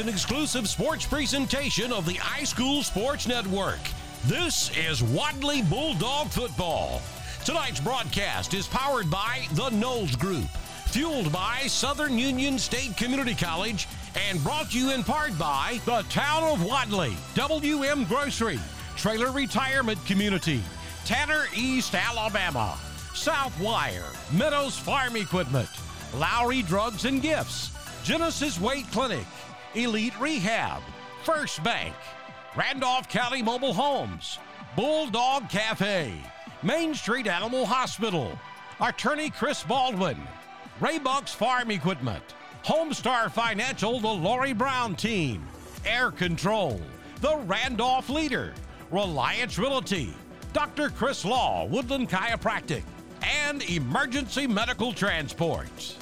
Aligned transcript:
an 0.00 0.08
exclusive 0.08 0.66
sports 0.66 1.04
presentation 1.04 1.92
of 1.92 2.06
the 2.06 2.14
iSchool 2.14 2.82
Sports 2.82 3.28
Network. 3.28 3.78
This 4.24 4.74
is 4.74 5.02
Wadley 5.02 5.60
Bulldog 5.60 6.28
Football. 6.28 7.02
Tonight's 7.44 7.80
broadcast 7.80 8.54
is 8.54 8.66
powered 8.66 9.10
by 9.10 9.46
the 9.52 9.68
Knowles 9.68 10.16
Group, 10.16 10.48
fueled 10.86 11.30
by 11.30 11.60
Southern 11.66 12.16
Union 12.16 12.58
State 12.58 12.96
Community 12.96 13.34
College, 13.34 13.88
and 14.28 14.42
brought 14.42 14.70
to 14.70 14.78
you 14.78 14.90
in 14.90 15.04
part 15.04 15.38
by 15.38 15.78
the 15.84 16.00
Town 16.08 16.44
of 16.44 16.64
Wadley, 16.64 17.14
WM 17.34 18.04
Grocery, 18.04 18.58
Trailer 18.96 19.30
Retirement 19.30 20.02
Community, 20.06 20.62
Tanner 21.04 21.44
East, 21.54 21.94
Alabama, 21.94 22.78
Southwire, 23.12 24.16
Meadows 24.32 24.78
Farm 24.78 25.16
Equipment, 25.16 25.68
Lowry 26.14 26.62
Drugs 26.62 27.04
and 27.04 27.20
Gifts, 27.20 27.70
Genesis 28.02 28.58
Weight 28.58 28.90
Clinic, 28.92 29.26
Elite 29.74 30.18
Rehab, 30.18 30.82
First 31.22 31.62
Bank, 31.62 31.94
Randolph 32.56 33.08
County 33.08 33.40
Mobile 33.40 33.72
Homes, 33.72 34.38
Bulldog 34.74 35.48
Cafe, 35.48 36.12
Main 36.64 36.92
Street 36.92 37.28
Animal 37.28 37.66
Hospital, 37.66 38.36
Attorney 38.80 39.30
Chris 39.30 39.62
Baldwin, 39.62 40.18
Raybucks 40.80 41.28
Farm 41.28 41.70
Equipment, 41.70 42.22
Homestar 42.64 43.30
Financial, 43.30 44.00
the 44.00 44.08
Lori 44.08 44.52
Brown 44.52 44.96
Team, 44.96 45.46
Air 45.86 46.10
Control, 46.10 46.80
the 47.20 47.36
Randolph 47.46 48.08
Leader, 48.10 48.54
Reliance 48.90 49.56
Realty, 49.56 50.12
Dr. 50.52 50.90
Chris 50.90 51.24
Law, 51.24 51.64
Woodland 51.66 52.08
Chiropractic, 52.08 52.82
and 53.22 53.62
Emergency 53.70 54.48
Medical 54.48 54.92
Transport. 54.92 55.96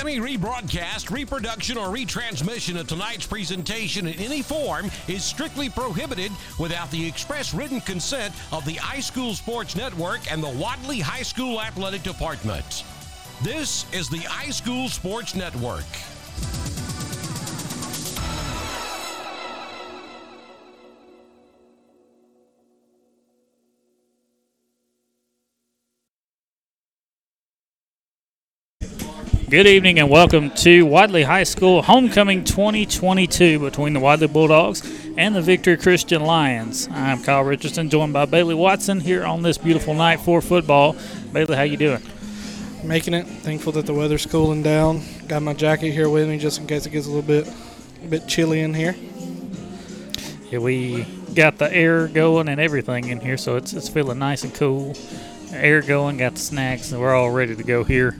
Any 0.00 0.18
rebroadcast, 0.18 1.10
reproduction, 1.10 1.76
or 1.76 1.88
retransmission 1.88 2.80
of 2.80 2.88
tonight's 2.88 3.26
presentation 3.26 4.06
in 4.06 4.18
any 4.18 4.40
form 4.40 4.90
is 5.06 5.22
strictly 5.22 5.68
prohibited 5.68 6.32
without 6.58 6.90
the 6.90 7.06
express 7.06 7.52
written 7.52 7.78
consent 7.82 8.32
of 8.52 8.64
the 8.64 8.76
iSchool 8.76 9.34
Sports 9.34 9.76
Network 9.76 10.32
and 10.32 10.42
the 10.42 10.48
Wadley 10.48 11.00
High 11.00 11.22
School 11.22 11.60
Athletic 11.60 12.02
Department. 12.02 12.84
This 13.42 13.84
is 13.92 14.08
the 14.08 14.20
iSchool 14.20 14.88
Sports 14.88 15.34
Network. 15.34 15.84
Good 29.52 29.66
evening 29.66 29.98
and 29.98 30.08
welcome 30.08 30.50
to 30.52 30.86
Wadley 30.86 31.24
High 31.24 31.42
School 31.42 31.82
Homecoming 31.82 32.42
2022 32.42 33.58
between 33.58 33.92
the 33.92 34.00
Wadley 34.00 34.26
Bulldogs 34.26 34.80
and 35.18 35.36
the 35.36 35.42
Victory 35.42 35.76
Christian 35.76 36.22
Lions. 36.22 36.88
I'm 36.90 37.22
Kyle 37.22 37.44
Richardson, 37.44 37.90
joined 37.90 38.14
by 38.14 38.24
Bailey 38.24 38.54
Watson 38.54 38.98
here 38.98 39.26
on 39.26 39.42
this 39.42 39.58
beautiful 39.58 39.92
night 39.92 40.20
for 40.20 40.40
football. 40.40 40.96
Bailey, 41.34 41.54
how 41.54 41.64
you 41.64 41.76
doing? 41.76 42.00
Making 42.82 43.12
it. 43.12 43.26
Thankful 43.26 43.72
that 43.72 43.84
the 43.84 43.92
weather's 43.92 44.24
cooling 44.24 44.62
down. 44.62 45.02
Got 45.28 45.42
my 45.42 45.52
jacket 45.52 45.90
here 45.90 46.08
with 46.08 46.30
me 46.30 46.38
just 46.38 46.58
in 46.58 46.66
case 46.66 46.86
it 46.86 46.90
gets 46.90 47.04
a 47.04 47.10
little 47.10 47.20
bit, 47.20 47.46
a 48.02 48.06
bit 48.06 48.26
chilly 48.26 48.60
in 48.60 48.72
here. 48.72 48.96
Yeah, 50.50 50.60
we 50.60 51.04
got 51.34 51.58
the 51.58 51.70
air 51.70 52.08
going 52.08 52.48
and 52.48 52.58
everything 52.58 53.08
in 53.10 53.20
here, 53.20 53.36
so 53.36 53.56
it's 53.56 53.74
it's 53.74 53.90
feeling 53.90 54.18
nice 54.18 54.44
and 54.44 54.54
cool. 54.54 54.96
Air 55.52 55.82
going, 55.82 56.16
got 56.16 56.36
the 56.36 56.40
snacks, 56.40 56.90
and 56.90 57.02
we're 57.02 57.14
all 57.14 57.30
ready 57.30 57.54
to 57.54 57.62
go 57.62 57.84
here 57.84 58.16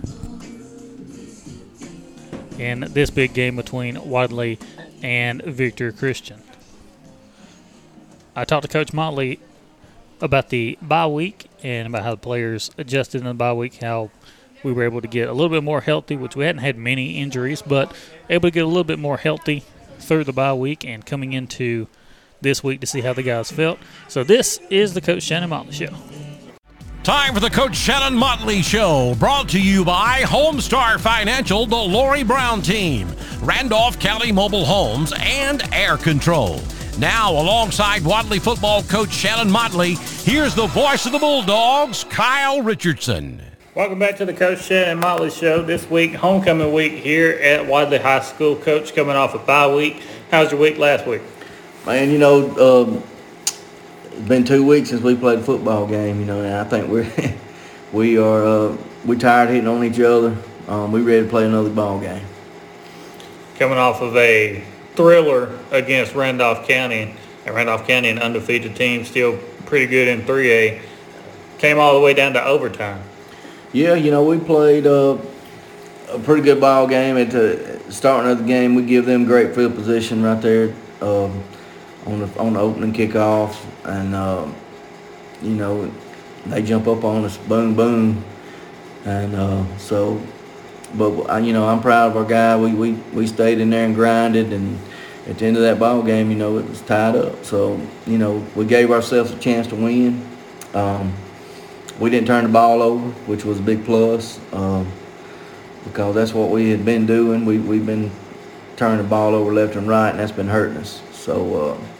in 2.62 2.80
this 2.92 3.10
big 3.10 3.34
game 3.34 3.56
between 3.56 4.08
Wadley 4.08 4.58
and 5.02 5.42
Victory 5.42 5.92
Christian. 5.92 6.40
I 8.36 8.44
talked 8.44 8.62
to 8.62 8.68
Coach 8.68 8.92
Motley 8.92 9.40
about 10.20 10.50
the 10.50 10.78
bye 10.80 11.08
week 11.08 11.46
and 11.64 11.88
about 11.88 12.04
how 12.04 12.12
the 12.12 12.18
players 12.18 12.70
adjusted 12.78 13.20
in 13.20 13.26
the 13.26 13.34
bye 13.34 13.52
week, 13.52 13.82
how 13.82 14.10
we 14.62 14.72
were 14.72 14.84
able 14.84 15.00
to 15.00 15.08
get 15.08 15.28
a 15.28 15.32
little 15.32 15.48
bit 15.48 15.64
more 15.64 15.80
healthy, 15.80 16.14
which 16.14 16.36
we 16.36 16.44
hadn't 16.44 16.62
had 16.62 16.78
many 16.78 17.18
injuries, 17.18 17.62
but 17.62 17.92
able 18.30 18.48
to 18.48 18.52
get 18.52 18.62
a 18.62 18.68
little 18.68 18.84
bit 18.84 19.00
more 19.00 19.16
healthy 19.16 19.64
through 19.98 20.22
the 20.22 20.32
bye 20.32 20.54
week 20.54 20.84
and 20.84 21.04
coming 21.04 21.32
into 21.32 21.88
this 22.40 22.62
week 22.62 22.80
to 22.80 22.86
see 22.86 23.00
how 23.00 23.12
the 23.12 23.24
guys 23.24 23.50
felt. 23.50 23.80
So 24.06 24.22
this 24.22 24.60
is 24.70 24.94
the 24.94 25.00
Coach 25.00 25.24
Shannon 25.24 25.50
Motley 25.50 25.72
Show. 25.72 25.94
Time 27.02 27.34
for 27.34 27.40
the 27.40 27.50
Coach 27.50 27.74
Shannon 27.74 28.14
Motley 28.14 28.62
Show, 28.62 29.16
brought 29.18 29.48
to 29.48 29.60
you 29.60 29.84
by 29.84 30.20
Homestar 30.20 31.00
Financial, 31.00 31.66
the 31.66 31.74
Lori 31.74 32.22
Brown 32.22 32.62
Team, 32.62 33.08
Randolph 33.40 33.98
County 33.98 34.30
Mobile 34.30 34.64
Homes, 34.64 35.12
and 35.18 35.64
Air 35.74 35.96
Control. 35.96 36.60
Now, 37.00 37.32
alongside 37.32 38.04
Wadley 38.04 38.38
football 38.38 38.84
coach 38.84 39.10
Shannon 39.10 39.50
Motley, 39.50 39.94
here's 40.22 40.54
the 40.54 40.68
voice 40.68 41.04
of 41.04 41.10
the 41.10 41.18
Bulldogs, 41.18 42.04
Kyle 42.04 42.62
Richardson. 42.62 43.42
Welcome 43.74 43.98
back 43.98 44.16
to 44.18 44.24
the 44.24 44.32
Coach 44.32 44.62
Shannon 44.62 45.00
Motley 45.00 45.30
Show. 45.30 45.60
This 45.60 45.90
week, 45.90 46.14
homecoming 46.14 46.72
week 46.72 46.92
here 46.92 47.32
at 47.42 47.66
Wadley 47.66 47.98
High 47.98 48.20
School. 48.20 48.54
Coach 48.54 48.94
coming 48.94 49.16
off 49.16 49.34
a 49.34 49.40
bye 49.40 49.74
week. 49.74 50.00
How's 50.30 50.52
your 50.52 50.60
week 50.60 50.78
last 50.78 51.04
week? 51.08 51.22
Man, 51.84 52.10
you 52.10 52.18
know, 52.18 52.84
um, 52.84 53.02
it's 54.12 54.28
been 54.28 54.44
two 54.44 54.64
weeks 54.64 54.90
since 54.90 55.02
we 55.02 55.16
played 55.16 55.40
a 55.40 55.42
football 55.42 55.86
game, 55.86 56.20
you 56.20 56.26
know, 56.26 56.42
and 56.42 56.54
I 56.54 56.64
think 56.64 56.88
we're 56.88 57.10
we 57.92 58.18
are 58.18 58.44
uh, 58.44 58.76
we 59.04 59.16
tired 59.16 59.50
hitting 59.50 59.68
on 59.68 59.84
each 59.84 60.00
other. 60.00 60.36
Um, 60.68 60.92
we 60.92 61.02
ready 61.02 61.24
to 61.24 61.28
play 61.28 61.44
another 61.44 61.70
ball 61.70 61.98
game. 61.98 62.24
Coming 63.58 63.78
off 63.78 64.00
of 64.00 64.16
a 64.16 64.64
thriller 64.94 65.58
against 65.70 66.14
Randolph 66.14 66.68
County, 66.68 67.14
and 67.46 67.54
Randolph 67.54 67.86
County, 67.86 68.10
an 68.10 68.18
undefeated 68.18 68.76
team, 68.76 69.04
still 69.04 69.38
pretty 69.66 69.86
good 69.86 70.08
in 70.08 70.22
3A, 70.22 70.80
came 71.58 71.78
all 71.78 71.94
the 71.94 72.00
way 72.00 72.14
down 72.14 72.34
to 72.34 72.44
overtime. 72.44 73.02
Yeah, 73.72 73.94
you 73.94 74.10
know, 74.10 74.22
we 74.24 74.38
played 74.38 74.86
uh, 74.86 75.16
a 76.10 76.18
pretty 76.18 76.42
good 76.42 76.60
ball 76.60 76.86
game. 76.86 77.16
At 77.16 77.30
the 77.30 77.80
starting 77.88 78.30
of 78.30 78.38
the 78.38 78.44
game, 78.44 78.74
we 78.74 78.84
give 78.84 79.06
them 79.06 79.24
great 79.24 79.54
field 79.54 79.74
position 79.74 80.22
right 80.22 80.40
there 80.40 80.74
um, 81.00 81.42
on 82.06 82.20
the 82.20 82.38
on 82.38 82.54
the 82.54 82.60
opening 82.60 82.92
kickoff, 82.92 83.56
and 83.84 84.14
uh, 84.14 84.46
you 85.42 85.54
know, 85.54 85.90
they 86.46 86.62
jump 86.62 86.86
up 86.88 87.04
on 87.04 87.24
us, 87.24 87.36
boom, 87.36 87.74
boom, 87.74 88.24
and 89.04 89.34
uh, 89.34 89.78
so. 89.78 90.20
But 90.94 91.42
you 91.42 91.52
know, 91.52 91.66
I'm 91.66 91.80
proud 91.80 92.10
of 92.10 92.16
our 92.16 92.24
guy. 92.24 92.56
We, 92.56 92.74
we 92.74 92.92
we 93.14 93.26
stayed 93.26 93.60
in 93.60 93.70
there 93.70 93.86
and 93.86 93.94
grinded, 93.94 94.52
and 94.52 94.78
at 95.26 95.38
the 95.38 95.46
end 95.46 95.56
of 95.56 95.62
that 95.62 95.78
ball 95.78 96.02
game, 96.02 96.30
you 96.30 96.36
know, 96.36 96.58
it 96.58 96.68
was 96.68 96.80
tied 96.82 97.16
up. 97.16 97.44
So 97.44 97.80
you 98.06 98.18
know, 98.18 98.44
we 98.54 98.66
gave 98.66 98.90
ourselves 98.90 99.30
a 99.30 99.38
chance 99.38 99.66
to 99.68 99.76
win. 99.76 100.26
Um, 100.74 101.14
we 101.98 102.10
didn't 102.10 102.26
turn 102.26 102.44
the 102.44 102.50
ball 102.50 102.82
over, 102.82 103.08
which 103.26 103.44
was 103.44 103.60
a 103.60 103.62
big 103.62 103.84
plus, 103.84 104.40
um, 104.52 104.90
because 105.84 106.14
that's 106.14 106.34
what 106.34 106.50
we 106.50 106.70
had 106.70 106.84
been 106.84 107.06
doing. 107.06 107.46
We 107.46 107.58
we've 107.58 107.86
been 107.86 108.10
turning 108.76 108.98
the 108.98 109.08
ball 109.08 109.34
over 109.34 109.52
left 109.52 109.76
and 109.76 109.88
right, 109.88 110.10
and 110.10 110.18
that's 110.18 110.32
been 110.32 110.48
hurting 110.48 110.78
us. 110.78 111.00
So. 111.12 111.70
Uh, 111.70 111.91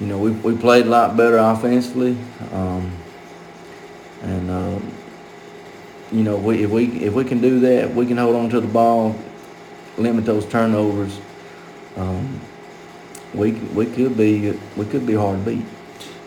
you 0.00 0.06
know, 0.06 0.18
we, 0.18 0.30
we 0.30 0.56
played 0.56 0.86
a 0.86 0.88
lot 0.88 1.16
better 1.16 1.38
offensively. 1.38 2.16
Um, 2.52 2.92
and, 4.22 4.50
uh, 4.50 4.78
you 6.12 6.22
know, 6.22 6.36
we, 6.36 6.64
if 6.64 6.70
we 6.70 6.86
if 7.04 7.14
we 7.14 7.24
can 7.24 7.40
do 7.40 7.60
that, 7.60 7.94
we 7.94 8.06
can 8.06 8.16
hold 8.16 8.36
on 8.36 8.48
to 8.50 8.60
the 8.60 8.66
ball, 8.66 9.14
limit 9.98 10.24
those 10.24 10.46
turnovers. 10.46 11.20
Um, 11.96 12.40
we 13.34 13.52
we 13.52 13.86
could 13.86 14.16
be 14.16 14.58
we 14.76 14.86
could 14.86 15.06
be 15.06 15.14
hard 15.14 15.44
to 15.44 15.50
beat. 15.50 15.64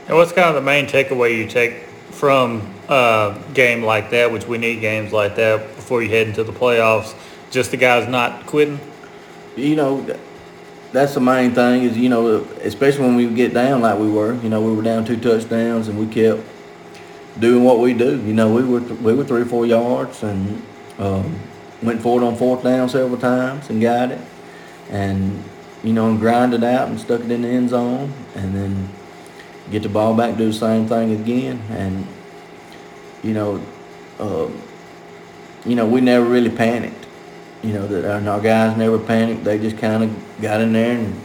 And 0.07 0.17
what's 0.17 0.31
kind 0.31 0.49
of 0.49 0.55
the 0.55 0.61
main 0.61 0.85
takeaway 0.85 1.37
you 1.37 1.47
take 1.47 1.83
from 2.11 2.61
a 2.89 3.41
game 3.53 3.81
like 3.83 4.11
that, 4.11 4.31
which 4.31 4.45
we 4.45 4.57
need 4.57 4.81
games 4.81 5.11
like 5.13 5.35
that 5.37 5.75
before 5.75 6.03
you 6.03 6.09
head 6.09 6.27
into 6.27 6.43
the 6.43 6.51
playoffs? 6.51 7.15
Just 7.49 7.71
the 7.71 7.77
guys 7.77 8.07
not 8.07 8.45
quitting. 8.45 8.79
You 9.55 9.75
know, 9.75 10.19
that's 10.91 11.13
the 11.13 11.21
main 11.21 11.53
thing 11.53 11.83
is 11.83 11.97
you 11.97 12.09
know 12.09 12.41
especially 12.63 13.05
when 13.05 13.15
we 13.15 13.27
get 13.27 13.53
down 13.53 13.81
like 13.81 13.97
we 13.97 14.09
were 14.09 14.33
you 14.41 14.49
know 14.49 14.61
we 14.61 14.75
were 14.75 14.83
down 14.83 15.05
two 15.05 15.17
touchdowns 15.17 15.87
and 15.87 15.97
we 15.97 16.05
kept 16.05 16.41
doing 17.39 17.63
what 17.63 17.79
we 17.79 17.93
do. 17.93 18.21
You 18.21 18.33
know 18.33 18.53
we 18.53 18.63
were 18.63 18.79
we 18.79 19.13
were 19.13 19.23
three 19.23 19.41
or 19.41 19.45
four 19.45 19.65
yards 19.65 20.23
and 20.23 20.61
um, 20.97 21.39
went 21.81 22.01
forward 22.01 22.23
on 22.23 22.35
fourth 22.35 22.63
down 22.63 22.89
several 22.89 23.17
times 23.17 23.69
and 23.69 23.81
got 23.81 24.11
it. 24.11 24.19
And 24.89 25.43
you 25.83 25.93
know 25.93 26.09
and 26.09 26.19
grinded 26.19 26.63
out 26.63 26.89
and 26.89 26.99
stuck 26.99 27.21
it 27.21 27.31
in 27.31 27.41
the 27.41 27.47
end 27.47 27.69
zone 27.69 28.13
and 28.35 28.53
then 28.53 28.89
get 29.71 29.83
the 29.83 29.89
ball 29.89 30.15
back 30.15 30.37
do 30.37 30.47
the 30.47 30.53
same 30.53 30.87
thing 30.87 31.11
again. 31.11 31.61
And 31.69 32.07
you 33.23 33.33
know 33.33 33.63
uh, 34.19 34.49
you 35.65 35.75
know 35.75 35.87
we 35.87 36.01
never 36.01 36.25
really 36.25 36.49
panicked. 36.49 36.97
You 37.63 37.73
know, 37.73 37.85
that 37.85 38.27
our 38.27 38.41
guys 38.41 38.75
never 38.75 38.97
panicked. 38.97 39.43
They 39.43 39.59
just 39.59 39.77
kind 39.77 40.03
of 40.03 40.30
got 40.41 40.61
in 40.61 40.73
there 40.73 40.97
and 40.97 41.21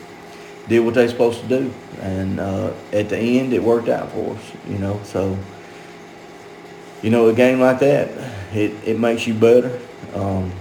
did 0.68 0.80
what 0.80 0.94
they're 0.94 1.08
supposed 1.08 1.40
to 1.42 1.48
do. 1.48 1.72
And 2.00 2.40
uh, 2.40 2.72
at 2.92 3.08
the 3.08 3.18
end, 3.18 3.52
it 3.52 3.62
worked 3.62 3.88
out 3.88 4.12
for 4.12 4.34
us, 4.34 4.52
you 4.68 4.78
know. 4.78 5.00
So, 5.04 5.38
you 7.02 7.10
know, 7.10 7.28
a 7.28 7.34
game 7.34 7.60
like 7.60 7.78
that, 7.80 8.10
it, 8.54 8.72
it 8.84 8.98
makes 8.98 9.26
you 9.26 9.34
better. 9.34 9.78
Um, 10.14 10.52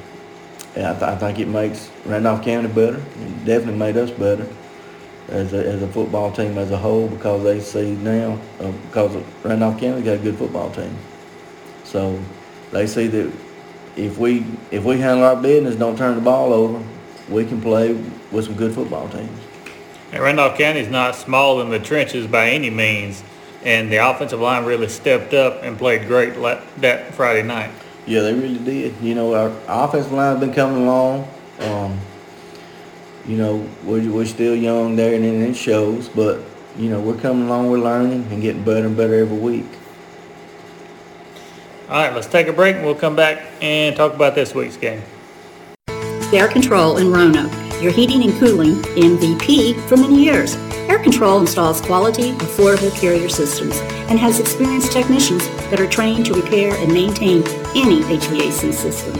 I, 0.76 0.92
th- 0.92 1.04
I 1.04 1.16
think 1.16 1.40
it 1.40 1.48
makes 1.48 1.90
Randolph 2.06 2.44
County 2.44 2.68
better. 2.68 2.98
It 2.98 3.46
definitely 3.46 3.80
made 3.80 3.98
us 3.98 4.12
better 4.12 4.48
as 5.30 5.54
a, 5.54 5.66
as 5.66 5.82
a 5.82 5.88
football 5.88 6.32
team 6.32 6.58
as 6.58 6.72
a 6.72 6.78
whole 6.78 7.08
because 7.08 7.44
they 7.44 7.60
see 7.60 7.96
now 7.96 8.40
uh, 8.60 8.72
because 8.72 9.24
Randolph 9.44 9.80
County 9.80 10.02
got 10.04 10.16
a 10.16 10.20
good 10.20 10.38
football 10.38 10.70
team. 10.72 10.96
So 11.84 12.22
they 12.72 12.88
see 12.88 13.08
that 13.08 13.32
if 13.96 14.18
we 14.18 14.46
if 14.72 14.84
we 14.84 15.00
handle 15.00 15.26
our 15.26 15.42
business, 15.42 15.76
don't 15.76 15.98
turn 15.98 16.16
the 16.16 16.22
ball 16.22 16.54
over, 16.54 16.84
we 17.30 17.46
can 17.46 17.62
play 17.62 17.94
with 18.32 18.46
some 18.46 18.56
good 18.56 18.74
football 18.74 19.10
teams. 19.10 19.40
And 20.12 20.22
Randolph 20.22 20.58
County 20.58 20.80
is 20.80 20.90
not 20.90 21.16
small 21.16 21.62
in 21.62 21.70
the 21.70 21.80
trenches 21.80 22.28
by 22.28 22.50
any 22.50 22.70
means, 22.70 23.24
and 23.64 23.92
the 23.92 23.98
offensive 23.98 24.40
line 24.40 24.66
really 24.66 24.88
stepped 24.88 25.34
up 25.34 25.64
and 25.64 25.78
played 25.78 26.08
great 26.08 26.36
that 26.78 27.14
Friday 27.14 27.44
night. 27.44 27.72
Yeah, 28.06 28.22
they 28.22 28.34
really 28.34 28.60
did. 28.60 28.94
You 29.02 29.16
know, 29.16 29.34
our 29.34 29.52
offensive 29.68 30.12
line's 30.12 30.40
been 30.40 30.54
coming 30.54 30.84
along. 30.84 31.28
Um, 31.60 32.00
you 33.28 33.38
know, 33.38 33.68
we're, 33.84 34.10
we're 34.12 34.26
still 34.26 34.56
young 34.56 34.96
there, 34.96 35.16
and 35.16 35.26
it 35.26 35.56
shows. 35.56 36.08
But 36.10 36.42
you 36.78 36.90
know, 36.90 37.00
we're 37.00 37.18
coming 37.18 37.48
along, 37.48 37.70
we're 37.70 37.80
learning, 37.80 38.28
and 38.30 38.42
getting 38.42 38.64
better 38.64 38.86
and 38.86 38.96
better 38.96 39.16
every 39.16 39.38
week. 39.38 39.66
All 41.90 41.96
right, 41.96 42.14
let's 42.14 42.28
take 42.28 42.48
a 42.48 42.54
break, 42.54 42.76
and 42.76 42.86
we'll 42.86 42.96
come 42.96 43.16
back 43.16 43.44
and 43.62 43.96
talk 43.96 44.14
about 44.14 44.36
this 44.36 44.54
week's 44.54 44.78
game. 44.78 45.02
Air 46.34 46.48
Control 46.48 46.98
in 46.98 47.12
Roanoke, 47.12 47.52
your 47.82 47.92
heating 47.92 48.24
and 48.24 48.34
cooling 48.40 48.76
MVP 48.96 49.80
for 49.88 49.98
many 49.98 50.24
years. 50.24 50.56
Air 50.90 51.00
Control 51.00 51.40
installs 51.40 51.82
quality, 51.82 52.32
affordable 52.34 52.94
carrier 53.00 53.30
systems 53.30 53.80
and 54.10 54.20
has 54.20 54.40
experienced 54.40 54.92
technicians 54.92 55.48
that 55.70 55.80
are 55.80 55.88
trained 55.88 56.26
to 56.28 56.34
repair 56.34 56.76
and 56.76 56.94
maintain 56.94 57.44
any 57.76 58.02
HVAC 58.02 58.74
system. 58.74 59.14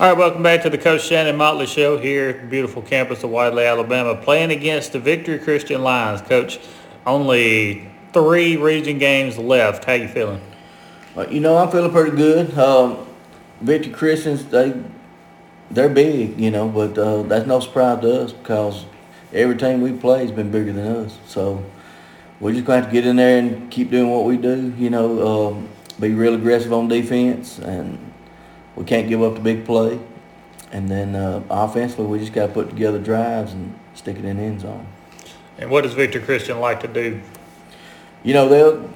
All 0.00 0.06
right, 0.06 0.16
welcome 0.16 0.44
back 0.44 0.62
to 0.62 0.70
the 0.70 0.78
Coach 0.78 1.08
Shannon 1.08 1.34
Motley 1.34 1.66
Show 1.66 1.98
here 1.98 2.32
beautiful 2.48 2.82
campus 2.82 3.24
of 3.24 3.30
Wadley, 3.30 3.64
Alabama, 3.64 4.14
playing 4.14 4.52
against 4.52 4.92
the 4.92 5.00
Victory 5.00 5.40
Christian 5.40 5.82
Lions. 5.82 6.20
Coach, 6.22 6.60
only 7.04 7.90
three 8.12 8.56
region 8.56 8.98
games 8.98 9.36
left. 9.38 9.84
How 9.84 9.94
you 9.94 10.06
feeling? 10.06 10.40
Uh, 11.16 11.26
you 11.28 11.40
know, 11.40 11.56
I'm 11.56 11.68
feeling 11.72 11.90
pretty 11.90 12.16
good. 12.16 12.56
Um, 12.56 13.08
Victory 13.60 13.92
Christians, 13.92 14.44
they 14.44 14.80
they're 15.72 15.88
big, 15.88 16.38
you 16.38 16.52
know, 16.52 16.68
but 16.68 16.96
uh, 16.96 17.22
that's 17.22 17.48
no 17.48 17.58
surprise 17.58 18.00
to 18.02 18.22
us 18.22 18.32
because 18.32 18.86
every 19.32 19.56
team 19.56 19.80
we 19.80 19.90
play 19.90 20.20
has 20.20 20.30
been 20.30 20.52
bigger 20.52 20.72
than 20.72 20.86
us. 20.86 21.18
So 21.26 21.64
we're 22.38 22.52
just 22.52 22.66
going 22.66 22.82
to 22.82 22.84
have 22.84 22.94
to 22.94 23.00
get 23.00 23.04
in 23.04 23.16
there 23.16 23.40
and 23.40 23.68
keep 23.68 23.90
doing 23.90 24.12
what 24.12 24.26
we 24.26 24.36
do. 24.36 24.72
You 24.78 24.90
know, 24.90 25.48
um, 25.48 25.68
be 25.98 26.14
real 26.14 26.36
aggressive 26.36 26.72
on 26.72 26.86
defense, 26.86 27.58
and 27.58 28.07
we 28.78 28.84
can't 28.84 29.08
give 29.08 29.22
up 29.22 29.34
the 29.34 29.40
big 29.40 29.64
play. 29.64 29.98
And 30.70 30.88
then 30.88 31.16
uh, 31.16 31.42
offensively, 31.50 32.06
we 32.06 32.18
just 32.20 32.32
got 32.32 32.46
to 32.46 32.52
put 32.52 32.70
together 32.70 33.00
drives 33.00 33.52
and 33.52 33.76
stick 33.94 34.16
it 34.16 34.24
in 34.24 34.36
the 34.36 34.42
end 34.42 34.60
zone. 34.60 34.86
And 35.58 35.68
what 35.68 35.82
does 35.82 35.94
Victory 35.94 36.22
Christian 36.22 36.60
like 36.60 36.80
to 36.80 36.88
do? 36.88 37.20
You 38.22 38.34
know, 38.34 38.48
they'll 38.48 38.88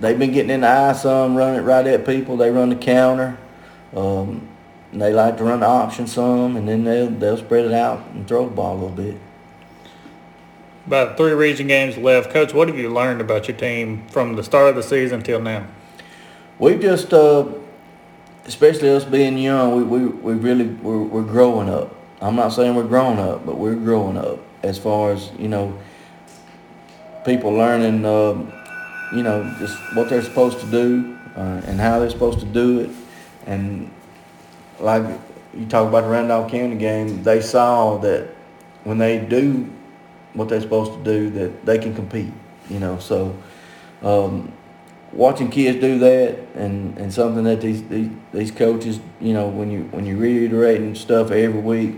they've 0.00 0.18
been 0.18 0.32
getting 0.32 0.50
in 0.50 0.62
the 0.62 0.68
I 0.68 0.92
some, 0.94 1.36
running 1.36 1.60
it 1.60 1.62
right 1.62 1.86
at 1.86 2.04
people. 2.04 2.36
They 2.36 2.50
run 2.50 2.70
the 2.70 2.76
counter. 2.76 3.38
Um, 3.94 4.48
and 4.90 5.00
they 5.00 5.12
like 5.12 5.36
to 5.36 5.44
run 5.44 5.60
the 5.60 5.66
option 5.66 6.06
some, 6.06 6.56
and 6.56 6.68
then 6.68 6.84
they'll 6.84 7.10
they'll 7.10 7.36
spread 7.36 7.66
it 7.66 7.72
out 7.72 8.04
and 8.14 8.26
throw 8.26 8.46
the 8.46 8.54
ball 8.54 8.74
a 8.74 8.78
little 8.78 8.90
bit. 8.90 9.20
About 10.86 11.16
three 11.16 11.32
region 11.32 11.68
games 11.68 11.96
left. 11.96 12.30
Coach, 12.30 12.52
what 12.54 12.68
have 12.68 12.78
you 12.78 12.92
learned 12.92 13.20
about 13.20 13.46
your 13.46 13.56
team 13.56 14.06
from 14.08 14.34
the 14.36 14.42
start 14.42 14.70
of 14.70 14.76
the 14.76 14.82
season 14.82 15.22
till 15.22 15.40
now? 15.40 15.66
We've 16.58 16.80
just, 16.80 17.12
uh, 17.12 17.46
especially 18.46 18.88
us 18.90 19.04
being 19.04 19.36
young, 19.38 19.76
we, 19.76 19.82
we, 19.82 20.06
we 20.06 20.34
really 20.34 20.66
we're, 20.66 21.02
we're 21.02 21.22
growing 21.22 21.68
up. 21.68 21.94
I'm 22.20 22.36
not 22.36 22.50
saying 22.50 22.74
we're 22.74 22.84
grown 22.84 23.18
up, 23.18 23.44
but 23.44 23.58
we're 23.58 23.74
growing 23.74 24.16
up 24.16 24.38
as 24.62 24.78
far 24.78 25.12
as 25.12 25.30
you 25.38 25.48
know. 25.48 25.78
People 27.24 27.50
learning, 27.50 28.04
uh, 28.04 28.38
you 29.12 29.24
know, 29.24 29.52
just 29.58 29.76
what 29.96 30.08
they're 30.08 30.22
supposed 30.22 30.60
to 30.60 30.66
do 30.66 31.18
uh, 31.34 31.60
and 31.66 31.80
how 31.80 31.98
they're 31.98 32.08
supposed 32.08 32.38
to 32.38 32.46
do 32.46 32.80
it, 32.80 32.90
and 33.46 33.90
like 34.78 35.02
you 35.52 35.66
talk 35.66 35.88
about 35.88 36.02
the 36.02 36.08
Randolph 36.08 36.50
County 36.50 36.76
game, 36.76 37.22
they 37.24 37.40
saw 37.40 37.98
that 37.98 38.28
when 38.84 38.98
they 38.98 39.18
do 39.18 39.68
what 40.34 40.48
they're 40.48 40.60
supposed 40.60 40.92
to 40.92 41.02
do, 41.02 41.30
that 41.30 41.66
they 41.66 41.78
can 41.78 41.94
compete. 41.94 42.32
You 42.70 42.78
know, 42.78 42.98
so 42.98 43.36
um, 44.02 44.52
watching 45.16 45.50
kids 45.50 45.80
do 45.80 45.98
that 45.98 46.38
and, 46.54 46.96
and 46.98 47.12
something 47.12 47.44
that 47.44 47.60
these, 47.60 47.82
these 47.88 48.10
these 48.32 48.50
coaches, 48.50 49.00
you 49.20 49.32
know, 49.32 49.48
when 49.48 49.70
you 49.70 49.84
when 49.90 50.04
you're 50.04 50.18
reiterating 50.18 50.94
stuff 50.94 51.30
every 51.30 51.60
week, 51.60 51.96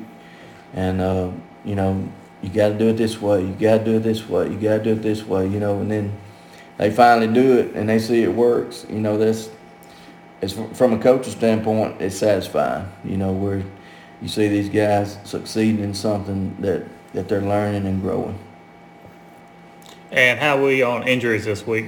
and 0.72 1.00
uh, 1.00 1.30
you 1.64 1.74
know, 1.74 2.08
you 2.42 2.48
got 2.48 2.68
to 2.68 2.78
do 2.78 2.88
it 2.88 2.96
this 2.96 3.20
way, 3.20 3.42
you 3.42 3.52
got 3.54 3.78
to 3.78 3.84
do 3.84 3.96
it 3.96 4.00
this 4.00 4.28
way, 4.28 4.48
you 4.48 4.58
got 4.58 4.78
to 4.78 4.84
do 4.84 4.92
it 4.92 5.02
this 5.02 5.24
way, 5.24 5.46
you 5.46 5.58
know, 5.58 5.80
and 5.80 5.90
then 5.90 6.16
they 6.78 6.90
finally 6.90 7.32
do 7.32 7.58
it 7.58 7.74
and 7.74 7.88
they 7.88 7.98
see 7.98 8.22
it 8.22 8.32
works. 8.32 8.86
You 8.88 9.00
know, 9.00 9.18
that's 9.18 9.50
it's 10.40 10.54
from 10.78 10.92
a 10.92 10.98
coach's 10.98 11.32
standpoint, 11.32 12.00
it's 12.00 12.16
satisfying. 12.16 12.88
You 13.04 13.16
know, 13.16 13.32
where 13.32 13.64
you 14.22 14.28
see 14.28 14.48
these 14.48 14.68
guys 14.68 15.18
succeeding 15.24 15.82
in 15.82 15.92
something 15.92 16.56
that 16.60 16.86
that 17.14 17.28
they're 17.28 17.42
learning 17.42 17.86
and 17.86 18.00
growing. 18.00 18.38
And 20.10 20.38
how 20.38 20.58
are 20.58 20.62
we 20.62 20.82
on 20.82 21.06
injuries 21.06 21.44
this 21.44 21.66
week? 21.66 21.86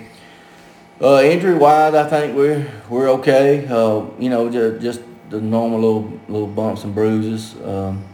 Uh, 1.03 1.23
injury 1.23 1.55
wise, 1.55 1.95
I 1.95 2.07
think 2.11 2.37
we're 2.37 2.71
we're 2.91 3.09
okay. 3.09 3.67
Uh, 3.67 4.05
you 4.19 4.29
know, 4.29 4.51
just, 4.51 4.83
just 4.83 5.01
the 5.31 5.41
normal 5.41 5.81
little 5.81 6.21
little 6.29 6.47
bumps 6.47 6.85
and 6.85 6.95
bruises. 6.95 7.55
Um, 7.65 8.05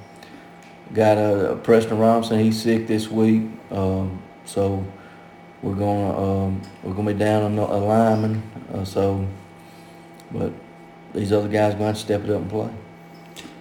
got 0.95 1.19
a, 1.19 1.52
a 1.52 1.57
Preston 1.57 1.99
Robinson. 1.99 2.38
He's 2.38 2.62
sick 2.62 2.87
this 2.87 3.11
week, 3.11 3.50
um, 3.73 4.23
so 4.45 4.87
we're 5.62 5.75
gonna 5.75 6.16
um, 6.16 6.62
we're 6.85 6.95
gonna 6.95 7.12
be 7.12 7.19
down 7.19 7.43
on 7.43 7.59
a 7.59 7.76
lineman. 7.76 8.40
Uh, 8.73 8.85
so, 8.85 9.26
but 10.31 10.52
these 11.12 11.33
other 11.33 11.49
guys 11.49 11.75
going 11.75 11.93
to 11.93 11.99
step 11.99 12.23
it 12.23 12.31
up 12.31 12.43
and 12.43 12.50
play. 12.50 12.71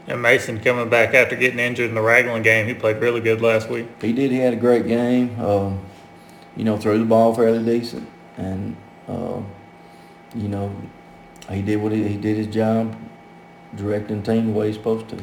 And 0.05 0.21
Mason 0.21 0.59
coming 0.59 0.87
back 0.87 1.15
after 1.15 1.35
getting 1.35 1.57
injured 1.57 1.89
in 1.89 1.95
the 1.95 2.01
Ragland 2.01 2.43
game. 2.43 2.67
He 2.67 2.75
played 2.75 2.97
really 2.97 3.21
good 3.21 3.41
last 3.41 3.69
week. 3.69 3.87
He 4.03 4.13
did. 4.13 4.29
He 4.29 4.37
had 4.37 4.53
a 4.53 4.57
great 4.57 4.85
game. 4.85 5.39
Um, 5.39 5.83
you 6.55 6.63
know, 6.63 6.77
threw 6.77 6.99
the 6.99 7.05
ball 7.05 7.33
fairly 7.33 7.63
decent, 7.65 8.07
and 8.37 8.77
uh, 9.07 9.41
you 10.33 10.47
know, 10.47 10.75
he 11.49 11.61
did 11.61 11.77
what 11.77 11.91
he, 11.91 12.07
he 12.07 12.17
did 12.17 12.37
his 12.37 12.47
job, 12.47 12.95
directing 13.75 14.21
the 14.21 14.33
team 14.33 14.47
the 14.47 14.51
way 14.51 14.67
he's 14.67 14.75
supposed 14.75 15.09
to. 15.09 15.17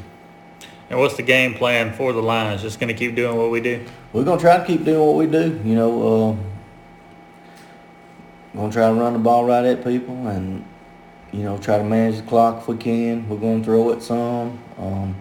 And 0.91 0.99
what's 0.99 1.17
the 1.17 1.23
game 1.23 1.55
plan 1.55 1.93
for 1.95 2.13
the 2.13 2.23
Lions? 2.23 2.63
Just 2.63 2.79
going 2.79 2.89
to 2.89 2.95
keep 2.95 3.15
doing 3.15 3.37
what 3.37 3.51
we 3.51 3.61
do? 3.61 3.85
We're 4.13 4.25
gonna 4.25 4.41
try 4.41 4.59
to 4.59 4.65
keep 4.67 4.85
doing 4.85 5.01
what 5.01 5.17
we 5.17 5.27
do. 5.27 5.59
You 5.65 5.75
know, 5.75 6.03
uh, 6.03 6.37
gonna 8.55 8.71
try 8.71 8.89
to 8.89 8.95
run 8.95 9.15
the 9.15 9.19
ball 9.19 9.47
right 9.47 9.65
at 9.65 9.83
people, 9.83 10.27
and 10.27 10.67
you 11.33 11.43
know, 11.45 11.57
try 11.57 11.79
to 11.79 11.85
manage 11.85 12.17
the 12.17 12.23
clock 12.25 12.61
if 12.61 12.69
we 12.69 12.77
can. 12.77 13.27
We're 13.27 13.39
gonna 13.39 13.65
throw 13.65 13.91
it 13.91 14.03
some. 14.03 14.63
Um, 14.77 15.17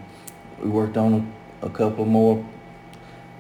we 0.62 0.70
worked 0.70 0.98
on 0.98 1.32
a 1.62 1.70
couple 1.70 2.04
more 2.04 2.46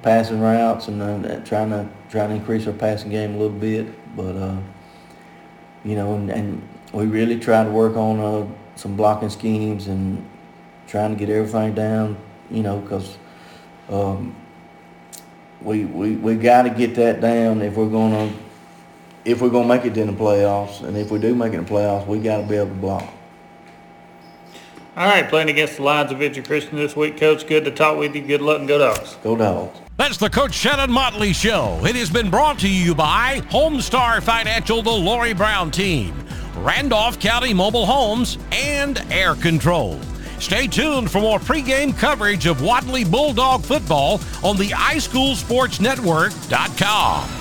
passing 0.01 0.39
routes 0.39 0.87
and 0.87 1.01
then 1.01 1.43
trying 1.43 1.69
to 1.71 1.89
trying 2.09 2.29
to 2.29 2.35
increase 2.35 2.65
our 2.65 2.73
passing 2.73 3.11
game 3.11 3.35
a 3.35 3.37
little 3.37 3.57
bit. 3.57 4.15
But 4.15 4.37
uh, 4.37 4.57
you 5.83 5.95
know, 5.95 6.15
and, 6.15 6.29
and 6.29 6.69
we 6.93 7.05
really 7.05 7.39
try 7.39 7.63
to 7.63 7.69
work 7.69 7.95
on 7.95 8.19
uh, 8.19 8.47
some 8.75 8.95
blocking 8.95 9.29
schemes 9.29 9.87
and 9.87 10.27
trying 10.87 11.11
to 11.11 11.17
get 11.17 11.29
everything 11.29 11.73
down. 11.73 12.17
You 12.49 12.63
know, 12.63 12.79
because 12.79 13.17
um, 13.89 14.35
we 15.61 15.85
we 15.85 16.15
we 16.15 16.35
got 16.35 16.63
to 16.63 16.69
get 16.69 16.95
that 16.95 17.21
down 17.21 17.61
if 17.61 17.75
we're 17.75 17.89
gonna 17.89 18.33
if 19.25 19.41
we're 19.41 19.49
gonna 19.49 19.67
make 19.67 19.85
it 19.85 19.97
in 19.97 20.07
the 20.07 20.13
playoffs, 20.13 20.81
and 20.83 20.97
if 20.97 21.11
we 21.11 21.19
do 21.19 21.35
make 21.35 21.53
it 21.53 21.57
in 21.57 21.65
the 21.65 21.71
playoffs, 21.71 22.07
we 22.07 22.19
got 22.19 22.41
to 22.41 22.47
be 22.47 22.55
able 22.55 22.69
to 22.69 22.75
block. 22.75 23.13
All 24.97 25.07
right, 25.07 25.27
playing 25.27 25.49
against 25.49 25.77
the 25.77 25.83
Lions 25.83 26.11
of 26.11 26.17
Victory 26.17 26.43
Christian 26.43 26.75
this 26.75 26.95
week, 26.95 27.17
Coach. 27.17 27.47
Good 27.47 27.63
to 27.65 27.71
talk 27.71 27.97
with 27.97 28.13
you. 28.13 28.21
Good 28.21 28.41
luck 28.41 28.59
and 28.59 28.67
go 28.67 28.77
dogs. 28.77 29.15
Go 29.23 29.37
dogs. 29.37 29.80
That's 29.97 30.17
the 30.17 30.29
Coach 30.29 30.53
Shannon 30.55 30.91
Motley 30.91 31.31
Show. 31.33 31.79
It 31.85 31.95
has 31.95 32.09
been 32.09 32.31
brought 32.31 32.57
to 32.59 32.69
you 32.69 32.95
by 32.95 33.41
Homestar 33.49 34.23
Financial, 34.23 34.81
the 34.81 34.89
Lori 34.89 35.33
Brown 35.33 35.69
team, 35.69 36.15
Randolph 36.57 37.19
County 37.19 37.53
Mobile 37.53 37.85
Homes, 37.85 38.37
and 38.51 38.97
Air 39.11 39.35
Control. 39.35 39.99
Stay 40.39 40.65
tuned 40.65 41.11
for 41.11 41.21
more 41.21 41.37
pregame 41.39 41.95
coverage 41.95 42.47
of 42.47 42.63
Wadley 42.63 43.03
Bulldog 43.03 43.61
football 43.63 44.19
on 44.43 44.57
the 44.57 44.69
iSchoolSportsNetwork.com. 44.69 47.40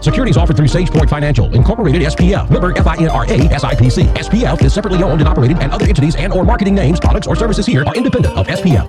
Securities 0.00 0.36
offered 0.36 0.56
through 0.56 0.66
SagePoint 0.66 1.08
Financial, 1.08 1.52
Incorporated 1.54 2.02
SPF, 2.02 2.50
member 2.50 2.72
FINRA 2.72 3.48
SIPC. 3.50 4.14
SPF 4.14 4.62
is 4.62 4.72
separately 4.72 5.02
owned 5.02 5.20
and 5.20 5.28
operated, 5.28 5.58
and 5.60 5.72
other 5.72 5.86
entities 5.86 6.16
and 6.16 6.32
or 6.32 6.44
marketing 6.44 6.74
names, 6.74 7.00
products, 7.00 7.26
or 7.26 7.36
services 7.36 7.66
here 7.66 7.84
are 7.84 7.94
independent 7.94 8.36
of 8.36 8.46
SPF. 8.46 8.88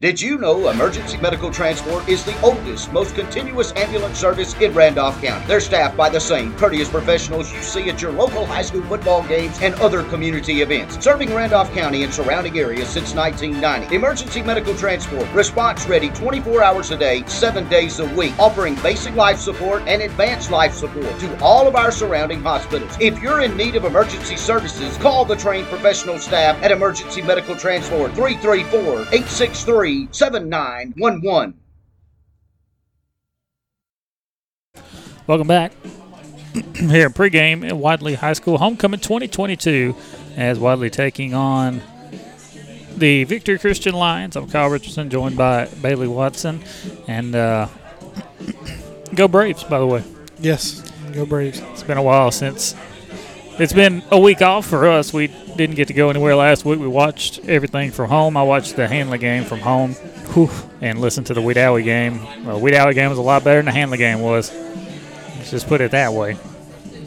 Did 0.00 0.22
you 0.22 0.38
know 0.38 0.68
Emergency 0.68 1.16
Medical 1.16 1.50
Transport 1.50 2.08
is 2.08 2.24
the 2.24 2.40
oldest, 2.40 2.92
most 2.92 3.16
continuous 3.16 3.72
ambulance 3.74 4.16
service 4.16 4.54
in 4.60 4.72
Randolph 4.72 5.20
County? 5.20 5.44
They're 5.48 5.58
staffed 5.58 5.96
by 5.96 6.08
the 6.08 6.20
same 6.20 6.54
courteous 6.54 6.88
professionals 6.88 7.52
you 7.52 7.60
see 7.62 7.90
at 7.90 8.00
your 8.00 8.12
local 8.12 8.46
high 8.46 8.62
school 8.62 8.82
football 8.82 9.26
games 9.26 9.58
and 9.60 9.74
other 9.80 10.04
community 10.04 10.62
events. 10.62 11.02
Serving 11.02 11.34
Randolph 11.34 11.74
County 11.74 12.04
and 12.04 12.14
surrounding 12.14 12.60
areas 12.60 12.88
since 12.88 13.12
1990. 13.12 13.92
Emergency 13.92 14.40
Medical 14.40 14.72
Transport, 14.76 15.28
response 15.32 15.88
ready 15.88 16.10
24 16.10 16.62
hours 16.62 16.92
a 16.92 16.96
day, 16.96 17.24
7 17.26 17.68
days 17.68 17.98
a 17.98 18.06
week, 18.14 18.38
offering 18.38 18.76
basic 18.76 19.16
life 19.16 19.40
support 19.40 19.82
and 19.88 20.00
advanced 20.00 20.52
life 20.52 20.74
support 20.74 21.18
to 21.18 21.42
all 21.42 21.66
of 21.66 21.74
our 21.74 21.90
surrounding 21.90 22.40
hospitals. 22.40 22.96
If 23.00 23.20
you're 23.20 23.40
in 23.40 23.56
need 23.56 23.74
of 23.74 23.84
emergency 23.84 24.36
services, 24.36 24.96
call 24.98 25.24
the 25.24 25.34
trained 25.34 25.66
professional 25.66 26.20
staff 26.20 26.62
at 26.62 26.70
Emergency 26.70 27.20
Medical 27.20 27.56
Transport 27.56 28.12
334 28.12 29.00
863 29.12 29.87
7911. 29.88 31.54
Welcome 35.26 35.46
back 35.46 35.72
here 36.74 37.06
at 37.06 37.14
pregame 37.14 37.66
at 37.66 37.76
Wadley 37.76 38.14
High 38.14 38.34
School 38.34 38.58
Homecoming 38.58 39.00
2022 39.00 39.94
as 40.36 40.58
Wadley 40.58 40.90
taking 40.90 41.34
on 41.34 41.80
the 42.96 43.24
Victory 43.24 43.58
Christian 43.58 43.94
Lions. 43.94 44.36
I'm 44.36 44.48
Kyle 44.48 44.68
Richardson, 44.68 45.08
joined 45.08 45.36
by 45.36 45.66
Bailey 45.80 46.08
Watson. 46.08 46.62
And 47.06 47.34
uh, 47.34 47.68
go 49.14 49.26
Braves, 49.26 49.64
by 49.64 49.78
the 49.78 49.86
way. 49.86 50.04
Yes, 50.38 50.82
go 51.12 51.24
Braves. 51.24 51.60
It's 51.72 51.82
been 51.82 51.98
a 51.98 52.02
while 52.02 52.30
since 52.30 52.74
it's 53.58 53.72
been 53.72 54.02
a 54.10 54.18
week 54.20 54.42
off 54.42 54.66
for 54.66 54.86
us. 54.88 55.12
We 55.12 55.26
didn't 55.26 55.76
get 55.76 55.88
to 55.88 55.94
go 55.94 56.10
anywhere 56.10 56.36
last 56.36 56.64
week. 56.64 56.78
We 56.78 56.88
watched 56.88 57.40
everything 57.46 57.90
from 57.90 58.08
home. 58.08 58.36
I 58.36 58.42
watched 58.42 58.76
the 58.76 58.86
Handley 58.86 59.18
game 59.18 59.44
from 59.44 59.60
home 59.60 59.92
Whew. 60.34 60.50
and 60.80 61.00
listened 61.00 61.26
to 61.28 61.34
the 61.34 61.40
Wedowee 61.40 61.84
game. 61.84 62.22
Well, 62.44 62.60
Wedowee 62.60 62.94
game 62.94 63.10
was 63.10 63.18
a 63.18 63.22
lot 63.22 63.44
better 63.44 63.58
than 63.58 63.66
the 63.66 63.72
Handley 63.72 63.98
game 63.98 64.20
was. 64.20 64.52
Let's 65.36 65.50
just 65.50 65.66
put 65.66 65.80
it 65.80 65.90
that 65.90 66.12
way. 66.12 66.36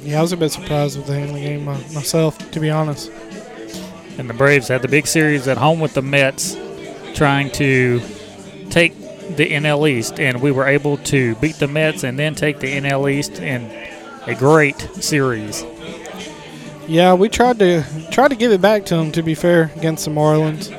Yeah, 0.01 0.19
I 0.19 0.21
was 0.21 0.31
a 0.31 0.37
bit 0.37 0.51
surprised 0.51 0.97
with 0.97 1.07
the 1.07 1.13
Handley 1.13 1.41
game 1.41 1.67
uh, 1.67 1.77
myself, 1.93 2.37
to 2.51 2.59
be 2.59 2.69
honest. 2.69 3.11
And 4.17 4.29
the 4.29 4.33
Braves 4.33 4.67
had 4.67 4.81
the 4.81 4.87
big 4.87 5.07
series 5.07 5.47
at 5.47 5.57
home 5.57 5.79
with 5.79 5.93
the 5.93 6.01
Mets, 6.01 6.57
trying 7.13 7.51
to 7.51 8.01
take 8.69 8.97
the 9.35 9.51
NL 9.51 9.89
East, 9.89 10.19
and 10.19 10.41
we 10.41 10.51
were 10.51 10.65
able 10.67 10.97
to 10.97 11.35
beat 11.35 11.55
the 11.57 11.67
Mets 11.67 12.03
and 12.03 12.17
then 12.19 12.35
take 12.35 12.59
the 12.59 12.73
NL 12.73 13.09
East 13.11 13.39
in 13.39 13.69
a 14.27 14.35
great 14.35 14.79
series. 14.95 15.63
Yeah, 16.91 17.13
we 17.13 17.29
tried 17.29 17.57
to 17.59 17.85
tried 18.11 18.27
to 18.31 18.35
give 18.35 18.51
it 18.51 18.59
back 18.61 18.85
to 18.87 18.97
them. 18.97 19.13
To 19.13 19.23
be 19.23 19.33
fair, 19.33 19.71
against 19.77 20.03
the 20.03 20.11
Marlins. 20.11 20.69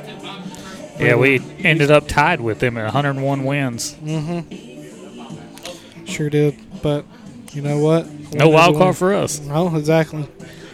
Yeah, 0.99 1.15
we 1.15 1.39
ended 1.63 1.89
up 1.89 2.07
tied 2.07 2.39
with 2.39 2.59
them 2.59 2.77
at 2.77 2.83
101 2.83 3.43
wins. 3.43 3.95
Mm-hmm. 3.95 4.45
Sure 6.05 6.29
did, 6.29 6.55
but 6.83 7.03
you 7.53 7.63
know 7.63 7.79
what? 7.79 8.07
No 8.31 8.47
wild 8.49 8.77
card 8.77 8.95
for 8.95 9.11
us. 9.11 9.39
No, 9.39 9.75
exactly. 9.75 10.27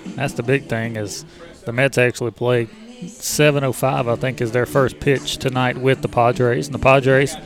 That's 0.07 0.33
the 0.33 0.43
big 0.43 0.65
thing 0.65 0.97
is 0.97 1.23
the 1.63 1.71
Mets 1.71 1.97
actually 1.97 2.31
play 2.31 2.65
7:05. 3.01 4.11
I 4.11 4.15
think 4.17 4.41
is 4.41 4.51
their 4.51 4.65
first 4.65 4.99
pitch 4.99 5.37
tonight 5.37 5.77
with 5.77 6.01
the 6.01 6.09
Padres, 6.09 6.67
and 6.67 6.75
the 6.75 6.79
Padres, 6.79 7.37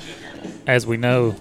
as 0.66 0.88
we 0.88 0.98
know, 0.98 1.36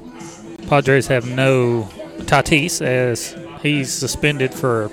Padres 0.69 1.06
have 1.06 1.26
no 1.26 1.88
Tatis 2.25 2.82
as 2.82 3.34
he's 3.62 3.91
suspended 3.91 4.52
for 4.52 4.91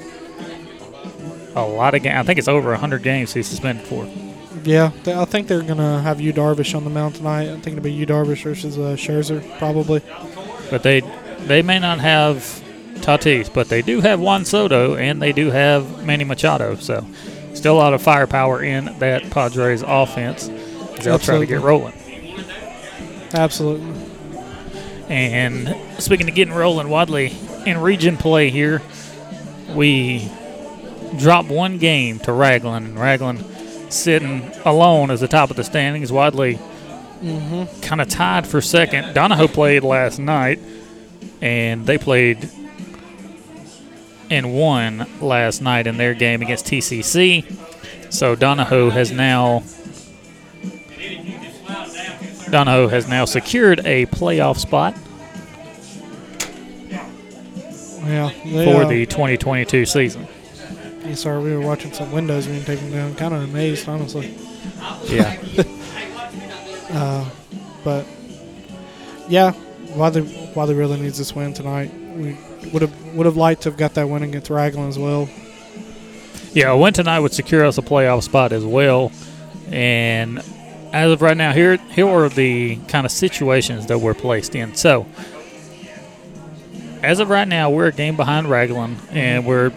a 1.56 1.66
lot 1.66 1.96
of 1.96 2.04
games. 2.04 2.16
I 2.18 2.24
think 2.24 2.40
it's 2.40 2.48
over 2.48 2.70
100 2.72 3.04
games 3.04 3.34
he's 3.34 3.48
suspended 3.48 3.86
for. 3.86 4.08
Yeah, 4.64 4.92
th- 5.04 5.16
I 5.16 5.26
think 5.26 5.48
they're 5.48 5.62
gonna 5.62 6.02
have 6.02 6.20
Yu 6.20 6.34
Darvish 6.34 6.76
on 6.76 6.84
the 6.84 6.90
mound 6.90 7.16
tonight. 7.16 7.44
I 7.50 7.54
think 7.60 7.78
it'll 7.78 7.82
be 7.82 7.94
Yu 7.94 8.06
Darvish 8.06 8.44
versus 8.44 8.78
uh, 8.78 8.96
Scherzer 8.98 9.42
probably. 9.58 10.02
But 10.70 10.84
they 10.84 11.02
they 11.46 11.62
may 11.62 11.80
not 11.80 12.00
have 12.00 12.62
Tatis, 12.96 13.52
but 13.52 13.70
they 13.70 13.82
do 13.82 14.02
have 14.02 14.20
Juan 14.20 14.44
Soto 14.46 14.96
and 14.96 15.22
they 15.22 15.32
do 15.32 15.50
have 15.52 16.06
Manny 16.06 16.26
Machado. 16.26 16.76
So 16.76 17.06
still 17.54 17.76
a 17.76 17.78
lot 17.80 17.94
of 17.94 18.02
firepower 18.02 18.62
in 18.62 18.86
that 19.00 19.30
Padres 19.32 19.82
offense. 19.82 20.50
They'll 21.02 21.20
try 21.20 21.40
to 21.40 21.46
get 21.46 21.62
rolling. 21.62 21.94
Absolutely. 23.34 23.96
And 25.08 25.76
speaking 26.02 26.28
of 26.30 26.36
getting 26.36 26.54
rolling, 26.54 26.90
Wadley 26.90 27.36
in 27.66 27.80
region 27.80 28.18
play 28.18 28.50
here, 28.50 28.82
we 29.74 30.30
dropped 31.18 31.50
one 31.50 31.78
game 31.78 32.20
to 32.20 32.32
Ragland, 32.32 32.88
and 32.88 33.00
Ragland 33.00 33.44
sitting 33.90 34.52
alone 34.66 35.12
as 35.12 35.22
the 35.22 35.28
top 35.28 35.50
of 35.50 35.56
the 35.56 35.64
standings. 35.64 36.12
Wadley 36.12 36.56
mm-hmm. 36.56 37.82
kind 37.82 38.02
of 38.02 38.10
tied 38.10 38.48
for 38.48 38.62
second. 38.62 39.16
Donoho 39.16 39.52
played 39.52 39.84
last 39.84 40.20
night, 40.20 40.60
and 41.42 41.86
they 41.86 41.98
played 41.98 42.50
and 44.30 44.54
won 44.54 45.08
last 45.22 45.62
night 45.62 45.88
in 45.88 45.98
their 45.98 46.14
game 46.14 46.42
against 46.42 46.66
TCC. 46.66 47.44
So 48.12 48.36
Donoho 48.36 48.92
has 48.92 49.12
now 49.12 49.64
Donoho 52.50 52.90
has 52.90 53.08
now 53.08 53.26
secured 53.26 53.80
a 53.86 54.08
playoff 54.08 54.58
spot 54.58 54.96
yeah, 58.04 58.30
for 58.30 58.86
the 58.86 59.06
2022 59.06 59.86
season. 59.86 60.28
Yes, 61.10 61.22
sir. 61.22 61.40
We 61.42 61.56
were 61.56 61.62
watching 61.62 61.92
some 61.92 62.12
windows 62.12 62.46
being 62.46 62.64
taken 62.64 62.92
down. 62.92 63.16
Kind 63.16 63.34
of 63.34 63.42
amazed, 63.42 63.90
honestly. 63.90 64.36
Yeah. 65.06 65.42
Uh, 66.92 67.24
but 67.84 68.04
yeah, 69.28 69.54
Wadley 69.96 70.24
Wadley 70.56 70.74
really 70.74 71.00
needs 71.00 71.20
this 71.20 71.36
win 71.36 71.54
tonight. 71.54 71.94
We 72.16 72.36
would 72.74 72.82
have 72.82 73.16
would 73.16 73.28
have 73.28 73.38
liked 73.38 73.62
to 73.62 73.70
have 73.70 73.78
got 73.78 73.94
that 73.94 74.10
win 74.10 74.24
against 74.24 74.50
Ragland 74.50 74.90
as 74.90 74.98
well. 74.98 75.30
Yeah, 76.52 76.72
a 76.72 76.78
win 76.78 76.94
tonight 76.94 77.20
would 77.20 77.32
secure 77.32 77.64
us 77.64 77.78
a 77.78 77.84
playoff 77.84 78.24
spot 78.24 78.52
as 78.54 78.66
well. 78.66 79.12
And 79.70 80.40
as 80.92 81.12
of 81.12 81.22
right 81.22 81.38
now, 81.38 81.54
here 81.54 81.78
here 81.92 82.08
are 82.08 82.28
the 82.28 82.78
kind 82.88 83.06
of 83.06 83.12
situations 83.12 83.86
that 83.86 84.00
we're 84.00 84.16
placed 84.16 84.56
in. 84.56 84.74
So, 84.74 85.06
as 87.04 87.20
of 87.20 87.30
right 87.30 87.48
now, 87.48 87.70
we're 87.70 87.90
a 87.90 87.94
game 87.94 88.16
behind 88.16 88.50
Ragland, 88.50 88.98
and 89.12 89.46
we're 89.46 89.72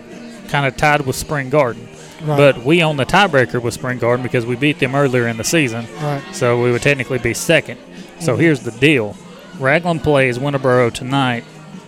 kind 0.53 0.67
of 0.67 0.77
tied 0.77 1.01
with 1.07 1.17
Spring 1.17 1.49
Garden. 1.51 1.89
Right. 2.23 2.37
But 2.37 2.63
we 2.63 2.83
own 2.83 2.97
the 2.99 3.07
tiebreaker 3.07 3.61
with 3.61 3.75
Spring 3.75 3.99
Garden 3.99 4.23
because 4.23 4.47
we 4.47 4.55
beat 4.55 4.79
them 4.79 4.95
earlier 4.95 5.27
in 5.27 5.39
the 5.39 5.45
season. 5.45 5.87
Right. 6.01 6.23
So 6.33 6.63
we 6.63 6.71
would 6.71 6.83
technically 6.83 7.19
be 7.19 7.35
second. 7.35 7.81
So 8.21 8.33
mm-hmm. 8.33 8.43
here's 8.43 8.61
the 8.61 8.71
deal 8.73 9.17
Ragland 9.59 10.03
plays 10.03 10.39
Winterboro 10.39 10.93
tonight, 10.93 11.45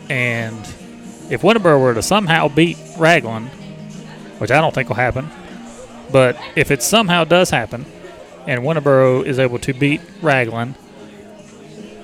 and 0.08 0.58
if 1.30 1.42
Winterboro 1.42 1.80
were 1.80 1.94
to 1.94 2.02
somehow 2.02 2.48
beat 2.48 2.78
Ragland, 2.98 3.48
which 4.38 4.50
I 4.50 4.60
don't 4.60 4.74
think 4.74 4.88
will 4.88 4.96
happen, 4.96 5.30
but 6.10 6.36
if 6.56 6.70
it 6.70 6.82
somehow 6.82 7.24
does 7.24 7.50
happen, 7.50 7.84
and 8.46 8.62
Winterboro 8.62 9.24
is 9.24 9.38
able 9.38 9.58
to 9.60 9.72
beat 9.72 10.00
Ragland, 10.20 10.74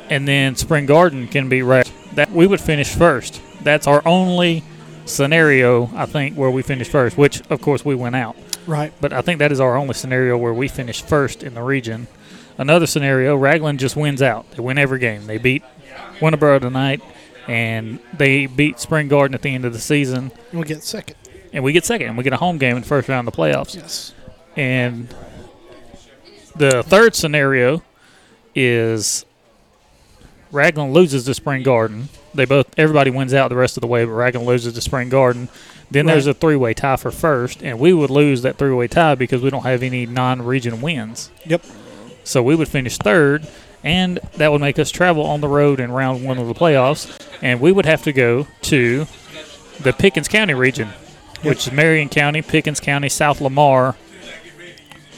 and 0.08 0.26
then 0.26 0.56
Spring 0.56 0.86
Garden 0.86 1.26
can 1.26 1.48
beat 1.48 1.62
Ragland, 1.62 1.96
that 2.14 2.30
we 2.30 2.46
would 2.46 2.60
finish 2.60 2.94
first. 2.94 3.40
That's 3.62 3.86
our 3.86 4.02
only 4.06 4.62
scenario, 5.10 5.90
I 5.94 6.06
think, 6.06 6.36
where 6.36 6.50
we 6.50 6.62
finish 6.62 6.88
first, 6.88 7.16
which 7.18 7.42
of 7.50 7.60
course 7.60 7.84
we 7.84 7.94
went 7.94 8.16
out. 8.16 8.36
Right. 8.66 8.92
But 9.00 9.12
I 9.12 9.22
think 9.22 9.38
that 9.38 9.52
is 9.52 9.60
our 9.60 9.76
only 9.76 9.94
scenario 9.94 10.36
where 10.36 10.52
we 10.54 10.68
finish 10.68 11.02
first 11.02 11.42
in 11.42 11.54
the 11.54 11.62
region. 11.62 12.06
Another 12.58 12.86
scenario, 12.86 13.36
Ragland 13.36 13.78
just 13.80 13.96
wins 13.96 14.20
out. 14.22 14.50
They 14.52 14.62
win 14.62 14.76
every 14.78 14.98
game. 14.98 15.26
They 15.26 15.38
beat 15.38 15.62
Winterboro 16.20 16.60
tonight, 16.60 17.00
and 17.48 17.98
they 18.16 18.46
beat 18.46 18.78
Spring 18.78 19.08
Garden 19.08 19.34
at 19.34 19.42
the 19.42 19.54
end 19.54 19.64
of 19.64 19.72
the 19.72 19.78
season, 19.78 20.30
And 20.50 20.60
we 20.60 20.66
get 20.66 20.82
second. 20.82 21.16
and 21.52 21.64
we 21.64 21.72
get 21.72 21.84
second, 21.86 22.08
and 22.08 22.18
we 22.18 22.24
get 22.24 22.32
a 22.34 22.36
home 22.36 22.58
game 22.58 22.76
in 22.76 22.82
the 22.82 22.88
first 22.88 23.08
round 23.08 23.26
of 23.26 23.34
the 23.34 23.40
playoffs. 23.40 23.74
Yes. 23.74 24.12
And 24.56 25.08
the 26.56 26.82
third 26.82 27.14
scenario 27.14 27.82
is 28.54 29.24
Ragland 30.52 30.92
loses 30.92 31.24
to 31.24 31.34
Spring 31.34 31.62
Garden. 31.62 32.08
They 32.34 32.44
both 32.44 32.66
everybody 32.78 33.10
wins 33.10 33.34
out 33.34 33.48
the 33.48 33.56
rest 33.56 33.76
of 33.76 33.80
the 33.80 33.86
way, 33.86 34.04
but 34.04 34.12
Ragland 34.12 34.46
loses 34.46 34.74
to 34.74 34.80
Spring 34.80 35.08
Garden. 35.08 35.48
Then 35.90 36.06
there's 36.06 36.28
a 36.28 36.34
three-way 36.34 36.74
tie 36.74 36.96
for 36.96 37.10
first, 37.10 37.64
and 37.64 37.80
we 37.80 37.92
would 37.92 38.10
lose 38.10 38.42
that 38.42 38.56
three-way 38.56 38.86
tie 38.86 39.16
because 39.16 39.42
we 39.42 39.50
don't 39.50 39.64
have 39.64 39.82
any 39.82 40.06
non-region 40.06 40.80
wins. 40.80 41.32
Yep. 41.46 41.64
So 42.22 42.42
we 42.44 42.54
would 42.54 42.68
finish 42.68 42.96
third, 42.96 43.48
and 43.82 44.20
that 44.36 44.52
would 44.52 44.60
make 44.60 44.78
us 44.78 44.92
travel 44.92 45.24
on 45.24 45.40
the 45.40 45.48
road 45.48 45.80
in 45.80 45.90
round 45.90 46.24
one 46.24 46.38
of 46.38 46.46
the 46.46 46.54
playoffs, 46.54 47.18
and 47.42 47.60
we 47.60 47.72
would 47.72 47.86
have 47.86 48.04
to 48.04 48.12
go 48.12 48.46
to 48.62 49.06
the 49.80 49.92
Pickens 49.92 50.28
County 50.28 50.54
region, 50.54 50.90
which 51.42 51.66
is 51.66 51.72
Marion 51.72 52.08
County, 52.08 52.40
Pickens 52.40 52.78
County, 52.78 53.08
South 53.08 53.40
Lamar, 53.40 53.96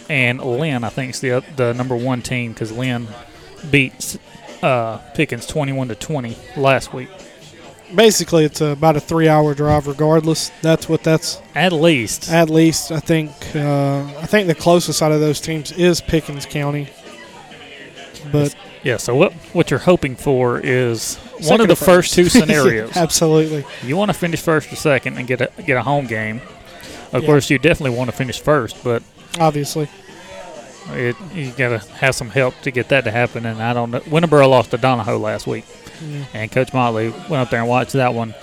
and 0.09 0.41
Lynn. 0.41 0.85
I 0.85 0.89
think 0.89 1.15
is 1.15 1.21
the 1.21 1.33
uh, 1.33 1.41
the 1.57 1.75
number 1.75 1.97
one 1.97 2.23
team 2.23 2.53
because 2.53 2.73
Lynn 2.73 3.09
beat 3.71 4.19
uh, 4.63 4.99
Pickens 5.15 5.47
twenty-one 5.47 5.89
to 5.89 5.95
twenty 5.95 6.37
last 6.57 6.93
week. 6.93 7.09
Basically, 7.95 8.45
it's 8.47 8.61
about 8.63 8.97
a 8.97 9.01
three-hour 9.01 9.55
drive. 9.55 9.87
Regardless, 9.87 10.51
that's 10.63 10.89
what 10.89 11.03
that's 11.03 11.41
At 11.55 11.73
least, 11.73 12.31
at 12.31 12.49
least. 12.49 12.91
I 12.91 13.01
think. 13.01 13.31
Uh, 13.55 14.05
I 14.19 14.27
think 14.27 14.47
the 14.47 14.55
closest 14.55 15.03
out 15.03 15.13
of 15.13 15.21
those 15.21 15.41
teams 15.41 15.73
is 15.73 16.01
Pickens 16.01 16.47
County. 16.47 16.89
But 18.31 18.55
yeah. 18.83 18.97
So 18.97 19.15
what 19.15 19.33
what 19.53 19.71
you're 19.71 19.81
hoping 19.81 20.17
for 20.17 20.59
is 20.61 21.17
one 21.49 21.61
of 21.61 21.67
the 21.67 21.73
or 21.75 21.77
first 21.77 22.15
two 22.15 22.29
scenarios. 22.29 22.97
absolutely. 22.97 23.65
You 23.83 23.97
want 23.97 24.11
to 24.11 24.17
finish 24.17 24.41
first 24.41 24.73
or 24.73 24.77
second 24.77 25.19
and 25.19 25.27
get 25.27 25.41
a 25.41 25.51
get 25.67 25.77
a 25.77 25.83
home 25.83 26.07
game. 26.07 26.41
Of 27.13 27.23
Yeah. 27.23 27.27
course, 27.27 27.51
you 27.51 27.59
definitely 27.59 27.97
want 27.99 28.11
to 28.11 28.17
finish 28.17 28.41
first, 28.41 28.83
but 28.83 29.03
Obviously. 29.39 29.89
It, 30.91 31.17
you 31.33 31.51
got 31.53 31.81
to 31.81 31.93
have 31.95 32.15
some 32.15 32.29
help 32.29 32.59
to 32.63 32.71
get 32.71 32.89
that 32.89 33.05
to 33.05 33.11
happen. 33.11 33.47
And 33.47 33.63
I 33.63 33.73
don't 33.73 33.91
know. 33.91 34.01
Winterboro 34.01 34.49
lost 34.49 34.73
to 34.73 34.79
Donoho 34.79 35.21
last 35.21 35.47
week, 35.47 35.65
and 36.35 36.51
Coach 36.51 36.73
Motley 36.73 37.11
went 37.11 37.35
up 37.35 37.51
there 37.51 37.61
and 37.61 37.69
watched 37.69 37.93
that 37.93 38.15
one, 38.15 38.35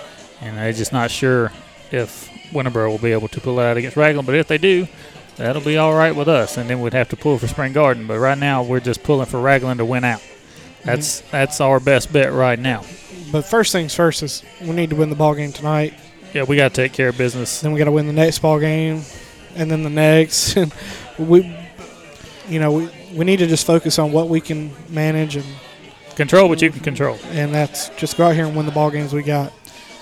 and 0.41 0.58
they're 0.58 0.73
just 0.73 0.93
not 0.93 1.12
sure 1.12 1.52
if 1.91 2.30
Winterboro 2.52 2.89
will 2.89 2.97
be 2.97 3.12
able 3.12 3.28
to 3.30 3.41
pull 3.41 3.60
it 3.60 3.63
out 3.63 3.78
against 3.78 3.97
Ragland. 3.97 4.25
But 4.25 4.36
if 4.36 4.47
they 4.47 4.58
do, 4.58 4.88
that'll 5.36 5.62
be 5.62 5.78
all 5.78 5.93
right 5.93 6.15
with 6.15 6.28
us, 6.28 6.58
and 6.58 6.69
then 6.69 6.82
we'd 6.82 6.93
have 6.93 7.10
to 7.10 7.17
pull 7.17 7.38
for 7.38 7.47
Spring 7.47 7.73
Garden. 7.73 8.08
But 8.08 8.19
right 8.19 8.38
now, 8.38 8.63
we're 8.63 8.80
just 8.80 9.04
pulling 9.04 9.25
for 9.25 9.39
Ragland 9.41 9.80
to 9.80 9.86
win 9.86 10.04
out. 10.04 10.21
That's 10.84 11.21
mm-hmm. 11.21 11.32
that's 11.32 11.62
our 11.62 11.80
best 11.80 12.12
bet 12.13 12.32
right 12.34 12.60
now. 12.60 12.84
But 13.32 13.45
first 13.45 13.71
things 13.71 13.93
first 13.93 14.23
is 14.23 14.43
we 14.62 14.71
need 14.71 14.89
to 14.89 14.95
win 14.95 15.10
the 15.10 15.15
ball 15.15 15.36
game 15.36 15.52
tonight. 15.52 15.93
Yeah, 16.34 16.43
we 16.43 16.56
got 16.56 16.69
to 16.69 16.75
take 16.75 16.93
care 16.93 17.10
of 17.10 17.17
business. 17.17 17.62
Then 17.62 17.71
we 17.71 17.80
got 17.80 17.86
to 17.86 17.91
win 17.91 18.08
the 18.08 18.13
next 18.13 18.39
ball 18.39 18.60
game, 18.60 19.02
and 19.56 19.69
then 19.69 19.84
the 19.84 19.89
next. 19.89 20.58
And 21.19 21.30
we, 21.30 21.54
you 22.50 22.60
know, 22.60 22.72
we 22.72 22.90
we 23.14 23.26
need 23.26 23.38
to 23.38 23.48
just 23.48 23.66
focus 23.66 24.00
on 24.00 24.12
what 24.12 24.30
we 24.30 24.42
can 24.42 24.72
manage, 24.90 25.36
and 25.36 25.46
Control 26.16 26.50
what 26.50 26.62
you 26.62 26.70
can 26.70 26.82
control. 26.82 27.18
and 27.32 27.54
that's 27.54 27.90
just 27.90 28.18
go 28.18 28.28
out 28.28 28.36
here 28.36 28.46
and 28.46 28.56
win 28.56 28.66
the 28.66 28.72
ball 28.72 28.92
games 28.92 29.14
we 29.14 29.24
got. 29.24 29.54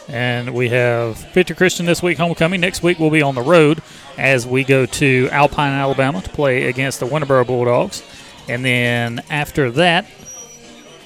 And 0.08 0.54
we 0.54 0.70
have 0.70 1.18
Victory 1.34 1.56
Christian 1.56 1.86
this 1.86 2.02
week, 2.02 2.18
homecoming. 2.18 2.62
Next 2.62 2.82
week, 2.82 2.98
we'll 2.98 3.10
be 3.10 3.22
on 3.22 3.36
the 3.36 3.42
road 3.42 3.84
as 4.18 4.48
we 4.48 4.64
go 4.64 4.86
to 4.86 5.30
Alpine, 5.32 5.74
Alabama 5.74 6.22
to 6.22 6.30
play 6.30 6.70
against 6.70 7.02
the 7.02 7.06
Winterboro 7.06 7.46
Bulldogs. 7.46 8.02
And 8.48 8.64
then 8.64 9.22
after 9.30 9.70
that, 9.72 10.06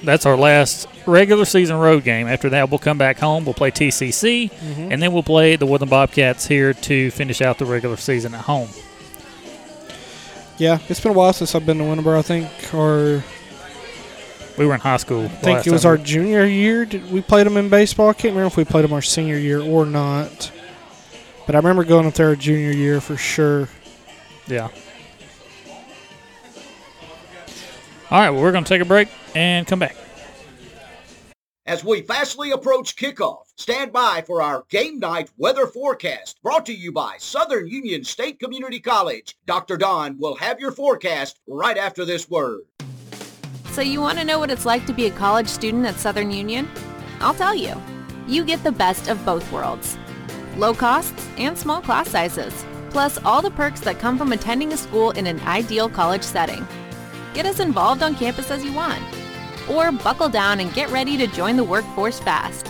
that's 0.02 0.24
our 0.24 0.36
last 0.36 0.86
regular 1.06 1.44
season 1.44 1.76
road 1.76 2.04
game. 2.04 2.28
After 2.28 2.48
that, 2.50 2.70
we'll 2.70 2.78
come 2.78 2.98
back 2.98 3.18
home. 3.18 3.44
We'll 3.44 3.54
play 3.54 3.70
TCC, 3.70 4.50
mm-hmm. 4.50 4.92
and 4.92 5.02
then 5.02 5.12
we'll 5.12 5.22
play 5.22 5.56
the 5.56 5.66
Woodland 5.66 5.90
Bobcats 5.90 6.46
here 6.46 6.72
to 6.72 7.10
finish 7.10 7.40
out 7.40 7.58
the 7.58 7.66
regular 7.66 7.96
season 7.96 8.34
at 8.34 8.42
home. 8.42 8.68
Yeah, 10.58 10.78
it's 10.88 11.00
been 11.00 11.12
a 11.12 11.14
while 11.14 11.32
since 11.32 11.54
I've 11.54 11.66
been 11.66 11.78
to 11.78 11.84
Winterboro. 11.84 12.18
I 12.18 12.22
think, 12.22 12.48
or 12.74 13.24
We 14.58 14.66
were 14.66 14.74
in 14.74 14.80
high 14.80 14.98
school. 14.98 15.24
I 15.24 15.28
think 15.28 15.66
it 15.66 15.72
was 15.72 15.84
our 15.84 15.96
junior 15.96 16.44
year. 16.44 16.84
Did 16.84 17.10
we 17.10 17.20
played 17.20 17.46
them 17.46 17.56
in 17.56 17.68
baseball? 17.68 18.10
I 18.10 18.12
can't 18.12 18.34
remember 18.34 18.48
if 18.48 18.56
we 18.56 18.64
played 18.64 18.84
them 18.84 18.92
our 18.92 19.02
senior 19.02 19.38
year 19.38 19.60
or 19.60 19.84
not. 19.86 20.52
But 21.46 21.54
I 21.54 21.58
remember 21.58 21.84
going 21.84 22.06
up 22.06 22.14
there 22.14 22.28
our 22.28 22.36
junior 22.36 22.70
year 22.70 23.00
for 23.00 23.16
sure. 23.16 23.68
Yeah. 24.46 24.68
All 28.10 28.20
right, 28.20 28.30
well, 28.30 28.42
we're 28.42 28.52
going 28.52 28.64
to 28.64 28.68
take 28.68 28.82
a 28.82 28.84
break 28.84 29.08
and 29.34 29.66
come 29.66 29.78
back. 29.78 29.96
As 31.64 31.84
we 31.84 32.02
fastly 32.02 32.50
approach 32.50 32.96
kickoff, 32.96 33.44
stand 33.56 33.92
by 33.92 34.24
for 34.26 34.42
our 34.42 34.64
game 34.68 34.98
night 34.98 35.30
weather 35.36 35.68
forecast 35.68 36.42
brought 36.42 36.66
to 36.66 36.74
you 36.74 36.90
by 36.90 37.14
Southern 37.18 37.68
Union 37.68 38.02
State 38.02 38.40
Community 38.40 38.80
College. 38.80 39.36
Dr. 39.46 39.76
Don 39.76 40.18
will 40.18 40.34
have 40.34 40.58
your 40.58 40.72
forecast 40.72 41.38
right 41.46 41.78
after 41.78 42.04
this 42.04 42.28
word. 42.28 42.62
So 43.70 43.80
you 43.80 44.00
want 44.00 44.18
to 44.18 44.24
know 44.24 44.40
what 44.40 44.50
it's 44.50 44.66
like 44.66 44.86
to 44.86 44.92
be 44.92 45.06
a 45.06 45.12
college 45.12 45.46
student 45.46 45.86
at 45.86 46.00
Southern 46.00 46.32
Union? 46.32 46.68
I'll 47.20 47.32
tell 47.32 47.54
you. 47.54 47.80
You 48.26 48.44
get 48.44 48.64
the 48.64 48.72
best 48.72 49.06
of 49.06 49.24
both 49.24 49.50
worlds. 49.52 49.96
Low 50.56 50.74
costs 50.74 51.28
and 51.38 51.56
small 51.56 51.80
class 51.80 52.08
sizes, 52.08 52.52
plus 52.90 53.18
all 53.24 53.40
the 53.40 53.52
perks 53.52 53.80
that 53.82 54.00
come 54.00 54.18
from 54.18 54.32
attending 54.32 54.72
a 54.72 54.76
school 54.76 55.12
in 55.12 55.28
an 55.28 55.38
ideal 55.42 55.88
college 55.88 56.24
setting. 56.24 56.66
Get 57.34 57.46
as 57.46 57.60
involved 57.60 58.02
on 58.02 58.16
campus 58.16 58.50
as 58.50 58.64
you 58.64 58.72
want. 58.72 59.00
Or 59.70 59.92
buckle 59.92 60.28
down 60.28 60.60
and 60.60 60.72
get 60.74 60.90
ready 60.90 61.16
to 61.16 61.26
join 61.26 61.56
the 61.56 61.64
workforce 61.64 62.18
fast. 62.18 62.68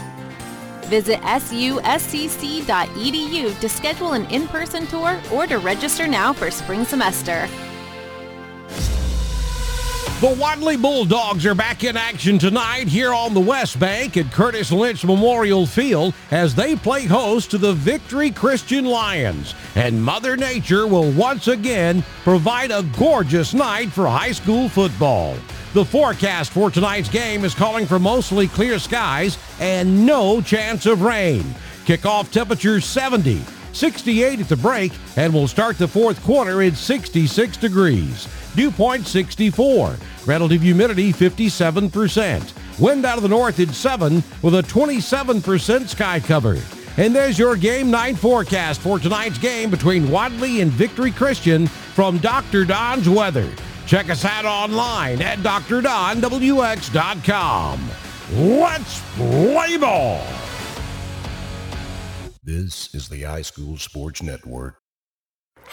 Visit 0.87 1.21
suscc.edu 1.21 2.69
to 3.61 3.69
schedule 3.69 4.13
an 4.13 4.27
in-person 4.27 4.87
tour 4.87 5.21
or 5.33 5.47
to 5.47 5.59
register 5.59 6.07
now 6.07 6.33
for 6.33 6.51
spring 6.51 6.85
semester. 6.85 7.49
The 10.23 10.37
Wadley 10.39 10.77
Bulldogs 10.77 11.45
are 11.47 11.55
back 11.57 11.83
in 11.83 11.97
action 11.97 12.39
tonight 12.39 12.87
here 12.87 13.13
on 13.13 13.35
the 13.35 13.41
West 13.41 13.81
Bank 13.81 14.17
at 14.17 14.31
Curtis 14.31 14.71
Lynch 14.71 15.05
Memorial 15.05 15.67
Field 15.67 16.15
as 16.31 16.55
they 16.55 16.77
play 16.77 17.07
host 17.07 17.51
to 17.51 17.59
the 17.59 17.73
Victory 17.73 18.31
Christian 18.31 18.85
Lions. 18.85 19.57
And 19.75 20.01
Mother 20.01 20.37
Nature 20.37 20.87
will 20.87 21.11
once 21.11 21.49
again 21.49 22.05
provide 22.23 22.71
a 22.71 22.85
gorgeous 22.97 23.53
night 23.53 23.91
for 23.91 24.07
high 24.07 24.31
school 24.31 24.69
football. 24.69 25.35
The 25.73 25.85
forecast 25.87 26.53
for 26.53 26.71
tonight's 26.71 27.09
game 27.09 27.47
is 27.47 27.55
calling 27.55 27.87
for 27.87 27.99
mostly 27.99 28.47
clear 28.47 28.79
skies 28.79 29.39
and 29.59 30.05
no 30.05 30.43
chance 30.43 30.85
of 30.85 31.01
rain. 31.01 31.43
Kickoff 31.87 32.31
temperature 32.31 32.79
70. 32.79 33.41
68 33.73 34.41
at 34.41 34.49
the 34.51 34.57
break, 34.57 34.93
and 35.17 35.33
we'll 35.33 35.49
start 35.49 35.79
the 35.79 35.89
fourth 35.89 36.23
quarter 36.25 36.61
at 36.61 36.75
66 36.75 37.57
degrees. 37.57 38.29
Dew 38.55 38.71
point 38.71 39.07
64. 39.07 39.97
Relative 40.27 40.61
humidity 40.61 41.11
57%. 41.11 42.79
Wind 42.79 43.07
out 43.07 43.17
of 43.17 43.23
the 43.23 43.29
north 43.31 43.59
at 43.59 43.71
7 43.71 44.23
with 44.43 44.55
a 44.55 44.63
27% 44.63 45.89
sky 45.89 46.21
cover. 46.21 46.59
And 46.99 47.17
there's 47.17 47.39
your 47.39 47.57
game 47.57 47.91
night 47.91 48.19
forecast 48.19 48.83
for 48.83 48.99
tonight's 48.99 49.39
game 49.39 49.71
between 49.71 50.11
Wadley 50.11 50.61
and 50.61 50.71
Victory 50.71 51.13
Christian 51.13 51.67
from 51.67 52.19
Dr. 52.19 52.67
Don's 52.67 53.09
Weather. 53.09 53.51
Check 53.87 54.11
us 54.11 54.25
out 54.25 54.45
online 54.45 55.23
at 55.23 55.39
drdonwx.com. 55.39 55.81
Let's 58.33 59.03
play 59.17 59.77
ball. 59.77 60.27
This 62.45 62.95
is 62.95 63.09
the 63.09 63.23
iSchool 63.23 63.79
Sports 63.79 64.23
Network. 64.23 64.82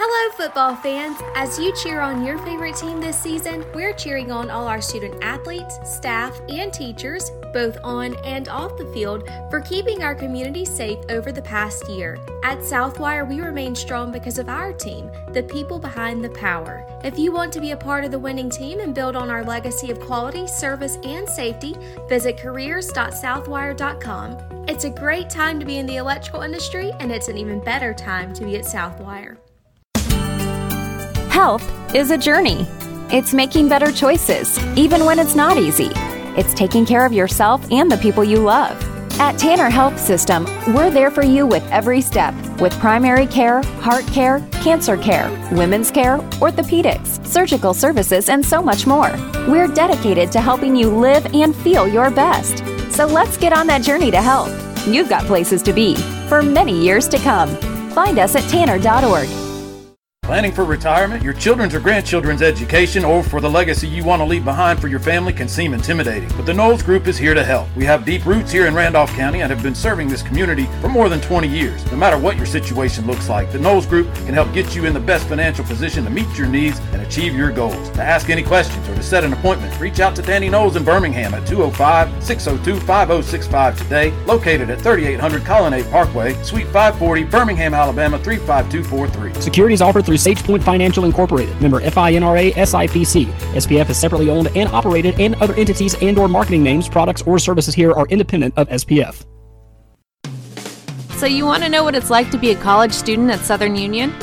Hello, 0.02 0.32
football 0.38 0.78
fans. 0.78 1.18
As 1.36 1.60
you 1.60 1.76
cheer 1.76 2.00
on 2.00 2.24
your 2.24 2.38
favorite 2.38 2.78
team 2.78 3.02
this 3.02 3.20
season, 3.20 3.66
we're 3.74 3.92
cheering 3.92 4.32
on 4.32 4.50
all 4.50 4.66
our 4.66 4.80
student 4.80 5.22
athletes, 5.22 5.78
staff, 5.84 6.40
and 6.48 6.72
teachers, 6.72 7.34
both 7.52 7.78
on 7.84 8.16
and 8.24 8.48
off 8.48 8.78
the 8.78 8.90
field, 8.94 9.30
for 9.50 9.60
keeping 9.60 10.02
our 10.02 10.16
community 10.16 10.64
safe 10.64 11.00
over 11.10 11.34
the 11.34 11.42
past 11.42 11.90
year. 11.90 12.18
At 12.46 12.60
Southwire, 12.60 13.28
we 13.28 13.42
remain 13.42 13.76
strong 13.76 14.10
because 14.10 14.40
of 14.40 14.48
our 14.48 14.72
team, 14.72 15.12
the 15.34 15.44
people 15.44 15.80
behind 15.80 16.24
the 16.24 16.30
power. 16.30 16.88
If 17.04 17.20
you 17.20 17.34
want 17.34 17.52
to 17.52 17.60
be 17.60 17.72
a 17.72 17.78
part 17.78 18.06
of 18.06 18.12
the 18.12 18.20
winning 18.20 18.50
team 18.50 18.80
and 18.80 18.96
build 18.96 19.18
on 19.18 19.30
our 19.30 19.44
legacy 19.44 19.92
of 19.92 20.00
quality, 20.00 20.48
service, 20.48 20.98
and 21.04 21.28
safety, 21.28 21.76
visit 22.08 22.38
careers.southwire.com. 22.38 24.38
It's 24.70 24.86
a 24.86 24.90
great 24.90 25.30
time 25.30 25.60
to 25.60 25.66
be 25.66 25.76
in 25.76 25.86
the 25.86 25.98
electrical 25.98 26.44
industry, 26.44 26.94
and 27.02 27.12
it's 27.12 27.28
an 27.28 27.38
even 27.38 27.60
better 27.60 27.94
time 27.94 28.34
to 28.36 28.46
be 28.46 28.56
at 28.56 28.64
Southwire. 28.64 29.36
Health 31.30 31.96
is 31.96 32.12
a 32.12 32.18
journey. 32.18 32.68
It's 33.12 33.34
making 33.34 33.70
better 33.70 33.92
choices, 33.92 34.58
even 34.76 35.06
when 35.06 35.20
it's 35.20 35.36
not 35.36 35.58
easy. 35.58 35.92
It's 36.36 36.54
taking 36.54 36.86
care 36.86 37.06
of 37.06 37.14
yourself 37.14 37.72
and 37.72 37.90
the 37.90 37.98
people 37.98 38.24
you 38.24 38.40
love. 38.40 38.78
At 39.20 39.38
Tanner 39.38 39.70
Health 39.70 40.00
System, 40.00 40.46
we're 40.74 40.90
there 40.90 41.12
for 41.12 41.24
you 41.24 41.46
with 41.46 41.64
every 41.72 42.02
step 42.02 42.34
with 42.60 42.74
primary 42.80 43.28
care, 43.28 43.62
heart 43.82 44.06
care, 44.08 44.40
cancer 44.64 44.98
care, 44.98 45.30
women's 45.52 45.92
care, 45.92 46.18
orthopedics, 46.42 47.26
surgical 47.26 47.74
services, 47.74 48.28
and 48.28 48.46
so 48.46 48.62
much 48.62 48.88
more. 48.88 49.12
We're 49.48 49.68
dedicated 49.68 50.32
to 50.34 50.42
helping 50.42 50.76
you 50.76 50.90
live 50.90 51.26
and 51.34 51.56
feel 51.56 51.88
your 51.88 52.10
best. 52.10 52.64
So 52.92 53.06
let's 53.06 53.38
get 53.38 53.54
on 53.54 53.68
that 53.68 53.84
journey 53.84 54.12
to 54.12 54.22
health. 54.22 54.88
You've 54.88 55.10
got 55.10 55.26
places 55.26 55.62
to 55.64 55.74
be 55.74 55.96
for 56.28 56.42
many 56.42 56.78
years 56.78 57.08
to 57.10 57.18
come. 57.20 57.56
Find 57.92 58.20
us 58.20 58.36
at 58.36 58.50
tanner.org. 58.50 59.49
Planning 60.30 60.52
for 60.52 60.64
retirement, 60.64 61.24
your 61.24 61.34
children's 61.34 61.74
or 61.74 61.80
grandchildren's 61.80 62.44
education, 62.44 63.04
or 63.04 63.24
for 63.24 63.42
the 63.42 63.50
legacy 63.50 63.88
you 63.88 64.04
want 64.04 64.20
to 64.20 64.24
leave 64.24 64.46
behind 64.46 64.80
for 64.80 64.88
your 64.88 65.00
family 65.00 65.34
can 65.34 65.48
seem 65.48 65.74
intimidating. 65.74 66.30
But 66.38 66.46
the 66.46 66.54
Knowles 66.54 66.84
Group 66.84 67.08
is 67.08 67.18
here 67.18 67.34
to 67.34 67.44
help. 67.44 67.68
We 67.76 67.84
have 67.86 68.06
deep 68.06 68.28
roots 68.28 68.52
here 68.52 68.68
in 68.68 68.76
Randolph 68.76 69.12
County 69.14 69.42
and 69.42 69.50
have 69.52 69.64
been 69.64 69.74
serving 69.74 70.08
this 70.08 70.22
community 70.22 70.68
for 70.82 70.88
more 70.88 71.10
than 71.10 71.20
20 71.20 71.48
years. 71.48 71.84
No 71.90 71.98
matter 71.98 72.16
what 72.16 72.38
your 72.38 72.46
situation 72.46 73.08
looks 73.08 73.28
like, 73.28 73.52
the 73.52 73.58
Knowles 73.58 73.88
Group 73.88 74.14
can 74.18 74.36
help 74.36 74.54
get 74.54 74.76
you 74.76 74.86
in 74.86 74.94
the 74.94 75.00
best 75.00 75.28
financial 75.28 75.66
position 75.66 76.04
to 76.04 76.12
meet 76.12 76.28
your 76.38 76.46
needs 76.46 76.78
and 76.94 77.02
achieve 77.02 77.34
your 77.34 77.52
goals. 77.52 77.90
To 77.90 78.04
ask 78.04 78.30
any 78.30 78.44
questions 78.44 78.88
or 78.88 78.94
to 78.94 79.02
set 79.02 79.24
an 79.24 79.34
appointment, 79.34 79.80
reach 79.80 80.00
out 80.00 80.16
to 80.18 80.22
Danny 80.22 80.48
Knowles 80.48 80.76
in 80.76 80.84
Birmingham 80.84 81.34
at 81.34 81.48
205 81.48 82.24
602 82.24 82.80
5065 82.86 83.78
today, 83.80 84.12
located 84.28 84.70
at 84.70 84.80
3800 84.80 85.44
Colonnade 85.44 85.90
Parkway, 85.90 86.36
Suite 86.44 86.68
540, 86.68 87.24
Birmingham, 87.24 87.74
Alabama 87.74 88.20
35243. 88.20 89.42
Securities 89.42 89.82
offered 89.82 90.06
through 90.06 90.19
SagePoint 90.20 90.62
Financial 90.62 91.06
Incorporated, 91.06 91.60
member 91.62 91.80
FINRA 91.80 92.52
SIPC. 92.52 93.26
SPF 93.54 93.90
is 93.90 93.98
separately 93.98 94.30
owned 94.30 94.50
and 94.54 94.68
operated, 94.70 95.18
and 95.18 95.36
other 95.36 95.54
entities 95.54 95.96
and/or 96.02 96.28
marketing 96.28 96.62
names, 96.62 96.90
products, 96.90 97.22
or 97.22 97.40
services 97.40 97.74
here 97.74 97.94
are 97.94 98.06
independent 98.08 98.54
of 98.58 98.68
SPF. 98.68 99.26
So 101.18 101.26
you 101.26 101.46
want 101.46 101.64
to 101.64 101.70
know 101.70 101.86
what 101.86 101.96
it's 101.96 102.10
like 102.10 102.32
to 102.32 102.38
be 102.38 102.52
a 102.52 102.56
college 102.56 102.92
student 102.92 103.32
at 103.32 103.40
Southern 103.40 103.78
Union? 103.78 104.14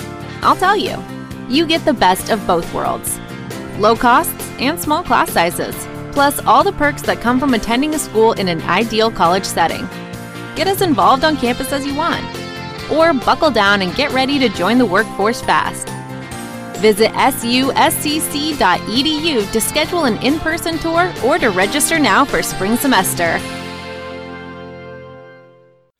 I'll 0.42 0.56
tell 0.56 0.76
you. 0.76 1.02
You 1.48 1.66
get 1.66 1.82
the 1.86 1.94
best 1.94 2.30
of 2.30 2.46
both 2.46 2.72
worlds. 2.74 3.18
Low 3.78 3.96
costs 3.96 4.50
and 4.58 4.78
small 4.78 5.02
class 5.02 5.30
sizes, 5.30 5.74
plus 6.12 6.44
all 6.44 6.62
the 6.62 6.72
perks 6.72 7.02
that 7.02 7.22
come 7.22 7.40
from 7.40 7.54
attending 7.54 7.94
a 7.94 7.98
school 7.98 8.32
in 8.32 8.48
an 8.48 8.60
ideal 8.62 9.10
college 9.10 9.44
setting. 9.44 9.88
Get 10.56 10.66
as 10.66 10.82
involved 10.82 11.24
on 11.24 11.38
campus 11.38 11.72
as 11.72 11.86
you 11.86 11.94
want 11.94 12.45
or 12.90 13.12
buckle 13.12 13.50
down 13.50 13.82
and 13.82 13.94
get 13.94 14.12
ready 14.12 14.38
to 14.38 14.48
join 14.48 14.78
the 14.78 14.86
workforce 14.86 15.40
fast. 15.40 15.88
Visit 16.80 17.10
suscc.edu 17.12 18.60
to 19.52 19.60
schedule 19.60 20.04
an 20.04 20.16
in 20.22 20.38
person 20.40 20.78
tour 20.78 21.12
or 21.24 21.38
to 21.38 21.48
register 21.50 21.98
now 21.98 22.24
for 22.24 22.42
spring 22.42 22.76
semester. 22.76 23.38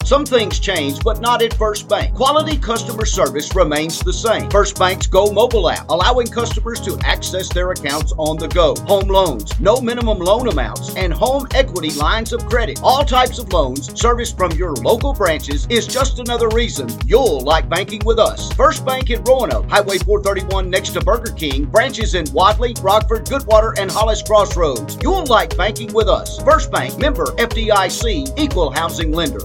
Some 0.06 0.24
things 0.24 0.60
change, 0.60 1.00
but 1.02 1.20
not 1.20 1.42
at 1.42 1.54
First 1.54 1.88
Bank. 1.88 2.14
Quality 2.14 2.58
customer 2.58 3.04
service 3.04 3.52
remains 3.56 3.98
the 3.98 4.12
same. 4.12 4.48
First 4.50 4.78
Bank's 4.78 5.08
Go 5.08 5.32
mobile 5.32 5.68
app, 5.68 5.86
allowing 5.88 6.28
customers 6.28 6.80
to 6.82 6.96
access 7.02 7.48
their 7.48 7.72
accounts 7.72 8.12
on 8.16 8.36
the 8.36 8.46
go. 8.46 8.76
Home 8.86 9.08
loans, 9.08 9.58
no 9.58 9.80
minimum 9.80 10.18
loan 10.18 10.46
amounts, 10.46 10.94
and 10.94 11.12
home 11.12 11.48
equity 11.54 11.90
lines 11.90 12.32
of 12.32 12.46
credit. 12.46 12.78
All 12.84 13.04
types 13.04 13.40
of 13.40 13.52
loans 13.52 14.00
serviced 14.00 14.36
from 14.36 14.52
your 14.52 14.74
local 14.74 15.12
branches 15.12 15.66
is 15.70 15.88
just 15.88 16.20
another 16.20 16.50
reason 16.50 16.88
you'll 17.04 17.40
like 17.40 17.68
banking 17.68 18.02
with 18.04 18.20
us. 18.20 18.52
First 18.52 18.86
Bank 18.86 19.10
in 19.10 19.24
Roanoke, 19.24 19.68
Highway 19.68 19.98
431 19.98 20.70
next 20.70 20.90
to 20.90 21.00
Burger 21.00 21.32
King, 21.32 21.64
branches 21.64 22.14
in 22.14 22.26
Wadley, 22.32 22.76
Rockford, 22.80 23.26
Goodwater, 23.26 23.76
and 23.76 23.90
Hollis 23.90 24.22
Crossroads. 24.22 24.96
You'll 25.02 25.26
like 25.26 25.56
banking 25.56 25.92
with 25.92 26.06
us. 26.06 26.40
First 26.44 26.70
Bank, 26.70 26.96
member 26.96 27.26
FDIC, 27.38 28.38
equal 28.38 28.70
housing 28.70 29.10
lender. 29.10 29.40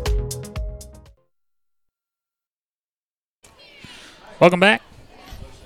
Welcome 4.42 4.60
back. 4.60 4.82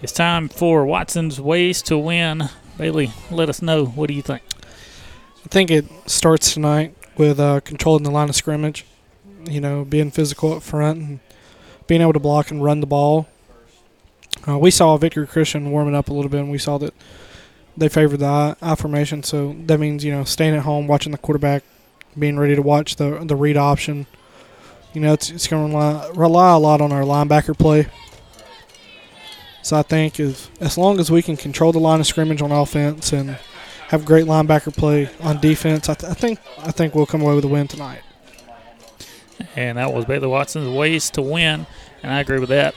It's 0.02 0.12
time 0.12 0.50
for 0.50 0.86
Watson's 0.86 1.40
Ways 1.40 1.82
to 1.84 1.98
Win. 1.98 2.50
Bailey, 2.78 3.14
let 3.32 3.48
us 3.48 3.62
know. 3.62 3.86
What 3.86 4.10
do 4.10 4.14
you 4.14 4.22
think? 4.22 4.44
I 5.46 5.48
think 5.48 5.72
it 5.72 5.86
starts 6.08 6.54
tonight 6.54 6.94
with 7.16 7.40
uh, 7.40 7.62
controlling 7.62 8.04
the 8.04 8.12
line 8.12 8.28
of 8.28 8.36
scrimmage. 8.36 8.86
You 9.50 9.62
know, 9.62 9.86
being 9.86 10.12
physical 10.12 10.52
up 10.52 10.62
front 10.62 11.00
and 11.00 11.20
being 11.88 12.02
able 12.02 12.12
to 12.12 12.20
block 12.20 12.52
and 12.52 12.62
run 12.62 12.82
the 12.82 12.86
ball. 12.86 13.30
Uh, 14.46 14.60
we 14.60 14.72
saw 14.72 14.98
Victory 14.98 15.26
Christian 15.26 15.72
warming 15.72 15.96
up 15.96 16.10
a 16.10 16.14
little 16.14 16.30
bit, 16.30 16.42
and 16.42 16.52
we 16.52 16.58
saw 16.58 16.78
that 16.80 16.94
they 17.78 17.88
favored 17.88 18.20
the 18.20 18.58
I, 18.62 18.76
formation. 18.76 19.24
So 19.24 19.56
that 19.68 19.80
means 19.80 20.04
you 20.04 20.12
know 20.12 20.26
staying 20.26 20.54
at 20.54 20.64
home, 20.64 20.86
watching 20.86 21.14
the 21.14 21.18
quarterback, 21.18 21.64
being 22.20 22.38
ready 22.38 22.56
to 22.56 22.62
watch 22.62 22.98
the 22.98 23.24
the 23.24 23.38
read 23.38 23.56
option. 23.56 24.06
You 24.92 25.00
know, 25.00 25.14
it's, 25.14 25.30
it's 25.30 25.48
going 25.48 25.72
to 25.72 25.78
rely, 25.78 26.10
rely 26.14 26.54
a 26.54 26.58
lot 26.58 26.82
on 26.82 26.92
our 26.92 27.04
linebacker 27.04 27.58
play. 27.58 27.88
So 29.66 29.76
I 29.78 29.82
think 29.82 30.20
if, 30.20 30.52
as 30.62 30.78
long 30.78 31.00
as 31.00 31.10
we 31.10 31.24
can 31.24 31.36
control 31.36 31.72
the 31.72 31.80
line 31.80 32.00
of 32.00 32.06
scrimmage 32.06 32.40
on 32.40 32.52
offense 32.52 33.12
and 33.12 33.32
have 33.88 34.06
great 34.06 34.26
linebacker 34.26 34.72
play 34.72 35.10
on 35.22 35.42
defense, 35.42 35.90
I, 35.90 35.96
th- 35.96 36.12
I 36.12 36.14
think 36.14 36.38
I 36.60 36.70
think 36.70 36.94
we'll 36.94 37.08
come 37.08 37.24
away 37.24 37.34
with 37.34 37.46
a 37.46 37.48
win 37.48 37.68
tonight. 37.68 38.02
And 39.56 39.80
that 39.80 39.92
was 39.92 40.06
Bailey 40.06 40.28
Watson's 40.28 40.70
ways 40.70 41.10
to 41.10 41.24
win, 41.24 41.66
and 42.04 42.14
I 42.14 42.20
agree 42.20 42.38
with 42.38 42.50
that. 42.50 42.76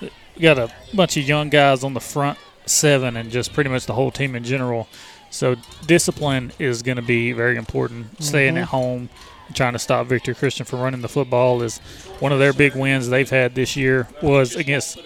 We 0.00 0.10
got 0.40 0.60
a 0.60 0.70
bunch 0.94 1.16
of 1.16 1.24
young 1.26 1.48
guys 1.48 1.82
on 1.82 1.92
the 1.92 2.00
front 2.00 2.38
seven, 2.66 3.16
and 3.16 3.28
just 3.32 3.52
pretty 3.52 3.68
much 3.70 3.86
the 3.86 3.94
whole 3.94 4.12
team 4.12 4.36
in 4.36 4.44
general. 4.44 4.86
So 5.30 5.56
discipline 5.88 6.52
is 6.60 6.82
going 6.82 6.96
to 6.98 7.02
be 7.02 7.32
very 7.32 7.56
important. 7.56 8.22
Staying 8.22 8.54
Mhm. 8.54 8.62
at 8.62 8.68
home, 8.68 9.08
trying 9.54 9.72
to 9.72 9.80
stop 9.80 10.06
Victory 10.06 10.36
Christian 10.36 10.66
from 10.66 10.78
running 10.82 11.00
the 11.02 11.08
football 11.08 11.62
is 11.62 11.78
one 12.20 12.30
of 12.30 12.38
their 12.38 12.52
big 12.52 12.76
wins 12.76 13.08
they've 13.08 13.28
had 13.28 13.56
this 13.56 13.76
year. 13.76 14.06
Was 14.22 14.54
against 14.54 14.98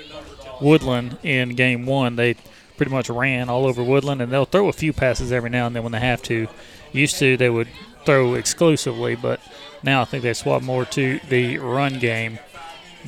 Woodland 0.60 1.18
in 1.22 1.50
game 1.50 1.86
one. 1.86 2.16
They 2.16 2.36
pretty 2.76 2.92
much 2.92 3.08
ran 3.08 3.48
all 3.48 3.66
over 3.66 3.82
Woodland, 3.82 4.20
and 4.22 4.30
they'll 4.32 4.44
throw 4.44 4.68
a 4.68 4.72
few 4.72 4.92
passes 4.92 5.32
every 5.32 5.50
now 5.50 5.66
and 5.66 5.74
then 5.74 5.82
when 5.82 5.92
they 5.92 6.00
have 6.00 6.22
to. 6.24 6.48
Used 6.92 7.18
to, 7.18 7.36
they 7.36 7.50
would 7.50 7.68
throw 8.04 8.34
exclusively, 8.34 9.16
but 9.16 9.40
now 9.82 10.02
I 10.02 10.04
think 10.04 10.22
they 10.22 10.32
swap 10.32 10.62
more 10.62 10.84
to 10.86 11.20
the 11.28 11.58
run 11.58 11.98
game. 11.98 12.38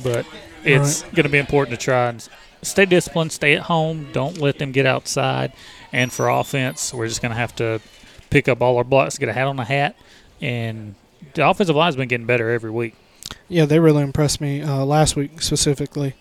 But 0.03 0.25
it's 0.63 1.03
going 1.03 1.23
to 1.23 1.29
be 1.29 1.37
important 1.37 1.79
to 1.79 1.83
try 1.83 2.09
and 2.09 2.27
stay 2.61 2.85
disciplined, 2.85 3.31
stay 3.31 3.53
at 3.53 3.63
home, 3.63 4.09
don't 4.11 4.37
let 4.37 4.59
them 4.59 4.71
get 4.71 4.85
outside. 4.85 5.53
And 5.91 6.11
for 6.11 6.29
offense, 6.29 6.93
we're 6.93 7.07
just 7.07 7.21
going 7.21 7.31
to 7.31 7.37
have 7.37 7.55
to 7.55 7.81
pick 8.29 8.47
up 8.47 8.61
all 8.61 8.77
our 8.77 8.83
blocks, 8.83 9.17
get 9.17 9.29
a 9.29 9.33
hat 9.33 9.47
on 9.47 9.59
a 9.59 9.65
hat, 9.65 9.95
and 10.41 10.95
the 11.33 11.47
offensive 11.47 11.75
line's 11.75 11.95
been 11.95 12.07
getting 12.07 12.27
better 12.27 12.49
every 12.49 12.71
week. 12.71 12.95
Yeah, 13.47 13.65
they 13.65 13.79
really 13.79 14.03
impressed 14.03 14.39
me 14.39 14.61
uh, 14.61 14.85
last 14.85 15.15
week 15.15 15.41
specifically. 15.41 16.15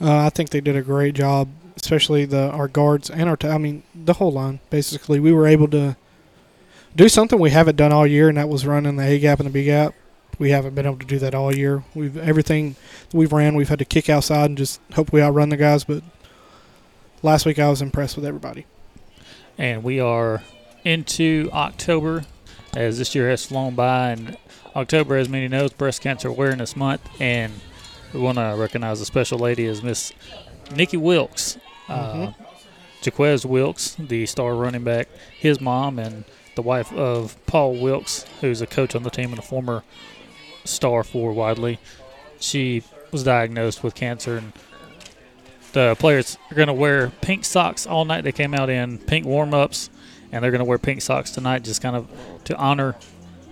Uh, 0.00 0.26
I 0.26 0.30
think 0.30 0.50
they 0.50 0.60
did 0.60 0.76
a 0.76 0.82
great 0.82 1.14
job, 1.14 1.48
especially 1.76 2.24
the 2.24 2.50
our 2.50 2.68
guards 2.68 3.10
and 3.10 3.28
our. 3.28 3.36
T- 3.36 3.48
I 3.48 3.58
mean, 3.58 3.82
the 3.94 4.14
whole 4.14 4.32
line. 4.32 4.60
Basically, 4.70 5.20
we 5.20 5.32
were 5.32 5.46
able 5.46 5.68
to 5.68 5.96
do 6.96 7.08
something 7.08 7.38
we 7.38 7.50
haven't 7.50 7.76
done 7.76 7.92
all 7.92 8.06
year, 8.06 8.28
and 8.28 8.38
that 8.38 8.48
was 8.48 8.66
running 8.66 8.96
the 8.96 9.04
A 9.04 9.18
gap 9.18 9.40
and 9.40 9.46
the 9.48 9.52
B 9.52 9.64
gap. 9.64 9.94
We 10.38 10.50
haven't 10.50 10.74
been 10.74 10.86
able 10.86 10.98
to 10.98 11.06
do 11.06 11.18
that 11.18 11.34
all 11.34 11.54
year. 11.54 11.84
We've 11.94 12.16
everything 12.16 12.76
we've 13.12 13.32
ran, 13.32 13.54
we've 13.56 13.68
had 13.68 13.78
to 13.80 13.84
kick 13.84 14.08
outside 14.08 14.46
and 14.46 14.56
just 14.56 14.80
hope 14.94 15.12
we 15.12 15.20
outrun 15.20 15.50
the 15.50 15.56
guys. 15.58 15.84
But 15.84 16.02
last 17.22 17.44
week, 17.44 17.58
I 17.58 17.68
was 17.68 17.82
impressed 17.82 18.16
with 18.16 18.24
everybody. 18.24 18.64
and 19.58 19.84
we 19.84 20.00
are 20.00 20.42
into 20.82 21.50
October 21.52 22.24
as 22.74 22.96
this 22.96 23.14
year 23.14 23.28
has 23.28 23.44
flown 23.44 23.74
by 23.74 24.12
and 24.12 24.38
October, 24.74 25.16
as 25.16 25.28
many 25.28 25.46
knows, 25.48 25.72
Breast 25.74 26.00
Cancer 26.00 26.28
Awareness 26.28 26.74
Month, 26.74 27.02
and 27.20 27.52
we 28.12 28.20
want 28.20 28.38
to 28.38 28.54
recognize 28.56 29.00
a 29.00 29.04
special 29.04 29.38
lady 29.38 29.66
as 29.66 29.82
Miss 29.82 30.12
Nikki 30.74 30.96
Wilkes. 30.96 31.58
Uh, 31.88 32.32
Jaquez 33.02 33.46
Wilkes, 33.46 33.96
the 33.98 34.26
star 34.26 34.54
running 34.54 34.84
back, 34.84 35.08
his 35.38 35.60
mom, 35.60 35.98
and 35.98 36.24
the 36.54 36.62
wife 36.62 36.92
of 36.92 37.36
Paul 37.46 37.76
Wilkes, 37.76 38.24
who's 38.40 38.60
a 38.60 38.66
coach 38.66 38.94
on 38.94 39.02
the 39.02 39.10
team 39.10 39.30
and 39.30 39.38
a 39.38 39.42
former 39.42 39.82
star 40.64 41.02
for 41.02 41.32
Wadley. 41.32 41.78
She 42.38 42.82
was 43.10 43.24
diagnosed 43.24 43.82
with 43.82 43.94
cancer, 43.94 44.36
and 44.36 44.52
the 45.72 45.96
players 45.98 46.36
are 46.50 46.54
going 46.54 46.68
to 46.68 46.74
wear 46.74 47.10
pink 47.20 47.44
socks 47.44 47.86
all 47.86 48.04
night. 48.04 48.24
They 48.24 48.32
came 48.32 48.54
out 48.54 48.68
in 48.68 48.98
pink 48.98 49.24
warm 49.24 49.54
ups, 49.54 49.90
and 50.32 50.44
they're 50.44 50.50
going 50.50 50.60
to 50.60 50.64
wear 50.64 50.78
pink 50.78 51.02
socks 51.02 51.30
tonight, 51.30 51.64
just 51.64 51.80
kind 51.80 51.96
of 51.96 52.08
to 52.44 52.56
honor 52.56 52.96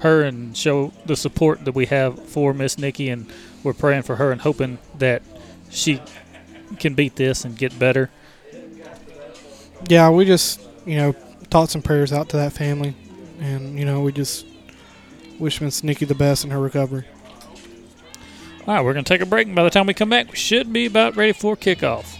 her 0.01 0.23
and 0.23 0.57
show 0.57 0.93
the 1.07 1.17
support 1.17 1.65
that 1.65 1.75
we 1.75 1.87
have 1.87 2.23
for 2.29 2.53
Miss 2.55 2.79
Nikki. 2.79 3.09
And 3.09 3.27
we're 3.63 3.73
praying 3.73 4.03
for 4.03 4.17
her 4.17 4.33
and 4.33 4.41
hoping 4.41 4.79
that 4.99 5.23
she 5.71 6.01
can 6.79 6.95
beat 6.95 7.17
this 7.17 7.45
and 7.45 7.57
get 7.57 7.79
better. 7.79 8.11
Yeah, 9.89 10.11
we 10.11 10.25
just 10.25 10.61
you 10.87 10.97
know 10.97 11.15
taught 11.51 11.71
some 11.71 11.83
prayers 11.83 12.13
out 12.13 12.29
to 12.31 12.37
that 12.39 12.53
family, 12.53 12.95
and 13.41 13.79
you 13.79 13.85
know 13.85 14.01
we 14.01 14.13
just 14.13 14.47
wish 15.39 15.61
Miss 15.61 15.85
Nikki 15.85 16.05
the 16.05 16.15
best 16.15 16.45
in 16.45 16.51
her 16.51 16.61
recovery. 16.61 17.05
All 18.67 18.75
right, 18.75 18.85
we're 18.85 18.93
going 18.93 19.05
to 19.05 19.09
take 19.09 19.23
a 19.23 19.27
break, 19.27 19.47
and 19.47 19.57
by 19.57 19.63
the 19.63 19.71
time 19.71 19.87
we 19.87 19.95
come 19.95 20.11
back, 20.11 20.31
we 20.31 20.37
should 20.37 20.73
be 20.73 20.85
about 20.85 21.17
ready 21.17 21.33
for 21.33 21.57
kickoff. 21.57 22.19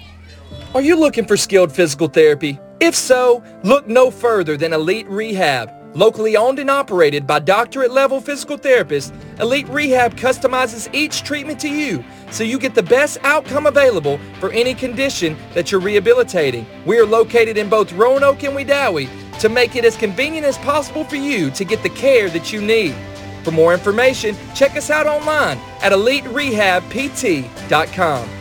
Are 0.75 0.81
you 0.81 0.97
looking 0.97 1.27
for 1.27 1.37
skilled 1.37 1.73
physical 1.73 2.09
therapy? 2.09 2.59
If 2.81 2.95
so, 2.95 3.45
look 3.65 3.87
no 3.87 4.11
further 4.11 4.57
than 4.57 4.73
Elite 4.73 5.09
Rehab. 5.09 5.71
Locally 5.95 6.37
owned 6.37 6.59
and 6.59 6.69
operated 6.71 7.27
by 7.27 7.39
doctorate 7.39 7.91
level 7.91 8.21
physical 8.21 8.59
therapists, 8.59 9.11
Elite 9.41 9.67
Rehab 9.69 10.17
customizes 10.17 10.93
each 10.93 11.23
treatment 11.23 11.59
to 11.61 11.69
you 11.69 12.05
so 12.31 12.45
you 12.45 12.59
get 12.59 12.75
the 12.75 12.83
best 12.83 13.17
outcome 13.23 13.65
available 13.67 14.19
for 14.39 14.53
any 14.53 14.75
condition 14.75 15.35
that 15.55 15.73
you're 15.73 15.81
rehabilitating. 15.81 16.67
We 16.85 16.99
are 16.99 17.07
located 17.07 17.57
in 17.57 17.71
both 17.71 17.93
Roanoke 17.93 18.45
and 18.45 18.55
Wedowee 18.57 19.09
to 19.41 19.49
make 19.49 19.77
it 19.77 19.85
as 19.85 19.97
convenient 19.97 20.47
as 20.47 20.59
possible 20.59 21.05
for 21.05 21.17
you 21.17 21.51
to 21.53 21.65
get 21.65 21.83
the 21.83 21.89
care 21.91 22.29
that 22.31 22.53
you 22.53 22.61
need. 22.61 22.95
For 23.43 23.51
more 23.51 23.73
information, 23.73 24.37
check 24.55 24.77
us 24.77 24.91
out 24.91 25.07
online 25.07 25.57
at 25.81 25.93
eliterehabpt.com. 25.93 28.38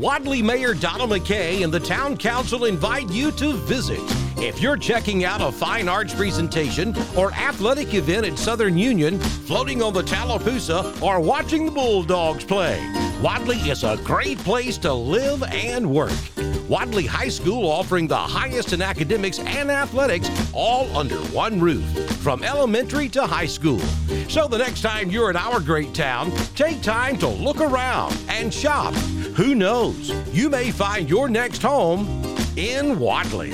Wadley 0.00 0.42
Mayor 0.42 0.74
Donald 0.74 1.10
McKay 1.10 1.62
and 1.62 1.72
the 1.72 1.78
Town 1.78 2.16
Council 2.16 2.64
invite 2.64 3.08
you 3.10 3.30
to 3.30 3.52
visit. 3.58 4.00
If 4.38 4.60
you're 4.60 4.76
checking 4.76 5.22
out 5.22 5.40
a 5.40 5.52
fine 5.52 5.88
arts 5.88 6.12
presentation 6.12 6.96
or 7.16 7.32
athletic 7.34 7.94
event 7.94 8.26
at 8.26 8.36
Southern 8.36 8.76
Union, 8.76 9.20
floating 9.20 9.84
on 9.84 9.94
the 9.94 10.02
Tallapoosa, 10.02 11.00
or 11.00 11.20
watching 11.20 11.66
the 11.66 11.70
Bulldogs 11.70 12.44
play, 12.44 12.84
Wadley 13.22 13.54
is 13.70 13.84
a 13.84 13.96
great 13.98 14.38
place 14.38 14.78
to 14.78 14.92
live 14.92 15.44
and 15.44 15.88
work. 15.88 16.10
Wadley 16.68 17.06
High 17.06 17.28
School 17.28 17.70
offering 17.70 18.08
the 18.08 18.16
highest 18.16 18.72
in 18.72 18.82
academics 18.82 19.38
and 19.38 19.70
athletics 19.70 20.28
all 20.52 20.88
under 20.96 21.18
one 21.26 21.60
roof, 21.60 21.84
from 22.18 22.42
elementary 22.42 23.08
to 23.10 23.28
high 23.28 23.46
school. 23.46 23.78
So 24.28 24.48
the 24.48 24.58
next 24.58 24.82
time 24.82 25.12
you're 25.12 25.30
in 25.30 25.36
our 25.36 25.60
great 25.60 25.94
town, 25.94 26.32
take 26.56 26.82
time 26.82 27.16
to 27.18 27.28
look 27.28 27.60
around 27.60 28.18
and 28.28 28.52
shop. 28.52 28.92
Who 29.36 29.56
knows? 29.56 30.12
You 30.32 30.48
may 30.48 30.70
find 30.70 31.10
your 31.10 31.28
next 31.28 31.60
home 31.60 32.06
in 32.56 33.00
Wadley. 33.00 33.52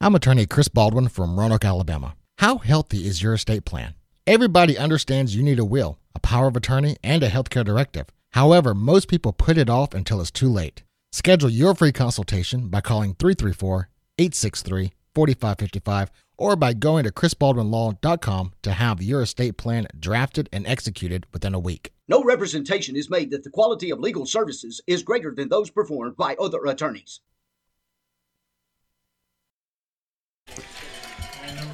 I'm 0.00 0.14
attorney 0.14 0.46
Chris 0.46 0.68
Baldwin 0.68 1.08
from 1.08 1.36
Roanoke, 1.36 1.64
Alabama. 1.64 2.14
How 2.38 2.58
healthy 2.58 3.08
is 3.08 3.22
your 3.22 3.34
estate 3.34 3.64
plan? 3.64 3.94
Everybody 4.24 4.78
understands 4.78 5.34
you 5.34 5.42
need 5.42 5.58
a 5.58 5.64
will, 5.64 5.98
a 6.14 6.20
power 6.20 6.46
of 6.46 6.56
attorney, 6.56 6.96
and 7.02 7.24
a 7.24 7.28
healthcare 7.28 7.64
directive. 7.64 8.06
However, 8.34 8.72
most 8.72 9.08
people 9.08 9.32
put 9.32 9.58
it 9.58 9.68
off 9.68 9.94
until 9.94 10.20
it's 10.20 10.30
too 10.30 10.48
late. 10.48 10.84
Schedule 11.10 11.50
your 11.50 11.74
free 11.74 11.92
consultation 11.92 12.68
by 12.68 12.80
calling 12.80 13.14
334 13.14 13.88
863 14.18 14.92
4555 15.12 16.12
or 16.38 16.54
by 16.54 16.72
going 16.72 17.02
to 17.02 17.10
chrisbaldwinlaw.com 17.10 18.52
to 18.62 18.72
have 18.72 19.02
your 19.02 19.22
estate 19.22 19.56
plan 19.56 19.88
drafted 19.98 20.48
and 20.52 20.66
executed 20.68 21.26
within 21.32 21.54
a 21.54 21.58
week. 21.58 21.90
No 22.08 22.22
representation 22.22 22.94
is 22.94 23.10
made 23.10 23.30
that 23.30 23.42
the 23.42 23.50
quality 23.50 23.90
of 23.90 23.98
legal 23.98 24.26
services 24.26 24.80
is 24.86 25.02
greater 25.02 25.34
than 25.34 25.48
those 25.48 25.70
performed 25.70 26.16
by 26.16 26.36
other 26.36 26.64
attorneys. 26.66 27.20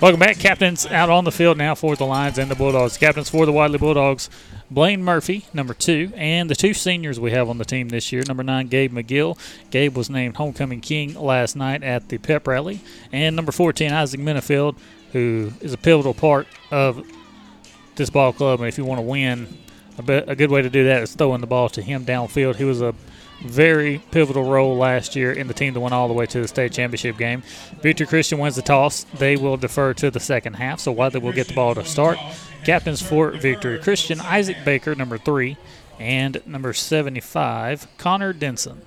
Welcome 0.01 0.19
back. 0.19 0.39
Captains 0.39 0.87
out 0.87 1.11
on 1.11 1.25
the 1.25 1.31
field 1.31 1.59
now 1.59 1.75
for 1.75 1.95
the 1.97 2.07
Lions 2.07 2.39
and 2.39 2.51
the 2.51 2.57
Bulldogs. 2.57 2.97
Captains 2.97 3.29
for 3.29 3.47
the 3.47 3.53
Wadley 3.53 3.79
Bulldogs, 3.79 4.31
Blaine 4.71 5.05
Murphy, 5.05 5.45
number 5.53 5.75
two, 5.75 6.11
and 6.17 6.51
the 6.51 6.57
two 6.57 6.75
seniors 6.75 7.21
we 7.21 7.31
have 7.31 7.49
on 7.49 7.59
the 7.59 7.65
team 7.65 7.91
this 7.91 8.11
year. 8.11 8.23
Number 8.27 8.43
nine, 8.43 8.67
Gabe 8.69 8.93
McGill. 8.93 9.39
Gabe 9.71 9.95
was 9.95 10.11
named 10.11 10.37
Homecoming 10.39 10.81
King 10.81 11.15
last 11.15 11.55
night 11.57 11.85
at 11.85 12.09
the 12.09 12.19
pep 12.19 12.49
rally. 12.49 12.81
And 13.13 13.37
number 13.37 13.53
14, 13.53 13.93
Isaac 13.93 14.19
Minifield, 14.19 14.77
who 15.13 15.53
is 15.61 15.75
a 15.75 15.79
pivotal 15.79 16.15
part 16.15 16.49
of 16.71 17.07
this 17.95 18.11
ball 18.11 18.33
club. 18.33 18.61
And 18.61 18.69
if 18.69 18.79
you 18.79 18.85
want 18.85 18.99
to 18.99 19.03
win, 19.03 19.47
a, 20.09 20.31
a 20.31 20.37
good 20.37 20.51
way 20.51 20.63
to 20.63 20.71
do 20.71 20.85
that 20.85 21.03
is 21.03 21.15
throwing 21.15 21.41
the 21.41 21.47
ball 21.47 21.69
to 21.71 21.83
him 21.83 22.05
downfield. 22.05 22.57
He 22.57 22.65
was 22.65 22.81
a 22.81 22.95
very 23.45 23.99
pivotal 24.11 24.45
role 24.45 24.77
last 24.77 25.17
year 25.17 25.33
in 25.33 25.49
the 25.49 25.55
team 25.55 25.75
that 25.75 25.81
went 25.81 25.95
all 25.95 26.09
the 26.09 26.15
way 26.15 26.27
to 26.27 26.41
the 26.41 26.49
state 26.49 26.73
championship 26.73 27.19
game. 27.19 27.43
Victory 27.81 28.07
Christian 28.07 28.39
wins 28.39 28.57
the 28.57 28.63
toss. 28.63 29.05
They 29.05 29.37
will 29.37 29.57
defer 29.57 29.95
to 29.95 30.11
the 30.11 30.21
second 30.21 30.55
half, 30.55 30.81
so 30.81 30.93
Wadley 30.93 31.21
will 31.21 31.33
get 31.33 31.49
the 31.49 31.55
ball 31.55 31.75
to 31.75 31.85
start. 31.85 32.19
Captains 32.65 33.03
for 33.03 33.31
Victory 33.31 33.79
Christian, 33.79 34.21
Isaac 34.21 34.59
Baker, 34.65 34.95
number 34.95 35.19
three, 35.19 35.57
and 35.99 36.41
number 36.47 36.73
75, 36.73 37.89
Connor 37.99 38.33
Denson. 38.33 38.83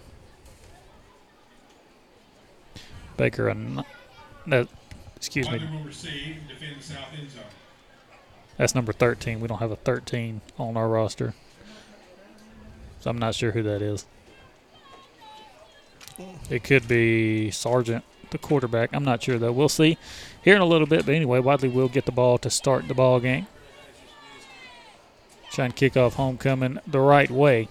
Baker, 3.18 3.54
no, 4.46 4.68
excuse 5.16 5.50
me. 5.50 5.60
That's 8.58 8.76
number 8.76 8.94
13. 8.94 9.40
We 9.40 9.48
don't 9.48 9.60
have 9.60 9.72
a 9.72 9.76
13 9.76 10.42
on 10.58 10.78
our 10.78 10.88
roster. 10.88 11.34
So 13.00 13.10
I'm 13.10 13.18
not 13.18 13.36
sure 13.36 13.52
who 13.52 13.64
that 13.64 13.82
is. 13.82 14.06
It 16.50 16.64
could 16.64 16.88
be 16.88 17.52
Sargent, 17.52 18.06
the 18.32 18.38
quarterback. 18.38 18.92
I'm 18.94 19.04
not 19.04 19.22
sure 19.22 19.38
though. 19.38 19.52
We'll 19.52 19.70
see 19.70 19.98
here 20.44 20.56
in 20.56 20.62
a 20.62 20.66
little 20.66 20.88
bit. 20.88 21.06
But 21.06 21.16
anyway, 21.16 21.40
Wadley 21.40 21.70
will 21.70 21.90
get 21.90 22.06
the 22.06 22.12
ball 22.12 22.38
to 22.40 22.50
start 22.50 22.88
the 22.88 22.94
ball 22.94 23.20
game. 23.20 23.48
Trying 25.52 25.72
to 25.72 25.76
kick 25.76 25.98
off 25.98 26.16
homecoming 26.16 26.80
the 26.88 27.00
right 27.00 27.30
way. 27.30 27.68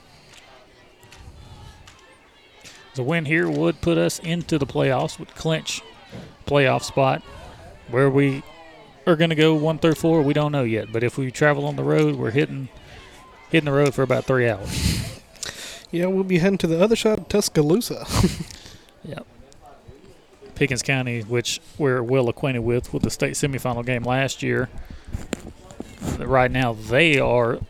The 2.94 3.02
win 3.02 3.24
here 3.24 3.50
would 3.50 3.80
put 3.80 3.98
us 3.98 4.20
into 4.20 4.56
the 4.58 4.66
playoffs, 4.66 5.18
would 5.18 5.34
clinch 5.34 5.82
playoff 6.46 6.82
spot. 6.82 7.22
Where 7.88 8.08
we 8.08 8.42
are 9.06 9.16
going 9.16 9.30
to 9.30 9.36
go 9.36 9.54
one 9.54 9.78
through 9.78 9.94
four, 9.94 10.22
we 10.22 10.32
don't 10.32 10.52
know 10.52 10.64
yet. 10.64 10.92
But 10.92 11.02
if 11.02 11.18
we 11.18 11.30
travel 11.30 11.66
on 11.66 11.76
the 11.76 11.84
road, 11.84 12.16
we're 12.16 12.30
hitting 12.30 12.68
hitting 13.50 13.66
the 13.66 13.72
road 13.72 13.94
for 13.94 14.02
about 14.02 14.24
three 14.24 14.48
hours. 14.48 15.00
Yeah, 15.90 16.06
we'll 16.06 16.24
be 16.24 16.38
heading 16.38 16.58
to 16.58 16.66
the 16.66 16.82
other 16.82 16.96
side 16.96 17.20
of 17.20 17.28
Tuscaloosa. 17.28 18.04
yep. 19.04 19.24
Pickens 20.56 20.82
County, 20.82 21.20
which 21.20 21.60
we're 21.78 22.02
well 22.02 22.28
acquainted 22.28 22.62
with, 22.62 22.92
with 22.92 23.04
the 23.04 23.10
state 23.10 23.34
semifinal 23.34 23.86
game 23.86 24.02
last 24.02 24.42
year. 24.42 24.68
Right 26.18 26.50
now, 26.50 26.72
they 26.72 27.20
are 27.20 27.60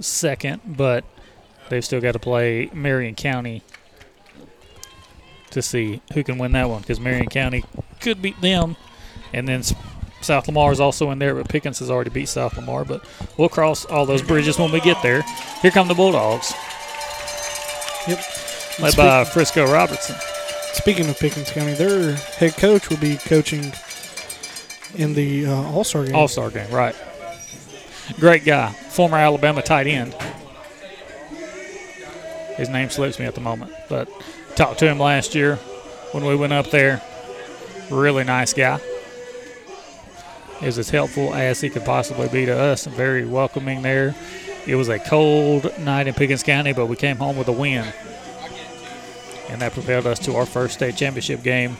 second, 0.00 0.60
but 0.66 1.06
they've 1.70 1.82
still 1.82 2.02
got 2.02 2.12
to 2.12 2.18
play 2.18 2.68
Marion 2.74 3.14
County 3.14 3.62
to 5.48 5.62
see 5.62 6.02
who 6.12 6.22
can 6.22 6.36
win 6.36 6.52
that 6.52 6.68
one 6.68 6.82
because 6.82 7.00
Marion 7.00 7.28
County 7.28 7.64
could 8.00 8.20
beat 8.20 8.38
them. 8.42 8.76
And 9.32 9.48
then 9.48 9.62
South 10.22 10.46
Lamar 10.46 10.72
is 10.72 10.80
also 10.80 11.10
in 11.10 11.18
there, 11.18 11.34
but 11.34 11.48
Pickens 11.48 11.78
has 11.80 11.90
already 11.90 12.10
beat 12.10 12.28
South 12.28 12.56
Lamar. 12.56 12.84
But 12.84 13.04
we'll 13.36 13.48
cross 13.48 13.84
all 13.84 14.06
those 14.06 14.22
bridges 14.22 14.58
when 14.58 14.72
we 14.72 14.80
get 14.80 15.02
there. 15.02 15.22
Here 15.60 15.70
come 15.70 15.88
the 15.88 15.94
Bulldogs. 15.94 16.52
Yep. 18.08 18.20
Led 18.80 18.96
by 18.96 19.24
Frisco 19.24 19.70
Robertson. 19.70 20.16
Speaking 20.72 21.08
of 21.08 21.18
Pickens 21.18 21.50
County, 21.50 21.74
their 21.74 22.14
head 22.14 22.56
coach 22.56 22.88
will 22.88 22.96
be 22.96 23.16
coaching 23.16 23.72
in 24.94 25.14
the 25.14 25.46
uh, 25.46 25.72
All 25.72 25.84
Star 25.84 26.04
game. 26.04 26.14
All 26.14 26.28
Star 26.28 26.50
game, 26.50 26.70
right. 26.70 26.94
Great 28.18 28.44
guy, 28.44 28.70
former 28.72 29.16
Alabama 29.16 29.62
tight 29.62 29.86
end. 29.86 30.14
His 32.56 32.68
name 32.68 32.90
slips 32.90 33.18
me 33.18 33.26
at 33.26 33.34
the 33.34 33.40
moment, 33.40 33.72
but 33.88 34.08
talked 34.56 34.78
to 34.80 34.88
him 34.88 34.98
last 34.98 35.34
year 35.34 35.56
when 36.12 36.24
we 36.24 36.36
went 36.36 36.52
up 36.52 36.70
there. 36.70 37.02
Really 37.90 38.24
nice 38.24 38.52
guy. 38.52 38.80
Was 40.62 40.78
as 40.78 40.90
helpful 40.90 41.34
as 41.34 41.60
he 41.60 41.68
could 41.68 41.84
possibly 41.84 42.28
be 42.28 42.46
to 42.46 42.56
us. 42.56 42.86
Very 42.86 43.26
welcoming 43.26 43.82
there. 43.82 44.14
It 44.64 44.76
was 44.76 44.88
a 44.88 44.98
cold 44.98 45.76
night 45.80 46.06
in 46.06 46.14
Pickens 46.14 46.44
County, 46.44 46.72
but 46.72 46.86
we 46.86 46.94
came 46.94 47.16
home 47.16 47.36
with 47.36 47.48
a 47.48 47.52
win. 47.52 47.92
And 49.50 49.60
that 49.60 49.72
propelled 49.72 50.06
us 50.06 50.20
to 50.20 50.36
our 50.36 50.46
first 50.46 50.74
state 50.74 50.96
championship 50.96 51.42
game 51.42 51.76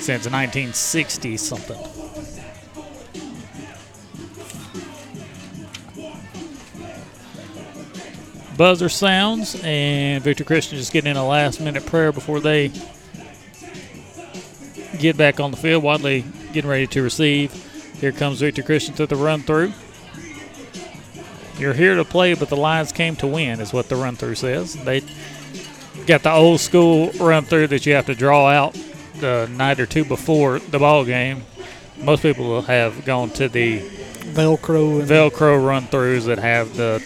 since 0.00 0.24
1960 0.24 1.36
something. 1.36 1.78
Buzzer 8.56 8.88
sounds, 8.88 9.60
and 9.62 10.24
Victory 10.24 10.46
Christian 10.46 10.78
just 10.78 10.92
getting 10.92 11.10
in 11.10 11.16
a 11.18 11.26
last 11.26 11.60
minute 11.60 11.84
prayer 11.84 12.10
before 12.10 12.40
they 12.40 12.72
get 14.96 15.16
back 15.16 15.40
on 15.40 15.50
the 15.50 15.56
field. 15.56 15.82
Wadley 15.82 16.24
getting 16.52 16.70
ready 16.70 16.86
to 16.88 17.02
receive. 17.02 17.52
Here 18.00 18.12
comes 18.12 18.40
Victory 18.40 18.64
Christian 18.64 18.94
to 18.96 19.06
the 19.06 19.16
run 19.16 19.42
through. 19.42 19.72
You're 21.58 21.72
here 21.72 21.94
to 21.94 22.04
play, 22.04 22.34
but 22.34 22.50
the 22.50 22.56
Lions 22.56 22.92
came 22.92 23.16
to 23.16 23.26
win, 23.26 23.60
is 23.60 23.72
what 23.72 23.88
the 23.88 23.96
run 23.96 24.16
through 24.16 24.34
says. 24.34 24.74
They 24.84 25.02
got 26.06 26.22
the 26.22 26.30
old 26.30 26.60
school 26.60 27.10
run 27.12 27.44
through 27.44 27.68
that 27.68 27.86
you 27.86 27.94
have 27.94 28.06
to 28.06 28.14
draw 28.14 28.46
out 28.48 28.76
the 29.20 29.48
night 29.52 29.80
or 29.80 29.86
two 29.86 30.04
before 30.04 30.58
the 30.58 30.78
ball 30.78 31.04
game. 31.04 31.44
Most 32.02 32.22
people 32.22 32.60
have 32.62 33.06
gone 33.06 33.30
to 33.30 33.48
the 33.48 33.80
Velcro 33.80 35.02
Velcro 35.02 35.66
run 35.66 35.84
throughs 35.84 36.26
that 36.26 36.38
have 36.38 36.76
the 36.76 37.02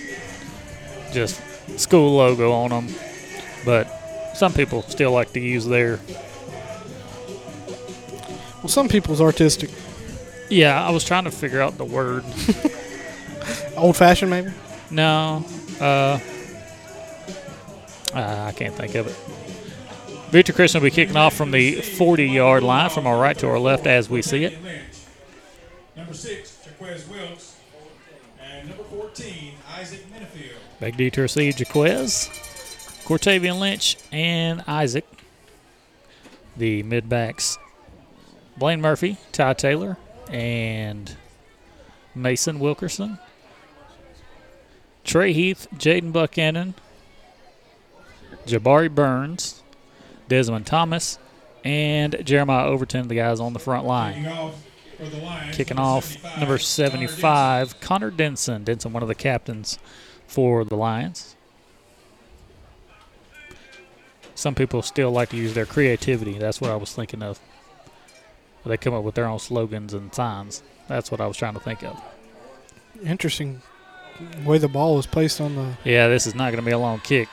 just 1.13 1.41
school 1.79 2.17
logo 2.17 2.51
on 2.51 2.71
them, 2.71 2.89
but 3.65 3.85
some 4.35 4.53
people 4.53 4.83
still 4.83 5.13
like 5.13 5.33
to 5.35 5.41
use 5.41 5.65
their. 5.67 6.01
Well, 8.63 8.69
some 8.69 8.89
people's 8.89 9.21
artistic. 9.21 9.71
Yeah, 10.51 10.83
I 10.83 10.91
was 10.91 11.05
trying 11.05 11.25
to 11.25 11.31
figure 11.31 11.61
out 11.61 11.79
the 11.79 11.85
word. 11.85 12.25
Old 13.77 13.97
fashioned, 13.97 14.31
maybe? 14.31 14.51
No. 14.91 15.45
Uh, 15.81 16.19
uh, 18.15 18.45
I 18.49 18.53
can't 18.53 18.75
think 18.75 18.95
of 18.97 19.07
it. 19.07 19.17
Victory 20.31 20.55
Christian 20.55 20.81
will 20.81 20.91
be 20.91 20.95
kicking 20.95 21.17
off 21.17 21.35
from 21.35 21.51
the 21.51 21.81
40 21.81 22.27
yard 22.27 22.63
line 22.63 22.91
from 22.91 23.07
our 23.07 23.19
right 23.19 23.37
to 23.39 23.49
our 23.49 23.59
left 23.59 23.87
as 23.87 24.11
we 24.11 24.21
see 24.23 24.45
it. 24.45 24.59
Number 25.97 26.15
six, 26.15 26.59
Jaquez 26.65 27.09
Wilkes. 27.09 27.57
And 28.41 28.69
number 28.69 28.85
14, 28.85 29.55
Isaac 29.79 30.05
Minifield. 30.13 30.53
Big 30.81 30.97
D 30.97 31.11
to 31.11 31.23
receive 31.23 31.59
Jaquez, 31.59 32.29
Cortavian 33.05 33.59
Lynch, 33.59 33.97
and 34.13 34.63
Isaac. 34.67 35.07
The 36.57 36.83
mid 36.83 37.09
backs 37.09 37.59
Blaine 38.61 38.83
Murphy, 38.83 39.17
Ty 39.33 39.55
Taylor, 39.55 39.97
and 40.31 41.17
Mason 42.15 42.61
Wilkerson. 42.61 43.19
Trey 45.03 45.33
Heath, 45.33 45.67
Jaden 45.75 46.13
Buchanan, 46.13 46.75
Jabari 48.47 48.95
Burns, 48.95 49.63
Desmond 50.29 50.67
Thomas, 50.67 51.19
and 51.65 52.25
Jeremiah 52.25 52.67
Overton, 52.67 53.09
the 53.09 53.15
guys 53.15 53.41
on 53.41 53.55
the 53.55 53.59
front 53.59 53.87
line. 53.87 54.53
Kicking 55.53 55.79
off 55.79 56.23
number 56.39 56.59
75, 56.59 57.81
Connor 57.81 58.11
Denson. 58.11 58.63
Denson, 58.65 58.93
one 58.93 59.03
of 59.03 59.09
the 59.09 59.15
captains 59.15 59.79
for 60.27 60.67
the 60.67 60.77
Lions. 60.77 61.35
Some 64.35 64.55
people 64.55 64.83
still 64.83 65.11
like 65.11 65.31
to 65.31 65.37
use 65.39 65.55
their 65.55 65.67
creativity. 65.67 66.39
That's 66.39 66.61
what 66.61 66.71
I 66.71 66.77
was 66.77 66.93
thinking 66.93 67.23
of. 67.23 67.41
They 68.65 68.77
come 68.77 68.95
up 68.95 69.05
with 69.05 69.15
their 69.15 69.27
own 69.27 69.39
slogans 69.39 69.95
and 69.95 70.15
signs. 70.15 70.63
That's 70.89 71.11
what 71.11 71.21
I 71.21 71.27
was 71.27 71.37
trying 71.37 71.55
to 71.55 71.61
think 71.61 71.83
of. 71.83 72.01
Interesting 73.03 73.63
way 74.45 74.59
the 74.59 74.69
ball 74.69 74.97
was 74.97 75.07
placed 75.07 75.41
on 75.41 75.57
the. 75.57 75.77
Yeah, 75.85 76.09
this 76.09 76.27
is 76.27 76.35
not 76.35 76.51
going 76.51 76.63
to 76.63 76.67
be 76.67 76.73
a 76.73 76.79
long 76.79 77.01
kick. 77.01 77.29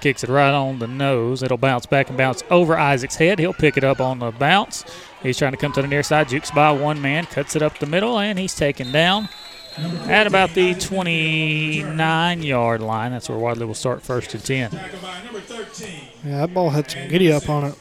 Kicks 0.00 0.24
it 0.24 0.30
right 0.30 0.52
on 0.52 0.78
the 0.78 0.86
nose. 0.86 1.42
It'll 1.42 1.56
bounce 1.56 1.86
back 1.86 2.08
and 2.08 2.18
bounce 2.18 2.42
over 2.50 2.76
Isaac's 2.76 3.16
head. 3.16 3.38
He'll 3.38 3.52
pick 3.52 3.76
it 3.76 3.84
up 3.84 4.00
on 4.00 4.18
the 4.18 4.30
bounce. 4.32 4.84
He's 5.22 5.38
trying 5.38 5.52
to 5.52 5.58
come 5.58 5.72
to 5.72 5.82
the 5.82 5.88
near 5.88 6.02
side. 6.02 6.28
Jukes 6.28 6.50
by 6.50 6.72
one 6.72 7.00
man, 7.00 7.24
cuts 7.26 7.54
it 7.54 7.62
up 7.62 7.78
the 7.78 7.86
middle, 7.86 8.18
and 8.18 8.38
he's 8.38 8.54
taken 8.54 8.90
down 8.90 9.28
at 10.08 10.26
about 10.26 10.50
the 10.54 10.74
29 10.74 12.42
yard 12.42 12.80
line. 12.80 13.12
That's 13.12 13.28
where 13.28 13.38
Wadley 13.38 13.64
will 13.64 13.74
start 13.74 14.02
first 14.02 14.34
and 14.34 14.44
10. 14.44 14.70
Yeah, 16.24 16.38
that 16.38 16.52
ball 16.52 16.70
had 16.70 16.90
some 16.90 17.08
giddy 17.08 17.32
up 17.32 17.48
on 17.48 17.64
it. 17.64 17.74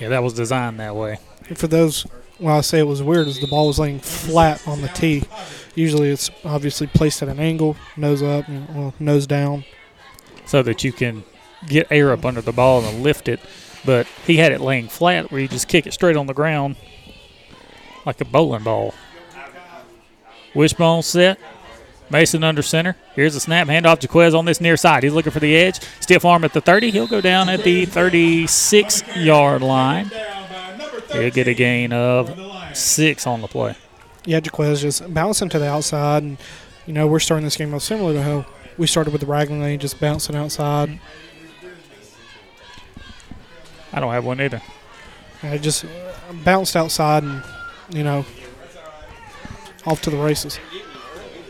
Yeah, 0.00 0.08
that 0.08 0.22
was 0.22 0.32
designed 0.32 0.80
that 0.80 0.96
way. 0.96 1.18
For 1.54 1.66
those, 1.66 2.06
well, 2.38 2.58
I 2.58 2.60
say 2.62 2.78
it 2.78 2.86
was 2.86 3.02
weird, 3.02 3.28
is 3.28 3.40
the 3.40 3.46
ball 3.46 3.66
was 3.66 3.78
laying 3.78 4.00
flat 4.00 4.66
on 4.66 4.80
the 4.80 4.88
tee. 4.88 5.24
Usually 5.74 6.10
it's 6.10 6.30
obviously 6.44 6.86
placed 6.86 7.22
at 7.22 7.28
an 7.28 7.38
angle, 7.38 7.76
nose 7.96 8.22
up, 8.22 8.48
well, 8.48 8.94
nose 8.98 9.26
down. 9.26 9.64
So 10.46 10.62
that 10.62 10.82
you 10.82 10.92
can 10.92 11.22
get 11.66 11.86
air 11.90 12.12
up 12.12 12.24
under 12.24 12.40
the 12.40 12.52
ball 12.52 12.84
and 12.84 13.02
lift 13.02 13.28
it. 13.28 13.40
But 13.84 14.06
he 14.26 14.36
had 14.36 14.52
it 14.52 14.60
laying 14.60 14.88
flat 14.88 15.30
where 15.30 15.40
you 15.40 15.48
just 15.48 15.68
kick 15.68 15.86
it 15.86 15.92
straight 15.92 16.16
on 16.16 16.26
the 16.26 16.34
ground 16.34 16.76
like 18.06 18.20
a 18.20 18.24
bowling 18.24 18.64
ball. 18.64 18.94
Wishbone 20.54 21.02
set. 21.02 21.38
Mason 22.10 22.42
under 22.42 22.62
center. 22.62 22.96
Here's 23.14 23.36
a 23.36 23.40
snap 23.40 23.68
handoff. 23.68 24.02
Jaquez 24.02 24.34
on 24.34 24.44
this 24.44 24.60
near 24.60 24.76
side. 24.76 25.02
He's 25.04 25.12
looking 25.12 25.32
for 25.32 25.40
the 25.40 25.56
edge. 25.56 25.80
Stiff 26.00 26.24
arm 26.24 26.44
at 26.44 26.52
the 26.52 26.60
30. 26.60 26.90
He'll 26.90 27.06
go 27.06 27.20
down 27.20 27.48
at 27.48 27.62
the 27.62 27.86
36 27.86 29.16
yard 29.16 29.62
line. 29.62 30.10
He'll 31.12 31.30
get 31.30 31.48
a 31.48 31.54
gain 31.54 31.92
of 31.92 32.36
six 32.76 33.26
on 33.26 33.40
the 33.40 33.48
play. 33.48 33.76
Yeah, 34.24 34.40
Jaquez 34.42 34.82
just 34.82 35.12
bouncing 35.12 35.48
to 35.50 35.58
the 35.58 35.68
outside. 35.68 36.22
And, 36.22 36.38
you 36.86 36.92
know, 36.92 37.06
we're 37.06 37.20
starting 37.20 37.44
this 37.44 37.56
game 37.56 37.70
real 37.70 37.80
similar 37.80 38.12
to 38.14 38.22
how 38.22 38.46
we 38.76 38.86
started 38.86 39.12
with 39.12 39.20
the 39.20 39.26
Ragland 39.26 39.62
lane, 39.62 39.78
just 39.78 40.00
bouncing 40.00 40.36
outside. 40.36 40.98
I 43.92 44.00
don't 44.00 44.12
have 44.12 44.24
one 44.24 44.40
either. 44.40 44.62
I 45.42 45.58
just 45.58 45.84
bounced 46.44 46.76
outside 46.76 47.22
and, 47.22 47.42
you 47.90 48.04
know, 48.04 48.24
off 49.86 50.02
to 50.02 50.10
the 50.10 50.16
races. 50.16 50.58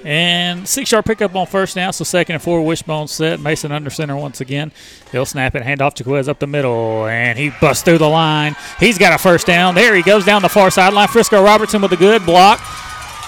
And 0.04 0.66
six 0.66 0.90
yard 0.92 1.04
pickup 1.04 1.34
on 1.34 1.46
first 1.46 1.74
down, 1.74 1.92
so 1.92 2.04
second 2.04 2.34
and 2.34 2.42
four, 2.42 2.64
wishbone 2.64 3.08
set. 3.08 3.40
Mason 3.40 3.70
under 3.70 3.90
center 3.90 4.16
once 4.16 4.40
again. 4.40 4.72
He'll 5.12 5.26
snap 5.26 5.54
it, 5.54 5.62
hand 5.62 5.82
off 5.82 5.94
to 5.94 6.04
Quiz 6.04 6.28
up 6.28 6.38
the 6.38 6.46
middle, 6.46 7.06
and 7.06 7.38
he 7.38 7.50
busts 7.60 7.82
through 7.82 7.98
the 7.98 8.08
line. 8.08 8.56
He's 8.78 8.98
got 8.98 9.12
a 9.12 9.18
first 9.18 9.46
down. 9.46 9.74
There 9.74 9.94
he 9.94 10.02
goes 10.02 10.24
down 10.24 10.42
the 10.42 10.48
far 10.48 10.70
sideline. 10.70 11.08
Frisco 11.08 11.42
Robertson 11.42 11.82
with 11.82 11.92
a 11.92 11.96
good 11.96 12.24
block. 12.24 12.60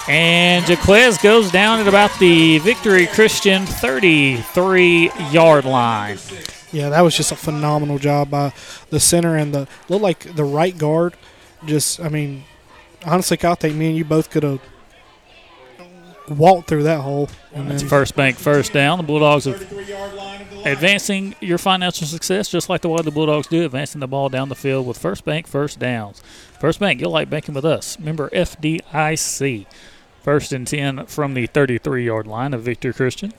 And 0.09 0.67
Jaquez 0.67 1.17
goes 1.19 1.49
down 1.49 1.79
at 1.79 1.87
about 1.87 2.11
the 2.19 2.57
Victory 2.59 3.07
Christian 3.07 3.65
33 3.65 5.11
yard 5.31 5.63
line. 5.63 6.17
Yeah, 6.73 6.89
that 6.89 7.01
was 7.01 7.15
just 7.15 7.31
a 7.31 7.35
phenomenal 7.35 7.99
job 7.99 8.29
by 8.31 8.51
the 8.89 8.99
center 8.99 9.37
and 9.37 9.53
the 9.53 9.67
looked 9.87 10.03
like 10.03 10.35
the 10.35 10.43
right 10.43 10.77
guard. 10.77 11.13
Just, 11.65 12.01
I 12.01 12.09
mean, 12.09 12.43
honestly, 13.05 13.37
think 13.37 13.75
me 13.75 13.87
and 13.87 13.97
you 13.97 14.03
both 14.03 14.29
could 14.29 14.43
have 14.43 14.59
walked 16.37 16.67
through 16.67 16.83
that 16.83 17.01
hole. 17.01 17.29
And 17.53 17.71
It's 17.71 17.81
then- 17.81 17.89
first 17.89 18.15
bank 18.15 18.37
first 18.37 18.73
down. 18.73 18.97
The 18.97 19.03
Bulldogs 19.03 19.47
are 19.47 19.55
advancing 20.65 21.35
your 21.41 21.57
financial 21.57 22.07
success 22.07 22.47
just 22.49 22.69
like 22.69 22.81
the 22.81 22.89
way 22.89 23.01
the 23.01 23.11
Bulldogs 23.11 23.47
do, 23.47 23.65
advancing 23.65 23.99
the 23.99 24.07
ball 24.07 24.29
down 24.29 24.49
the 24.49 24.55
field 24.55 24.85
with 24.87 24.97
first 24.97 25.25
bank 25.25 25.47
first 25.47 25.79
downs. 25.79 26.21
First 26.59 26.79
bank, 26.79 27.01
you'll 27.01 27.11
like 27.11 27.29
banking 27.29 27.53
with 27.53 27.65
us. 27.65 27.99
Member 27.99 28.29
FDIC. 28.31 29.65
First 30.21 30.53
and 30.53 30.65
10 30.65 31.05
from 31.07 31.33
the 31.33 31.47
33 31.47 32.05
yard 32.05 32.27
line 32.27 32.53
of 32.53 32.61
Victory 32.61 32.93
Christian. 32.93 33.33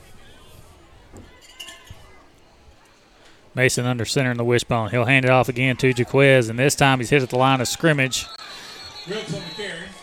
Mason 3.54 3.86
under 3.86 4.04
center 4.04 4.32
in 4.32 4.36
the 4.36 4.44
wishbone. 4.44 4.90
He'll 4.90 5.04
hand 5.04 5.24
it 5.24 5.30
off 5.30 5.48
again 5.48 5.76
to 5.76 5.92
Jaquez, 5.92 6.48
and 6.48 6.58
this 6.58 6.74
time 6.74 6.98
he's 6.98 7.10
hit 7.10 7.22
at 7.22 7.30
the 7.30 7.38
line 7.38 7.60
of 7.60 7.68
scrimmage. 7.68 8.26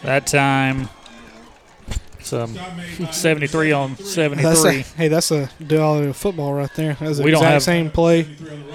That 0.03 0.25
time, 0.25 0.89
some 2.32 2.57
73 3.11 3.71
on 3.73 3.97
73. 3.97 4.43
That's 4.43 4.65
a, 4.65 4.71
hey, 4.97 5.07
that's 5.09 5.32
a 5.32 5.49
duality 5.65 6.07
of 6.09 6.15
football 6.17 6.53
right 6.53 6.73
there. 6.75 6.95
That's 6.99 7.17
the 7.17 7.23
We 7.23 7.32
don't 7.32 7.39
exact 7.41 7.53
have- 7.53 7.63
same 7.63 7.91
play. 7.91 8.21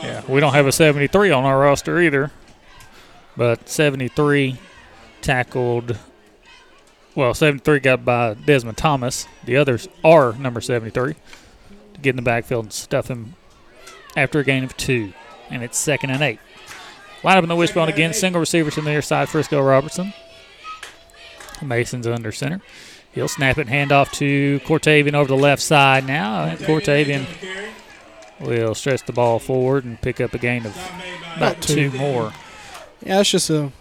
Yeah, 0.03 0.23
we 0.29 0.41
don't 0.41 0.53
have 0.53 0.67
a 0.67 0.73
73 0.73 1.31
on 1.31 1.45
our 1.45 1.59
roster 1.59 1.99
either. 2.01 2.31
But 3.37 3.69
73 3.69 4.59
tackled. 5.23 5.99
Well, 7.15 7.33
73 7.35 7.81
got 7.81 8.05
by 8.05 8.35
Desmond 8.35 8.77
Thomas. 8.77 9.27
The 9.45 9.57
others 9.57 9.89
are 10.05 10.35
number 10.35 10.61
73 10.61 11.15
to 11.15 12.01
get 12.01 12.11
in 12.11 12.17
the 12.17 12.23
backfield 12.23 12.67
and 12.67 12.73
stuff 12.73 13.09
him 13.09 13.35
after 14.17 14.39
a 14.41 14.45
gain 14.45 14.65
of 14.65 14.77
two. 14.77 15.13
And 15.51 15.63
it's 15.63 15.79
second 15.79 16.11
and 16.11 16.23
eight. 16.23 16.41
Line 17.23 17.39
up 17.39 17.43
in 17.45 17.49
the 17.49 17.57
wishbone 17.57 17.89
again. 17.89 18.13
Single 18.13 18.41
receivers 18.41 18.75
from 18.75 18.85
the 18.85 18.91
near 18.91 19.03
side. 19.03 19.29
Frisco 19.29 19.61
Robertson. 19.61 20.13
Mason's 21.63 22.07
under 22.07 22.33
center. 22.33 22.61
He'll 23.17 23.29
snap 23.29 23.57
it 23.57 23.63
and 23.63 23.71
hand 23.71 23.93
off 23.93 24.13
to 24.13 24.61
Cortavian 24.67 25.15
over 25.15 25.27
the 25.27 25.39
left 25.39 25.63
side 25.63 26.07
now. 26.07 26.45
And 26.45 26.59
Cortavian 26.59 27.25
will 28.39 28.75
stretch 28.75 29.05
the 29.07 29.15
ball 29.15 29.39
forward 29.39 29.87
and 29.87 29.99
pick 29.99 30.21
up 30.21 30.35
a 30.35 30.39
gain 30.39 30.67
of 30.67 30.77
about 31.35 31.63
two 31.63 31.91
more. 31.93 32.35
Yeah, 33.03 33.21
it's 33.21 33.31
just 33.31 33.49
a 33.49 33.55
you 33.55 33.73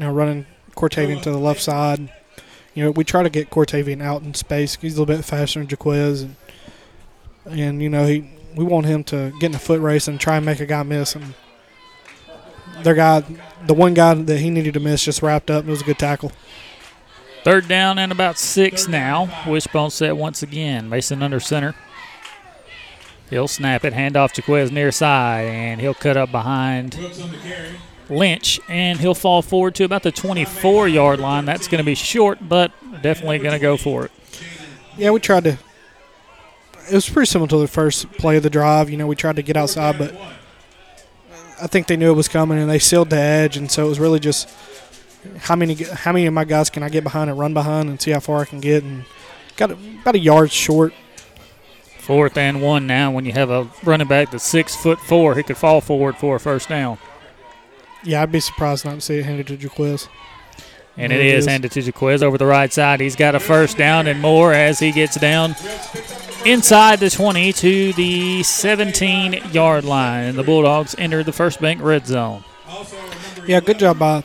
know 0.00 0.12
running 0.12 0.46
Cortavian 0.72 1.22
to 1.22 1.30
the 1.30 1.38
left 1.38 1.62
side. 1.62 2.12
You 2.74 2.82
know, 2.82 2.90
we 2.90 3.04
try 3.04 3.22
to 3.22 3.30
get 3.30 3.48
Cortavian 3.48 4.02
out 4.02 4.22
in 4.22 4.34
space. 4.34 4.74
He's 4.74 4.96
a 4.96 5.00
little 5.00 5.14
bit 5.14 5.24
faster 5.24 5.60
than 5.60 5.68
Jaquez, 5.68 6.22
and 6.22 6.36
and 7.46 7.80
you 7.80 7.88
know 7.88 8.06
he 8.06 8.28
we 8.56 8.64
want 8.64 8.86
him 8.86 9.04
to 9.04 9.32
get 9.38 9.50
in 9.50 9.54
a 9.54 9.60
foot 9.60 9.80
race 9.80 10.08
and 10.08 10.18
try 10.18 10.36
and 10.36 10.44
make 10.44 10.58
a 10.58 10.66
guy 10.66 10.82
miss. 10.82 11.14
And 11.14 11.34
their 12.82 12.94
guy, 12.94 13.22
the 13.68 13.74
one 13.74 13.94
guy 13.94 14.14
that 14.14 14.38
he 14.40 14.50
needed 14.50 14.74
to 14.74 14.80
miss, 14.80 15.04
just 15.04 15.22
wrapped 15.22 15.48
up. 15.48 15.64
It 15.64 15.70
was 15.70 15.82
a 15.82 15.84
good 15.84 16.00
tackle. 16.00 16.32
Third 17.44 17.68
down 17.68 17.98
and 17.98 18.10
about 18.10 18.38
six 18.38 18.88
now. 18.88 19.44
Wishbone 19.46 19.90
set 19.90 20.16
once 20.16 20.42
again. 20.42 20.88
Mason 20.88 21.22
under 21.22 21.38
center. 21.40 21.74
He'll 23.28 23.48
snap 23.48 23.84
it, 23.84 23.92
hand 23.92 24.16
off 24.16 24.32
Jaquez 24.36 24.70
near 24.72 24.90
side, 24.90 25.44
and 25.46 25.80
he'll 25.80 25.94
cut 25.94 26.16
up 26.16 26.30
behind 26.30 26.98
Lynch, 28.08 28.60
and 28.68 28.98
he'll 28.98 29.14
fall 29.14 29.42
forward 29.42 29.74
to 29.74 29.84
about 29.84 30.02
the 30.02 30.12
24 30.12 30.88
yard 30.88 31.20
line. 31.20 31.44
That's 31.44 31.68
going 31.68 31.78
to 31.78 31.84
be 31.84 31.94
short, 31.94 32.38
but 32.48 32.72
definitely 33.02 33.38
going 33.38 33.52
to 33.52 33.58
go 33.58 33.76
for 33.76 34.06
it. 34.06 34.12
Yeah, 34.96 35.10
we 35.10 35.20
tried 35.20 35.44
to. 35.44 35.58
It 36.88 36.94
was 36.94 37.08
pretty 37.08 37.26
similar 37.26 37.48
to 37.48 37.56
the 37.58 37.68
first 37.68 38.10
play 38.12 38.36
of 38.36 38.42
the 38.42 38.50
drive. 38.50 38.88
You 38.88 38.96
know, 38.96 39.06
we 39.06 39.16
tried 39.16 39.36
to 39.36 39.42
get 39.42 39.56
outside, 39.56 39.98
but 39.98 40.14
I 41.60 41.66
think 41.66 41.88
they 41.88 41.96
knew 41.96 42.10
it 42.10 42.14
was 42.14 42.28
coming, 42.28 42.58
and 42.58 42.70
they 42.70 42.78
sealed 42.78 43.10
the 43.10 43.16
edge, 43.16 43.56
and 43.56 43.70
so 43.70 43.86
it 43.86 43.88
was 43.88 44.00
really 44.00 44.20
just 44.20 44.48
how 45.38 45.56
many 45.56 45.74
how 45.74 46.12
many 46.12 46.26
of 46.26 46.34
my 46.34 46.44
guys 46.44 46.70
can 46.70 46.82
I 46.82 46.88
get 46.88 47.04
behind 47.04 47.30
and 47.30 47.38
run 47.38 47.54
behind 47.54 47.88
and 47.88 48.00
see 48.00 48.10
how 48.10 48.20
far 48.20 48.40
I 48.40 48.44
can 48.44 48.60
get, 48.60 48.82
and 48.82 49.04
got 49.56 49.70
about 49.70 50.14
a 50.14 50.18
yard 50.18 50.50
short. 50.50 50.92
Fourth 51.98 52.36
and 52.36 52.60
one 52.60 52.86
now. 52.86 53.10
When 53.10 53.24
you 53.24 53.32
have 53.32 53.50
a 53.50 53.68
running 53.82 54.06
back 54.06 54.30
that's 54.30 54.44
six 54.44 54.76
foot 54.76 55.00
four, 55.00 55.34
he 55.34 55.42
could 55.42 55.56
fall 55.56 55.80
forward 55.80 56.16
for 56.16 56.36
a 56.36 56.40
first 56.40 56.68
down. 56.68 56.98
Yeah, 58.02 58.22
I'd 58.22 58.30
be 58.30 58.40
surprised 58.40 58.84
not 58.84 58.96
to 58.96 59.00
see 59.00 59.18
it 59.18 59.24
handed 59.24 59.46
to 59.46 59.56
Jaquez. 59.56 60.08
And 60.96 61.12
it 61.12 61.20
is 61.20 61.46
handed 61.46 61.72
to 61.72 61.80
Jaquez 61.80 62.22
over 62.22 62.38
the 62.38 62.46
right 62.46 62.72
side. 62.72 63.00
He's 63.00 63.16
got 63.16 63.34
a 63.34 63.40
first 63.40 63.76
down 63.76 64.06
and 64.06 64.20
more 64.20 64.52
as 64.52 64.78
he 64.78 64.92
gets 64.92 65.16
down 65.16 65.56
inside 66.44 67.00
the 67.00 67.10
20 67.10 67.52
to 67.54 67.92
the 67.94 68.42
17 68.42 69.50
yard 69.50 69.84
line. 69.84 70.24
And 70.24 70.38
the 70.38 70.44
Bulldogs 70.44 70.94
enter 70.98 71.24
the 71.24 71.32
first 71.32 71.60
bank 71.60 71.82
red 71.82 72.06
zone. 72.06 72.44
Yeah, 73.46 73.60
good 73.60 73.78
job 73.78 73.98
by 73.98 74.22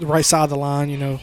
the 0.00 0.06
right 0.06 0.24
side 0.24 0.44
of 0.44 0.50
the 0.50 0.56
line. 0.56 0.90
You 0.90 0.98
know, 0.98 1.20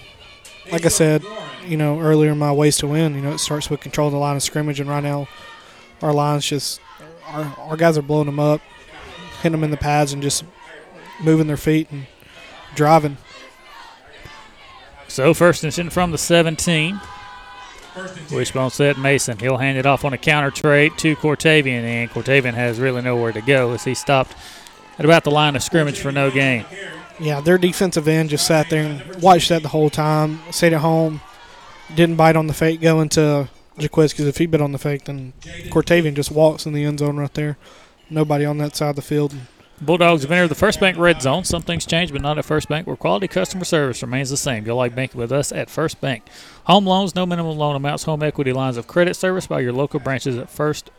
like 0.71 0.85
I 0.85 0.89
said, 0.89 1.23
you 1.65 1.77
know, 1.77 1.99
earlier 1.99 2.33
my 2.35 2.51
ways 2.51 2.77
to 2.77 2.87
win, 2.87 3.15
you 3.15 3.21
know, 3.21 3.33
it 3.33 3.39
starts 3.39 3.69
with 3.69 3.81
controlling 3.81 4.13
the 4.13 4.19
line 4.19 4.35
of 4.35 4.43
scrimmage. 4.43 4.79
And 4.79 4.89
right 4.89 5.03
now, 5.03 5.27
our 6.01 6.13
line's 6.13 6.45
just, 6.45 6.79
our, 7.25 7.43
our 7.57 7.77
guys 7.77 7.97
are 7.97 8.01
blowing 8.01 8.27
them 8.27 8.39
up, 8.39 8.61
hitting 9.37 9.51
them 9.53 9.63
in 9.63 9.71
the 9.71 9.77
pads, 9.77 10.13
and 10.13 10.21
just 10.21 10.43
moving 11.21 11.47
their 11.47 11.57
feet 11.57 11.91
and 11.91 12.07
driving. 12.75 13.17
So 15.07 15.33
first 15.33 15.63
and 15.63 15.73
ten 15.73 15.89
from 15.89 16.11
the 16.11 16.17
17. 16.17 16.99
Wishbone 18.31 18.69
set 18.69 18.99
Mason. 18.99 19.39
He'll 19.39 19.57
hand 19.57 19.79
it 19.79 19.87
off 19.87 20.05
on 20.05 20.13
a 20.13 20.19
counter 20.19 20.51
trade 20.51 20.91
to 20.99 21.15
Cortavian, 21.15 21.81
and 21.81 22.09
Cortavian 22.11 22.53
has 22.53 22.79
really 22.79 23.01
nowhere 23.01 23.31
to 23.31 23.41
go 23.41 23.73
as 23.73 23.83
he 23.83 23.95
stopped 23.95 24.35
at 24.99 25.05
about 25.05 25.23
the 25.23 25.31
line 25.31 25.55
of 25.55 25.63
scrimmage 25.63 25.99
for 25.99 26.11
no 26.11 26.29
gain. 26.29 26.65
Yeah, 27.19 27.41
their 27.41 27.57
defensive 27.57 28.07
end 28.07 28.29
just 28.29 28.45
sat 28.45 28.69
there 28.69 28.83
and 28.83 29.21
watched 29.21 29.49
that 29.49 29.63
the 29.63 29.69
whole 29.69 29.89
time. 29.89 30.39
Stayed 30.51 30.73
at 30.73 30.81
home, 30.81 31.21
didn't 31.95 32.15
bite 32.15 32.35
on 32.35 32.47
the 32.47 32.53
fake 32.53 32.81
going 32.81 33.09
to 33.09 33.49
Jaquez 33.77 34.13
because 34.13 34.27
if 34.27 34.37
he 34.37 34.45
bit 34.45 34.61
on 34.61 34.71
the 34.71 34.77
fake, 34.77 35.05
then 35.05 35.33
Cortavian 35.69 36.15
just 36.15 36.31
walks 36.31 36.65
in 36.65 36.73
the 36.73 36.83
end 36.83 36.99
zone 36.99 37.17
right 37.17 37.33
there. 37.33 37.57
Nobody 38.09 38.45
on 38.45 38.57
that 38.59 38.75
side 38.75 38.91
of 38.91 38.95
the 38.95 39.01
field. 39.01 39.33
Bulldogs 39.79 40.23
have 40.23 40.31
entered 40.31 40.47
the 40.47 40.55
First 40.55 40.79
Bank 40.79 40.97
red 40.97 41.21
zone. 41.21 41.43
Some 41.43 41.61
things 41.61 41.85
but 41.85 42.21
not 42.21 42.39
at 42.39 42.45
First 42.45 42.67
Bank, 42.67 42.87
where 42.87 42.95
quality 42.95 43.27
customer 43.27 43.63
service 43.63 44.01
remains 44.01 44.31
the 44.31 44.37
same. 44.37 44.65
You'll 44.65 44.77
like 44.77 44.95
banking 44.95 45.19
with 45.19 45.31
us 45.31 45.51
at 45.51 45.69
First 45.69 46.01
Bank. 46.01 46.23
Home 46.63 46.85
loans, 46.87 47.13
no 47.13 47.27
minimum 47.27 47.57
loan 47.57 47.75
amounts, 47.75 48.03
home 48.03 48.23
equity 48.23 48.53
lines 48.53 48.77
of 48.77 48.87
credit 48.87 49.15
service 49.15 49.45
by 49.45 49.59
your 49.59 49.73
local 49.73 49.99
branches 49.99 50.35
at 50.35 50.49
First 50.49 50.89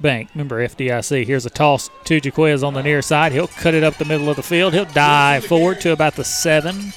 Bank. 0.00 0.30
Remember 0.34 0.66
FDIC. 0.66 1.26
Here's 1.26 1.46
a 1.46 1.50
toss 1.50 1.90
to 2.04 2.20
Jaquez 2.22 2.62
on 2.62 2.74
the 2.74 2.82
near 2.82 3.00
side. 3.02 3.32
He'll 3.32 3.46
cut 3.48 3.74
it 3.74 3.82
up 3.82 3.94
the 3.94 4.04
middle 4.04 4.28
of 4.28 4.36
the 4.36 4.42
field. 4.42 4.74
He'll 4.74 4.84
dive 4.84 5.44
forward 5.44 5.80
to 5.82 5.92
about 5.92 6.16
the 6.16 6.24
seven 6.24 6.92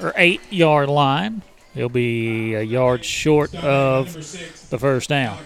or 0.00 0.12
eight 0.16 0.40
yard 0.50 0.88
line. 0.88 1.42
He'll 1.74 1.88
be 1.88 2.54
a 2.54 2.62
yard 2.62 3.04
short 3.04 3.54
of 3.54 4.14
the 4.70 4.78
first 4.78 5.08
down. 5.08 5.38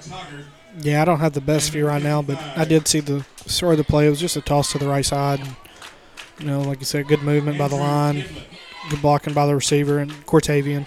Yeah, 0.80 1.02
I 1.02 1.04
don't 1.04 1.18
have 1.18 1.32
the 1.32 1.40
best 1.40 1.72
view 1.72 1.86
right 1.86 2.02
now, 2.02 2.22
but 2.22 2.38
I 2.56 2.64
did 2.64 2.86
see 2.86 3.00
the 3.00 3.24
start 3.46 3.72
of 3.72 3.78
the 3.78 3.84
play. 3.84 4.06
It 4.06 4.10
was 4.10 4.20
just 4.20 4.36
a 4.36 4.40
toss 4.40 4.70
to 4.72 4.78
the 4.78 4.88
right 4.88 5.04
side. 5.04 5.40
You 6.38 6.46
know, 6.46 6.60
like 6.60 6.78
you 6.78 6.86
said, 6.86 7.08
good 7.08 7.22
movement 7.22 7.58
by 7.58 7.68
the 7.68 7.76
line, 7.76 8.24
good 8.88 9.02
blocking 9.02 9.34
by 9.34 9.46
the 9.46 9.54
receiver 9.54 9.98
and 9.98 10.10
Cortavian. 10.26 10.86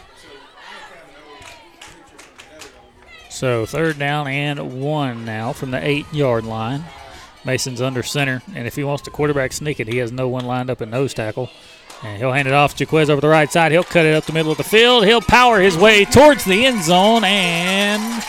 So 3.44 3.66
third 3.66 4.00
down 4.00 4.30
and 4.30 4.82
one 4.82 5.26
now 5.26 5.52
from 5.52 5.72
the 5.72 5.86
eight 5.86 6.06
yard 6.14 6.46
line. 6.46 6.86
Mason's 7.44 7.82
under 7.82 8.02
center, 8.02 8.42
and 8.56 8.68
if 8.68 8.78
he 8.78 8.86
wants 8.86 9.04
to 9.04 9.12
quarterback 9.12 9.52
sneak 9.52 9.82
it, 9.82 9.90
he 9.90 9.98
has 9.98 10.14
no 10.14 10.30
one 10.30 10.46
lined 10.46 10.70
up 10.70 10.82
at 10.82 10.88
nose 10.88 11.14
tackle. 11.14 11.50
And 12.06 12.18
he'll 12.20 12.32
hand 12.32 12.48
it 12.48 12.54
off 12.54 12.74
to 12.78 12.86
Jaquez 12.86 13.10
over 13.10 13.20
the 13.20 13.28
right 13.28 13.52
side. 13.52 13.74
He'll 13.74 13.84
cut 13.84 14.06
it 14.06 14.16
up 14.16 14.24
the 14.24 14.32
middle 14.32 14.54
of 14.54 14.58
the 14.58 14.64
field. 14.64 15.04
He'll 15.04 15.20
power 15.20 15.60
his 15.60 15.76
way 15.76 16.06
towards 16.06 16.46
the 16.46 16.66
end 16.66 16.84
zone, 16.84 17.26
and 17.26 18.24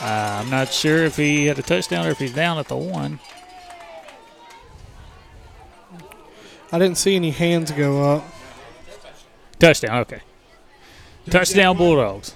uh, 0.00 0.40
I'm 0.40 0.50
not 0.50 0.68
sure 0.68 1.02
if 1.02 1.16
he 1.16 1.46
had 1.46 1.58
a 1.58 1.62
touchdown 1.62 2.06
or 2.06 2.10
if 2.10 2.20
he's 2.20 2.32
down 2.32 2.58
at 2.58 2.68
the 2.68 2.76
one. 2.76 3.18
I 6.70 6.78
didn't 6.78 6.98
see 6.98 7.16
any 7.16 7.32
hands 7.32 7.72
go 7.72 8.18
up. 8.18 8.24
Touchdown, 9.58 9.98
okay. 10.02 10.20
Touchdown 11.28 11.76
Bulldogs. 11.76 12.34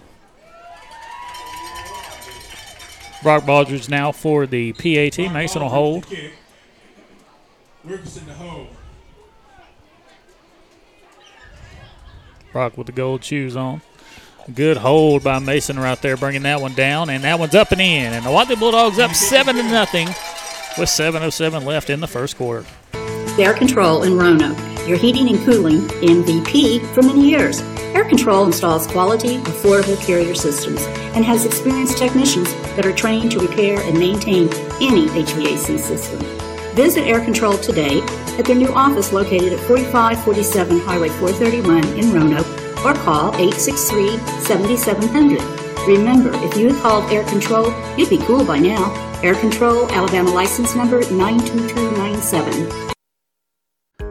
Brock 3.22 3.44
Baldridge 3.44 3.88
now 3.88 4.12
for 4.12 4.46
the 4.46 4.72
PAT. 4.74 5.32
Mason 5.32 5.62
will 5.62 5.70
hold. 5.70 6.06
Brock 12.52 12.76
with 12.76 12.86
the 12.86 12.92
gold 12.92 13.24
shoes 13.24 13.56
on. 13.56 13.80
Good 14.54 14.76
hold 14.76 15.24
by 15.24 15.38
Mason 15.38 15.78
right 15.78 16.00
there, 16.02 16.18
bringing 16.18 16.42
that 16.42 16.60
one 16.60 16.74
down, 16.74 17.08
and 17.08 17.24
that 17.24 17.38
one's 17.38 17.54
up 17.54 17.72
and 17.72 17.80
in. 17.80 18.12
And 18.12 18.26
the 18.26 18.30
Wadley 18.30 18.56
Bulldogs 18.56 18.98
up 18.98 19.14
seven 19.14 19.56
to 19.56 19.62
nothing, 19.62 20.08
with 20.78 20.90
7:07 20.90 21.64
left 21.64 21.88
in 21.88 22.00
the 22.00 22.06
first 22.06 22.36
quarter. 22.36 22.66
Air 23.38 23.54
Control 23.54 24.02
in 24.02 24.18
Roanoke, 24.18 24.58
your 24.86 24.98
heating 24.98 25.28
and 25.28 25.44
cooling 25.44 25.80
MVP 26.02 26.86
for 26.94 27.02
many 27.02 27.28
years. 27.28 27.60
Air 27.94 28.04
Control 28.04 28.44
installs 28.46 28.86
quality, 28.86 29.38
affordable 29.38 30.00
carrier 30.04 30.34
systems 30.34 30.82
and 31.14 31.24
has 31.24 31.44
experienced 31.44 31.96
technicians 31.96 32.52
that 32.76 32.84
are 32.84 32.92
trained 32.92 33.32
to 33.32 33.38
repair 33.40 33.80
and 33.80 33.98
maintain 33.98 34.48
any 34.82 35.06
HVAC 35.08 35.78
system. 35.78 36.18
Visit 36.74 37.02
Air 37.02 37.24
Control 37.24 37.56
today 37.56 38.00
at 38.36 38.44
their 38.44 38.56
new 38.56 38.72
office 38.74 39.12
located 39.12 39.52
at 39.52 39.60
4547 39.60 40.80
Highway 40.80 41.08
431 41.08 41.84
in 41.98 42.12
Roanoke 42.12 42.46
or 42.84 42.94
call 42.94 43.34
863 43.36 44.18
7700. 44.40 45.64
Remember, 45.86 46.30
if 46.44 46.56
you 46.56 46.72
had 46.72 46.82
called 46.82 47.12
Air 47.12 47.24
Control, 47.24 47.72
you'd 47.96 48.10
be 48.10 48.18
cool 48.18 48.44
by 48.44 48.58
now. 48.58 48.92
Air 49.22 49.34
Control, 49.36 49.88
Alabama 49.92 50.30
license 50.30 50.74
number 50.74 51.00
92297. 51.10 52.93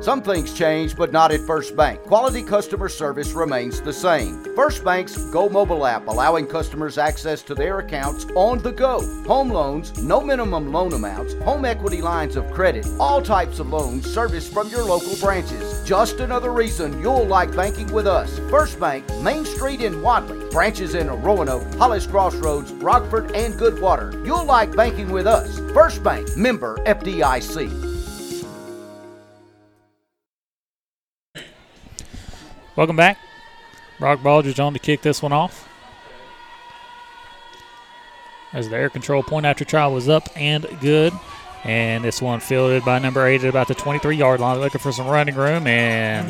Some 0.04 0.22
things 0.22 0.54
change, 0.54 0.98
but 0.98 1.14
not 1.14 1.32
at 1.32 1.40
First 1.48 1.78
Bank. 1.78 2.02
Quality 2.02 2.44
customer 2.44 2.90
service 2.90 3.32
remains 3.32 3.80
the 3.80 3.94
same. 3.94 4.44
First 4.54 4.84
Bank's 4.84 5.16
Go 5.32 5.48
mobile 5.48 5.86
app 5.86 6.08
allowing 6.08 6.46
customers 6.46 6.98
access 6.98 7.42
to 7.44 7.56
their 7.56 7.80
accounts 7.80 8.26
on 8.36 8.62
the 8.62 8.74
go. 8.74 9.00
Home 9.24 9.48
loans, 9.50 9.98
no 10.04 10.20
minimum 10.20 10.74
loan 10.74 10.92
amounts, 10.92 11.36
home 11.36 11.64
equity 11.64 12.02
lines 12.02 12.36
of 12.36 12.52
credit, 12.52 12.86
all 13.00 13.22
types 13.22 13.60
of 13.60 13.70
loans 13.70 14.06
serviced 14.06 14.52
from 14.52 14.68
your 14.68 14.84
local 14.84 15.16
branches. 15.22 15.82
Just 15.86 16.20
another 16.20 16.52
reason 16.52 17.00
you'll 17.00 17.24
like 17.24 17.56
banking 17.56 17.90
with 17.94 18.06
us. 18.06 18.40
First 18.50 18.82
Bank, 18.82 19.10
Main 19.22 19.46
Street 19.46 19.80
in 19.80 20.02
Wadley, 20.02 20.50
branches 20.50 20.96
in 20.96 21.08
Roanoke, 21.22 21.74
Hollis 21.76 22.08
Crossroads, 22.08 22.74
Rockford, 22.74 23.32
and 23.38 23.54
Goodwater. 23.54 24.14
You'll 24.26 24.44
like 24.44 24.76
banking 24.76 25.14
with 25.14 25.28
us. 25.28 25.60
First 25.74 26.04
Bank, 26.04 26.36
member 26.36 26.76
FDIC. 26.86 27.83
Welcome 32.76 32.96
back. 32.96 33.20
Brock 34.00 34.20
Baldridge 34.20 34.64
on 34.64 34.74
to 34.74 34.80
kick 34.80 35.02
this 35.02 35.22
one 35.22 35.32
off. 35.32 35.70
As 38.52 38.70
the 38.70 38.76
air 38.78 38.90
control 38.90 39.22
point 39.22 39.46
after 39.46 39.64
trial 39.64 39.94
was 39.94 40.10
up 40.10 40.28
and 40.36 40.66
good. 40.82 41.14
And 41.64 42.04
this 42.04 42.22
one 42.22 42.40
fielded 42.40 42.84
by 42.84 43.00
number 43.00 43.26
eight 43.26 43.44
at 43.44 43.50
about 43.50 43.68
the 43.68 43.76
23 43.76 44.18
yard 44.18 44.40
line, 44.40 44.60
looking 44.60 44.82
for 44.82 44.92
some 44.92 45.08
running 45.08 45.36
room. 45.36 45.66
And 45.68 46.28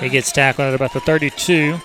he 0.00 0.08
gets 0.08 0.30
tackled 0.30 0.68
at 0.68 0.74
about 0.74 0.92
the 0.92 1.00
32. 1.00 1.78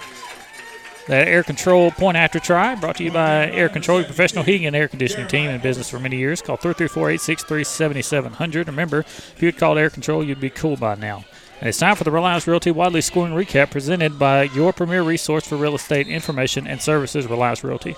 That 1.07 1.27
air 1.27 1.43
control 1.43 1.91
point 1.91 2.17
after 2.17 2.39
try 2.39 2.75
brought 2.75 2.97
to 2.97 3.03
you 3.03 3.11
by 3.11 3.49
Air 3.49 3.69
Control, 3.69 3.97
your 3.97 4.05
professional 4.05 4.43
heating 4.43 4.67
and 4.67 4.75
air 4.75 4.87
conditioning 4.87 5.27
team 5.27 5.49
in 5.49 5.59
business 5.59 5.89
for 5.89 5.99
many 5.99 6.17
years. 6.17 6.41
Call 6.41 6.57
334 6.57 7.09
863 7.09 7.63
7700. 7.63 8.67
Remember, 8.67 8.99
if 8.99 9.37
you 9.39 9.47
had 9.47 9.57
called 9.57 9.79
Air 9.79 9.89
Control, 9.89 10.23
you'd 10.23 10.39
be 10.39 10.51
cool 10.51 10.77
by 10.77 10.93
now. 10.95 11.25
And 11.61 11.69
it's 11.69 11.77
time 11.77 11.95
for 11.95 12.03
the 12.03 12.09
Reliance 12.09 12.47
Realty 12.47 12.71
Wadley 12.71 13.01
Scoring 13.01 13.33
Recap 13.33 13.69
presented 13.69 14.17
by 14.17 14.43
your 14.43 14.73
premier 14.73 15.03
resource 15.03 15.45
for 15.47 15.57
real 15.57 15.75
estate 15.75 16.07
information 16.07 16.65
and 16.65 16.81
services, 16.81 17.27
Reliance 17.27 17.63
Realty. 17.63 17.95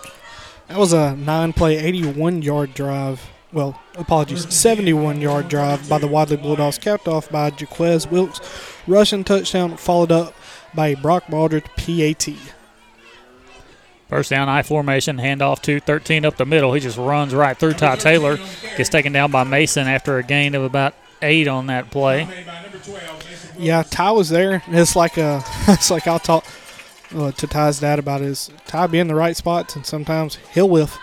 That 0.67 0.77
was 0.77 0.91
a 0.91 1.15
nine 1.15 1.53
play, 1.53 1.77
81 1.77 2.41
yard 2.41 2.73
drive. 2.73 3.25
well, 3.53 3.79
apologies, 3.95 4.53
71 4.53 5.21
yard 5.21 5.47
drive 5.47 5.87
by 5.87 5.97
the 5.97 6.07
Wadley 6.07 6.35
Bulldogs, 6.35 6.77
capped 6.77 7.07
off 7.07 7.29
by 7.29 7.51
Jaquez 7.57 8.05
Wilkes. 8.05 8.41
Rushing 8.85 9.23
touchdown, 9.23 9.77
followed 9.77 10.11
up 10.11 10.33
by 10.75 10.87
a 10.87 10.97
Brock 10.97 11.27
Baldridge 11.27 11.67
PAT. 11.77 12.35
First 14.09 14.29
down, 14.29 14.49
I 14.49 14.61
formation, 14.61 15.19
handoff 15.19 15.61
to 15.61 15.79
13 15.79 16.25
up 16.25 16.35
the 16.35 16.45
middle. 16.45 16.73
He 16.73 16.81
just 16.81 16.97
runs 16.97 17.33
right 17.33 17.57
through 17.57 17.73
Ty 17.73 17.95
Taylor. 17.95 18.37
Gets 18.75 18.89
taken 18.89 19.13
down 19.13 19.31
by 19.31 19.45
Mason 19.45 19.87
after 19.87 20.17
a 20.17 20.23
gain 20.23 20.53
of 20.53 20.63
about 20.63 20.95
eight 21.21 21.47
on 21.47 21.67
that 21.67 21.89
play. 21.89 22.27
Yeah, 23.57 23.83
Ty 23.83 24.11
was 24.11 24.29
there. 24.29 24.63
It's 24.67 24.95
like 24.95 25.17
a, 25.17 25.43
it's 25.67 25.91
like 25.91 26.07
I'll 26.07 26.19
talk 26.19 26.45
uh, 27.15 27.31
to 27.31 27.47
Ty's 27.47 27.79
dad 27.79 27.99
about 27.99 28.21
his 28.21 28.49
Ty 28.65 28.87
be 28.87 28.99
in 28.99 29.07
the 29.07 29.15
right 29.15 29.35
spots, 29.35 29.75
and 29.75 29.85
sometimes 29.85 30.37
he'll 30.53 30.69
whiff. 30.69 30.97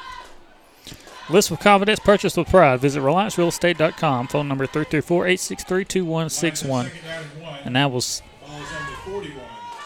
List 1.28 1.50
with 1.50 1.60
confidence, 1.60 2.00
purchase 2.00 2.34
with 2.36 2.48
pride. 2.48 2.80
Visit 2.80 3.02
RelianceRealEstate.com. 3.02 4.26
Phone 4.26 4.48
number 4.48 4.66
334-863-2161. 4.66 6.90
And 7.64 7.76
that 7.76 7.92
was 7.92 8.20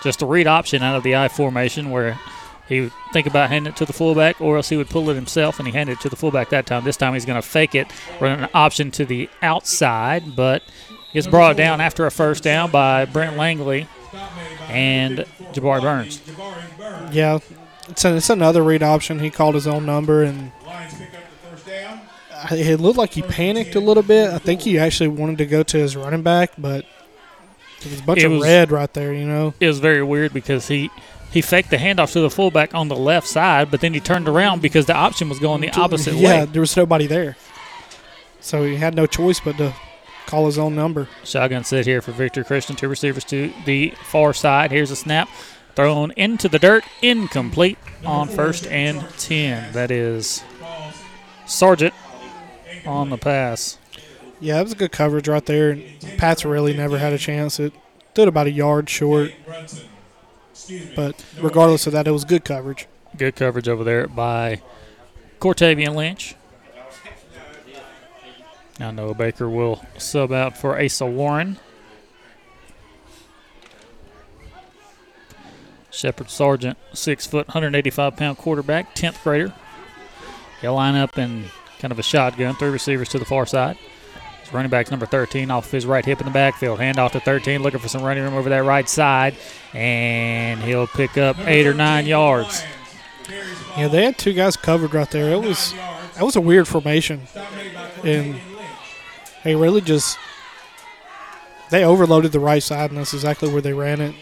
just 0.03 0.23
a 0.23 0.27
read 0.27 0.47
option 0.47 0.83
out 0.83 0.97
of 0.97 1.03
the 1.03 1.17
I 1.17 1.29
formation 1.29 1.91
where 1.91 2.19
he 2.67 2.81
would 2.83 2.93
think 3.13 3.27
about 3.27 3.51
handing 3.51 3.73
it 3.73 3.77
to 3.77 3.85
the 3.85 3.93
fullback 3.93 4.41
or 4.41 4.57
else 4.57 4.71
he 4.71 4.77
would 4.79 4.89
pull 4.89 5.11
it 5.11 5.15
himself 5.15 5.59
and 5.59 5.69
he 5.69 5.75
handed 5.75 5.99
it 5.99 6.01
to 6.01 6.09
the 6.09 6.17
fullback 6.17 6.49
that 6.49 6.65
time. 6.65 6.83
This 6.85 6.97
time 6.97 7.13
he's 7.13 7.27
going 7.27 7.41
to 7.41 7.47
fake 7.47 7.75
it, 7.75 7.89
run 8.21 8.45
an 8.45 8.49
option 8.55 8.91
to 8.93 9.05
the 9.05 9.29
outside, 9.43 10.35
but 10.35 10.63
gets 11.15 11.27
brought 11.27 11.57
down 11.57 11.81
after 11.81 12.05
a 12.05 12.11
first 12.11 12.43
down 12.43 12.71
by 12.71 13.07
Brent 13.07 13.37
Langley 13.37 13.87
and 14.69 15.21
Jabari 15.53 15.81
Burns. 15.81 16.21
Yeah, 17.15 17.39
it's, 17.89 18.05
a, 18.05 18.17
it's 18.17 18.29
another 18.29 18.63
read 18.63 18.83
option. 18.83 19.21
He 19.21 19.31
called 19.31 19.55
his 19.55 19.67
own 19.67 19.87
number 19.87 20.23
and 20.23 20.53
it 22.51 22.81
looked 22.81 22.99
like 22.99 23.13
he 23.13 23.23
panicked 23.23 23.75
a 23.75 23.81
little 23.81 24.03
bit. 24.03 24.31
I 24.31 24.39
think 24.39 24.61
he 24.61 24.79
actually 24.79 25.09
wanted 25.09 25.39
to 25.39 25.47
go 25.47 25.63
to 25.63 25.79
his 25.79 25.97
running 25.97 26.23
back, 26.23 26.53
but 26.59 26.85
there 27.81 27.91
was 27.91 28.01
a 28.01 28.03
bunch 28.03 28.21
It 28.21 28.27
of 28.27 28.33
was- 28.33 28.43
red 28.43 28.71
right 28.71 28.93
there, 28.93 29.15
you 29.15 29.25
know. 29.25 29.55
It 29.61 29.67
was 29.67 29.79
very 29.79 30.03
weird 30.03 30.33
because 30.35 30.69
he 30.69 30.91
he 31.31 31.41
faked 31.43 31.71
the 31.71 31.79
handoff 31.79 32.13
to 32.13 32.21
the 32.21 32.31
fullback 32.31 32.75
on 32.75 32.87
the 32.87 32.95
left 32.95 33.27
side, 33.27 33.69
but 33.69 33.81
then 33.81 33.93
he 33.93 33.99
turned 33.99 34.29
around 34.29 34.63
because 34.63 34.87
the 34.87 34.95
option 34.95 35.29
was 35.29 35.41
going 35.41 35.61
the 35.63 35.73
opposite 35.73 36.15
yeah, 36.15 36.29
way. 36.29 36.37
Yeah, 36.37 36.45
there 36.45 36.61
was 36.61 36.77
nobody 36.77 37.09
there. 37.09 37.37
So 38.41 38.65
he 38.65 38.77
had 38.77 38.95
no 38.95 39.07
choice 39.07 39.41
but 39.41 39.57
to 39.57 39.75
call 40.27 40.47
his 40.47 40.59
own 40.59 40.75
number. 40.75 41.09
Shotgun 41.25 41.65
set 41.65 41.87
here 41.87 42.01
for 42.03 42.13
Victory 42.13 42.45
Christian. 42.45 42.77
Two 42.77 42.89
receivers 42.89 43.25
to 43.25 43.53
the 43.65 43.91
far 44.05 44.33
side. 44.33 44.71
Here's 44.71 44.91
a 44.91 44.97
snap 44.97 45.29
thrown 45.75 46.13
into 46.13 46.49
the 46.49 46.59
dirt, 46.59 46.85
incomplete 47.03 47.79
on 48.05 48.29
first 48.29 48.67
and 48.69 49.09
10. 49.19 49.73
That 49.73 49.91
is 49.91 50.43
Sargent 51.47 51.95
on 52.87 53.11
the 53.11 53.19
pass. 53.19 53.79
Yeah, 54.41 54.61
it 54.61 54.65
was 54.65 54.73
a 54.73 54.77
good 54.77 54.93
coverage 54.93 55.29
right 55.29 55.45
there. 55.45 55.79
Pats 56.17 56.45
really 56.45 56.75
never 56.75 56.99
had 56.99 57.13
a 57.13 57.19
chance. 57.19 57.59
It 57.59 57.73
stood 58.13 58.29
about 58.29 58.47
a 58.47 58.51
yard 58.51 58.89
short. 58.89 59.33
But 60.95 61.25
regardless 61.41 61.87
of 61.87 61.93
that, 61.95 62.07
it 62.07 62.13
was 62.13 62.25
good 62.25 62.45
coverage. 62.45 62.87
Good 63.17 63.37
coverage 63.37 63.69
over 63.69 63.85
there 63.85 64.07
by 64.07 64.63
Cortavian 65.41 65.95
Lynch. 65.95 66.37
Now 68.79 68.91
Noah 68.91 69.15
Baker 69.15 69.49
will 69.49 69.85
sub 69.99 70.33
out 70.33 70.57
for 70.57 70.81
Asa 70.81 71.07
Warren. 71.07 71.59
Shepard 75.91 76.29
Sargent, 76.29 76.77
six 76.93 77.25
foot, 77.25 77.47
185 77.47 78.17
pound 78.17 78.37
quarterback, 78.37 78.97
10th 78.97 79.23
grader. 79.23 79.55
He'll 80.61 80.75
line 80.75 80.97
up 80.97 81.17
in 81.19 81.45
kind 81.79 81.93
of 81.93 81.99
a 81.99 82.03
shotgun, 82.03 82.57
three 82.57 82.71
receivers 82.71 83.09
to 83.11 83.19
the 83.19 83.25
far 83.25 83.47
side. 83.47 83.77
His 84.41 84.53
running 84.53 84.71
back's 84.71 84.91
number 84.91 85.07
13 85.07 85.51
off 85.53 85.71
his 85.71 85.87
right 85.87 86.05
hip 86.05 86.21
in 86.21 86.27
the 86.27 86.33
backfield. 86.33 86.81
Hand 86.81 86.99
off 86.99 87.13
to 87.13 87.21
13, 87.21 87.63
looking 87.63 87.79
for 87.79 87.89
some 87.89 88.03
running 88.03 88.25
room 88.25 88.35
over 88.35 88.49
that 88.49 88.65
right 88.65 88.89
side, 88.89 89.37
and 89.73 90.61
he'll 90.63 90.89
pick 90.89 91.17
up 91.17 91.39
eight 91.47 91.67
or 91.67 91.75
nine 91.75 92.07
yards. 92.07 92.65
Yeah, 93.77 93.89
they 93.89 94.05
had 94.05 94.19
two 94.19 94.33
guys 94.33 94.57
covered 94.57 94.95
right 94.95 95.11
there. 95.11 95.33
It 95.33 95.41
was 95.41 95.73
that 96.15 96.25
was 96.25 96.37
a 96.37 96.41
weird 96.41 96.67
formation, 96.67 97.23
and 98.03 98.41
they 99.45 99.55
really 99.55 99.81
just 99.81 100.19
they 101.71 101.85
overloaded 101.85 102.33
the 102.33 102.41
right 102.41 102.63
side, 102.63 102.91
and 102.91 102.99
that's 102.99 103.15
exactly 103.15 103.51
where 103.51 103.63
they 103.63 103.73
ran 103.73 104.01
it. 104.01 104.15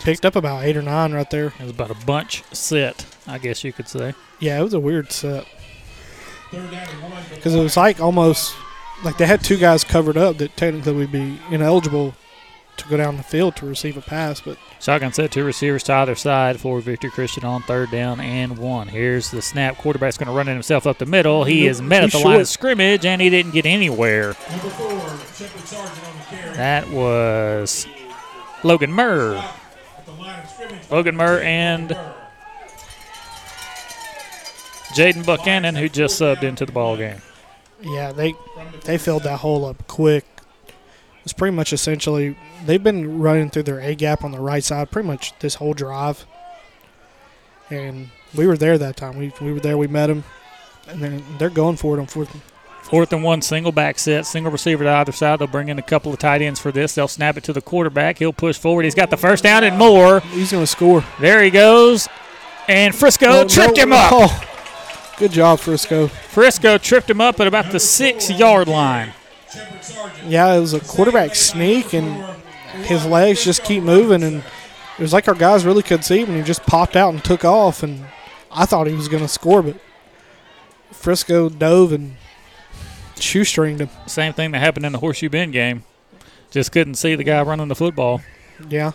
Picked 0.00 0.24
up 0.24 0.36
about 0.36 0.64
eight 0.64 0.76
or 0.76 0.82
nine 0.82 1.12
right 1.12 1.28
there. 1.30 1.46
It 1.46 1.60
was 1.60 1.70
about 1.70 1.90
a 1.90 2.06
bunch 2.06 2.44
set, 2.52 3.04
I 3.26 3.38
guess 3.38 3.62
you 3.62 3.72
could 3.72 3.88
say. 3.88 4.14
Yeah, 4.40 4.58
it 4.58 4.62
was 4.62 4.74
a 4.74 4.80
weird 4.80 5.12
set 5.12 5.46
because 7.30 7.54
it 7.54 7.62
was 7.62 7.76
like 7.76 8.00
almost 8.00 8.54
like 9.04 9.16
they 9.16 9.26
had 9.26 9.42
two 9.42 9.56
guys 9.56 9.84
covered 9.84 10.16
up 10.16 10.38
that 10.38 10.56
technically 10.56 10.92
would 10.92 11.12
be 11.12 11.38
ineligible 11.50 12.14
to 12.76 12.88
go 12.88 12.96
down 12.96 13.16
the 13.16 13.22
field 13.22 13.56
to 13.56 13.66
receive 13.66 13.96
a 13.96 14.00
pass, 14.00 14.40
but 14.40 14.56
Shotgun 14.80 15.12
set, 15.12 15.30
two 15.30 15.44
receivers 15.44 15.82
to 15.84 15.92
either 15.92 16.14
side 16.14 16.58
for 16.60 16.80
Victory 16.80 17.10
Christian 17.10 17.44
on 17.44 17.62
third 17.62 17.90
down 17.90 18.20
and 18.20 18.58
one. 18.58 18.88
Here's 18.88 19.30
the 19.30 19.42
snap. 19.42 19.76
Quarterback's 19.76 20.16
going 20.16 20.26
to 20.26 20.32
run 20.32 20.48
it 20.48 20.52
himself 20.52 20.86
up 20.86 20.98
the 20.98 21.06
middle. 21.06 21.44
He 21.44 21.66
is 21.66 21.80
met 21.82 22.04
at 22.04 22.12
Too 22.12 22.18
the 22.18 22.24
line 22.24 22.40
of 22.40 22.48
scrimmage, 22.48 23.04
and 23.04 23.20
he 23.20 23.30
didn't 23.30 23.52
get 23.52 23.66
anywhere. 23.66 24.34
That 26.54 26.88
was 26.90 27.86
Logan 28.64 28.92
Murr. 28.92 29.42
Logan 30.90 31.16
Murr 31.16 31.40
and 31.40 31.96
Jaden 34.94 35.24
Buchanan, 35.24 35.74
who 35.74 35.88
just 35.88 36.20
subbed 36.20 36.42
into 36.42 36.66
the 36.66 36.72
ball 36.72 36.96
game. 36.96 37.22
Yeah, 37.80 38.12
they 38.12 38.34
they 38.84 38.98
filled 38.98 39.22
that 39.24 39.38
hole 39.38 39.64
up 39.64 39.86
quick. 39.88 40.24
It's 41.24 41.32
pretty 41.32 41.54
much 41.56 41.72
essentially 41.72 42.36
they've 42.66 42.82
been 42.82 43.20
running 43.20 43.48
through 43.50 43.62
their 43.64 43.78
A 43.80 43.94
gap 43.94 44.24
on 44.24 44.32
the 44.32 44.40
right 44.40 44.62
side 44.64 44.90
pretty 44.90 45.06
much 45.06 45.38
this 45.38 45.56
whole 45.56 45.72
drive. 45.74 46.26
And 47.70 48.10
we 48.34 48.46
were 48.46 48.56
there 48.56 48.76
that 48.78 48.96
time. 48.96 49.16
We 49.18 49.32
we 49.40 49.52
were 49.52 49.60
there. 49.60 49.78
We 49.78 49.86
met 49.86 50.08
them, 50.08 50.24
and 50.88 51.00
then 51.02 51.24
they're 51.38 51.48
going 51.50 51.76
for 51.76 51.96
it 51.96 52.00
on 52.00 52.06
fourth. 52.06 52.34
Fourth 52.82 53.12
and 53.12 53.22
one, 53.22 53.40
single 53.40 53.70
back 53.72 53.98
set, 53.98 54.26
single 54.26 54.50
receiver 54.52 54.82
to 54.84 54.90
either 54.90 55.12
side. 55.12 55.38
They'll 55.38 55.46
bring 55.46 55.68
in 55.68 55.78
a 55.78 55.82
couple 55.82 56.12
of 56.12 56.18
tight 56.18 56.42
ends 56.42 56.58
for 56.60 56.72
this. 56.72 56.94
They'll 56.94 57.08
snap 57.08 57.36
it 57.38 57.44
to 57.44 57.52
the 57.52 57.62
quarterback. 57.62 58.18
He'll 58.18 58.32
push 58.34 58.58
forward. 58.58 58.84
He's 58.84 58.94
got 58.96 59.08
the 59.08 59.16
first 59.16 59.44
down 59.44 59.62
and 59.64 59.78
more. 59.78 60.20
He's 60.20 60.50
going 60.50 60.64
to 60.64 60.66
score. 60.66 61.02
There 61.20 61.42
he 61.42 61.48
goes. 61.48 62.08
And 62.68 62.92
Frisco 62.94 63.26
No, 63.30 63.48
tripped 63.48 63.76
no, 63.76 63.82
him 63.84 63.92
up. 63.92 64.10
oh, 64.12 65.14
good 65.18 65.30
job, 65.30 65.60
Frisco. 65.60 66.08
Frisco 66.08 66.76
tripped 66.76 67.08
him 67.08 67.20
up 67.20 67.40
at 67.40 67.46
about 67.46 67.70
the 67.70 67.80
six 67.80 68.28
yard 68.28 68.66
line. 68.68 69.12
Yeah, 70.26 70.54
it 70.54 70.60
was 70.60 70.74
a 70.74 70.80
quarterback 70.80 71.34
sneak, 71.34 71.92
and 71.92 72.24
his 72.84 73.04
legs 73.06 73.44
just 73.44 73.64
keep 73.64 73.82
moving, 73.82 74.22
and 74.22 74.36
it 74.98 75.02
was 75.02 75.12
like 75.12 75.28
our 75.28 75.34
guys 75.34 75.64
really 75.64 75.82
couldn't 75.82 76.04
see 76.04 76.20
him, 76.20 76.28
and 76.30 76.38
he 76.38 76.42
just 76.42 76.62
popped 76.64 76.96
out 76.96 77.12
and 77.12 77.22
took 77.24 77.44
off, 77.44 77.82
and 77.82 78.04
I 78.50 78.66
thought 78.66 78.86
he 78.86 78.94
was 78.94 79.08
going 79.08 79.22
to 79.22 79.28
score, 79.28 79.62
but 79.62 79.76
Frisco 80.90 81.48
dove 81.48 81.92
and 81.92 82.16
shoestringed 83.16 83.80
him. 83.80 83.90
Same 84.06 84.32
thing 84.32 84.52
that 84.52 84.58
happened 84.60 84.86
in 84.86 84.92
the 84.92 84.98
Horseshoe 84.98 85.28
Bend 85.28 85.52
game. 85.52 85.84
Just 86.50 86.72
couldn't 86.72 86.94
see 86.94 87.14
the 87.14 87.24
guy 87.24 87.42
running 87.42 87.68
the 87.68 87.74
football. 87.74 88.20
Yeah. 88.68 88.92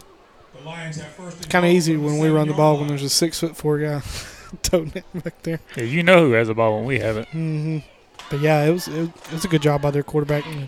It's 0.65 1.45
kind 1.47 1.65
of 1.65 1.71
easy 1.71 1.97
when 1.97 2.19
we 2.19 2.29
run 2.29 2.47
the 2.47 2.53
ball 2.53 2.77
when 2.77 2.87
there's 2.87 3.03
a 3.03 3.09
six 3.09 3.39
foot 3.39 3.55
four 3.55 3.79
guy 3.79 4.01
toting 4.63 4.91
it 4.95 5.23
back 5.23 5.41
there. 5.43 5.59
Yeah, 5.75 5.83
you 5.83 6.03
know 6.03 6.27
who 6.27 6.33
has 6.33 6.47
the 6.49 6.53
ball 6.53 6.77
when 6.77 6.85
we 6.85 6.99
have 6.99 7.17
it. 7.17 7.27
hmm 7.29 7.79
But 8.29 8.39
yeah, 8.41 8.63
it 8.65 8.71
was, 8.71 8.87
it 8.87 8.99
was 8.99 9.09
it 9.09 9.31
was 9.31 9.45
a 9.45 9.47
good 9.47 9.61
job 9.61 9.81
by 9.81 9.91
their 9.91 10.03
quarterback 10.03 10.45
and 10.45 10.67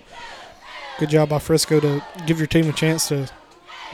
good 0.97 1.09
job 1.09 1.29
by 1.29 1.39
Frisco 1.39 1.79
to 1.79 2.03
give 2.25 2.37
your 2.37 2.47
team 2.47 2.69
a 2.69 2.73
chance 2.73 3.07
to 3.09 3.29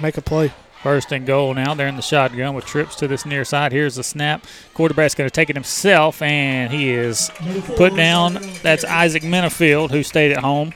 make 0.01 0.17
a 0.17 0.21
play. 0.21 0.53
First 0.83 1.11
and 1.11 1.25
goal 1.25 1.55
now. 1.55 1.73
They're 1.73 1.87
in 1.87 1.95
the 1.95 2.03
shotgun 2.03 2.53
with 2.53 2.65
trips 2.65 2.95
to 2.97 3.07
this 3.07 3.25
near 3.25 3.43
side. 3.43 3.71
Here's 3.71 3.95
the 3.95 4.03
snap. 4.03 4.45
Quarterback's 4.75 5.15
going 5.15 5.27
to 5.27 5.33
take 5.33 5.49
it 5.49 5.55
himself, 5.55 6.21
and 6.21 6.71
he 6.71 6.91
is 6.91 7.31
put 7.75 7.95
down. 7.95 8.37
That's 8.61 8.83
Isaac 8.83 9.23
Minifield, 9.23 9.89
who 9.89 10.03
stayed 10.03 10.31
at 10.31 10.43
home. 10.43 10.75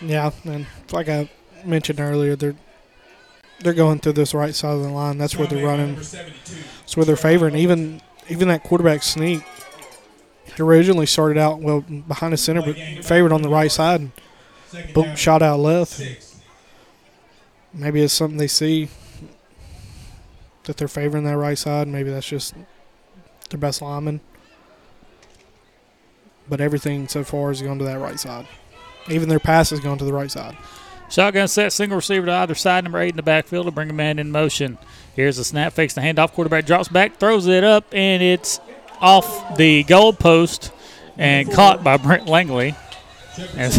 Yeah, 0.00 0.32
and 0.42 0.66
like 0.90 1.08
I 1.08 1.30
mentioned 1.64 2.00
earlier, 2.00 2.34
they're 2.34 2.56
they're 3.60 3.74
going 3.74 4.00
through 4.00 4.14
this 4.14 4.34
right 4.34 4.54
side 4.54 4.74
of 4.74 4.82
the 4.82 4.88
line. 4.88 5.18
That's 5.18 5.36
where 5.36 5.46
they're 5.46 5.64
running. 5.64 5.94
That's 5.94 6.96
where 6.96 7.06
they're 7.06 7.14
favoring. 7.14 7.54
Even 7.54 8.00
even 8.28 8.48
that 8.48 8.64
quarterback 8.64 9.04
sneak 9.04 9.44
originally 10.60 11.06
started 11.06 11.38
out 11.38 11.60
well 11.60 11.80
behind 11.80 12.32
the 12.32 12.36
center, 12.36 12.62
but 12.62 12.76
favored 13.04 13.32
on 13.32 13.42
the 13.42 13.48
right 13.48 13.70
side, 13.70 14.00
and 14.00 14.12
boom, 14.94 15.16
shot 15.16 15.42
out 15.42 15.60
left. 15.60 16.00
Maybe 17.72 18.02
it's 18.02 18.14
something 18.14 18.38
they 18.38 18.46
see 18.46 18.88
that 20.64 20.76
they're 20.76 20.88
favoring 20.88 21.24
that 21.24 21.36
right 21.36 21.58
side. 21.58 21.88
Maybe 21.88 22.10
that's 22.10 22.28
just 22.28 22.54
their 23.50 23.58
best 23.58 23.82
lineman. 23.82 24.20
But 26.48 26.60
everything 26.60 27.08
so 27.08 27.24
far 27.24 27.48
has 27.48 27.62
gone 27.62 27.78
to 27.78 27.84
that 27.84 27.98
right 27.98 28.18
side. 28.18 28.46
Even 29.08 29.28
their 29.28 29.40
pass 29.40 29.70
has 29.70 29.80
gone 29.80 29.98
to 29.98 30.04
the 30.04 30.12
right 30.12 30.30
side. 30.30 30.56
Shotgun 31.10 31.48
set, 31.48 31.72
single 31.72 31.96
receiver 31.96 32.26
to 32.26 32.32
either 32.32 32.54
side, 32.54 32.84
number 32.84 32.98
eight 32.98 33.10
in 33.10 33.16
the 33.16 33.22
backfield 33.22 33.66
to 33.66 33.72
bring 33.72 33.90
a 33.90 33.94
man 33.94 34.18
in 34.18 34.30
motion. 34.30 34.78
Here's 35.14 35.36
the 35.36 35.44
snap, 35.44 35.72
fakes 35.72 35.94
the 35.94 36.00
handoff, 36.00 36.32
quarterback 36.32 36.66
drops 36.66 36.88
back, 36.88 37.18
throws 37.18 37.46
it 37.46 37.62
up, 37.62 37.84
and 37.92 38.22
it's 38.22 38.58
off 39.04 39.56
the 39.58 39.84
goal 39.84 40.14
post 40.14 40.72
and 41.18 41.52
caught 41.52 41.84
by 41.84 41.98
Brent 41.98 42.26
Langley. 42.26 42.74
And 43.56 43.72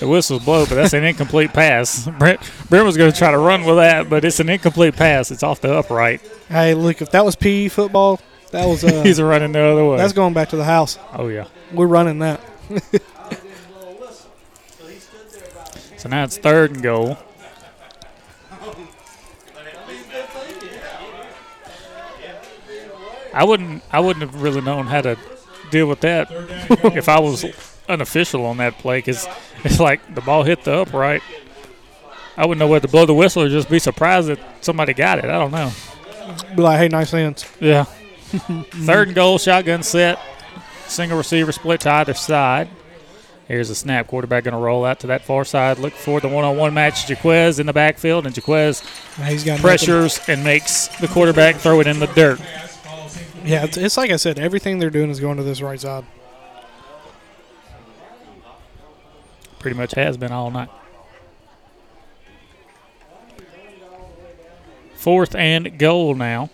the 0.00 0.08
whistle's 0.08 0.44
blow, 0.44 0.64
but 0.66 0.76
that's 0.76 0.94
an 0.94 1.04
incomplete 1.04 1.52
pass. 1.52 2.08
Brent, 2.18 2.40
Brent 2.70 2.86
was 2.86 2.96
going 2.96 3.12
to 3.12 3.16
try 3.16 3.30
to 3.30 3.38
run 3.38 3.64
with 3.64 3.76
that, 3.76 4.08
but 4.08 4.24
it's 4.24 4.40
an 4.40 4.48
incomplete 4.48 4.96
pass. 4.96 5.30
It's 5.30 5.42
off 5.42 5.60
the 5.60 5.72
upright. 5.72 6.22
Hey, 6.48 6.74
look, 6.74 7.02
if 7.02 7.10
that 7.10 7.24
was 7.24 7.36
PE 7.36 7.68
football, 7.68 8.20
that 8.52 8.66
was. 8.66 8.84
Uh, 8.84 9.02
He's 9.04 9.20
running 9.20 9.52
the 9.52 9.60
other 9.60 9.84
way. 9.84 9.98
That's 9.98 10.12
going 10.12 10.32
back 10.32 10.48
to 10.50 10.56
the 10.56 10.64
house. 10.64 10.98
Oh, 11.12 11.28
yeah. 11.28 11.46
We're 11.72 11.86
running 11.86 12.20
that. 12.20 12.40
So 15.96 16.10
now 16.10 16.24
it's 16.24 16.36
third 16.36 16.72
and 16.72 16.82
goal. 16.82 17.16
I 23.34 23.44
wouldn't. 23.44 23.82
I 23.90 24.00
wouldn't 24.00 24.22
have 24.30 24.42
really 24.42 24.60
known 24.60 24.86
how 24.86 25.00
to 25.02 25.18
deal 25.70 25.86
with 25.86 26.00
that 26.00 26.28
if 26.96 27.08
I 27.08 27.18
was 27.20 27.44
unofficial 27.88 28.46
on 28.46 28.58
that 28.58 28.78
play 28.78 28.98
because 28.98 29.26
it's 29.64 29.80
like 29.80 30.14
the 30.14 30.20
ball 30.20 30.44
hit 30.44 30.64
the 30.64 30.80
upright. 30.80 31.22
I 32.36 32.46
wouldn't 32.46 32.58
know 32.58 32.68
whether 32.68 32.86
to 32.86 32.90
blow 32.90 33.06
the 33.06 33.14
whistle 33.14 33.42
or 33.42 33.48
just 33.48 33.68
be 33.68 33.78
surprised 33.78 34.28
that 34.28 34.38
somebody 34.60 34.92
got 34.92 35.18
it. 35.18 35.26
I 35.26 35.38
don't 35.38 35.52
know. 35.52 35.70
Be 36.56 36.62
like, 36.62 36.78
hey, 36.78 36.88
nice 36.88 37.10
hands. 37.10 37.44
Yeah. 37.60 37.84
Third 37.84 39.08
and 39.08 39.14
goal, 39.14 39.38
shotgun 39.38 39.82
set. 39.82 40.18
Single 40.86 41.18
receiver 41.18 41.52
split 41.52 41.82
to 41.82 41.90
either 41.90 42.14
side. 42.14 42.68
Here's 43.46 43.70
a 43.70 43.74
snap. 43.74 44.06
Quarterback 44.06 44.44
going 44.44 44.54
to 44.54 44.58
roll 44.58 44.84
out 44.84 45.00
to 45.00 45.08
that 45.08 45.24
far 45.24 45.44
side. 45.44 45.78
Look 45.78 45.92
for 45.92 46.18
the 46.20 46.28
one-on-one 46.28 46.72
match. 46.72 47.08
Jaquez 47.08 47.58
in 47.58 47.66
the 47.66 47.72
backfield, 47.72 48.26
and 48.26 48.34
Jaquez 48.34 48.82
He's 49.26 49.44
got 49.44 49.60
pressures 49.60 50.18
and 50.28 50.42
makes 50.42 50.88
the 50.98 51.08
quarterback 51.08 51.56
throw 51.56 51.80
it 51.80 51.86
in 51.86 51.98
the 51.98 52.06
dirt. 52.06 52.40
Yeah, 53.44 53.64
it's, 53.64 53.76
it's 53.76 53.96
like 53.96 54.10
I 54.10 54.16
said, 54.16 54.38
everything 54.38 54.78
they're 54.78 54.90
doing 54.90 55.10
is 55.10 55.20
going 55.20 55.36
to 55.36 55.42
this 55.42 55.60
right 55.60 55.78
side. 55.80 56.04
Pretty 59.58 59.76
much 59.76 59.92
has 59.92 60.16
been 60.16 60.32
all 60.32 60.50
night. 60.50 60.68
Fourth 64.94 65.34
and 65.34 65.78
goal 65.78 66.14
now. 66.14 66.48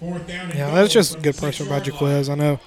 Yeah, 0.00 0.70
that's 0.74 0.92
just 0.92 1.22
good 1.22 1.36
pressure 1.36 1.64
by 1.64 1.78
Jaquez. 1.78 2.28
I 2.28 2.34
know, 2.34 2.58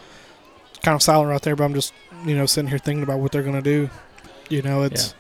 kind 0.82 0.96
of 0.96 1.02
silent 1.02 1.30
right 1.30 1.42
there, 1.42 1.56
but 1.56 1.64
I'm 1.66 1.74
just 1.74 1.94
you 2.26 2.36
know 2.36 2.46
sitting 2.46 2.70
here 2.70 2.78
thinking 2.78 3.04
about 3.04 3.20
what 3.20 3.32
they're 3.32 3.44
going 3.44 3.56
to 3.56 3.62
do. 3.62 3.90
You 4.50 4.62
know, 4.62 4.84
it's 4.84 5.14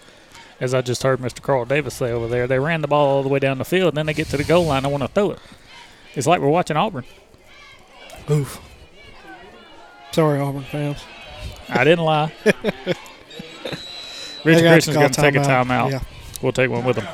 As 0.59 0.73
I 0.73 0.81
just 0.81 1.03
heard 1.03 1.19
Mr. 1.19 1.41
Carl 1.41 1.65
Davis 1.65 1.93
say 1.95 2.11
over 2.11 2.27
there, 2.27 2.47
they 2.47 2.59
ran 2.59 2.81
the 2.81 2.87
ball 2.87 3.07
all 3.17 3.23
the 3.23 3.29
way 3.29 3.39
down 3.39 3.57
the 3.57 3.65
field, 3.65 3.89
and 3.89 3.97
then 3.97 4.05
they 4.05 4.13
get 4.13 4.27
to 4.27 4.37
the 4.37 4.43
goal 4.43 4.65
line. 4.65 4.85
I 4.85 4.87
want 4.87 5.03
to 5.03 5.09
throw 5.09 5.31
it. 5.31 5.39
It's 6.15 6.27
like 6.27 6.41
we're 6.41 6.47
watching 6.47 6.77
Auburn. 6.77 7.03
oof. 8.29 8.59
Sorry, 10.11 10.39
Auburn 10.39 10.63
fans. 10.63 11.03
I 11.69 11.83
didn't 11.83 12.05
lie. 12.05 12.31
Richard 14.45 14.61
Christian's 14.61 14.97
going 14.97 15.09
to 15.11 15.21
take 15.21 15.35
a 15.35 15.39
timeout. 15.39 15.65
timeout. 15.65 15.91
Yeah. 15.91 15.99
We'll 16.41 16.51
take 16.51 16.69
one 16.69 16.85
with 16.85 16.97
him. 16.97 17.07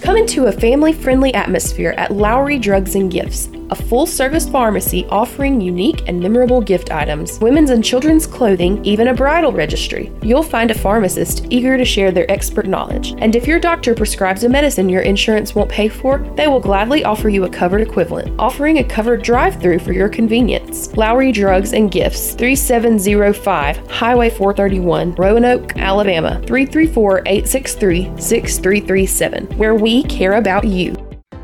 Come 0.00 0.16
into 0.16 0.46
a 0.46 0.52
family 0.52 0.92
friendly 0.92 1.32
atmosphere 1.34 1.94
at 1.96 2.10
Lowry 2.10 2.58
Drugs 2.58 2.94
and 2.94 3.10
Gifts, 3.10 3.48
a 3.70 3.74
full 3.74 4.06
service 4.06 4.48
pharmacy 4.48 5.04
offering 5.06 5.60
unique 5.60 6.06
and 6.06 6.20
memorable 6.20 6.60
gift 6.60 6.90
items, 6.90 7.38
women's 7.40 7.70
and 7.70 7.84
children's 7.84 8.26
clothing, 8.26 8.84
even 8.84 9.08
a 9.08 9.14
bridal 9.14 9.52
registry. 9.52 10.12
You'll 10.22 10.42
find 10.42 10.70
a 10.70 10.74
pharmacist 10.74 11.46
eager 11.50 11.76
to 11.76 11.84
share 11.84 12.12
their 12.12 12.30
expert 12.30 12.66
knowledge. 12.66 13.14
And 13.18 13.34
if 13.34 13.46
your 13.46 13.58
doctor 13.58 13.94
prescribes 13.94 14.44
a 14.44 14.48
medicine 14.48 14.88
your 14.88 15.02
insurance 15.02 15.54
won't 15.54 15.70
pay 15.70 15.88
for, 15.88 16.18
they 16.36 16.46
will 16.46 16.60
gladly 16.60 17.04
offer 17.04 17.28
you 17.28 17.44
a 17.44 17.48
covered 17.48 17.80
equivalent, 17.80 18.38
offering 18.38 18.78
a 18.78 18.84
covered 18.84 19.22
drive 19.22 19.60
through 19.60 19.80
for 19.80 19.92
your 19.92 20.08
convenience. 20.08 20.94
Lowry 20.96 21.32
Drugs 21.32 21.72
and 21.72 21.90
Gifts, 21.90 22.34
3705 22.34 23.90
Highway 23.90 24.30
431, 24.30 25.14
Roanoke, 25.14 25.76
Alabama, 25.76 26.40
334 26.46 27.22
863 27.26 28.12
6337, 28.56 29.58
where 29.58 29.74
we 29.74 30.02
care 30.04 30.32
about 30.32 30.64
you. 30.64 30.95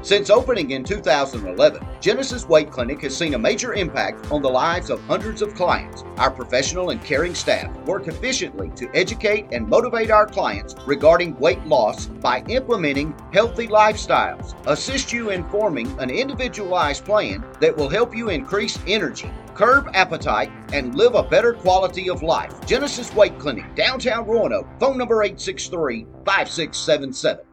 Since 0.03 0.31
opening 0.31 0.73
in 0.73 0.83
2011, 0.83 1.87
Genesis 2.01 2.49
Weight 2.49 2.73
Clinic 2.73 3.03
has 3.03 3.17
seen 3.17 3.35
a 3.35 3.39
major 3.39 3.75
impact 3.75 4.33
on 4.33 4.43
the 4.43 4.51
lives 4.51 4.91
of 4.91 5.01
hundreds 5.03 5.43
of 5.43 5.55
clients. 5.55 6.03
Our 6.17 6.31
professional 6.31 6.91
and 6.91 7.01
caring 7.05 7.37
staff 7.37 7.71
work 7.87 8.09
efficiently 8.09 8.71
to 8.71 8.91
educate 8.97 9.47
and 9.53 9.69
motivate 9.69 10.11
our 10.11 10.27
clients 10.27 10.75
regarding 10.89 11.39
weight 11.39 11.65
loss 11.67 12.07
by 12.07 12.43
implementing 12.49 13.15
healthy 13.33 13.69
lifestyles, 13.69 14.57
assist 14.67 15.13
you 15.13 15.31
in 15.31 15.49
forming 15.51 15.97
an 16.01 16.11
individualized 16.11 17.05
plan 17.05 17.45
that 17.61 17.77
will 17.77 17.89
help 17.89 18.13
you 18.17 18.29
increase 18.29 18.81
energy, 18.89 19.31
curb 19.55 19.89
appetite, 19.95 20.51
and 20.73 20.97
live 20.97 21.15
a 21.15 21.23
better 21.23 21.53
quality 21.53 22.11
of 22.11 22.25
life. 22.25 22.67
Genesis 22.67 23.15
Weight 23.15 23.39
Clinic, 23.39 23.73
downtown 23.77 24.27
Roanoke, 24.27 24.67
phone 24.81 24.99
number 24.99 25.23
863 25.23 26.07
5677. 26.25 27.52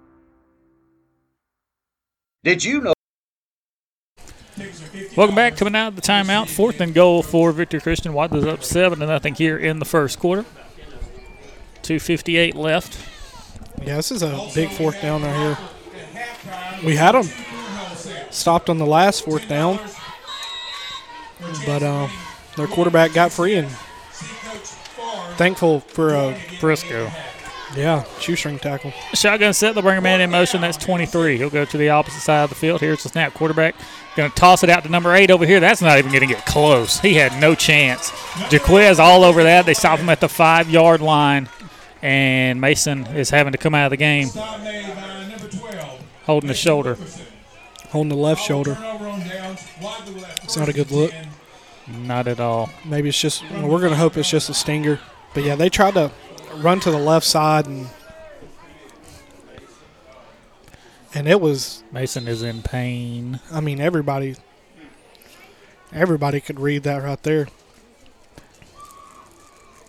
Did 2.41 2.63
you 2.63 2.79
know? 2.79 2.93
Welcome 5.17 5.35
back. 5.35 5.57
Coming 5.57 5.75
out 5.75 5.89
of 5.89 5.95
the 5.97 6.01
timeout. 6.01 6.47
Fourth 6.47 6.79
and 6.79 6.93
goal 6.93 7.21
for 7.21 7.51
Victory 7.51 7.81
Christian. 7.81 8.13
Wadley's 8.13 8.45
up 8.45 8.63
7 8.63 8.99
to 8.99 9.05
nothing 9.05 9.35
here 9.35 9.57
in 9.57 9.79
the 9.79 9.85
first 9.85 10.19
quarter. 10.19 10.45
2.58 11.83 12.55
left. 12.55 12.97
Yeah, 13.85 13.97
this 13.97 14.11
is 14.11 14.23
a 14.23 14.49
big 14.55 14.69
fourth 14.69 15.01
down 15.01 15.23
right 15.23 15.35
here. 15.35 15.57
We 16.85 16.95
had 16.95 17.13
them 17.13 17.27
stopped 18.29 18.69
on 18.69 18.77
the 18.77 18.85
last 18.85 19.25
fourth 19.25 19.47
down, 19.49 19.79
but 21.65 21.83
uh, 21.83 22.07
their 22.55 22.67
quarterback 22.67 23.13
got 23.13 23.31
free 23.33 23.55
and 23.55 23.69
thankful 25.37 25.81
for 25.81 26.13
a 26.13 26.35
Frisco. 26.59 27.11
Yeah, 27.75 28.03
shoestring 28.19 28.57
tackle. 28.59 28.91
Shotgun 29.13 29.53
set. 29.53 29.75
They'll 29.75 29.83
bring 29.83 29.97
a 29.97 30.01
man 30.01 30.21
in 30.21 30.31
motion. 30.31 30.61
That's 30.61 30.77
23. 30.77 31.37
He'll 31.37 31.49
go 31.49 31.65
to 31.65 31.77
the 31.77 31.89
opposite 31.89 32.21
side 32.21 32.43
of 32.43 32.49
the 32.49 32.55
field. 32.55 32.81
Here's 32.81 33.03
the 33.03 33.09
snap. 33.09 33.33
Quarterback 33.33 33.75
going 34.15 34.29
to 34.29 34.35
toss 34.35 34.63
it 34.63 34.69
out 34.69 34.83
to 34.83 34.89
number 34.89 35.13
eight 35.13 35.31
over 35.31 35.45
here. 35.45 35.59
That's 35.59 35.81
not 35.81 35.97
even 35.97 36.11
going 36.11 36.27
to 36.27 36.33
get 36.33 36.45
close. 36.45 36.99
He 36.99 37.13
had 37.13 37.39
no 37.39 37.55
chance. 37.55 38.11
Jaquez 38.51 38.99
all 38.99 39.23
over 39.23 39.43
that. 39.43 39.65
They 39.65 39.73
stop 39.73 39.99
him 39.99 40.09
at 40.09 40.19
the 40.19 40.27
five 40.27 40.69
yard 40.69 41.01
line, 41.01 41.47
and 42.01 42.59
Mason 42.59 43.05
is 43.07 43.29
having 43.29 43.51
to 43.53 43.57
come 43.57 43.73
out 43.73 43.85
of 43.85 43.91
the 43.91 43.97
game, 43.97 44.27
holding 46.25 46.47
the 46.47 46.53
shoulder. 46.53 46.97
Holding 47.89 48.09
the 48.09 48.15
left 48.15 48.43
shoulder. 48.43 48.77
It's 50.43 50.57
not 50.57 50.69
a 50.69 50.73
good 50.73 50.91
look. 50.91 51.11
Not 51.87 52.27
at 52.27 52.39
all. 52.39 52.69
Maybe 52.85 53.09
it's 53.09 53.19
just. 53.19 53.43
Well, 53.49 53.67
we're 53.67 53.79
going 53.79 53.91
to 53.91 53.97
hope 53.97 54.15
it's 54.15 54.29
just 54.29 54.49
a 54.49 54.53
stinger. 54.53 54.99
But 55.33 55.43
yeah, 55.43 55.55
they 55.55 55.69
tried 55.69 55.95
to 55.95 56.11
run 56.55 56.79
to 56.81 56.91
the 56.91 56.97
left 56.97 57.25
side 57.25 57.65
and 57.67 57.87
and 61.13 61.27
it 61.27 61.41
was 61.41 61.83
Mason 61.91 62.27
is 62.27 62.43
in 62.43 62.61
pain. 62.61 63.39
I 63.51 63.61
mean 63.61 63.79
everybody 63.79 64.35
everybody 65.91 66.39
could 66.39 66.59
read 66.59 66.83
that 66.83 67.03
right 67.03 67.21
there. 67.23 67.47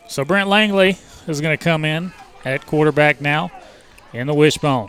So 0.08 0.24
Brent 0.24 0.48
Langley 0.48 0.98
is 1.28 1.40
going 1.40 1.56
to 1.56 1.62
come 1.62 1.84
in 1.84 2.12
at 2.44 2.66
quarterback 2.66 3.20
now 3.20 3.52
in 4.12 4.26
the 4.26 4.34
wishbone. 4.34 4.88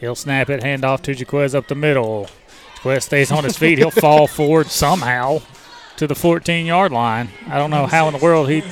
He'll 0.00 0.14
snap 0.14 0.48
it, 0.48 0.62
hand 0.62 0.84
off 0.84 1.02
to 1.02 1.14
Jaquez 1.14 1.54
up 1.54 1.68
the 1.68 1.74
middle. 1.74 2.28
Jaquez 2.76 3.04
stays 3.04 3.32
on 3.32 3.44
his 3.44 3.58
feet. 3.58 3.78
He'll 3.78 3.90
fall 3.90 4.26
forward 4.26 4.68
somehow 4.68 5.40
to 5.96 6.06
the 6.06 6.14
14 6.14 6.64
yard 6.64 6.92
line. 6.92 7.28
I 7.48 7.58
don't 7.58 7.70
know 7.70 7.86
how 7.86 8.06
in 8.06 8.14
the 8.14 8.20
world 8.20 8.48
he 8.48 8.62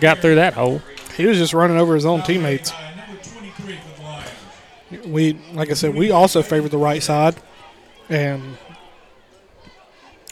got 0.00 0.18
through 0.18 0.34
that 0.34 0.54
hole. 0.54 0.82
He 1.16 1.26
was 1.26 1.38
just 1.38 1.54
running 1.54 1.76
over 1.76 1.94
his 1.94 2.04
own 2.04 2.22
teammates. 2.22 2.72
We, 5.06 5.34
like 5.52 5.70
I 5.70 5.74
said, 5.74 5.94
we 5.94 6.10
also 6.10 6.42
favored 6.42 6.70
the 6.70 6.78
right 6.78 7.02
side, 7.02 7.36
and 8.08 8.56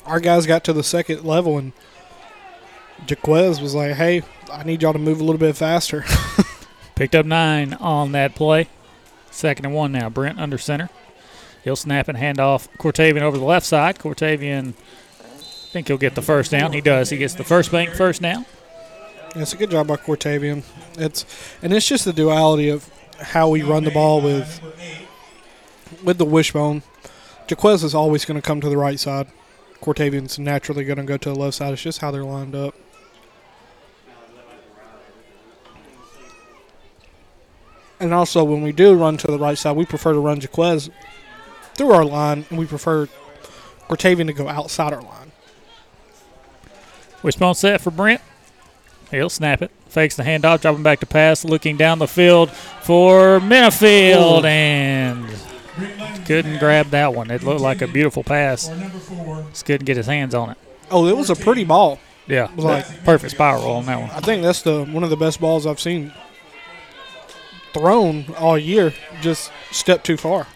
our 0.04 0.20
guys 0.20 0.46
got 0.46 0.64
to 0.64 0.72
the 0.72 0.82
second 0.82 1.24
level, 1.24 1.58
and 1.58 1.72
Jaquez 3.08 3.60
was 3.60 3.74
like, 3.74 3.92
"Hey, 3.92 4.22
I 4.52 4.62
need 4.64 4.82
y'all 4.82 4.92
to 4.92 4.98
move 4.98 5.20
a 5.20 5.24
little 5.24 5.38
bit 5.38 5.56
faster." 5.56 6.04
Picked 6.94 7.14
up 7.14 7.26
nine 7.26 7.74
on 7.74 8.12
that 8.12 8.34
play. 8.34 8.68
Second 9.30 9.66
and 9.66 9.74
one 9.74 9.92
now. 9.92 10.08
Brent 10.10 10.38
under 10.38 10.58
center. 10.58 10.90
He'll 11.64 11.76
snap 11.76 12.08
and 12.08 12.18
hand 12.18 12.38
off 12.38 12.68
Cortavian 12.78 13.22
over 13.22 13.38
the 13.38 13.44
left 13.44 13.66
side. 13.66 13.98
Cortavian, 13.98 14.74
I 15.20 15.22
think 15.72 15.88
he'll 15.88 15.96
get 15.96 16.14
the 16.14 16.22
first 16.22 16.50
down. 16.50 16.72
He 16.72 16.80
does. 16.80 17.10
He 17.10 17.16
gets 17.16 17.34
the 17.34 17.44
first 17.44 17.72
bank 17.72 17.94
first 17.94 18.20
down. 18.20 18.44
Yeah, 19.34 19.42
it's 19.42 19.54
a 19.54 19.56
good 19.56 19.70
job 19.70 19.86
by 19.86 19.96
Cortavian. 19.96 20.62
It's 20.98 21.24
and 21.62 21.72
it's 21.72 21.86
just 21.86 22.04
the 22.04 22.12
duality 22.12 22.68
of 22.68 22.90
how 23.18 23.48
we 23.48 23.62
run 23.62 23.84
the 23.84 23.90
ball 23.90 24.20
with 24.20 24.60
with 26.02 26.18
the 26.18 26.24
wishbone. 26.24 26.82
Jaquez 27.48 27.82
is 27.82 27.94
always 27.94 28.24
going 28.24 28.40
to 28.40 28.46
come 28.46 28.60
to 28.60 28.68
the 28.68 28.76
right 28.76 29.00
side. 29.00 29.28
Cortavian's 29.80 30.38
naturally 30.38 30.84
going 30.84 30.98
to 30.98 31.04
go 31.04 31.16
to 31.16 31.30
the 31.30 31.34
left 31.34 31.56
side. 31.56 31.72
It's 31.72 31.82
just 31.82 32.00
how 32.00 32.10
they're 32.10 32.24
lined 32.24 32.54
up. 32.54 32.74
And 37.98 38.12
also, 38.12 38.42
when 38.42 38.62
we 38.62 38.72
do 38.72 38.94
run 38.94 39.16
to 39.18 39.28
the 39.28 39.38
right 39.38 39.56
side, 39.56 39.76
we 39.76 39.86
prefer 39.86 40.12
to 40.12 40.18
run 40.18 40.40
Jaquez 40.40 40.90
through 41.74 41.92
our 41.92 42.04
line, 42.04 42.44
and 42.50 42.58
we 42.58 42.66
prefer 42.66 43.06
Cortavian 43.88 44.26
to 44.26 44.32
go 44.32 44.48
outside 44.48 44.92
our 44.92 45.02
line. 45.02 45.30
Wishbone 47.22 47.54
set 47.54 47.80
for 47.80 47.90
Brent. 47.92 48.20
He'll 49.12 49.28
snap 49.30 49.62
it. 49.62 49.70
Fakes 49.88 50.16
the 50.16 50.22
handoff, 50.22 50.62
dropping 50.62 50.82
back 50.82 51.00
to 51.00 51.06
pass, 51.06 51.44
looking 51.44 51.76
down 51.76 51.98
the 51.98 52.08
field 52.08 52.50
for 52.50 53.38
Minifield, 53.40 54.44
and 54.44 55.28
couldn't 56.26 56.58
grab 56.58 56.86
that 56.88 57.14
one. 57.14 57.30
It 57.30 57.42
looked 57.42 57.60
like 57.60 57.82
a 57.82 57.86
beautiful 57.86 58.24
pass. 58.24 58.68
Just 59.50 59.66
couldn't 59.66 59.84
get 59.84 59.98
his 59.98 60.06
hands 60.06 60.34
on 60.34 60.50
it. 60.50 60.58
Oh, 60.90 61.06
it 61.06 61.16
was 61.16 61.28
a 61.28 61.36
pretty 61.36 61.62
ball. 61.64 62.00
Yeah, 62.26 62.50
It 62.50 62.56
was 62.56 62.64
like 62.64 63.04
perfect 63.04 63.32
spiral 63.32 63.72
on 63.72 63.86
that 63.86 64.00
one. 64.00 64.10
I 64.10 64.20
think 64.20 64.42
that's 64.42 64.62
the 64.62 64.84
one 64.84 65.04
of 65.04 65.10
the 65.10 65.16
best 65.16 65.40
balls 65.40 65.66
I've 65.66 65.80
seen 65.80 66.12
thrown 67.74 68.26
all 68.38 68.56
year. 68.56 68.94
Just 69.20 69.52
step 69.70 70.04
too 70.04 70.16
far. 70.16 70.46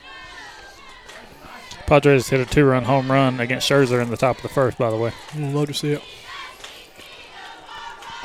Padres 1.87 2.29
hit 2.29 2.41
a 2.41 2.47
two-run 2.47 2.85
home 2.85 3.11
run 3.11 3.39
against 3.41 3.69
Scherzer 3.71 4.03
in 4.03 4.11
the 4.11 4.17
top 4.17 4.37
of 4.37 4.43
the 4.43 4.49
first, 4.49 4.77
by 4.79 4.91
the 4.91 4.97
way. 4.97 5.13
I'm 5.35 5.55
love 5.55 5.69
to 5.69 5.75
see 5.75 5.93
it. 5.93 6.03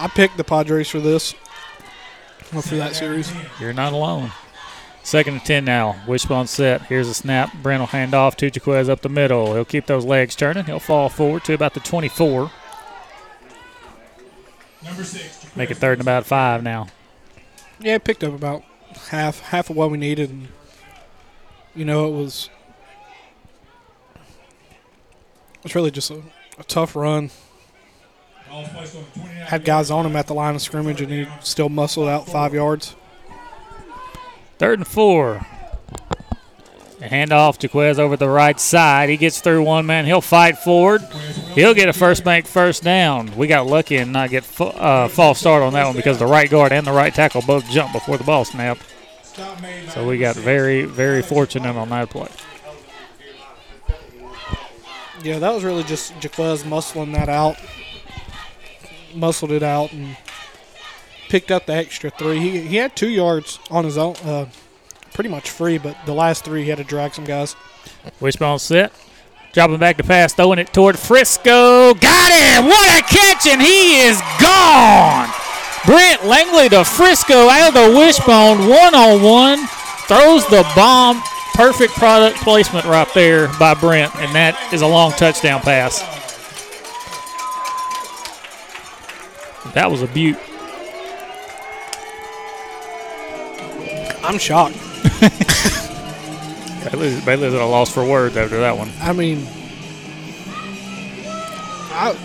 I 0.01 0.07
picked 0.07 0.35
the 0.35 0.43
Padres 0.43 0.89
for 0.89 0.99
this. 0.99 1.35
Well, 2.51 2.63
for 2.63 2.75
that 2.75 2.95
series. 2.95 3.31
You're 3.59 3.71
not 3.71 3.93
alone. 3.93 4.31
Second 5.03 5.35
and 5.35 5.45
10 5.45 5.63
now. 5.63 6.01
Wishbone 6.07 6.47
set. 6.47 6.81
Here's 6.81 7.07
a 7.07 7.13
snap. 7.13 7.53
Brent 7.61 7.81
will 7.81 7.87
hand 7.87 8.15
off 8.15 8.35
to 8.37 8.47
Jaquez 8.47 8.89
up 8.89 9.01
the 9.01 9.09
middle. 9.09 9.53
He'll 9.53 9.63
keep 9.63 9.85
those 9.85 10.03
legs 10.03 10.35
turning. 10.35 10.65
He'll 10.65 10.79
fall 10.79 11.07
forward 11.07 11.43
to 11.43 11.53
about 11.53 11.75
the 11.75 11.79
24. 11.81 12.49
Number 14.83 15.03
six. 15.03 15.55
Make 15.55 15.69
it 15.69 15.77
third 15.77 15.99
and 15.99 16.01
about 16.01 16.25
five 16.25 16.63
now. 16.63 16.87
Yeah, 17.79 17.95
it 17.95 18.03
picked 18.03 18.23
up 18.23 18.33
about 18.33 18.63
half 19.09 19.39
half 19.39 19.69
of 19.69 19.75
what 19.75 19.91
we 19.91 19.99
needed. 19.99 20.31
And, 20.31 20.47
you 21.75 21.85
know, 21.85 22.07
it 22.07 22.17
was 22.17 22.49
it 24.15 25.63
was 25.63 25.75
really 25.75 25.91
just 25.91 26.09
a, 26.09 26.23
a 26.57 26.63
tough 26.63 26.95
run. 26.95 27.29
Ball's 27.29 27.29
placed 27.29 27.29
on 27.29 27.29
the 27.29 28.40
29 28.40 28.40
Had 29.45 29.63
guys 29.65 29.91
on 29.91 30.05
him 30.05 30.15
at 30.15 30.27
the 30.27 30.33
line 30.33 30.55
of 30.55 30.61
scrimmage, 30.61 31.01
and 31.01 31.11
he 31.11 31.27
still 31.41 31.69
muscled 31.69 32.07
out 32.07 32.27
five 32.27 32.53
yards. 32.53 32.95
Third 34.57 34.79
and 34.79 34.87
four. 34.87 35.45
A 37.01 37.05
handoff. 37.05 37.61
Jaquez 37.61 37.97
over 37.97 38.15
the 38.15 38.29
right 38.29 38.59
side. 38.59 39.09
He 39.09 39.17
gets 39.17 39.41
through 39.41 39.63
one 39.63 39.85
man. 39.87 40.05
He'll 40.05 40.21
fight 40.21 40.57
forward. 40.57 41.01
He'll 41.55 41.73
get 41.73 41.89
a 41.89 41.93
first 41.93 42.23
bank 42.23 42.45
first 42.45 42.83
down. 42.83 43.35
We 43.35 43.47
got 43.47 43.65
lucky 43.65 43.97
and 43.97 44.13
not 44.13 44.29
get 44.29 44.43
fa- 44.43 44.65
uh, 44.65 45.07
false 45.07 45.39
start 45.39 45.63
on 45.63 45.73
that 45.73 45.85
one 45.85 45.95
because 45.95 46.19
the 46.19 46.27
right 46.27 46.49
guard 46.49 46.71
and 46.71 46.85
the 46.85 46.91
right 46.91 47.13
tackle 47.13 47.41
both 47.41 47.65
jumped 47.69 47.93
before 47.93 48.17
the 48.17 48.23
ball 48.23 48.45
snapped. 48.45 48.83
So 49.89 50.07
we 50.07 50.17
got 50.19 50.35
very, 50.35 50.83
very 50.83 51.21
fortunate 51.23 51.75
on 51.75 51.89
that 51.89 52.09
play. 52.09 52.29
Yeah, 55.23 55.39
that 55.39 55.53
was 55.53 55.63
really 55.63 55.83
just 55.83 56.13
Jaquez 56.23 56.63
muscling 56.63 57.13
that 57.13 57.29
out, 57.29 57.57
muscled 59.15 59.51
it 59.51 59.63
out, 59.63 59.91
and 59.93 60.17
picked 61.29 61.51
up 61.51 61.65
the 61.65 61.73
extra 61.73 62.09
three. 62.09 62.39
He, 62.39 62.61
he 62.61 62.75
had 62.75 62.95
two 62.95 63.09
yards 63.09 63.59
on 63.69 63.85
his 63.85 63.97
own, 63.97 64.15
uh, 64.23 64.47
pretty 65.13 65.29
much 65.29 65.49
free, 65.49 65.77
but 65.77 65.97
the 66.05 66.13
last 66.13 66.43
three 66.43 66.63
he 66.63 66.69
had 66.69 66.77
to 66.77 66.83
drag 66.83 67.13
some 67.13 67.25
guys. 67.25 67.55
Wishbone 68.19 68.59
set. 68.59 68.91
Dropping 69.53 69.79
back 69.79 69.97
to 69.97 70.03
pass, 70.03 70.33
throwing 70.33 70.59
it 70.59 70.73
toward 70.73 70.97
Frisco. 70.97 71.93
Got 71.93 72.31
him! 72.31 72.65
What 72.67 72.99
a 72.99 73.03
catch, 73.03 73.47
and 73.47 73.61
he 73.61 73.99
is 73.99 74.21
gone! 74.39 75.29
Brent 75.85 76.25
Langley 76.25 76.69
to 76.69 76.85
Frisco 76.85 77.49
out 77.49 77.69
of 77.69 77.73
the 77.73 77.97
wishbone, 77.97 78.69
one 78.69 78.95
on 78.95 79.21
one. 79.21 79.67
Throws 80.07 80.45
the 80.47 80.69
bomb. 80.75 81.21
Perfect 81.53 81.93
product 81.95 82.37
placement 82.37 82.85
right 82.85 83.07
there 83.13 83.49
by 83.59 83.73
Brent, 83.73 84.15
and 84.15 84.33
that 84.33 84.55
is 84.71 84.81
a 84.81 84.87
long 84.87 85.11
touchdown 85.11 85.59
pass. 85.59 85.99
That 89.73 89.89
was 89.89 90.01
a 90.01 90.07
beaut. 90.07 90.37
I'm 94.23 94.37
shocked. 94.37 94.77
Bailey's, 96.91 97.23
Bailey's 97.25 97.53
at 97.53 97.61
a 97.61 97.65
loss 97.65 97.91
for 97.93 98.03
words 98.05 98.35
after 98.37 98.59
that 98.59 98.77
one. 98.77 98.91
I 99.01 99.13
mean, 99.13 99.47
I, 101.91 102.17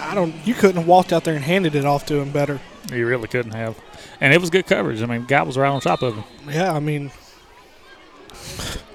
I 0.00 0.14
don't. 0.14 0.34
You 0.46 0.54
couldn't 0.54 0.76
have 0.76 0.86
walked 0.86 1.12
out 1.12 1.24
there 1.24 1.34
and 1.34 1.44
handed 1.44 1.74
it 1.74 1.84
off 1.84 2.06
to 2.06 2.16
him 2.16 2.30
better. 2.32 2.60
You 2.92 3.06
really 3.06 3.28
couldn't 3.28 3.52
have. 3.52 3.78
And 4.20 4.32
it 4.32 4.40
was 4.40 4.50
good 4.50 4.66
coverage. 4.66 5.02
I 5.02 5.06
mean, 5.06 5.24
guy 5.24 5.42
was 5.42 5.56
right 5.58 5.68
on 5.68 5.80
top 5.80 6.02
of 6.02 6.14
him. 6.16 6.24
Yeah, 6.48 6.72
I 6.72 6.80
mean, 6.80 7.10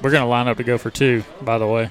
We're 0.01 0.11
going 0.11 0.23
to 0.23 0.27
line 0.27 0.47
up 0.47 0.57
to 0.57 0.63
go 0.63 0.77
for 0.77 0.89
two, 0.89 1.23
by 1.41 1.57
the 1.57 1.67
way. 1.67 1.89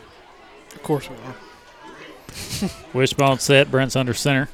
of 0.75 0.83
course 0.83 1.09
we 1.11 1.17
are. 1.17 2.71
Wishbone 2.93 3.39
set. 3.41 3.71
Brent's 3.71 3.97
under 3.97 4.15
center. 4.15 4.49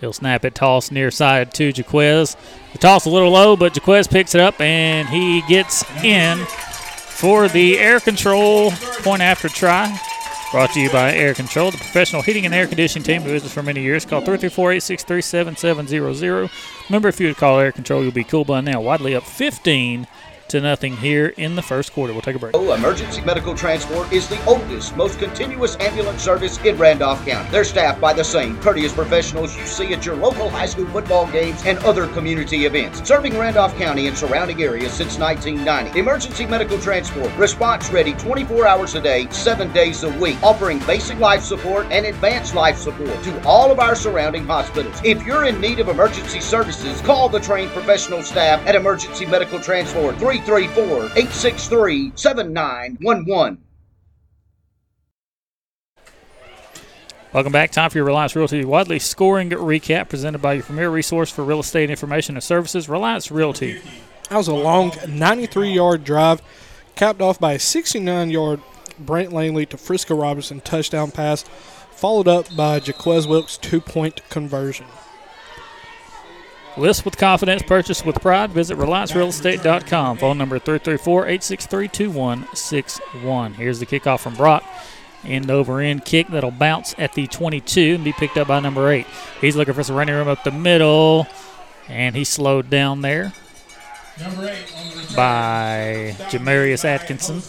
He'll 0.00 0.12
snap 0.12 0.44
it, 0.44 0.54
toss 0.54 0.90
near 0.90 1.10
side 1.10 1.52
to 1.54 1.72
Jaquez. 1.74 2.36
The 2.72 2.78
toss 2.78 3.04
a 3.04 3.10
little 3.10 3.30
low, 3.30 3.56
but 3.56 3.76
Jaquez 3.76 4.08
picks 4.08 4.34
it 4.34 4.40
up 4.40 4.60
and 4.60 5.08
he 5.08 5.42
gets 5.42 5.84
in 6.02 6.38
for 6.46 7.48
the 7.48 7.78
air 7.78 8.00
control 8.00 8.70
point 9.02 9.20
after 9.20 9.48
try. 9.48 9.94
Brought 10.50 10.72
to 10.72 10.80
you 10.80 10.90
by 10.90 11.14
Air 11.14 11.32
Control, 11.32 11.70
the 11.70 11.76
professional 11.76 12.22
heating 12.22 12.44
and 12.44 12.52
air 12.52 12.66
conditioning 12.66 13.04
team 13.04 13.22
who 13.22 13.28
been 13.38 13.48
for 13.48 13.62
many 13.62 13.82
years. 13.82 14.04
Call 14.04 14.18
334 14.18 14.72
863 14.72 15.22
7700. 15.22 16.50
Remember, 16.88 17.08
if 17.08 17.20
you 17.20 17.28
would 17.28 17.36
call 17.36 17.60
Air 17.60 17.70
Control, 17.70 18.02
you'll 18.02 18.10
be 18.10 18.24
cool 18.24 18.44
by 18.44 18.60
now. 18.60 18.80
Wadley 18.80 19.14
up 19.14 19.22
15 19.22 20.08
to 20.50 20.60
nothing 20.60 20.96
here 20.96 21.32
in 21.36 21.54
the 21.54 21.62
first 21.62 21.92
quarter. 21.92 22.12
We'll 22.12 22.22
take 22.22 22.36
a 22.36 22.38
break. 22.38 22.56
Oh, 22.56 22.72
Emergency 22.72 23.20
Medical 23.22 23.54
Transport 23.54 24.12
is 24.12 24.28
the 24.28 24.44
oldest, 24.46 24.96
most 24.96 25.18
continuous 25.18 25.76
ambulance 25.78 26.22
service 26.22 26.58
in 26.64 26.76
Randolph 26.76 27.24
County. 27.24 27.48
They're 27.50 27.64
staffed 27.64 28.00
by 28.00 28.12
the 28.12 28.24
same 28.24 28.58
courteous 28.60 28.92
professionals 28.92 29.56
you 29.56 29.64
see 29.66 29.92
at 29.92 30.04
your 30.04 30.16
local 30.16 30.50
high 30.50 30.66
school 30.66 30.86
football 30.86 31.30
games 31.30 31.64
and 31.64 31.78
other 31.78 32.08
community 32.08 32.66
events. 32.66 33.06
Serving 33.06 33.38
Randolph 33.38 33.76
County 33.76 34.08
and 34.08 34.18
surrounding 34.18 34.60
areas 34.62 34.92
since 34.92 35.18
1990. 35.18 35.98
Emergency 35.98 36.46
Medical 36.46 36.78
Transport, 36.78 37.34
response 37.36 37.90
ready 37.90 38.12
24 38.14 38.66
hours 38.66 38.94
a 38.96 39.00
day, 39.00 39.28
7 39.30 39.72
days 39.72 40.02
a 40.02 40.10
week, 40.18 40.42
offering 40.42 40.80
basic 40.80 41.18
life 41.20 41.42
support 41.42 41.86
and 41.90 42.06
advanced 42.06 42.54
life 42.56 42.76
support 42.76 43.22
to 43.22 43.46
all 43.46 43.70
of 43.70 43.78
our 43.78 43.94
surrounding 43.94 44.46
hospitals. 44.46 45.00
If 45.04 45.24
you're 45.24 45.44
in 45.44 45.60
need 45.60 45.78
of 45.78 45.88
emergency 45.88 46.40
services, 46.40 47.00
call 47.02 47.28
the 47.28 47.38
trained 47.40 47.70
professional 47.70 48.22
staff 48.22 48.66
at 48.66 48.74
Emergency 48.74 49.26
Medical 49.26 49.60
Transport 49.60 50.18
334 50.44 51.04
863 51.16 52.12
7911. 52.14 53.58
Welcome 57.32 57.52
back. 57.52 57.70
Time 57.70 57.90
for 57.90 57.98
your 57.98 58.06
Reliance 58.06 58.34
Realty 58.34 58.64
Wadley 58.64 58.98
scoring 58.98 59.50
recap 59.50 60.08
presented 60.08 60.42
by 60.42 60.54
your 60.54 60.64
premier 60.64 60.90
resource 60.90 61.30
for 61.30 61.44
real 61.44 61.60
estate 61.60 61.88
information 61.88 62.34
and 62.34 62.42
services, 62.42 62.88
Reliance 62.88 63.30
Realty. 63.30 63.80
That 64.28 64.36
was 64.36 64.48
a 64.48 64.54
long 64.54 64.92
93 65.08 65.72
yard 65.72 66.02
drive, 66.02 66.42
capped 66.96 67.20
off 67.20 67.38
by 67.38 67.52
a 67.52 67.58
69 67.60 68.30
yard 68.30 68.60
Brent 68.98 69.32
Langley 69.32 69.64
to 69.66 69.76
Frisco 69.76 70.16
Robinson 70.16 70.60
touchdown 70.60 71.12
pass, 71.12 71.44
followed 71.92 72.26
up 72.26 72.46
by 72.56 72.80
Jaquez 72.80 73.28
Wilkes 73.28 73.56
two 73.58 73.80
point 73.80 74.28
conversion. 74.28 74.86
List 76.76 77.04
with 77.04 77.16
confidence, 77.16 77.62
purchase 77.62 78.04
with 78.04 78.20
pride. 78.20 78.50
Visit 78.50 78.78
RelianceRealEstate.com. 78.78 80.18
Phone 80.18 80.38
number 80.38 80.58
334 80.58 81.22
863 81.22 81.88
2161. 81.88 83.54
Here's 83.54 83.80
the 83.80 83.86
kickoff 83.86 84.20
from 84.20 84.36
Brock. 84.36 84.64
End 85.24 85.50
over 85.50 85.80
end 85.80 86.04
kick 86.04 86.28
that'll 86.28 86.50
bounce 86.50 86.94
at 86.96 87.12
the 87.12 87.26
22 87.26 87.96
and 87.96 88.04
be 88.04 88.12
picked 88.12 88.38
up 88.38 88.48
by 88.48 88.60
number 88.60 88.88
8. 88.88 89.06
He's 89.40 89.56
looking 89.56 89.74
for 89.74 89.82
some 89.82 89.96
running 89.96 90.14
room 90.14 90.28
up 90.28 90.44
the 90.44 90.50
middle, 90.50 91.26
and 91.88 92.16
he 92.16 92.24
slowed 92.24 92.70
down 92.70 93.02
there 93.02 93.32
by 95.14 96.14
Jamarius 96.30 96.84
Atkinson. 96.84 97.42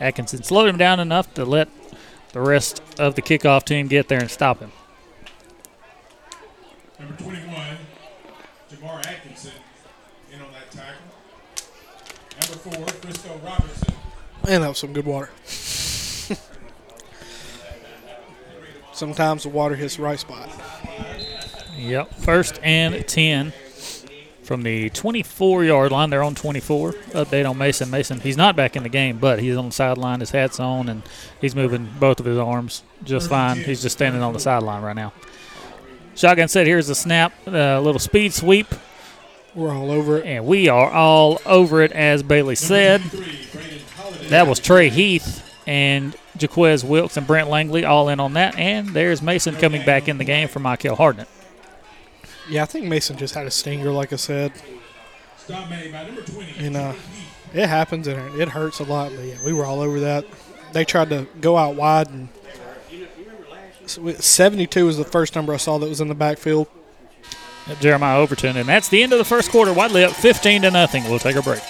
Atkinson 0.00 0.44
slowed 0.44 0.68
him 0.68 0.78
down 0.78 1.00
enough 1.00 1.32
to 1.34 1.44
let 1.44 1.68
the 2.32 2.40
rest 2.40 2.80
of 3.00 3.16
the 3.16 3.22
kickoff 3.22 3.64
team 3.64 3.88
get 3.88 4.06
there 4.08 4.20
and 4.20 4.30
stop 4.30 4.60
him. 4.60 4.70
Number 7.00 7.14
21, 7.16 7.78
Jamar 8.70 9.06
Atkinson, 9.06 9.52
in 10.32 10.40
on 10.40 10.48
that 10.52 10.70
tackle. 10.70 11.06
Number 12.40 12.76
four, 12.76 12.86
Frisco 13.00 13.40
Robertson. 13.44 13.94
That 14.48 14.66
was 14.66 14.78
some 14.78 14.94
good 14.94 15.04
water. 15.04 15.30
Sometimes 18.92 19.42
the 19.44 19.50
water 19.50 19.76
hits 19.76 19.96
the 19.96 20.02
right 20.02 20.18
spot. 20.18 20.48
Yep. 21.76 22.14
First 22.14 22.58
and 22.62 23.06
10 23.06 23.52
from 24.42 24.62
the 24.62 24.88
24 24.90 25.64
yard 25.64 25.92
line. 25.92 26.10
They're 26.10 26.22
on 26.22 26.34
24. 26.34 26.92
Update 26.92 27.48
on 27.48 27.58
Mason. 27.58 27.90
Mason, 27.90 28.20
he's 28.20 28.36
not 28.36 28.56
back 28.56 28.74
in 28.74 28.82
the 28.82 28.88
game, 28.88 29.18
but 29.18 29.38
he's 29.38 29.56
on 29.56 29.66
the 29.66 29.72
sideline. 29.72 30.20
His 30.20 30.30
hat's 30.30 30.58
on, 30.58 30.88
and 30.88 31.02
he's 31.40 31.54
moving 31.54 31.88
both 32.00 32.18
of 32.18 32.26
his 32.26 32.38
arms 32.38 32.82
just 33.04 33.28
fine. 33.28 33.58
He's 33.58 33.82
just 33.82 33.96
standing 33.96 34.22
on 34.22 34.32
the 34.32 34.40
sideline 34.40 34.82
right 34.82 34.96
now. 34.96 35.12
Shotgun 36.16 36.48
set. 36.48 36.66
Here's 36.66 36.88
the 36.88 36.94
snap. 36.96 37.32
A 37.46 37.78
little 37.78 38.00
speed 38.00 38.32
sweep. 38.32 38.66
We're 39.54 39.72
all 39.72 39.90
over 39.90 40.18
it. 40.18 40.26
And 40.26 40.46
we 40.46 40.68
are 40.68 40.90
all 40.90 41.40
over 41.46 41.82
it, 41.82 41.92
as 41.92 42.22
Bailey 42.24 42.56
said. 42.56 43.02
That 44.28 44.46
was 44.46 44.58
Trey 44.58 44.88
Heath, 44.90 45.44
and 45.66 46.16
Jaquez 46.38 46.84
Wilkes 46.84 47.16
and 47.16 47.26
Brent 47.26 47.48
Langley 47.48 47.84
all 47.84 48.08
in 48.08 48.20
on 48.20 48.34
that. 48.34 48.56
And 48.56 48.88
there's 48.88 49.22
Mason 49.22 49.54
coming 49.56 49.84
back 49.84 50.08
in 50.08 50.18
the 50.18 50.24
game 50.24 50.48
for 50.48 50.60
Michael 50.60 50.96
Hardnett. 50.96 51.26
Yeah, 52.48 52.62
I 52.62 52.66
think 52.66 52.86
Mason 52.86 53.16
just 53.16 53.34
had 53.34 53.46
a 53.46 53.50
stinger, 53.50 53.90
like 53.90 54.12
I 54.12 54.16
said. 54.16 54.52
And 56.58 56.76
uh, 56.76 56.94
it 57.52 57.66
happens 57.68 58.06
and 58.06 58.40
it 58.40 58.48
hurts 58.48 58.80
a 58.80 58.84
lot. 58.84 59.12
But 59.14 59.24
yeah, 59.24 59.36
we 59.44 59.52
were 59.52 59.64
all 59.64 59.80
over 59.80 60.00
that. 60.00 60.24
They 60.72 60.84
tried 60.84 61.08
to 61.10 61.26
go 61.40 61.56
out 61.56 61.74
wide, 61.76 62.08
and 62.08 62.28
72 63.86 64.84
was 64.84 64.98
the 64.98 65.04
first 65.04 65.34
number 65.34 65.54
I 65.54 65.56
saw 65.56 65.78
that 65.78 65.88
was 65.88 66.00
in 66.00 66.08
the 66.08 66.14
backfield. 66.14 66.68
Jeremiah 67.80 68.18
Overton, 68.18 68.56
and 68.56 68.68
that's 68.68 68.88
the 68.88 69.02
end 69.02 69.12
of 69.12 69.18
the 69.18 69.24
first 69.24 69.50
quarter. 69.50 69.72
Wadley 69.72 70.04
up 70.04 70.12
15 70.12 70.62
to 70.62 70.70
nothing. 70.70 71.04
We'll 71.04 71.18
take 71.18 71.36
a 71.36 71.42
break. 71.42 71.62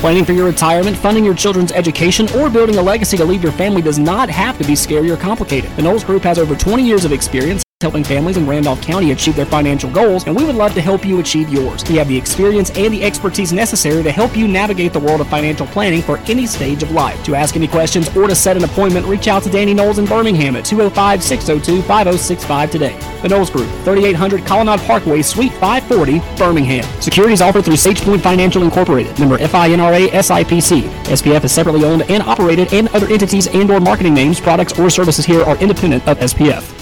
Planning 0.00 0.24
for 0.24 0.32
your 0.32 0.46
retirement, 0.46 0.96
funding 0.96 1.24
your 1.24 1.34
children's 1.34 1.72
education, 1.72 2.28
or 2.36 2.48
building 2.48 2.76
a 2.76 2.82
legacy 2.82 3.16
to 3.16 3.24
leave 3.24 3.42
your 3.42 3.50
family 3.50 3.82
does 3.82 3.98
not 3.98 4.30
have 4.30 4.56
to 4.58 4.64
be 4.64 4.76
scary 4.76 5.10
or 5.10 5.16
complicated. 5.16 5.74
The 5.74 5.82
Knowles 5.82 6.04
Group 6.04 6.22
has 6.22 6.38
over 6.38 6.54
20 6.54 6.86
years 6.86 7.04
of 7.04 7.10
experience 7.10 7.64
helping 7.80 8.02
families 8.02 8.36
in 8.36 8.44
Randolph 8.44 8.82
County 8.82 9.12
achieve 9.12 9.36
their 9.36 9.46
financial 9.46 9.88
goals, 9.88 10.26
and 10.26 10.34
we 10.34 10.44
would 10.44 10.56
love 10.56 10.74
to 10.74 10.80
help 10.80 11.04
you 11.04 11.20
achieve 11.20 11.48
yours. 11.48 11.88
We 11.88 11.94
have 11.94 12.08
the 12.08 12.16
experience 12.16 12.70
and 12.70 12.92
the 12.92 13.04
expertise 13.04 13.52
necessary 13.52 14.02
to 14.02 14.10
help 14.10 14.36
you 14.36 14.48
navigate 14.48 14.92
the 14.92 14.98
world 14.98 15.20
of 15.20 15.28
financial 15.28 15.64
planning 15.64 16.02
for 16.02 16.18
any 16.26 16.44
stage 16.44 16.82
of 16.82 16.90
life. 16.90 17.22
To 17.22 17.36
ask 17.36 17.54
any 17.54 17.68
questions 17.68 18.08
or 18.16 18.26
to 18.26 18.34
set 18.34 18.56
an 18.56 18.64
appointment, 18.64 19.06
reach 19.06 19.28
out 19.28 19.44
to 19.44 19.50
Danny 19.50 19.74
Knowles 19.74 20.00
in 20.00 20.06
Birmingham 20.06 20.56
at 20.56 20.64
205 20.64 21.22
602 21.22 21.82
5065 21.82 22.70
today. 22.72 22.98
The 23.22 23.28
Knowles 23.28 23.50
Group, 23.50 23.70
3800 23.84 24.44
Colonnade 24.44 24.80
Parkway, 24.80 25.22
Suite 25.22 25.52
540, 25.52 26.18
Birmingham. 26.36 26.82
Securities 27.00 27.40
offered 27.40 27.64
through 27.64 27.74
SagePoint 27.74 28.22
Financial 28.22 28.64
Incorporated, 28.64 29.16
member 29.20 29.38
FINRA 29.38 30.08
SIPC. 30.08 30.82
SPF 31.04 31.44
is 31.44 31.52
separately 31.52 31.84
owned 31.84 32.02
and 32.10 32.24
operated, 32.24 32.74
and 32.74 32.88
other 32.88 33.06
entities 33.06 33.46
and 33.46 33.70
or 33.70 33.78
marketing 33.78 34.14
names, 34.14 34.40
products, 34.40 34.76
or 34.80 34.90
services 34.90 35.24
here 35.24 35.44
are 35.44 35.56
independent 35.58 36.04
of 36.08 36.18
SPF. 36.18 36.77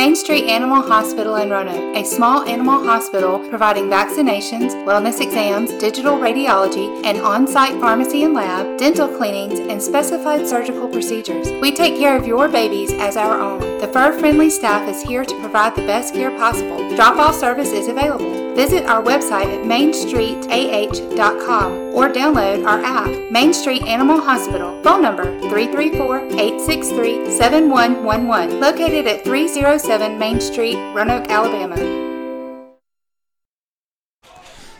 Main 0.00 0.09
Street 0.20 0.50
Animal 0.50 0.82
Hospital 0.82 1.36
in 1.36 1.48
Roanoke, 1.48 1.96
a 1.96 2.04
small 2.04 2.42
animal 2.42 2.84
hospital 2.84 3.38
providing 3.48 3.84
vaccinations, 3.84 4.72
wellness 4.84 5.18
exams, 5.18 5.72
digital 5.78 6.18
radiology, 6.18 7.02
and 7.06 7.22
on 7.22 7.46
site 7.46 7.80
pharmacy 7.80 8.24
and 8.24 8.34
lab, 8.34 8.78
dental 8.78 9.08
cleanings, 9.08 9.58
and 9.58 9.82
specified 9.82 10.46
surgical 10.46 10.88
procedures. 10.88 11.50
We 11.62 11.72
take 11.72 11.96
care 11.96 12.18
of 12.18 12.26
your 12.26 12.48
babies 12.48 12.92
as 12.92 13.16
our 13.16 13.40
own. 13.40 13.60
The 13.80 13.88
fur 13.88 14.12
friendly 14.18 14.50
staff 14.50 14.86
is 14.90 15.00
here 15.00 15.24
to 15.24 15.40
provide 15.40 15.74
the 15.74 15.86
best 15.86 16.12
care 16.12 16.30
possible. 16.32 16.94
Drop 16.96 17.16
off 17.16 17.34
service 17.34 17.70
is 17.70 17.88
available. 17.88 18.40
Visit 18.54 18.84
our 18.84 19.02
website 19.02 19.46
at 19.46 19.64
mainstreetah.com 19.64 21.72
or 21.94 22.10
download 22.10 22.66
our 22.66 22.84
app, 22.84 23.08
Main 23.30 23.54
Street 23.54 23.84
Animal 23.84 24.20
Hospital. 24.20 24.82
Phone 24.82 25.00
number 25.02 25.38
334 25.48 26.26
863 26.26 27.30
7111, 27.30 28.60
located 28.60 29.06
at 29.06 29.24
307 29.24 30.09
Main 30.18 30.40
Street, 30.40 30.76
Roanoke, 30.94 31.28
Alabama. 31.28 31.76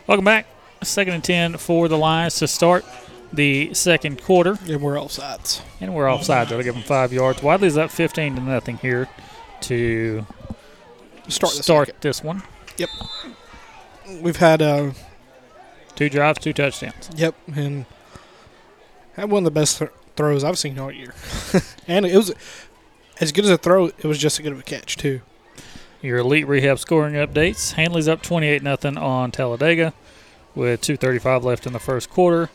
Welcome 0.07 0.24
back. 0.24 0.47
Second 0.83 1.14
and 1.14 1.24
10 1.24 1.57
for 1.59 1.89
the 1.89 1.99
Lions 1.99 2.37
to 2.37 2.49
start 2.49 2.85
the 3.33 3.72
second 3.74 4.22
quarter. 4.22 4.59
And 4.68 4.83
we're 4.83 4.97
offsides. 4.97 5.62
And 5.81 5.95
we're 5.95 6.07
offsides. 6.07 6.49
That'll 6.49 6.62
give 6.62 6.74
them 6.74 6.83
five 6.83 7.12
yards. 7.12 7.43
Wadley's 7.43 7.76
up 7.76 7.91
15 7.91 8.37
to 8.37 8.41
nothing 8.41 8.78
here 8.78 9.09
to 9.62 10.26
start, 11.28 11.53
start 11.53 11.91
this 12.01 12.22
one. 12.22 12.43
Yep. 12.78 12.89
We've 14.20 14.37
had 14.37 14.62
uh, 14.62 14.93
two 15.95 16.09
drives, 16.09 16.39
two 16.41 16.53
touchdowns. 16.53 17.11
Yep, 17.14 17.35
and 17.55 17.87
had 19.14 19.31
one 19.31 19.43
of 19.43 19.45
the 19.45 19.51
best 19.51 19.78
th- 19.78 19.91
throws 20.16 20.43
I've 20.43 20.59
seen 20.59 20.78
all 20.78 20.91
year. 20.91 21.14
and 21.87 22.07
it 22.07 22.16
was 22.16 22.33
as 23.21 23.33
good 23.33 23.45
as 23.45 23.51
a 23.51 23.59
throw. 23.59 23.87
It 23.87 24.05
was 24.05 24.18
just 24.18 24.39
as 24.39 24.43
good 24.45 24.53
of 24.53 24.59
a 24.61 24.62
catch 24.64 24.97
too. 24.97 25.21
Your 26.03 26.18
elite 26.18 26.49
rehab 26.49 26.79
scoring 26.79 27.14
updates. 27.14 27.73
Handley's 27.73 28.09
up 28.09 28.23
28 28.23 28.62
nothing 28.62 28.97
on 28.97 29.31
Talladega 29.31 29.93
with 30.55 30.81
2:35 30.81 31.45
left 31.45 31.66
in 31.66 31.73
the 31.73 31.79
first 31.79 32.09
quarter. 32.11 32.49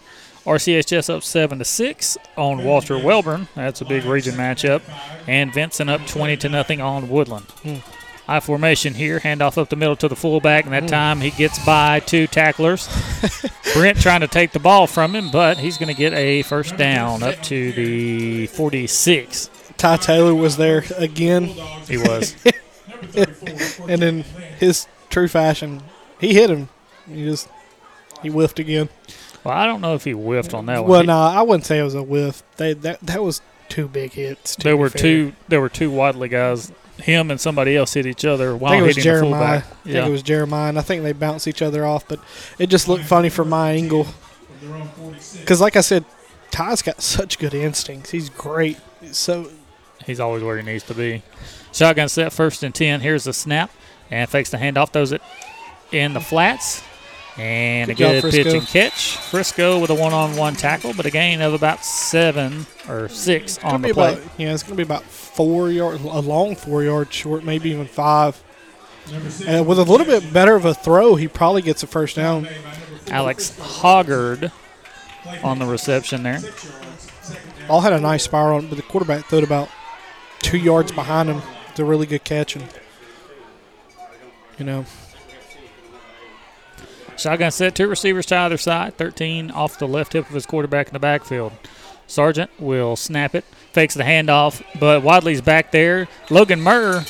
RCHS 0.46 1.10
up 1.10 1.24
seven 1.24 1.58
to 1.60 1.66
six 1.66 2.18
on 2.38 2.64
Walter 2.64 2.98
Wellborn. 3.00 3.48
That's 3.56 3.82
a 3.82 3.86
big 3.86 4.06
region 4.06 4.36
matchup, 4.36 4.82
and 5.28 5.52
Vincent 5.54 5.90
up 5.90 6.06
20 6.06 6.38
to 6.38 6.50
nothing 6.50 6.82
on 6.82 7.10
Woodland. 7.10 7.46
Hmm. 7.64 7.78
I 8.28 8.40
formation 8.40 8.96
here, 8.96 9.20
handoff 9.20 9.58
up 9.58 9.70
the 9.70 9.76
middle 9.76 9.96
to 9.98 10.08
the 10.08 10.16
fullback, 10.16 10.66
and 10.66 10.74
that 10.74 10.84
Hmm. 10.84 10.90
time 10.90 11.22
he 11.22 11.32
gets 11.32 11.64
by 11.66 12.00
two 12.00 12.26
tacklers. 12.28 12.88
Brent 13.74 14.00
trying 14.02 14.22
to 14.22 14.28
take 14.28 14.52
the 14.52 14.60
ball 14.60 14.86
from 14.88 15.16
him, 15.16 15.30
but 15.32 15.58
he's 15.58 15.78
going 15.78 15.94
to 15.94 16.00
get 16.00 16.14
a 16.14 16.42
first 16.44 16.78
down 16.78 17.22
up 17.24 17.42
to 17.44 17.72
the 17.74 18.48
46. 18.48 19.50
Ty 19.78 19.98
Taylor 19.98 20.34
was 20.34 20.58
there 20.58 20.84
again. 20.98 21.46
He 21.88 21.98
was. 21.98 22.36
and 23.88 24.04
in 24.04 24.22
his 24.60 24.88
true 25.10 25.28
fashion, 25.28 25.84
he 26.20 26.34
hit 26.34 26.50
him. 26.50 26.70
He 27.08 27.26
just 27.26 27.48
he 28.22 28.30
whiffed 28.30 28.60
again. 28.60 28.90
Well, 29.44 29.56
I 29.56 29.66
don't 29.68 29.82
know 29.82 29.94
if 29.94 30.04
he 30.04 30.12
whiffed 30.12 30.54
on 30.54 30.66
that 30.68 30.82
one. 30.82 30.90
Well, 30.90 31.02
He- 31.02 31.08
no, 31.08 31.18
I 31.18 31.42
wouldn't 31.42 31.66
say 31.66 31.80
it 31.80 31.84
was 31.84 31.96
a 31.96 32.04
whiff. 32.04 32.42
They 32.58 32.74
that 32.74 33.00
that 33.02 33.22
was 33.24 33.42
two 33.70 33.88
big 33.88 34.14
hits. 34.14 34.56
to 34.56 34.64
there 34.64 34.78
were 34.78 34.90
fair. 34.90 35.02
two. 35.02 35.34
There 35.48 35.62
were 35.62 35.70
two 35.70 35.92
Wadley 35.92 36.30
guys. 36.30 36.72
Him 36.98 37.30
and 37.30 37.42
somebody 37.42 37.76
else 37.76 37.94
hit 37.94 38.06
each 38.06 38.24
other 38.24 38.52
I 38.52 38.54
while 38.54 38.72
think 38.72 38.84
it 38.84 38.88
was 38.88 38.96
hitting 38.96 39.12
the 39.12 39.20
Jeremiah. 39.20 39.62
fullback. 39.62 39.78
I 39.86 39.92
think 39.92 40.08
it 40.08 40.12
was 40.12 40.24
Jeremiah, 40.24 40.70
and 40.70 40.80
I 40.80 40.82
think 40.82 41.04
they 41.04 41.12
bounced 41.12 41.46
each 41.46 41.62
other 41.62 41.86
off. 41.86 42.08
But 42.08 42.22
it 42.58 42.68
just 42.68 42.88
looked 42.88 43.04
funny 43.04 43.28
for 43.28 43.44
my 43.44 43.72
angle. 43.72 44.08
Because, 45.38 45.60
like 45.60 45.76
I 45.76 45.82
said, 45.82 46.06
Ty's 46.52 46.82
got 46.82 47.02
such 47.02 47.38
good 47.38 47.54
instincts. 47.54 48.12
He's 48.12 48.30
great. 48.30 48.78
So 49.12 49.50
He's 50.06 50.20
always 50.20 50.44
where 50.44 50.58
he 50.58 50.64
needs 50.64 50.84
to 50.86 50.94
be. 50.94 51.24
Shotgun 51.74 52.10
set, 52.10 52.32
first 52.32 52.64
and 52.64 52.74
10. 52.74 53.02
Here's 53.02 53.24
the 53.26 53.34
snap. 53.34 53.72
And 54.12 54.30
fakes 54.30 54.52
the 54.52 54.58
handoff, 54.58 54.92
throws 54.92 55.12
it 55.12 55.22
in 55.92 56.14
the 56.14 56.22
flats. 56.22 56.84
And 57.38 57.88
Good 57.88 57.94
a 57.94 57.98
good 57.98 58.22
Frisco. 58.22 58.44
pitch 58.44 58.54
and 58.54 58.68
catch. 58.68 59.18
Frisco 59.18 59.80
with 59.80 59.90
a 59.90 59.96
one 59.96 60.14
on 60.14 60.38
one 60.38 60.56
tackle, 60.56 60.94
but 60.96 61.06
a 61.06 61.12
gain 61.12 61.42
of 61.42 61.54
about 61.54 61.84
seven 61.84 62.66
or 62.88 63.10
six 63.10 63.58
on 63.62 63.82
the 63.82 63.94
play. 63.94 64.14
about 64.14 64.24
yeah, 64.38 64.54
it's 64.54 64.64
gonna 64.64 64.76
be 64.76 64.84
about 64.84 65.04
four 65.04 65.70
yards, 65.70 66.02
a 66.02 66.08
long 66.22 66.56
four 66.56 66.84
yard 66.84 67.12
short, 67.12 67.44
maybe 67.44 67.72
even 67.72 67.88
five. 67.88 68.42
And 69.46 69.68
with 69.68 69.80
a 69.80 69.84
little 69.84 70.06
bit 70.06 70.32
better 70.32 70.56
of 70.56 70.64
a 70.64 70.74
throw, 70.74 71.16
he 71.16 71.28
probably 71.28 71.62
gets 71.62 71.84
a 71.84 71.88
first 71.88 72.16
down. 72.16 72.48
Alex 73.10 73.52
Hoggard 73.60 74.52
on 75.44 75.60
the 75.60 75.66
reception 75.66 76.24
there. 76.24 76.40
All 77.68 77.82
had 77.82 77.92
a 77.94 78.00
nice 78.00 78.24
spiral, 78.24 78.62
but 78.62 78.76
the 78.78 78.82
quarterback 78.82 79.26
threw 79.26 79.40
it 79.40 79.44
about 79.44 79.70
two 80.46 80.58
yards 80.58 80.92
behind 80.92 81.28
him. 81.28 81.42
It's 81.72 81.80
a 81.80 81.86
really 81.86 82.06
good 82.06 82.24
catch, 82.24 82.56
and 82.56 82.66
you 84.60 84.66
know, 84.66 84.86
Shotgun 87.18 87.52
set, 87.52 87.76
two 87.76 87.88
receivers 87.88 88.28
to 88.28 88.36
either 88.38 88.58
side. 88.58 88.96
13 88.96 89.52
off 89.52 89.80
the 89.80 89.88
left 89.88 90.14
hip 90.14 90.28
of 90.28 90.36
his 90.36 90.46
quarterback 90.46 90.88
in 90.88 90.94
the 90.94 91.00
backfield. 91.00 91.52
Sargent 92.08 92.52
will 92.60 92.96
snap 92.96 93.34
it, 93.34 93.44
fakes 93.74 93.96
the 93.96 94.04
handoff, 94.04 94.64
but 94.80 95.02
Wadley's 95.02 95.42
back 95.42 95.72
there. 95.72 96.08
Logan 96.30 96.62
Murr 96.62 97.04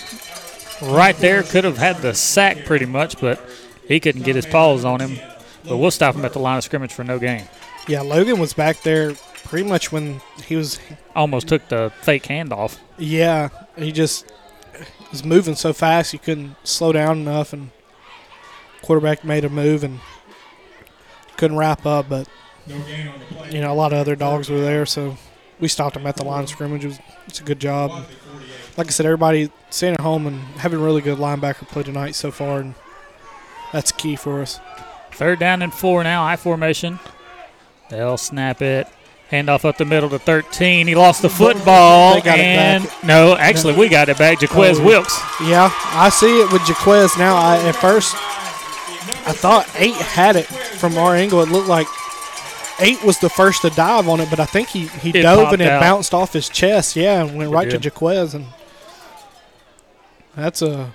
right 0.81 1.17
there 1.17 1.43
could 1.43 1.65
have 1.65 1.77
had 1.77 1.97
the 1.97 2.13
sack 2.13 2.65
pretty 2.65 2.85
much, 2.85 3.19
but 3.19 3.41
he 3.85 3.99
couldn't 3.99 4.23
get 4.23 4.37
his 4.37 4.45
paws 4.45 4.85
on 4.85 5.01
him. 5.01 5.19
But 5.67 5.77
we'll 5.77 5.91
stop 5.91 6.15
him 6.15 6.23
at 6.23 6.31
the 6.31 6.39
line 6.39 6.57
of 6.57 6.63
scrimmage 6.63 6.93
for 6.93 7.03
no 7.03 7.19
gain. 7.19 7.43
yeah, 7.87 8.01
Logan 8.01 8.39
was 8.39 8.53
back 8.53 8.81
there 8.83 9.13
pretty 9.43 9.67
much 9.67 9.91
when 9.91 10.21
he 10.45 10.55
was. 10.55 10.79
Almost 11.15 11.49
took 11.49 11.67
the 11.67 11.91
fake 12.01 12.23
handoff. 12.23 12.77
Yeah, 12.97 13.49
he 13.77 13.91
just 13.91 14.25
was 15.11 15.23
moving 15.23 15.55
so 15.55 15.73
fast 15.73 16.11
he 16.11 16.17
couldn't 16.17 16.55
slow 16.63 16.91
down 16.91 17.19
enough, 17.19 17.53
and 17.53 17.71
quarterback 18.81 19.23
made 19.23 19.45
a 19.45 19.49
move 19.49 19.83
and 19.83 19.99
couldn't 21.37 21.57
wrap 21.57 21.85
up. 21.85 22.07
But 22.09 22.27
you 22.67 23.61
know, 23.61 23.71
a 23.71 23.75
lot 23.75 23.93
of 23.93 23.99
other 23.99 24.15
dogs 24.15 24.49
were 24.49 24.61
there, 24.61 24.85
so 24.85 25.17
we 25.59 25.67
stopped 25.67 25.95
him 25.95 26.07
at 26.07 26.15
the 26.15 26.23
line 26.25 26.43
of 26.43 26.49
scrimmage. 26.49 26.85
It 26.85 26.89
was 26.89 26.99
it's 27.27 27.39
a 27.39 27.43
good 27.43 27.59
job. 27.59 27.91
Like 28.77 28.87
I 28.87 28.89
said, 28.89 29.05
everybody 29.05 29.51
staying 29.69 29.93
at 29.93 30.01
home 30.01 30.27
and 30.27 30.39
having 30.57 30.81
really 30.81 31.01
good 31.01 31.17
linebacker 31.17 31.67
play 31.67 31.83
tonight 31.83 32.15
so 32.15 32.31
far, 32.31 32.59
and 32.59 32.75
that's 33.71 33.91
key 33.91 34.15
for 34.15 34.41
us. 34.41 34.59
Third 35.13 35.39
down 35.39 35.61
and 35.61 35.73
four 35.73 36.03
now, 36.03 36.25
I 36.25 36.35
formation. 36.35 36.99
They'll 37.89 38.17
snap 38.17 38.61
it. 38.61 38.87
Handoff 39.31 39.65
up 39.65 39.77
the 39.77 39.85
middle 39.85 40.09
to 40.09 40.19
13. 40.19 40.87
He 40.87 40.93
lost 40.95 41.21
the 41.23 41.29
football. 41.29 42.15
They 42.15 42.21
got 42.21 42.37
it 42.39 42.43
and 42.43 42.83
back. 42.85 43.03
No, 43.03 43.35
actually, 43.35 43.73
we 43.75 43.89
got 43.89 44.07
it 44.07 44.17
back. 44.19 44.39
Jaquez 44.41 44.79
Oh, 44.79 44.83
Wilkes. 44.85 45.19
Yeah, 45.41 45.69
I 45.73 46.09
see 46.09 46.41
it 46.41 46.51
with 46.51 46.67
Jaquez 46.69 47.17
now. 47.17 47.35
I, 47.35 47.57
at 47.67 47.75
first, 47.75 48.13
I 49.27 49.33
thought 49.33 49.67
eight 49.77 49.95
had 49.95 50.35
it 50.35 50.45
from 50.45 50.97
our 50.97 51.15
angle. 51.15 51.41
It 51.41 51.49
looked 51.49 51.67
like 51.67 51.87
eight 52.79 53.03
was 53.03 53.17
the 53.17 53.29
first 53.29 53.63
to 53.63 53.71
dive 53.71 54.07
on 54.07 54.19
it, 54.19 54.29
but 54.29 54.39
I 54.39 54.45
think 54.45 54.67
he, 54.69 54.87
he 54.87 55.09
It 55.09 55.23
dove 55.23 55.53
and 55.53 55.61
it 55.61 55.69
out. 55.69 55.81
bounced 55.81 56.13
off 56.13 56.31
his 56.33 56.47
chest. 56.47 56.95
Yeah, 56.95 57.21
and 57.23 57.35
went 57.35 57.49
It 57.49 57.53
right 57.53 57.65
to 57.65 57.77
did. 57.79 57.85
Jaquez, 57.85 58.35
and 58.35 58.45
that's 60.35 60.61
a 60.61 60.91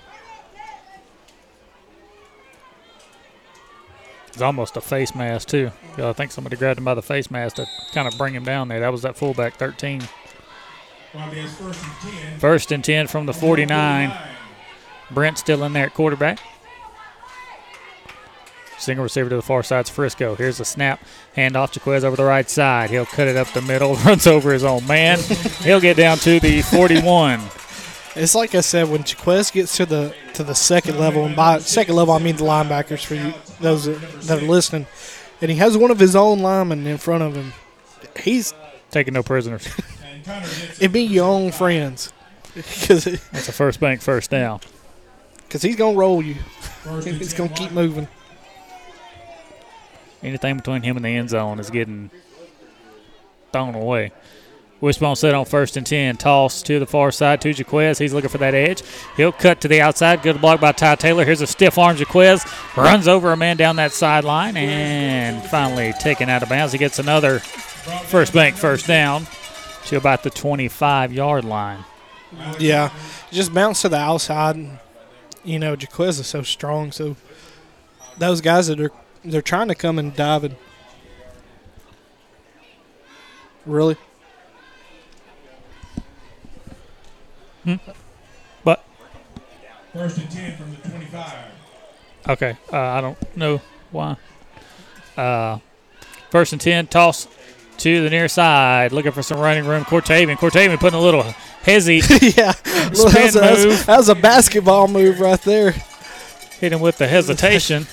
Almost 4.41 4.77
a 4.77 4.81
face 4.81 5.13
mask 5.13 5.49
too. 5.49 5.71
I 5.97 6.13
think 6.13 6.31
somebody 6.31 6.57
grabbed 6.57 6.79
him 6.79 6.85
by 6.85 6.93
the 6.93 7.01
face 7.01 7.29
mask 7.29 7.57
to 7.57 7.67
kind 7.93 8.07
of 8.07 8.17
bring 8.17 8.33
him 8.33 8.43
down 8.43 8.67
there. 8.67 8.79
That 8.79 8.91
was 8.91 9.01
that 9.03 9.15
fullback 9.15 9.55
13. 9.55 10.01
First 11.11 11.83
and 11.83 12.13
10. 12.13 12.39
First 12.39 12.71
and 12.71 12.83
10 12.83 13.07
from 13.07 13.25
the 13.25 13.33
49. 13.33 14.17
Brent 15.11 15.37
still 15.37 15.63
in 15.63 15.73
there 15.73 15.87
at 15.87 15.93
quarterback. 15.93 16.39
Single 18.77 19.03
receiver 19.03 19.29
to 19.29 19.35
the 19.35 19.41
far 19.41 19.61
side's 19.61 19.89
Frisco. 19.89 20.35
Here's 20.35 20.59
a 20.59 20.65
snap. 20.65 21.03
Hand 21.35 21.55
off 21.55 21.75
Jaquez 21.75 22.03
over 22.03 22.15
the 22.15 22.23
right 22.23 22.49
side. 22.49 22.89
He'll 22.89 23.05
cut 23.05 23.27
it 23.27 23.35
up 23.37 23.47
the 23.49 23.61
middle, 23.61 23.95
runs 24.05 24.25
over 24.25 24.51
his 24.51 24.63
own 24.63 24.87
man. 24.87 25.19
He'll 25.61 25.81
get 25.81 25.97
down 25.97 26.17
to 26.19 26.39
the 26.39 26.61
41. 26.63 27.41
It's 28.15 28.35
like 28.35 28.55
I 28.55 28.61
said 28.61 28.89
when 28.89 29.01
Jaquez 29.01 29.51
gets 29.51 29.77
to 29.77 29.85
the 29.85 30.13
to 30.33 30.43
the 30.43 30.53
second 30.55 30.99
level, 30.99 31.25
and 31.25 31.35
by 31.35 31.59
second 31.59 31.95
level 31.95 32.13
I 32.13 32.19
mean 32.19 32.35
the 32.35 32.43
linebackers 32.43 33.05
for 33.05 33.15
you 33.15 33.33
those 33.61 33.85
that, 33.85 33.99
that 34.23 34.43
are 34.43 34.45
listening, 34.45 34.85
and 35.41 35.49
he 35.49 35.57
has 35.57 35.77
one 35.77 35.91
of 35.91 35.99
his 35.99 36.15
own 36.15 36.39
linemen 36.39 36.85
in 36.87 36.97
front 36.97 37.23
of 37.23 37.35
him. 37.35 37.53
He's 38.19 38.53
taking 38.89 39.13
no 39.13 39.23
prisoners. 39.23 39.65
It'd 40.79 40.91
be 40.91 41.03
your 41.03 41.25
own 41.27 41.51
friends, 41.51 42.11
because 42.53 43.05
That's 43.05 43.47
a 43.47 43.53
first 43.53 43.79
bank 43.79 44.01
first 44.01 44.29
down. 44.29 44.59
because 45.47 45.61
he's 45.61 45.77
gonna 45.77 45.97
roll 45.97 46.21
you. 46.21 46.35
he's 47.03 47.33
gonna 47.33 47.49
keep 47.49 47.71
moving. 47.71 48.07
Anything 50.21 50.57
between 50.57 50.83
him 50.83 50.97
and 50.97 51.05
the 51.05 51.09
end 51.09 51.29
zone 51.29 51.59
is 51.59 51.69
getting 51.69 52.11
thrown 53.53 53.73
away. 53.73 54.11
Wishbone 54.81 55.15
set 55.15 55.35
on 55.35 55.45
first 55.45 55.77
and 55.77 55.85
10. 55.85 56.17
Toss 56.17 56.63
to 56.63 56.79
the 56.79 56.87
far 56.87 57.11
side 57.11 57.39
to 57.41 57.53
Jaquez. 57.53 57.99
He's 57.99 58.13
looking 58.13 58.31
for 58.31 58.39
that 58.39 58.55
edge. 58.55 58.81
He'll 59.15 59.31
cut 59.31 59.61
to 59.61 59.67
the 59.67 59.79
outside. 59.79 60.23
Good 60.23 60.41
block 60.41 60.59
by 60.59 60.71
Ty 60.71 60.95
Taylor. 60.95 61.23
Here's 61.23 61.41
a 61.41 61.47
stiff 61.47 61.77
arm. 61.77 61.97
Jaquez 61.97 62.43
runs 62.75 63.07
over 63.07 63.31
a 63.31 63.37
man 63.37 63.57
down 63.57 63.75
that 63.75 63.91
sideline 63.91 64.57
and 64.57 65.43
finally 65.45 65.93
taken 65.99 66.29
out 66.29 66.41
of 66.41 66.49
bounds. 66.49 66.73
He 66.73 66.79
gets 66.79 66.97
another 66.97 67.39
first 67.39 68.33
bank 68.33 68.55
first 68.55 68.87
down 68.87 69.27
to 69.85 69.97
about 69.97 70.23
the 70.23 70.31
25 70.31 71.13
yard 71.13 71.45
line. 71.45 71.85
Yeah, 72.59 72.91
just 73.31 73.53
bounce 73.53 73.81
to 73.83 73.89
the 73.89 73.97
outside. 73.97 74.79
You 75.43 75.59
know, 75.59 75.75
Jaquez 75.75 76.19
is 76.19 76.27
so 76.27 76.41
strong. 76.41 76.91
So 76.91 77.17
those 78.17 78.41
guys 78.41 78.67
that 78.67 78.79
are 78.79 78.91
they're 79.23 79.41
trying 79.43 79.67
to 79.67 79.75
come 79.75 79.99
and 79.99 80.15
dive 80.15 80.43
and 80.43 80.55
really. 83.65 83.95
But 88.63 88.83
First 89.93 90.17
and 90.19 90.31
10 90.31 90.57
from 90.57 90.71
the 90.71 90.77
25. 90.89 91.33
Okay, 92.29 92.55
uh, 92.71 92.77
I 92.77 93.01
don't 93.01 93.37
know 93.37 93.61
why. 93.91 94.15
Uh, 95.17 95.57
first 96.29 96.53
and 96.53 96.61
10, 96.61 96.87
toss 96.87 97.27
to 97.77 98.03
the 98.03 98.09
near 98.09 98.27
side, 98.27 98.91
looking 98.91 99.11
for 99.11 99.23
some 99.23 99.39
running 99.39 99.65
room. 99.65 99.83
Cortavian, 99.83 100.37
Cortavian 100.37 100.79
putting 100.79 100.99
a 100.99 101.01
little 101.01 101.23
hezzy 101.63 101.99
yeah, 102.37 102.51
spin 102.51 102.93
that 102.93 102.93
was, 102.93 103.33
that 103.33 103.51
was- 103.51 103.65
move. 103.65 103.85
that 103.85 103.97
was 103.97 104.09
a 104.09 104.15
basketball 104.15 104.87
move 104.87 105.19
right 105.19 105.41
there. 105.41 105.71
Hit 106.59 106.73
him 106.73 106.79
with 106.79 106.97
the 106.99 107.07
hesitation. 107.07 107.85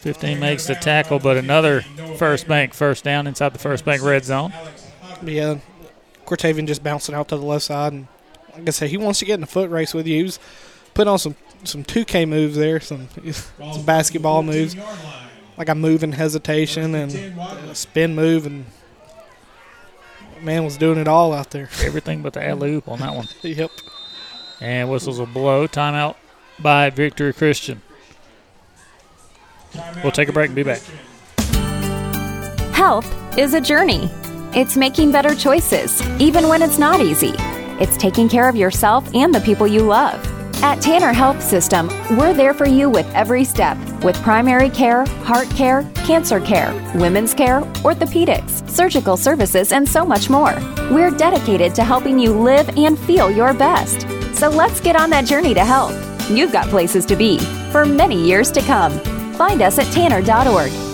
15 0.00 0.38
makes 0.38 0.66
the 0.66 0.74
tackle, 0.74 1.18
but 1.18 1.36
another 1.38 1.80
first 2.18 2.46
bank 2.46 2.74
first 2.74 3.04
down 3.04 3.26
inside 3.26 3.54
the 3.54 3.58
first 3.58 3.84
bank 3.86 4.02
red 4.02 4.24
zone. 4.24 4.52
Yeah, 5.22 5.58
Cortavian 6.26 6.66
just 6.66 6.82
bouncing 6.82 7.14
out 7.14 7.28
to 7.28 7.36
the 7.36 7.44
left 7.44 7.64
side, 7.64 7.92
and 7.92 8.06
like 8.54 8.68
I 8.68 8.70
said, 8.70 8.90
he 8.90 8.96
wants 8.96 9.18
to 9.20 9.24
get 9.24 9.34
in 9.34 9.42
a 9.42 9.46
foot 9.46 9.70
race 9.70 9.94
with 9.94 10.06
you. 10.06 10.24
He's 10.24 10.38
was 10.38 10.46
putting 10.94 11.10
on 11.10 11.18
some 11.18 11.36
some 11.64 11.82
2K 11.82 12.28
moves 12.28 12.56
there, 12.56 12.78
some, 12.80 13.08
some 13.32 13.84
basketball 13.84 14.42
moves, 14.42 14.76
like 15.56 15.68
a 15.68 15.74
move 15.74 16.02
and 16.02 16.14
hesitation 16.14 16.94
and 16.94 17.14
a 17.14 17.74
spin 17.74 18.14
move, 18.14 18.46
and 18.46 18.66
man 20.42 20.64
was 20.64 20.76
doing 20.76 20.98
it 20.98 21.08
all 21.08 21.32
out 21.32 21.50
there. 21.50 21.68
Everything 21.82 22.22
but 22.22 22.34
the 22.34 22.46
alley 22.46 22.74
oop 22.74 22.88
on 22.88 23.00
that 23.00 23.14
one. 23.14 23.28
Yep. 23.42 23.70
And 24.60 24.88
whistles 24.88 25.18
a 25.18 25.26
blow. 25.26 25.66
Timeout 25.66 26.14
by 26.60 26.88
Victory 26.88 27.32
Christian. 27.32 27.82
We'll 30.02 30.12
take 30.12 30.28
a 30.28 30.32
break 30.32 30.46
and 30.46 30.54
be 30.54 30.62
back. 30.62 30.80
Health 32.72 33.12
is 33.36 33.54
a 33.54 33.60
journey. 33.60 34.08
It's 34.56 34.76
making 34.76 35.10
better 35.10 35.34
choices, 35.34 36.00
even 36.20 36.48
when 36.48 36.62
it's 36.62 36.78
not 36.78 37.00
easy. 37.00 37.34
It's 37.80 37.96
taking 37.96 38.28
care 38.28 38.48
of 38.48 38.54
yourself 38.54 39.12
and 39.12 39.34
the 39.34 39.40
people 39.40 39.66
you 39.66 39.82
love. 39.82 40.24
At 40.62 40.80
Tanner 40.80 41.12
Health 41.12 41.42
System, 41.42 41.88
we're 42.16 42.32
there 42.32 42.54
for 42.54 42.64
you 42.64 42.88
with 42.88 43.12
every 43.14 43.42
step 43.42 43.76
with 44.04 44.14
primary 44.22 44.70
care, 44.70 45.06
heart 45.24 45.50
care, 45.50 45.82
cancer 46.06 46.38
care, 46.38 46.72
women's 46.94 47.34
care, 47.34 47.62
orthopedics, 47.82 48.68
surgical 48.70 49.16
services, 49.16 49.72
and 49.72 49.88
so 49.88 50.04
much 50.04 50.30
more. 50.30 50.54
We're 50.88 51.10
dedicated 51.10 51.74
to 51.74 51.82
helping 51.82 52.16
you 52.16 52.32
live 52.32 52.68
and 52.78 52.96
feel 52.96 53.32
your 53.32 53.54
best. 53.54 54.02
So 54.36 54.50
let's 54.50 54.80
get 54.80 54.94
on 54.94 55.10
that 55.10 55.26
journey 55.26 55.54
to 55.54 55.64
health. 55.64 56.30
You've 56.30 56.52
got 56.52 56.68
places 56.68 57.04
to 57.06 57.16
be 57.16 57.40
for 57.72 57.84
many 57.84 58.24
years 58.24 58.52
to 58.52 58.60
come. 58.60 58.96
Find 59.34 59.62
us 59.62 59.80
at 59.80 59.92
tanner.org. 59.92 60.93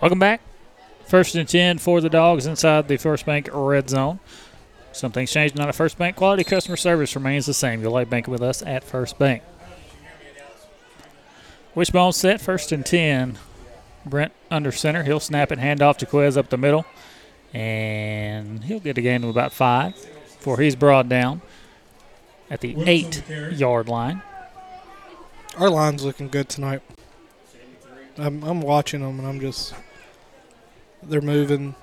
Welcome 0.00 0.20
back. 0.20 0.40
First 1.06 1.34
and 1.34 1.48
10 1.48 1.78
for 1.78 2.00
the 2.00 2.08
Dogs 2.08 2.46
inside 2.46 2.86
the 2.86 2.98
First 2.98 3.26
Bank 3.26 3.48
red 3.52 3.90
zone. 3.90 4.20
Something's 4.92 5.32
changed 5.32 5.58
on 5.58 5.68
at 5.68 5.74
First 5.74 5.98
Bank. 5.98 6.14
Quality 6.14 6.44
customer 6.44 6.76
service 6.76 7.16
remains 7.16 7.46
the 7.46 7.54
same. 7.54 7.82
You'll 7.82 7.92
like 7.92 8.08
banking 8.08 8.30
with 8.30 8.42
us 8.42 8.62
at 8.62 8.84
First 8.84 9.18
Bank. 9.18 9.42
Wishbone 11.74 12.12
set, 12.12 12.40
first 12.40 12.70
and 12.70 12.86
10. 12.86 13.38
Brent 14.06 14.32
under 14.52 14.70
center. 14.70 15.02
He'll 15.02 15.18
snap 15.18 15.50
it, 15.50 15.58
hand 15.58 15.82
off 15.82 16.00
Jaquez 16.00 16.36
up 16.36 16.48
the 16.48 16.56
middle. 16.56 16.86
And 17.52 18.62
he'll 18.62 18.80
get 18.80 18.98
a 18.98 19.02
gain 19.02 19.24
of 19.24 19.30
about 19.30 19.52
five 19.52 19.94
before 19.94 20.58
he's 20.58 20.76
brought 20.76 21.08
down 21.08 21.42
at 22.48 22.60
the 22.60 22.76
eight 22.86 23.28
yard 23.52 23.88
line. 23.88 24.22
Our 25.56 25.70
line's 25.70 26.04
looking 26.04 26.28
good 26.28 26.48
tonight. 26.48 26.82
I'm, 28.16 28.44
I'm 28.44 28.60
watching 28.60 29.00
them, 29.00 29.18
and 29.18 29.26
I'm 29.26 29.40
just. 29.40 29.74
They're 31.08 31.20
moving. 31.20 31.74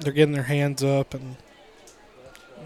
They're 0.00 0.12
getting 0.12 0.32
their 0.32 0.44
hands 0.44 0.84
up, 0.84 1.14
and 1.14 1.36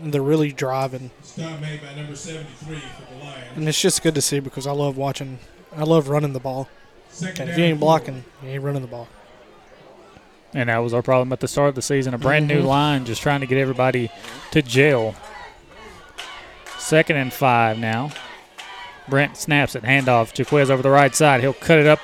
they're 0.02 0.20
really 0.22 0.52
driving. 0.52 1.10
Stop 1.22 1.60
made 1.60 1.80
by 1.80 1.94
number 1.94 2.14
73 2.16 2.76
for 2.78 3.14
the 3.14 3.24
Lions. 3.24 3.44
And 3.56 3.68
it's 3.68 3.80
just 3.80 4.02
good 4.02 4.14
to 4.14 4.20
see 4.20 4.40
because 4.40 4.66
I 4.66 4.72
love 4.72 4.96
watching. 4.96 5.38
I 5.76 5.84
love 5.84 6.08
running 6.08 6.32
the 6.32 6.40
ball. 6.40 6.68
Second 7.10 7.42
And 7.42 7.50
if 7.50 7.58
you 7.58 7.64
ain't 7.64 7.80
blocking, 7.80 8.24
you 8.42 8.50
ain't 8.50 8.62
running 8.62 8.82
the 8.82 8.88
ball. 8.88 9.08
And 10.52 10.68
that 10.68 10.78
was 10.78 10.92
our 10.92 11.02
problem 11.02 11.32
at 11.32 11.40
the 11.40 11.48
start 11.48 11.68
of 11.68 11.74
the 11.76 11.82
season. 11.82 12.12
A 12.12 12.18
brand 12.18 12.48
new 12.48 12.62
Mhm. 12.62 12.66
line 12.66 13.04
just 13.04 13.22
trying 13.22 13.40
to 13.40 13.46
get 13.46 13.58
everybody 13.58 14.10
to 14.50 14.62
jail. 14.62 15.14
Second 16.78 17.16
and 17.16 17.32
five 17.32 17.78
now. 17.78 18.10
Brent 19.08 19.36
snaps 19.36 19.74
it, 19.76 19.82
handoff. 19.84 20.36
Jaquez 20.36 20.70
over 20.70 20.82
the 20.82 20.90
right 20.90 21.14
side. 21.14 21.40
He'll 21.40 21.52
cut 21.52 21.78
it 21.78 21.86
up 21.86 22.00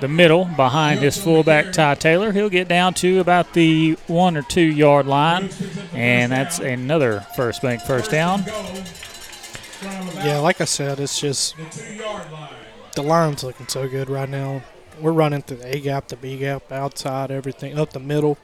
the 0.00 0.08
middle 0.08 0.44
behind 0.44 1.00
his 1.00 1.16
fullback, 1.16 1.72
Ty 1.72 1.94
Taylor. 1.94 2.32
He'll 2.32 2.50
get 2.50 2.68
down 2.68 2.94
to 2.94 3.20
about 3.20 3.52
the 3.54 3.92
one 4.06 4.36
or 4.36 4.42
two 4.42 4.60
yard 4.60 5.06
line. 5.06 5.50
And 5.92 6.32
that's 6.32 6.58
another 6.58 7.20
first 7.34 7.62
bank 7.62 7.80
first 7.82 8.10
down. 8.10 8.44
Yeah, 10.16 10.38
like 10.38 10.60
I 10.60 10.64
said, 10.64 11.00
it's 11.00 11.20
just 11.20 11.54
the 12.94 13.02
line's 13.02 13.42
looking 13.44 13.68
so 13.68 13.88
good 13.88 14.08
right 14.10 14.28
now. 14.28 14.62
We're 15.00 15.12
running 15.12 15.42
through 15.42 15.58
the 15.58 15.76
A 15.76 15.80
gap, 15.80 16.08
the 16.08 16.16
B 16.16 16.38
gap, 16.38 16.72
outside, 16.72 17.30
everything 17.30 17.78
up 17.78 17.92
the 17.92 18.00
middle. 18.00 18.38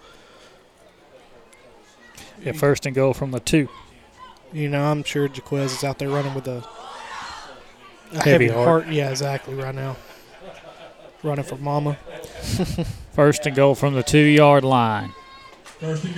Yeah, 2.42 2.52
first 2.52 2.84
and 2.86 2.94
goal 2.94 3.14
from 3.14 3.30
the 3.30 3.40
two. 3.40 3.68
You 4.52 4.68
know, 4.68 4.84
I'm 4.84 5.02
sure 5.04 5.26
Jaquez 5.28 5.72
is 5.72 5.84
out 5.84 5.98
there 5.98 6.10
running 6.10 6.34
with 6.34 6.46
a, 6.46 6.62
a 8.12 8.16
Heavy 8.16 8.30
heavy, 8.30 8.48
heart. 8.48 8.84
heart. 8.84 8.88
Yeah, 8.88 9.10
exactly. 9.10 9.54
Right 9.54 9.74
now, 9.74 9.96
running 11.22 11.44
for 11.44 11.56
Mama. 11.56 11.94
First 13.12 13.46
and 13.46 13.54
goal 13.54 13.74
from 13.74 13.94
the 13.94 14.02
two 14.02 14.18
yard 14.18 14.64
line. 14.64 15.12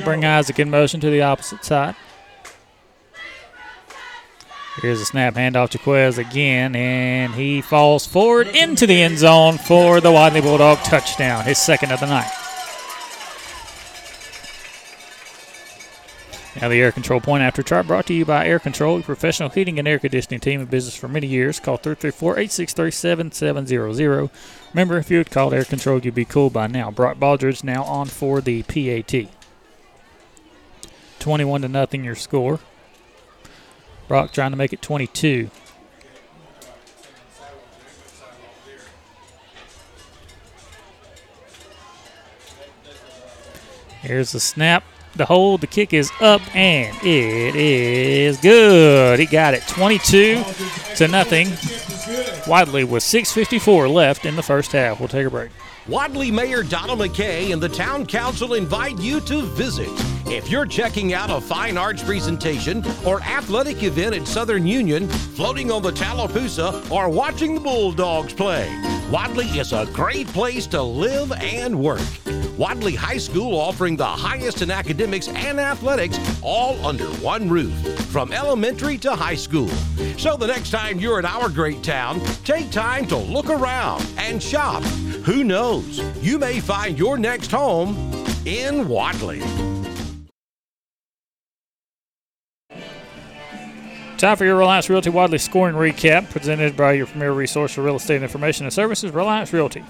Bring 0.05 0.24
Isaac 0.24 0.59
in 0.59 0.70
motion 0.70 1.00
to 1.00 1.11
the 1.11 1.22
opposite 1.22 1.64
side. 1.64 1.96
Here's 4.82 5.00
a 5.00 5.05
snap 5.05 5.34
handoff 5.34 5.70
to 5.70 5.78
Quez 5.78 6.18
again, 6.18 6.74
and 6.74 7.32
he 7.34 7.62
falls 7.62 8.07
forward 8.07 8.48
into 8.48 8.86
the 8.86 9.02
end 9.02 9.18
zone 9.18 9.57
for 9.57 10.00
the 10.00 10.11
Wadley 10.11 10.40
Bulldog 10.40 10.78
touchdown, 10.78 11.44
his 11.44 11.59
second 11.59 11.92
of 11.92 12.00
the 12.00 12.07
night. 12.07 12.30
Now 16.61 16.68
the 16.68 16.80
air 16.80 16.92
control 16.92 17.20
point 17.20 17.42
after 17.42 17.64
chart 17.64 17.88
brought 17.88 18.07
to 18.07 18.14
you 18.14 18.24
by 18.24 18.46
Air 18.46 18.61
Control, 18.61 18.98
a 18.98 19.02
professional 19.02 19.48
heating 19.48 19.76
and 19.78 19.88
air 19.88 19.98
conditioning 19.98 20.40
team 20.40 20.61
in 20.61 20.66
business 20.66 20.94
for 20.94 21.09
many 21.09 21.26
years. 21.26 21.59
Call 21.59 21.78
334-863-7700. 21.78 24.30
Remember, 24.72 24.97
if 24.97 25.10
you 25.10 25.18
had 25.18 25.31
called 25.31 25.52
Air 25.52 25.64
Control, 25.64 25.98
you'd 25.98 26.14
be 26.14 26.24
cool 26.24 26.51
by 26.51 26.68
now. 26.68 26.93
Brock 26.93 27.18
Baldridge 27.18 27.64
now 27.64 27.82
on 27.85 28.06
for 28.06 28.40
the 28.40 28.62
PAT. 28.62 29.28
21 31.18 31.62
to 31.62 31.68
nothing 31.68 32.05
your 32.05 32.14
score. 32.14 32.60
Brock 34.06 34.32
trying 34.32 34.52
to 34.52 34.56
make 34.56 34.72
it 34.72 34.81
22. 34.81 35.51
Here's 44.02 44.31
the 44.32 44.40
snap, 44.40 44.85
the 45.16 45.24
hold, 45.24 45.61
the 45.61 45.66
kick 45.66 45.93
is 45.93 46.11
up, 46.20 46.41
and 46.55 46.97
it 47.05 47.55
is 47.57 48.39
good. 48.39 49.19
He 49.19 49.27
got 49.27 49.55
it 49.55 49.62
22 49.69 50.43
to 50.97 51.09
nothing. 51.09 51.49
Wadley 52.47 52.85
with 52.85 53.03
6.54 53.03 53.93
left 53.93 54.27
in 54.27 54.36
the 54.36 54.43
first 54.43 54.73
half. 54.73 55.01
We'll 55.01 55.09
take 55.09 55.27
a 55.27 55.31
break. 55.31 55.51
Wadley 55.86 56.31
Mayor 56.31 56.62
Donald 56.62 56.99
McKay 56.99 57.53
and 57.53 57.62
the 57.62 57.69
Town 57.69 58.07
Council 58.07 58.55
invite 58.55 58.99
you 58.99 59.20
to 59.20 59.43
visit. 59.43 59.89
If 60.27 60.49
you're 60.51 60.65
checking 60.65 61.12
out 61.12 61.28
a 61.28 61.41
fine 61.41 61.77
arts 61.77 62.03
presentation 62.03 62.82
or 63.05 63.20
athletic 63.20 63.82
event 63.82 64.15
at 64.15 64.27
Southern 64.27 64.66
Union, 64.66 65.09
floating 65.09 65.70
on 65.70 65.82
the 65.82 65.93
Tallapoosa, 65.93 66.91
or 66.91 67.11
watching 67.11 67.55
the 67.55 67.61
Bulldogs 67.61 68.32
play, 68.32 68.66
Wadley 69.11 69.47
is 69.47 69.74
a 69.74 69.85
great 69.93 70.27
place 70.28 70.66
to 70.69 70.82
live 70.82 71.32
and 71.32 71.78
work. 71.78 72.01
Wadley 72.56 72.94
High 72.94 73.18
School 73.18 73.59
offering 73.59 73.97
the 73.97 74.06
highest 74.06 74.62
in 74.62 74.70
academics 74.70 75.26
and 75.26 75.59
athletics 75.59 76.18
all 76.40 76.85
under 76.86 77.06
one 77.14 77.48
roof, 77.48 77.74
from 78.10 78.32
elementary 78.32 78.97
to 78.98 79.16
high 79.16 79.35
school. 79.35 79.68
So 80.18 80.36
the 80.36 80.47
next 80.47 80.70
time 80.70 81.01
you're 81.01 81.18
in 81.18 81.24
our 81.24 81.48
great 81.48 81.82
town, 81.82 82.20
take 82.44 82.70
time 82.70 83.06
to 83.09 83.16
look 83.16 83.51
around 83.51 84.06
and 84.18 84.40
shop. 84.40 84.85
Who 85.24 85.43
knows? 85.43 86.01
You 86.22 86.39
may 86.39 86.60
find 86.60 86.97
your 86.97 87.18
next 87.18 87.51
home 87.51 87.97
in 88.47 88.86
Wadley. 88.89 89.43
Time 94.16 94.36
for 94.36 94.44
your 94.44 94.56
Reliance 94.56 94.89
Realty 94.89 95.10
Wadley 95.10 95.39
scoring 95.39 95.74
recap, 95.74 96.31
presented 96.31 96.76
by 96.76 96.93
your 96.93 97.06
premier 97.06 97.32
resource 97.32 97.74
for 97.74 97.82
real 97.82 97.97
estate 97.97 98.22
information 98.22 98.64
and 98.64 98.72
services, 98.72 99.10
Reliance 99.10 99.52
Realty. 99.52 99.82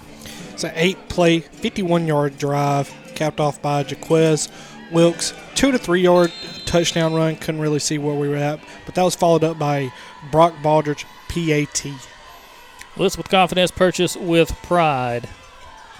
It's 0.55 0.63
an 0.63 0.71
eight 0.75 1.09
play, 1.09 1.41
51 1.41 2.07
yard 2.07 2.37
drive, 2.37 2.89
capped 3.13 3.41
off 3.41 3.61
by 3.61 3.83
Jaquez 3.83 4.47
Wilkes. 4.89 5.33
Two 5.53 5.73
to 5.73 5.77
three 5.77 5.99
yard 5.99 6.31
touchdown 6.65 7.13
run. 7.13 7.35
Couldn't 7.35 7.59
really 7.59 7.79
see 7.79 7.97
where 7.97 8.15
we 8.15 8.29
were 8.29 8.37
at, 8.37 8.61
but 8.85 8.95
that 8.95 9.03
was 9.03 9.15
followed 9.15 9.43
up 9.43 9.59
by 9.59 9.91
Brock 10.31 10.53
Baldridge 10.63 11.03
PAT. 11.27 11.87
List 12.95 13.17
with 13.17 13.27
confidence, 13.27 13.69
purchase 13.69 14.15
with 14.15 14.55
pride. 14.63 15.27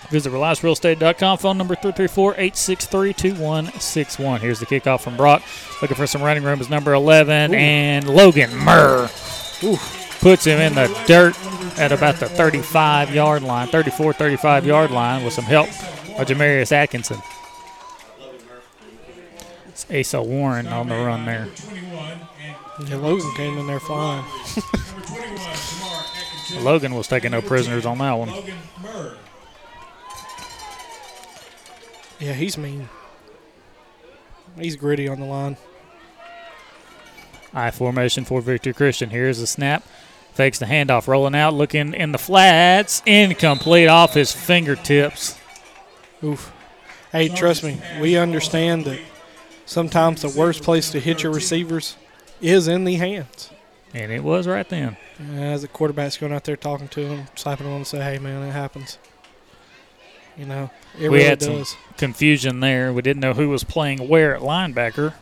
Visit 0.10 0.32
RelianceRealEstate.com. 0.32 1.38
Phone 1.38 1.58
number 1.58 1.76
334-863-2161. 1.76 4.40
Here's 4.40 4.62
the 4.62 4.66
kickoff 4.66 5.02
from 5.02 5.18
Brock. 5.18 5.44
Looking 5.82 5.98
for 5.98 6.08
some 6.08 6.24
running 6.24 6.44
room 6.44 6.62
is 6.62 6.70
number 6.70 6.94
11. 6.94 7.52
Ooh. 7.52 7.58
And 7.58 8.08
Logan 8.08 8.56
Murr 8.56 9.10
Ooh. 9.64 9.78
Puts 10.26 10.46
him 10.46 10.60
in 10.60 10.74
the 10.74 10.88
dirt 11.06 11.40
at 11.78 11.92
about 11.92 12.16
the 12.16 12.26
35-yard 12.26 13.44
line, 13.44 13.68
34, 13.68 14.14
35-yard 14.14 14.90
line 14.90 15.24
with 15.24 15.36
some 15.36 15.46
help 15.46 15.68
by 16.18 16.26
Jamarius 16.26 16.72
Atkinson. 16.72 17.22
It's 19.68 19.86
Asa 19.92 20.24
Warren 20.24 20.66
on 20.66 20.90
the 20.90 20.96
run 20.96 21.26
there. 21.26 21.48
Yeah, 22.88 22.96
Logan 22.96 23.32
came 23.36 23.56
in 23.60 23.68
there 23.68 23.80
flying. 23.80 24.26
Logan 26.64 26.96
was 26.96 27.08
taking 27.08 27.30
no 27.30 27.44
prisoners 27.44 27.86
on 27.86 28.00
that 28.00 28.14
one. 28.14 28.32
Yeah, 32.20 32.34
he's 32.34 32.58
mean. 32.58 32.90
He's 34.60 34.76
gritty 34.76 35.08
on 35.08 35.20
the 35.20 35.28
line. 35.28 35.58
I 37.54 37.70
formation 37.70 38.26
for 38.26 38.42
Victory 38.42 38.74
Christian. 38.74 39.12
Here's 39.12 39.38
the 39.38 39.46
snap. 39.46 39.84
Fakes 40.36 40.60
the 40.60 40.66
handoff, 40.66 41.08
rolling 41.08 41.34
out, 41.34 41.54
looking 41.54 41.94
in 41.94 42.12
the 42.12 42.18
flats. 42.18 43.02
Incomplete 43.06 43.88
off 43.88 44.14
his 44.14 44.34
fingertips. 44.34 45.40
Oof. 46.24 46.52
Hey, 47.12 47.30
trust 47.30 47.64
me, 47.64 47.80
we 48.02 48.18
understand 48.18 48.84
that 48.86 49.00
sometimes 49.66 50.22
the 50.22 50.38
worst 50.38 50.62
place 50.62 50.92
to 50.92 51.00
hit 51.00 51.24
your 51.24 51.32
receivers 51.32 51.96
is 52.42 52.68
in 52.68 52.84
the 52.84 52.96
hands. 52.96 53.50
And 53.94 54.12
it 54.12 54.24
was 54.24 54.46
right 54.46 54.68
then. 54.68 54.98
As 55.36 55.62
the 55.62 55.70
quarterback's 55.70 56.18
going 56.18 56.34
out 56.34 56.44
there 56.44 56.58
talking 56.58 56.90
to 56.90 57.00
him, 57.00 57.28
slapping 57.36 57.66
him 57.66 57.74
and 57.74 57.88
say, 57.88 58.02
"Hey, 58.02 58.20
man, 58.20 58.44
it 58.44 58.52
happens." 58.52 58.98
You 60.38 60.46
know, 60.46 60.70
it 61.00 61.10
we 61.10 61.20
really 61.20 61.24
had 61.24 61.40
does. 61.40 61.70
some 61.70 61.78
confusion 61.96 62.60
there. 62.60 62.92
We 62.92 63.02
didn't 63.02 63.22
know 63.22 63.34
who 63.34 63.48
was 63.48 63.64
playing 63.64 64.10
where 64.10 64.36
at 64.36 64.42
linebacker, 64.42 65.14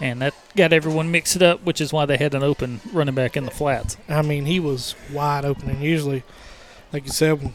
and 0.00 0.22
that 0.22 0.34
got 0.56 0.72
everyone 0.72 1.10
mixed 1.10 1.42
up, 1.42 1.62
which 1.64 1.80
is 1.80 1.92
why 1.92 2.06
they 2.06 2.16
had 2.16 2.34
an 2.34 2.42
open 2.42 2.80
running 2.92 3.14
back 3.14 3.36
in 3.36 3.44
the 3.44 3.50
flats. 3.50 3.96
I 4.08 4.22
mean, 4.22 4.46
he 4.46 4.60
was 4.60 4.94
wide 5.12 5.44
open, 5.44 5.68
and 5.68 5.82
usually, 5.82 6.22
like 6.92 7.04
you 7.04 7.12
said, 7.12 7.52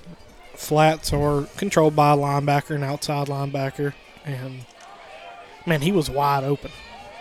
flats 0.56 1.14
are 1.14 1.48
controlled 1.58 1.96
by 1.96 2.14
a 2.14 2.18
linebacker, 2.18 2.76
an 2.76 2.84
outside 2.84 3.28
linebacker, 3.28 3.94
and 4.26 4.66
man, 5.66 5.82
he 5.82 5.92
was 5.92 6.10
wide 6.10 6.44
open. 6.44 6.72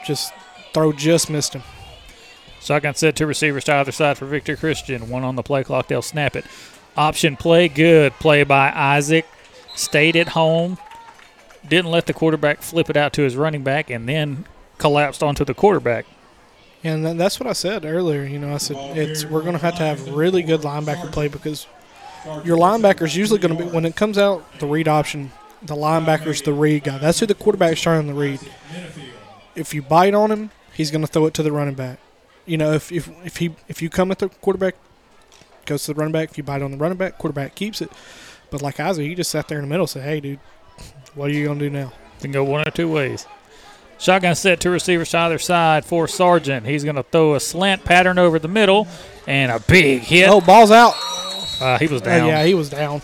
Just 0.04 0.32
throw 0.72 0.92
just 0.92 1.30
missed 1.30 1.54
him. 1.54 1.62
So 2.60 2.74
I 2.74 2.76
Shotgun 2.76 2.94
set 2.94 3.16
two 3.16 3.26
receivers 3.26 3.64
to 3.64 3.74
either 3.74 3.90
side 3.90 4.18
for 4.18 4.26
Victory 4.26 4.56
Christian. 4.56 5.08
One 5.08 5.24
on 5.24 5.34
the 5.34 5.42
play 5.42 5.64
clock. 5.64 5.88
They'll 5.88 6.00
snap 6.00 6.36
it. 6.36 6.44
Option 6.96 7.36
play, 7.36 7.68
good. 7.68 8.12
Play 8.14 8.44
by 8.44 8.70
Isaac. 8.72 9.26
Stayed 9.74 10.14
at 10.14 10.28
home. 10.28 10.78
Didn't 11.68 11.90
let 11.90 12.06
the 12.06 12.12
quarterback 12.12 12.62
flip 12.62 12.88
it 12.88 12.96
out 12.96 13.12
to 13.14 13.22
his 13.22 13.36
running 13.36 13.64
back 13.64 13.90
and 13.90 14.08
then 14.08 14.44
collapsed 14.82 15.22
onto 15.22 15.44
the 15.44 15.54
quarterback. 15.54 16.06
And 16.82 17.06
that's 17.18 17.38
what 17.38 17.48
I 17.48 17.52
said 17.52 17.84
earlier. 17.84 18.24
You 18.24 18.40
know, 18.40 18.52
I 18.52 18.56
said 18.56 18.76
it's 18.98 19.24
we're 19.24 19.42
going 19.42 19.52
to 19.52 19.60
have 19.60 19.76
to 19.76 19.84
have 19.84 20.08
really 20.08 20.42
good 20.42 20.62
linebacker 20.62 21.12
play 21.12 21.28
because 21.28 21.68
your 22.44 22.58
linebacker 22.58 23.02
is 23.02 23.16
usually 23.16 23.38
going 23.38 23.56
to 23.56 23.64
be 23.64 23.70
when 23.70 23.84
it 23.84 23.94
comes 23.94 24.18
out 24.18 24.44
the 24.58 24.66
read 24.66 24.88
option. 24.88 25.30
The 25.62 25.76
linebacker's 25.76 26.42
the 26.42 26.52
read 26.52 26.82
guy. 26.82 26.98
That's 26.98 27.20
who 27.20 27.26
the 27.26 27.36
quarterback's 27.36 27.80
trying 27.80 28.08
to 28.08 28.14
read. 28.14 28.40
If 29.54 29.72
you 29.72 29.82
bite 29.82 30.14
on 30.14 30.32
him, 30.32 30.50
he's 30.74 30.90
going 30.90 31.02
to 31.02 31.06
throw 31.06 31.26
it 31.26 31.34
to 31.34 31.44
the 31.44 31.52
running 31.52 31.74
back. 31.74 32.00
You 32.44 32.56
know, 32.56 32.72
if 32.72 32.90
if 32.90 33.08
if 33.24 33.36
he 33.36 33.54
if 33.68 33.80
you 33.80 33.88
come 33.88 34.10
at 34.10 34.18
the 34.18 34.28
quarterback, 34.28 34.74
goes 35.64 35.84
to 35.84 35.94
the 35.94 35.98
running 36.00 36.12
back. 36.12 36.32
If 36.32 36.38
you 36.38 36.42
bite 36.42 36.62
on 36.62 36.72
the 36.72 36.76
running 36.76 36.98
back, 36.98 37.18
quarterback 37.18 37.54
keeps 37.54 37.80
it. 37.80 37.92
But 38.50 38.62
like 38.62 38.80
Isaac, 38.80 39.06
he 39.06 39.14
just 39.14 39.30
sat 39.30 39.46
there 39.46 39.58
in 39.58 39.64
the 39.64 39.68
middle, 39.68 39.84
and 39.84 39.90
said, 39.90 40.02
"Hey, 40.02 40.18
dude, 40.18 40.40
what 41.14 41.30
are 41.30 41.32
you 41.32 41.44
going 41.44 41.60
to 41.60 41.66
do 41.66 41.70
now?" 41.70 41.92
Can 42.20 42.32
go 42.32 42.42
one 42.42 42.66
or 42.66 42.70
two 42.72 42.90
ways. 42.90 43.26
Shotgun 44.02 44.34
set 44.34 44.58
two 44.58 44.70
receivers 44.70 45.10
to 45.10 45.18
either 45.18 45.38
side 45.38 45.84
for 45.84 46.08
Sargent. 46.08 46.66
He's 46.66 46.82
going 46.82 46.96
to 46.96 47.04
throw 47.04 47.34
a 47.36 47.40
slant 47.40 47.84
pattern 47.84 48.18
over 48.18 48.40
the 48.40 48.48
middle 48.48 48.88
and 49.28 49.52
a 49.52 49.60
big 49.60 50.00
hit. 50.02 50.28
Oh, 50.28 50.40
ball's 50.40 50.72
out. 50.72 50.94
Uh, 51.60 51.78
he 51.78 51.86
was 51.86 52.02
Uh, 52.02 52.06
down. 52.06 52.26
yeah, 52.28 52.44
he 52.44 52.54
was 52.54 52.68
down. 52.68 53.00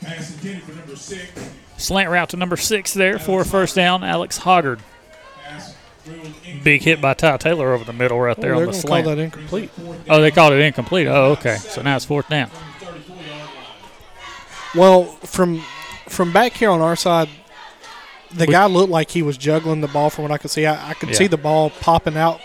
Pass 0.00 0.32
intended 0.32 0.62
for 0.62 0.72
number 0.72 0.96
six. 0.96 1.30
Slant 1.76 2.08
route 2.10 2.30
to 2.30 2.38
number 2.38 2.56
six 2.56 2.94
there 2.94 3.18
for 3.18 3.42
a 3.42 3.44
first 3.44 3.74
down. 3.76 4.02
Alex 4.02 4.38
Hoggard. 4.38 4.78
Pass 5.44 5.74
ruled 6.06 6.24
incomplete. 6.24 6.64
Big 6.64 6.82
hit 6.82 7.00
by 7.02 7.12
Ty 7.12 7.36
Taylor 7.36 7.74
over 7.74 7.84
the 7.84 7.92
middle 7.92 8.18
right 8.18 8.36
there 8.40 8.54
Oh, 8.54 8.60
on 8.60 8.64
the 8.64 8.66
gonna 8.72 8.82
call 8.82 8.88
slant. 8.88 9.06
that 9.08 9.18
incomplete. 9.18 9.70
Oh, 10.08 10.22
they 10.22 10.30
called 10.30 10.54
it 10.54 10.60
incomplete. 10.60 11.06
Oh, 11.06 11.32
okay. 11.32 11.56
So 11.56 11.82
now 11.82 11.96
it's 11.96 12.06
fourth 12.06 12.28
down. 12.30 12.50
Well, 14.74 15.04
from 15.04 15.62
from 16.08 16.32
back 16.32 16.54
here 16.54 16.70
on 16.70 16.80
our 16.80 16.96
side, 16.96 17.28
the 18.32 18.46
guy 18.46 18.66
looked 18.66 18.90
like 18.90 19.10
he 19.10 19.22
was 19.22 19.36
juggling 19.36 19.80
the 19.80 19.88
ball. 19.88 20.10
From 20.10 20.22
what 20.22 20.30
I 20.32 20.38
could 20.38 20.50
see, 20.50 20.66
I, 20.66 20.90
I 20.90 20.94
could 20.94 21.14
see 21.14 21.26
the 21.26 21.36
ball 21.36 21.70
popping 21.70 22.16
out 22.16 22.40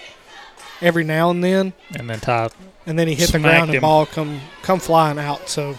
every 0.81 1.03
now 1.03 1.29
and 1.29 1.43
then, 1.43 1.73
And 1.97 2.09
then 2.09 2.19
Ty 2.19 2.49
and 2.85 2.99
then 2.99 3.07
he 3.07 3.15
hit 3.15 3.27
the 3.27 3.39
Smacked 3.39 3.43
ground 3.43 3.69
and 3.69 3.75
him. 3.75 3.81
ball 3.81 4.05
come 4.05 4.41
come 4.61 4.79
flying 4.79 5.17
out. 5.17 5.49
So, 5.49 5.75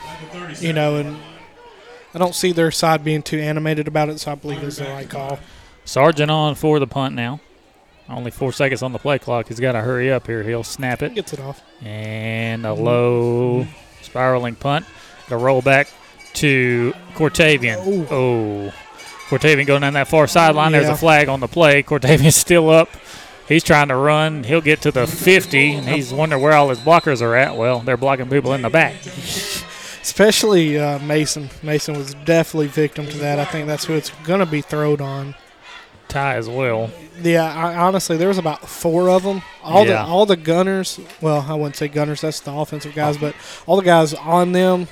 you 0.61 0.73
know, 0.73 0.97
and 0.97 1.19
I 2.15 2.19
don't 2.19 2.35
see 2.35 2.53
their 2.53 2.71
side 2.71 3.05
being 3.05 3.23
too 3.23 3.39
animated 3.39 3.89
about 3.89 4.09
it. 4.09 4.21
So 4.21 4.33
I 4.33 4.35
believe 4.35 4.63
it's 4.63 4.79
the 4.79 4.85
right 4.85 5.09
call. 5.09 5.39
Sargent 5.85 6.31
on 6.31 6.55
for 6.55 6.79
the 6.79 6.87
punt 6.87 7.15
now. 7.15 7.41
Only 8.09 8.31
four 8.31 8.53
seconds 8.53 8.83
on 8.83 8.93
the 8.93 8.99
play 8.99 9.19
clock. 9.19 9.49
He's 9.49 9.61
got 9.61 9.73
to 9.73 9.81
hurry 9.81 10.13
up 10.13 10.27
here. 10.27 10.43
He'll 10.43 10.63
snap 10.65 11.03
it. 11.03 11.15
Gets 11.15 11.33
it 11.33 11.41
off. 11.41 11.63
And 11.83 12.67
a 12.67 12.75
low 12.75 13.67
spiraling 14.03 14.57
punt. 14.57 14.85
The 15.29 15.37
roll 15.39 15.63
back 15.63 15.89
to 16.35 16.93
Cortavian. 17.15 17.79
Oh. 18.11 18.73
Cortavian 19.29 19.67
going 19.67 19.81
down 19.83 19.95
that 19.95 20.09
far 20.09 20.27
sideline. 20.27 20.73
There's 20.73 20.89
a 20.89 20.97
flag 20.97 21.29
on 21.29 21.41
the 21.41 21.49
play. 21.49 21.83
Cortavian's 21.83 22.37
still 22.37 22.69
up. 22.71 22.89
He's 23.49 23.63
trying 23.65 23.89
to 23.89 23.97
run. 23.97 24.45
He'll 24.45 24.61
get 24.63 24.81
to 24.83 24.91
the 24.91 25.07
50, 25.07 25.73
and 25.75 25.87
he's 25.89 26.13
wondering 26.13 26.43
where 26.43 26.53
all 26.55 26.71
his 26.71 26.79
blockers 26.79 27.21
are 27.21 27.35
at. 27.35 27.57
Well, 27.57 27.81
they're 27.81 27.97
blocking 27.99 28.29
people 28.31 28.55
in 28.55 28.63
the 28.63 28.71
back. 28.71 28.95
Especially 30.03 30.79
uh, 30.79 30.99
Mason. 31.01 31.51
Mason 31.63 31.97
was 31.97 32.15
definitely 32.25 32.69
victim 32.69 33.07
to 33.07 33.19
that. 33.19 33.39
I 33.39 33.45
think 33.45 33.67
that's 33.67 33.85
who 33.85 33.95
it's 33.95 34.11
going 34.25 34.41
to 34.41 34.47
be 34.47 34.61
thrown 34.61 35.01
on. 35.01 35.35
Ty 36.09 36.37
as 36.37 36.49
well. 36.49 36.91
Yeah, 37.21 37.45
I, 37.45 37.75
honestly, 37.77 38.17
there 38.17 38.29
was 38.29 38.39
about 38.39 38.69
four 38.69 39.09
of 39.11 39.23
them. 39.23 39.43
All 39.63 39.87
Yeah. 39.87 40.05
the 40.05 40.11
all 40.11 40.27
the 40.27 40.37
gunners. 40.37 41.01
Well, 41.21 41.45
I 41.49 41.55
wouldn't 41.55 41.77
say 41.77 41.89
gunners. 41.89 42.21
That's 42.21 42.41
the 42.41 42.53
offensive 42.53 42.95
guys, 42.95 43.17
but 43.19 43.35
all 43.67 43.77
the 43.77 43.83
guys 43.83 44.13
on 44.15 44.53
them 44.53 44.89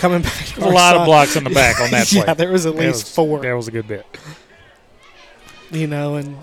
coming 0.00 0.22
back. 0.22 0.46
There's 0.46 0.58
a 0.66 0.68
lot 0.68 0.96
of 0.96 1.04
blocks 1.06 1.36
in 1.36 1.44
the 1.44 1.50
back 1.50 1.80
on 1.80 1.90
that 1.90 2.06
play. 2.08 2.24
yeah, 2.26 2.34
there 2.34 2.50
was 2.50 2.66
at 2.66 2.74
least 2.74 3.04
was- 3.04 3.14
four. 3.14 3.40
That 3.40 3.52
was 3.52 3.68
a 3.68 3.70
good 3.70 3.86
bit. 3.86 4.04
You 5.70 5.86
know, 5.86 6.16
and 6.16 6.36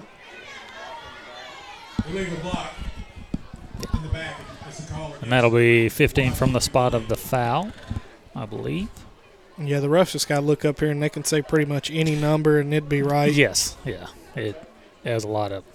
Illegal 2.10 2.38
block 2.38 2.72
in 3.94 4.04
the 4.04 4.10
back. 4.10 4.36
That's 4.64 4.80
the 4.86 4.94
call. 4.94 5.14
And 5.22 5.32
that'll 5.32 5.50
be 5.52 5.90
15 5.90 6.32
from 6.34 6.54
the 6.54 6.62
spot 6.62 6.94
of 6.94 7.10
the 7.10 7.18
foul, 7.18 7.72
I 8.36 8.46
believe. 8.46 8.88
yeah, 9.58 9.82
the 9.82 9.88
refs 9.88 10.12
just 10.14 10.30
got 10.30 10.40
to 10.40 10.46
look 10.46 10.64
up 10.64 10.80
here 10.80 10.90
and 10.90 11.04
they 11.04 11.10
can 11.10 11.26
say 11.26 11.42
pretty 11.42 11.66
much 11.66 11.92
any 11.92 12.16
number 12.16 12.60
and 12.60 12.74
it'd 12.74 12.88
be 12.88 13.02
right. 13.02 13.34
Yes, 13.34 13.76
yeah. 13.84 14.08
It 14.36 14.56
has 15.04 15.26
a 15.26 15.28
lot 15.28 15.52
of. 15.52 15.66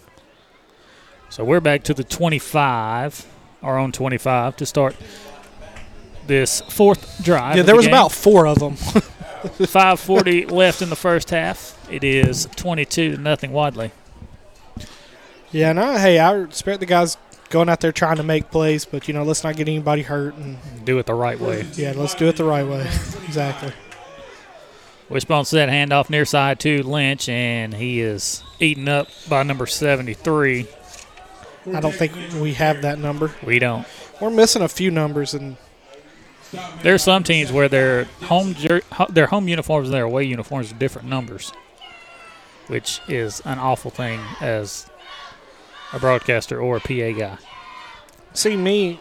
So 1.29 1.45
we're 1.45 1.61
back 1.61 1.83
to 1.85 1.95
the 1.95 2.05
25, 2.05 3.27
our 3.63 3.77
own 3.79 3.93
25, 3.93 4.57
to 4.57 4.65
start 4.67 4.97
this 6.27 6.61
fourth 6.63 7.23
drive. 7.25 7.57
Yeah, 7.57 7.63
there 7.63 7.75
the 7.75 7.77
was 7.77 7.87
game. 7.87 7.95
about 7.95 8.13
four 8.13 8.47
of 8.47 8.59
them. 8.59 8.77
540 9.43 10.47
left 10.47 10.83
in 10.83 10.89
the 10.91 10.97
first 10.97 11.31
half. 11.31 11.77
It 11.91 12.05
is 12.05 12.47
22 12.57 13.17
to 13.17 13.21
nothing 13.21 13.53
Wadley. 13.53 13.91
Yeah, 15.51 15.73
no, 15.73 15.99
hey, 15.99 16.19
I 16.19 16.33
respect 16.33 16.81
the 16.81 16.87
guys 16.87 17.17
going 17.51 17.69
out 17.69 17.81
there 17.81 17.93
trying 17.93 18.17
to 18.17 18.23
make 18.23 18.51
plays, 18.51 18.85
but 18.85 19.07
you 19.09 19.15
know, 19.15 19.23
let's 19.25 19.45
not 19.45 19.57
get 19.57 19.69
anybody 19.69 20.03
hurt 20.03 20.35
and 20.37 20.59
Do 20.85 20.99
it 20.99 21.07
the 21.07 21.15
right 21.15 21.39
way. 21.39 21.67
yeah, 21.75 21.93
let's 21.95 22.15
do 22.15 22.27
it 22.29 22.37
the 22.37 22.45
right 22.45 22.67
way. 22.67 22.81
exactly. 23.27 23.73
Wishbone 25.11 25.45
set 25.45 25.69
handoff 25.69 26.09
near 26.09 26.25
side 26.25 26.59
to 26.61 26.83
Lynch, 26.83 27.29
and 27.29 27.75
he 27.75 28.01
is 28.01 28.43
eaten 28.61 28.89
up 28.89 29.09
by 29.29 29.43
number 29.43 29.67
73. 29.67 30.67
I 31.75 31.81
don't 31.81 31.95
think 31.95 32.13
we 32.41 32.55
have 32.55 32.81
that 32.83 32.99
number. 32.99 33.31
We 33.45 33.59
don't. 33.59 33.87
We're 34.21 34.31
missing 34.31 34.63
a 34.63 34.69
few 34.69 34.91
numbers, 34.91 35.35
and 35.35 35.57
There's 36.83 37.03
some 37.03 37.23
teams 37.25 37.51
where 37.53 37.69
their 37.69 38.05
home 38.25 38.55
jer- 38.55 38.83
their 39.09 39.27
home 39.27 39.49
uniforms 39.49 39.89
and 39.89 39.95
their 39.95 40.05
away 40.05 40.25
uniforms 40.25 40.71
are 40.71 40.75
different 40.75 41.09
numbers, 41.09 41.53
which 42.67 43.01
is 43.09 43.41
an 43.45 43.59
awful 43.59 43.91
thing 43.91 44.21
as 44.41 44.87
a 45.93 45.99
broadcaster 45.99 46.61
or 46.61 46.77
a 46.77 46.81
PA 46.81 47.13
guy. 47.19 47.39
see 48.35 48.57
me. 48.57 49.01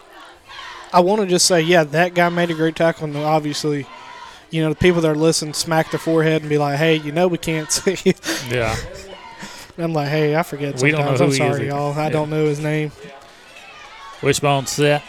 I 0.94 1.00
want 1.00 1.22
to 1.22 1.26
just 1.26 1.46
say, 1.46 1.62
yeah, 1.62 1.84
that 1.84 2.12
guy 2.14 2.28
made 2.28 2.50
a 2.50 2.54
great 2.54 2.76
tackle, 2.76 3.04
and 3.04 3.16
obviously, 3.16 3.86
you 4.50 4.62
know, 4.62 4.68
the 4.68 4.74
people 4.74 5.00
that 5.00 5.10
are 5.10 5.14
listening 5.14 5.54
smack 5.54 5.90
their 5.90 5.98
forehead 5.98 6.42
and 6.42 6.50
be 6.50 6.58
like, 6.58 6.76
"Hey, 6.78 6.96
you 6.96 7.12
know, 7.12 7.28
we 7.28 7.38
can't 7.38 7.70
see." 7.72 8.14
Yeah. 8.50 8.76
And 9.76 9.84
I'm 9.86 9.92
like, 9.94 10.08
"Hey, 10.08 10.36
I 10.36 10.42
forget 10.42 10.82
We 10.82 10.90
don't 10.90 11.00
know 11.00 11.16
sometimes. 11.16 11.38
who 11.38 11.44
I'm 11.44 11.52
sorry, 11.54 11.68
y'all. 11.68 11.92
I 11.98 12.04
Yeah. 12.04 12.08
don't 12.10 12.28
know 12.28 12.44
his 12.44 12.60
name." 12.60 12.92
Wishbone 14.22 14.66
set 14.66 15.02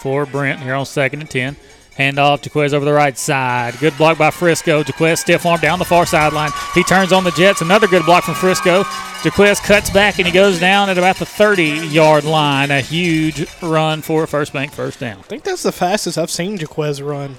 for 0.00 0.26
Brent 0.26 0.60
here 0.60 0.74
on 0.74 0.84
second 0.84 1.20
and 1.20 1.30
10. 1.30 1.56
Handoff, 2.00 2.42
Jaquez 2.42 2.72
over 2.72 2.86
the 2.86 2.92
right 2.94 3.18
side. 3.18 3.78
Good 3.78 3.94
block 3.98 4.16
by 4.16 4.30
Frisco. 4.30 4.82
Jaquez 4.82 5.20
stiff 5.20 5.44
arm 5.44 5.60
down 5.60 5.78
the 5.78 5.84
far 5.84 6.06
sideline. 6.06 6.50
He 6.74 6.82
turns 6.82 7.12
on 7.12 7.24
the 7.24 7.30
Jets. 7.32 7.60
Another 7.60 7.86
good 7.86 8.06
block 8.06 8.24
from 8.24 8.34
Frisco. 8.34 8.84
Jaquez 9.22 9.60
cuts 9.60 9.90
back 9.90 10.18
and 10.18 10.26
he 10.26 10.32
goes 10.32 10.58
down 10.58 10.88
at 10.88 10.96
about 10.96 11.16
the 11.16 11.26
30 11.26 11.88
yard 11.88 12.24
line. 12.24 12.70
A 12.70 12.80
huge 12.80 13.46
run 13.60 14.00
for 14.00 14.22
a 14.22 14.26
first 14.26 14.54
bank 14.54 14.72
first 14.72 14.98
down. 14.98 15.18
I 15.18 15.22
think 15.22 15.42
that's 15.44 15.62
the 15.62 15.72
fastest 15.72 16.16
I've 16.16 16.30
seen 16.30 16.56
Jaquez 16.56 17.02
run. 17.02 17.36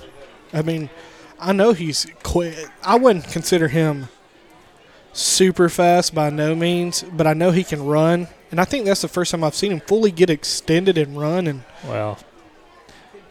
I 0.53 0.61
mean, 0.61 0.91
I 1.39 1.53
know 1.53 1.73
he's 1.73 2.05
quick. 2.21 2.55
I 2.83 2.97
wouldn't 2.97 3.29
consider 3.29 3.67
him 3.67 4.09
super 5.11 5.69
fast 5.69 6.13
by 6.13 6.29
no 6.29 6.53
means, 6.53 7.03
but 7.11 7.25
I 7.25 7.33
know 7.33 7.49
he 7.49 7.63
can 7.63 7.83
run. 7.83 8.27
And 8.51 8.61
I 8.61 8.65
think 8.65 8.85
that's 8.85 9.01
the 9.01 9.07
first 9.07 9.31
time 9.31 9.43
I've 9.43 9.55
seen 9.55 9.71
him 9.71 9.79
fully 9.79 10.11
get 10.11 10.29
extended 10.29 10.99
and 10.99 11.19
run. 11.19 11.47
And 11.47 11.63
Well, 11.87 12.19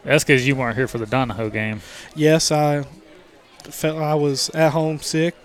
that's 0.03 0.23
because 0.23 0.47
you 0.47 0.55
weren't 0.55 0.75
here 0.77 0.87
for 0.87 0.97
the 0.97 1.05
Donoho 1.05 1.51
game. 1.51 1.81
yes, 2.15 2.51
I 2.51 2.85
felt 3.63 3.97
I 3.97 4.15
was 4.15 4.49
at 4.51 4.71
home 4.71 4.99
sick, 4.99 5.35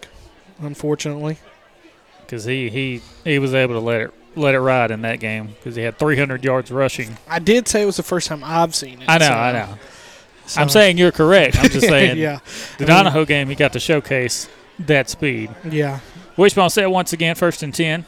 unfortunately. 0.60 1.38
Because 2.20 2.44
he, 2.44 2.70
he, 2.70 3.02
he 3.24 3.38
was 3.38 3.54
able 3.54 3.74
to 3.74 3.80
let 3.80 4.00
it 4.00 4.14
let 4.34 4.54
it 4.54 4.60
ride 4.60 4.90
in 4.90 5.00
that 5.02 5.18
game 5.18 5.46
because 5.46 5.76
he 5.76 5.82
had 5.82 5.98
300 5.98 6.44
yards 6.44 6.70
rushing. 6.70 7.16
I 7.26 7.38
did 7.38 7.66
say 7.68 7.82
it 7.82 7.86
was 7.86 7.96
the 7.96 8.02
first 8.02 8.28
time 8.28 8.42
I've 8.44 8.74
seen 8.74 9.00
it. 9.00 9.08
I 9.08 9.16
know, 9.16 9.26
so- 9.28 9.32
I 9.32 9.52
know. 9.52 9.78
so- 10.46 10.60
I'm 10.60 10.68
saying 10.68 10.98
you're 10.98 11.10
correct. 11.12 11.56
I'm 11.58 11.70
just 11.70 11.86
saying 11.88 12.18
Yeah. 12.18 12.40
the 12.78 12.84
I 12.92 13.02
mean- 13.02 13.12
Donoho 13.12 13.26
game, 13.26 13.48
he 13.48 13.54
got 13.54 13.72
to 13.72 13.80
showcase 13.80 14.46
that 14.80 15.08
speed. 15.08 15.48
Yeah. 15.64 16.00
Wishbone 16.36 16.68
set 16.68 16.90
once 16.90 17.14
again, 17.14 17.34
first 17.34 17.62
and 17.62 17.72
10. 17.74 18.04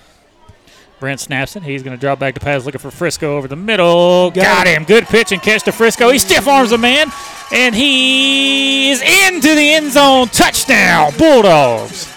Brent 1.00 1.20
snaps 1.20 1.54
it. 1.54 1.62
He's 1.62 1.82
going 1.82 1.96
to 1.96 2.00
drop 2.00 2.18
back 2.18 2.34
to 2.34 2.40
pass, 2.40 2.64
looking 2.64 2.80
for 2.80 2.90
Frisco 2.90 3.36
over 3.36 3.46
the 3.46 3.56
middle. 3.56 4.30
Got, 4.32 4.66
him. 4.66 4.84
Good 4.84 5.04
pitch 5.06 5.30
and 5.30 5.40
catch 5.40 5.62
to 5.64 5.72
Frisco. 5.72 6.10
He 6.10 6.18
stiff 6.18 6.48
arms 6.48 6.72
a 6.72 6.78
man, 6.78 7.12
and 7.52 7.74
he 7.74 8.90
is 8.90 9.00
into 9.00 9.54
the 9.54 9.74
end 9.74 9.92
zone. 9.92 10.26
Touchdown, 10.28 11.12
Bulldogs. 11.16 12.12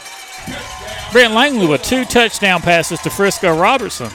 Brent 1.12 1.34
Langley 1.34 1.68
with 1.68 1.84
two 1.84 2.06
touchdown 2.06 2.62
passes 2.62 3.00
to 3.02 3.10
Frisco 3.10 3.56
Robertson. 3.56 4.10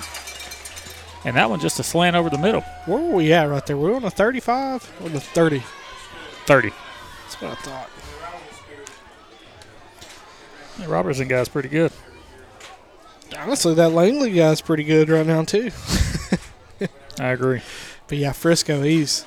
And 1.24 1.36
that 1.36 1.50
one 1.50 1.60
just 1.60 1.78
a 1.78 1.82
slant 1.82 2.16
over 2.16 2.30
the 2.30 2.38
middle. 2.38 2.62
Where 2.86 2.98
were 2.98 3.16
we 3.16 3.32
at 3.32 3.44
right 3.44 3.64
there? 3.66 3.76
We're 3.76 3.94
on 3.94 4.02
the 4.02 4.10
35 4.10 4.92
or 5.02 5.08
the 5.10 5.20
30? 5.20 5.62
30. 6.46 6.70
That's 7.22 7.40
what 7.40 7.52
I 7.52 7.54
thought. 7.56 7.90
Robertson 10.88 11.28
guy's 11.28 11.48
pretty 11.48 11.68
good. 11.68 11.92
Honestly, 13.38 13.74
that 13.74 13.90
Langley 13.90 14.32
guy's 14.32 14.60
pretty 14.60 14.84
good 14.84 15.08
right 15.08 15.26
now 15.26 15.42
too. 15.44 15.70
I 17.18 17.28
agree. 17.28 17.62
But 18.08 18.18
yeah, 18.18 18.32
Frisco, 18.32 18.82
he's 18.82 19.24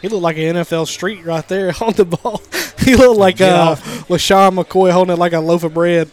he 0.00 0.08
looked 0.08 0.22
like 0.22 0.36
an 0.36 0.56
NFL 0.56 0.86
street 0.86 1.24
right 1.24 1.46
there 1.48 1.72
on 1.80 1.92
the 1.94 2.04
ball. 2.04 2.42
he 2.78 2.94
looked 2.94 3.18
like 3.18 3.36
Get 3.36 3.52
uh. 3.52 3.76
LeSean 4.08 4.62
McCoy 4.62 4.92
holding 4.92 5.14
it 5.14 5.18
like 5.18 5.32
a 5.32 5.40
loaf 5.40 5.64
of 5.64 5.74
bread. 5.74 6.10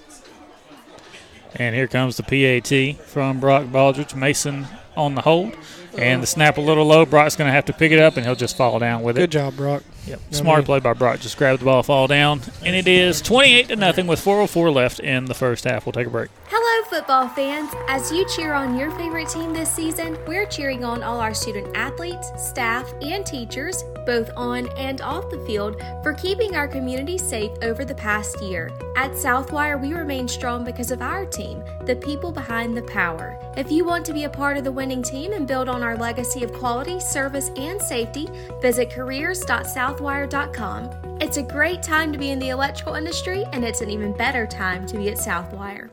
And 1.56 1.74
here 1.74 1.88
comes 1.88 2.18
the 2.18 2.24
PAT 2.24 3.06
from 3.06 3.40
Brock 3.40 3.66
Baldridge. 3.68 4.16
Mason 4.16 4.68
on 4.98 5.16
the 5.16 5.22
hold. 5.22 5.56
And 5.98 6.22
the 6.22 6.28
snap 6.28 6.58
a 6.58 6.62
little 6.62 6.86
low. 6.86 7.06
Brock's 7.06 7.38
going 7.38 7.48
to 7.48 7.54
have 7.54 7.66
to 7.66 7.74
pick 7.74 7.94
it 7.94 8.00
up, 8.00 8.18
and 8.18 8.26
he'll 8.26 8.36
just 8.36 8.58
fall 8.58 8.78
down 8.80 9.02
with 9.04 9.18
it. 9.18 9.22
Good 9.22 9.32
job, 9.32 9.56
Brock. 9.56 9.84
Yep. 10.08 10.20
I 10.32 10.36
Smart 10.36 10.58
mean- 10.60 10.66
play 10.66 10.80
by 10.80 10.94
Brock. 10.94 11.20
Just 11.20 11.38
grab 11.38 11.60
the 11.60 11.66
ball, 11.66 11.82
fall 11.84 12.08
down. 12.08 12.42
And 12.64 12.76
it 12.76 12.88
is 12.88 13.22
28 13.22 13.68
to 13.70 13.76
nothing 13.76 14.08
with 14.08 14.20
4.04 14.24 14.74
left 14.74 15.00
in 15.00 15.26
the 15.26 15.34
first 15.34 15.64
half. 15.64 15.86
We'll 15.86 15.94
take 15.94 16.08
a 16.08 16.12
break. 16.12 16.30
Hello, 16.48 16.86
football 16.90 17.28
fans. 17.30 17.72
As 17.88 18.12
you 18.12 18.26
cheer 18.36 18.54
on 18.54 18.78
your 18.78 18.92
favorite 18.92 19.30
team 19.30 19.54
this 19.54 19.72
season, 19.72 20.18
we're 20.28 20.46
cheering 20.46 20.84
on 20.84 21.02
all 21.04 21.20
our 21.20 21.34
student 21.34 21.76
athletes, 21.76 22.32
staff, 22.38 22.92
and 23.02 23.26
teachers, 23.26 23.84
both 24.06 24.30
on 24.38 24.68
and 24.78 25.02
off 25.02 25.30
the 25.32 25.40
field, 25.46 25.82
for 26.04 26.14
keeping 26.14 26.56
our 26.56 26.68
community 26.68 27.18
safe 27.18 27.52
over 27.64 27.84
the 27.84 27.96
past 27.96 28.40
year. 28.42 28.70
At 28.96 29.12
Southwire, 29.12 29.82
we 29.82 29.94
remain 29.94 30.28
strong 30.28 30.64
because 30.64 30.92
of 30.92 31.02
our 31.02 31.26
team, 31.26 31.64
the 31.86 31.96
people 31.96 32.32
behind 32.32 32.78
the 32.78 32.84
power. 32.84 33.40
If 33.58 33.72
you 33.72 33.84
want 33.86 34.06
to 34.06 34.14
be 34.14 34.26
a 34.26 34.30
part 34.30 34.58
of 34.58 34.64
the 34.64 34.72
winning 34.72 35.02
team 35.02 35.34
and 35.34 35.48
build 35.48 35.68
on 35.70 35.82
our 35.82 35.98
legacy 35.98 36.44
of 36.44 36.54
quality, 36.54 37.00
service, 37.00 37.50
and 37.58 37.82
safety, 37.82 38.30
visit 38.62 38.90
careers.southwire.com. 39.98 41.18
It's 41.22 41.38
a 41.38 41.44
great 41.44 41.82
time 41.82 42.12
to 42.12 42.20
be 42.20 42.32
in 42.32 42.40
the 42.40 42.50
electrical 42.50 42.96
industry, 42.96 43.46
and 43.52 43.64
it's 43.64 43.82
an 43.82 43.90
even 43.90 44.14
better 44.14 44.46
time 44.46 44.86
to 44.88 44.98
be 44.98 45.10
at 45.10 45.18
Southwire. 45.18 45.90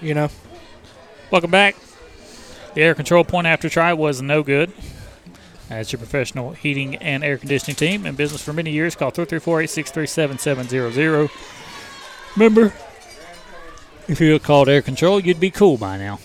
You 0.00 0.14
know, 0.14 0.28
Welcome 1.34 1.50
back. 1.50 1.74
The 2.74 2.82
air 2.82 2.94
control 2.94 3.24
point 3.24 3.48
after 3.48 3.68
try 3.68 3.92
was 3.92 4.22
no 4.22 4.44
good. 4.44 4.72
As 5.68 5.90
your 5.90 5.98
professional 5.98 6.52
heating 6.52 6.94
and 6.96 7.24
air 7.24 7.38
conditioning 7.38 7.74
team 7.74 8.06
in 8.06 8.14
business 8.14 8.40
for 8.40 8.52
many 8.52 8.70
years, 8.70 8.94
call 8.94 9.10
334 9.10 9.62
863 9.62 10.06
7700. 10.06 11.30
Remember, 12.36 12.72
if 14.06 14.20
you 14.20 14.32
had 14.32 14.44
called 14.44 14.68
air 14.68 14.80
control, 14.80 15.18
you'd 15.18 15.40
be 15.40 15.50
cool 15.50 15.76
by 15.76 15.96
now. 15.98 16.20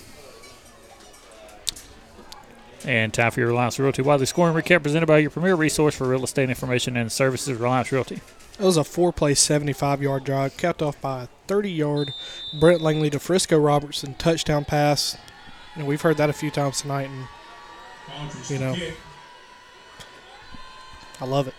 And 2.84 3.12
time 3.12 3.30
for 3.30 3.40
your 3.40 3.50
Reliance 3.50 3.78
Realty 3.78 4.02
Wadley 4.02 4.26
Scoring 4.26 4.54
Recap 4.54 4.82
presented 4.82 5.06
by 5.06 5.18
your 5.18 5.30
premier 5.30 5.54
resource 5.54 5.94
for 5.94 6.08
real 6.08 6.24
estate 6.24 6.48
information 6.48 6.96
and 6.96 7.12
services, 7.12 7.58
Reliance 7.58 7.92
Realty. 7.92 8.20
it 8.58 8.64
was 8.64 8.78
a 8.78 8.84
four-play, 8.84 9.34
75-yard 9.34 10.24
drive, 10.24 10.56
capped 10.56 10.80
off 10.80 10.98
by 11.00 11.24
a 11.24 11.28
30-yard 11.46 12.10
Brent 12.58 12.80
Langley 12.80 13.10
to 13.10 13.18
Frisco 13.18 13.58
Robertson 13.58 14.14
touchdown 14.14 14.64
pass. 14.64 15.18
And 15.74 15.86
we've 15.86 16.00
heard 16.00 16.16
that 16.16 16.30
a 16.30 16.32
few 16.32 16.50
times 16.50 16.80
tonight, 16.80 17.08
and 17.10 17.26
you 18.48 18.58
know, 18.58 18.74
I 21.20 21.24
love 21.26 21.48
it. 21.48 21.54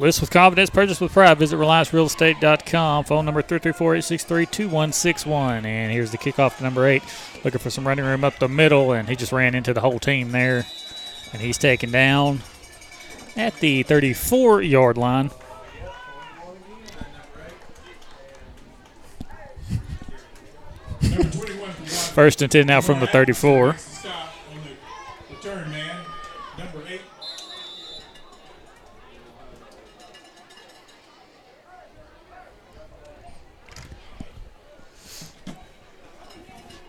List 0.00 0.20
with 0.20 0.30
confidence, 0.30 0.70
purchase 0.70 1.00
with 1.00 1.12
pride. 1.12 1.38
Visit 1.38 1.56
RelianceRealEstate.com. 1.56 3.04
Phone 3.04 3.24
number 3.24 3.42
334-863-2161. 3.42 5.64
And 5.64 5.92
here's 5.92 6.10
the 6.10 6.18
kickoff 6.18 6.56
to 6.56 6.64
number 6.64 6.84
eight. 6.84 7.04
Looking 7.44 7.60
for 7.60 7.70
some 7.70 7.86
running 7.86 8.04
room 8.04 8.24
up 8.24 8.40
the 8.40 8.48
middle, 8.48 8.90
and 8.90 9.08
he 9.08 9.14
just 9.14 9.30
ran 9.30 9.54
into 9.54 9.72
the 9.72 9.80
whole 9.80 10.00
team 10.00 10.32
there. 10.32 10.66
And 11.32 11.40
he's 11.40 11.58
taken 11.58 11.92
down 11.92 12.40
at 13.36 13.54
the 13.60 13.84
34-yard 13.84 14.98
line. 14.98 15.30
First 22.14 22.42
and 22.42 22.50
10 22.50 22.66
now 22.66 22.80
from 22.80 22.98
the 22.98 23.06
34. 23.06 23.76
Return 25.30 25.70
man, 25.70 25.96
number 26.58 26.82
eight. 26.88 27.00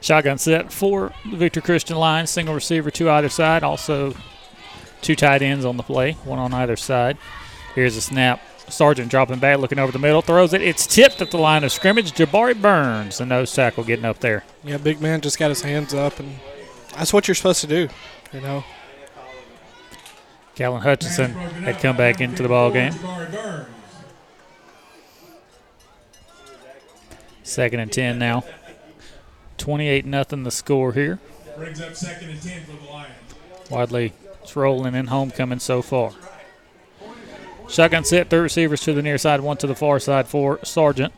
Shotgun 0.05 0.37
set 0.37 0.71
for 0.71 1.11
the 1.31 1.35
Victory 1.35 1.63
Christian 1.63 1.97
line. 1.97 2.27
Single 2.27 2.53
receiver, 2.53 2.91
two 2.91 3.09
either 3.09 3.27
side. 3.27 3.63
Also, 3.63 4.13
two 5.01 5.15
tight 5.15 5.41
ends 5.41 5.65
on 5.65 5.77
the 5.77 5.83
play, 5.83 6.11
one 6.25 6.37
on 6.37 6.53
either 6.53 6.75
side. 6.75 7.17
Here's 7.73 7.97
a 7.97 8.01
snap. 8.01 8.39
Sargent 8.69 9.09
dropping 9.09 9.39
back, 9.39 9.57
looking 9.57 9.79
over 9.79 9.91
the 9.91 9.97
middle, 9.97 10.21
throws 10.21 10.53
it. 10.53 10.61
It's 10.61 10.85
tipped 10.85 11.23
at 11.23 11.31
the 11.31 11.39
line 11.39 11.63
of 11.63 11.71
scrimmage. 11.71 12.11
Jabari 12.11 12.59
Burns, 12.59 13.17
the 13.17 13.25
nose 13.25 13.51
tackle, 13.51 13.83
getting 13.83 14.05
up 14.05 14.19
there. 14.19 14.43
Yeah, 14.63 14.77
big 14.77 15.01
man 15.01 15.21
just 15.21 15.39
got 15.39 15.49
his 15.49 15.63
hands 15.63 15.91
up, 15.95 16.19
and 16.19 16.35
that's 16.95 17.11
what 17.11 17.27
you're 17.27 17.33
supposed 17.33 17.61
to 17.61 17.67
do. 17.67 17.89
You 18.31 18.41
know. 18.41 18.63
Callan 20.53 20.83
Hutchinson 20.83 21.31
had 21.31 21.79
come 21.79 21.97
back 21.97 22.21
into 22.21 22.43
the 22.43 22.49
ball 22.49 22.69
game. 22.69 22.93
Second 27.41 27.79
and 27.79 27.91
ten 27.91 28.19
now. 28.19 28.43
28 29.57 30.05
nothing 30.05 30.43
the 30.43 30.51
score 30.51 30.93
here. 30.93 31.19
Brings 31.57 31.81
up 31.81 31.95
second 31.95 32.29
and 32.29 32.41
ten 32.41 32.63
for 32.63 32.73
the 32.73 32.91
Lions. 32.91 33.11
Wadley 33.69 34.13
rolling 34.53 34.93
in 34.93 35.07
homecoming 35.07 35.59
so 35.59 35.81
far. 35.81 36.11
Shotgun 37.67 38.03
set, 38.03 38.29
three 38.29 38.39
receivers 38.39 38.81
to 38.81 38.93
the 38.93 39.01
near 39.01 39.17
side, 39.17 39.41
one 39.41 39.57
to 39.57 39.67
the 39.67 39.75
far 39.75 39.99
side 39.99 40.27
for 40.27 40.59
Sargent. 40.63 41.13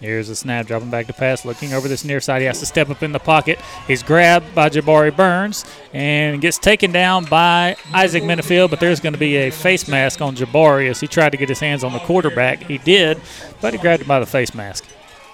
Here's 0.00 0.28
a 0.28 0.34
snap, 0.34 0.66
dropping 0.66 0.90
back 0.90 1.06
to 1.06 1.12
pass, 1.12 1.44
looking 1.44 1.72
over 1.72 1.86
this 1.86 2.04
near 2.04 2.18
side. 2.18 2.40
He 2.40 2.46
has 2.46 2.58
to 2.58 2.66
step 2.66 2.90
up 2.90 3.04
in 3.04 3.12
the 3.12 3.20
pocket. 3.20 3.60
He's 3.86 4.02
grabbed 4.02 4.52
by 4.52 4.68
Jabari 4.68 5.14
Burns 5.14 5.64
and 5.92 6.40
gets 6.40 6.58
taken 6.58 6.90
down 6.90 7.24
by 7.26 7.76
Isaac 7.94 8.24
Minifield, 8.24 8.70
but 8.70 8.80
there's 8.80 8.98
going 8.98 9.12
to 9.12 9.18
be 9.18 9.36
a 9.36 9.50
face 9.50 9.86
mask 9.86 10.20
on 10.20 10.34
Jabari 10.34 10.90
as 10.90 10.98
he 10.98 11.06
tried 11.06 11.30
to 11.30 11.36
get 11.36 11.48
his 11.48 11.60
hands 11.60 11.84
on 11.84 11.92
the 11.92 12.00
quarterback. 12.00 12.64
He 12.64 12.78
did, 12.78 13.20
but 13.60 13.74
he 13.74 13.78
grabbed 13.78 14.02
him 14.02 14.08
by 14.08 14.18
the 14.18 14.26
face 14.26 14.54
mask. 14.54 14.84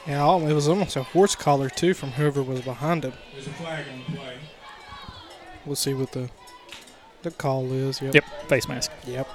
Yeah, 0.08 0.36
it 0.38 0.54
was 0.54 0.68
almost 0.68 0.96
a 0.96 1.02
horse 1.02 1.36
collar 1.36 1.68
too 1.68 1.92
from 1.92 2.12
whoever 2.12 2.42
was 2.42 2.62
behind 2.62 3.04
him. 3.04 3.12
There's 3.34 3.46
a 3.46 3.50
flag 3.50 3.84
on 3.92 4.10
the 4.10 4.18
play. 4.18 4.38
We'll 5.66 5.76
see 5.76 5.92
what 5.92 6.12
the 6.12 6.30
the 7.22 7.30
call 7.30 7.70
is. 7.72 8.00
Yep. 8.00 8.14
Yep, 8.14 8.24
face 8.48 8.68
mask. 8.68 8.90
Yep. 9.06 9.28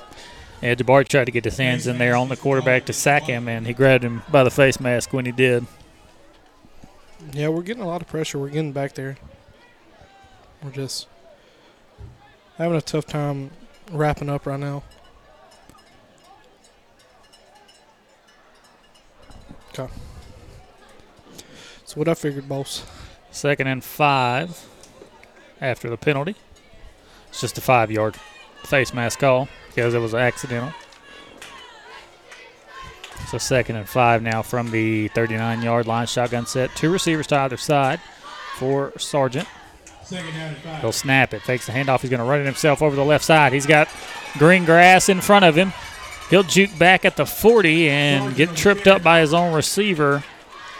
Yeah, 0.63 0.75
Jabari 0.75 1.07
tried 1.07 1.25
to 1.25 1.31
get 1.31 1.45
his 1.45 1.57
hands 1.57 1.85
in 1.85 1.99
there 1.99 2.15
on 2.15 2.29
the 2.29 2.37
quarterback 2.37 2.85
to 2.85 2.93
sack 2.93 3.23
him, 3.23 3.47
and 3.47 3.67
he 3.67 3.73
grabbed 3.73 4.03
him 4.03 4.23
by 4.31 4.43
the 4.43 4.49
face 4.49 4.79
mask 4.79 5.13
when 5.13 5.25
he 5.25 5.31
did. 5.31 5.65
Yeah, 7.33 7.49
we're 7.49 7.61
getting 7.61 7.83
a 7.83 7.87
lot 7.87 8.01
of 8.01 8.07
pressure. 8.07 8.39
We're 8.39 8.49
getting 8.49 8.71
back 8.71 8.93
there. 8.93 9.17
We're 10.63 10.71
just 10.71 11.07
having 12.57 12.77
a 12.77 12.81
tough 12.81 13.05
time 13.05 13.51
wrapping 13.91 14.29
up 14.29 14.45
right 14.47 14.59
now. 14.59 14.83
Okay. 19.77 19.91
So 21.93 21.99
what 21.99 22.07
I 22.07 22.15
figured, 22.15 22.49
boss. 22.49 22.83
Second 23.29 23.67
and 23.67 23.83
five 23.83 24.67
after 25.61 25.91
the 25.91 25.97
penalty. 25.97 26.35
It's 27.29 27.39
just 27.39 27.55
a 27.59 27.61
five 27.61 27.91
yard 27.91 28.15
face 28.63 28.95
mask 28.95 29.19
call 29.19 29.47
because 29.67 29.93
it 29.93 29.99
was 29.99 30.15
accidental. 30.15 30.73
So 33.27 33.37
second 33.37 33.75
and 33.75 33.87
five 33.87 34.23
now 34.23 34.41
from 34.41 34.71
the 34.71 35.09
39 35.09 35.61
yard 35.61 35.85
line. 35.85 36.07
Shotgun 36.07 36.47
set. 36.47 36.75
Two 36.75 36.91
receivers 36.91 37.27
to 37.27 37.35
either 37.35 37.57
side 37.57 38.01
for 38.55 38.91
Sargent. 38.97 39.47
Second 40.03 40.33
down 40.33 40.49
and 40.49 40.57
five. 40.57 40.81
He'll 40.81 40.91
snap 40.91 41.31
it. 41.35 41.43
Fakes 41.43 41.67
the 41.67 41.73
handoff. 41.73 42.01
He's 42.01 42.09
going 42.09 42.21
to 42.21 42.25
run 42.25 42.41
it 42.41 42.45
himself 42.45 42.81
over 42.81 42.95
the 42.95 43.05
left 43.05 43.23
side. 43.23 43.53
He's 43.53 43.67
got 43.67 43.87
green 44.39 44.65
grass 44.65 45.09
in 45.09 45.21
front 45.21 45.45
of 45.45 45.55
him. 45.55 45.71
He'll 46.31 46.41
juke 46.41 46.75
back 46.79 47.05
at 47.05 47.17
the 47.17 47.27
40 47.27 47.87
and 47.87 48.35
get 48.35 48.55
tripped 48.55 48.87
up 48.87 49.03
by 49.03 49.19
his 49.19 49.31
own 49.31 49.53
receiver. 49.53 50.23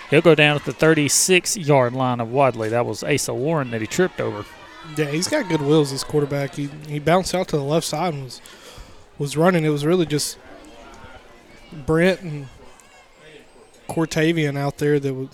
He'll 0.10 0.22
go 0.22 0.36
down 0.36 0.56
at 0.56 0.66
the 0.66 0.74
36 0.74 1.58
yard 1.58 1.94
line 1.94 2.20
of 2.20 2.32
Wadley. 2.32 2.70
That 2.70 2.86
was 2.86 3.04
Asa 3.04 3.34
Warren 3.34 3.72
that 3.72 3.82
he 3.82 3.88
tripped 3.88 4.22
over. 4.22 4.46
Yeah, 4.98 5.06
he's 5.06 5.28
got 5.28 5.48
good 5.48 5.62
wheels. 5.62 5.92
This 5.92 6.04
quarterback. 6.04 6.56
He 6.56 6.70
he 6.88 7.00
bounced 7.00 7.34
out 7.34 7.48
to 7.50 7.58
the 7.58 7.64
left 7.64 7.88
side 7.88 8.14
and 8.14 8.26
was 8.26 8.42
was 9.18 9.38
running. 9.38 9.64
It 9.64 9.70
was 9.70 9.86
really 9.86 10.06
just 10.06 10.38
Brent 11.72 12.22
and 12.22 12.48
Cortavian 13.88 14.58
out 14.58 14.78
there. 14.78 15.00
That 15.00 15.14
was 15.14 15.30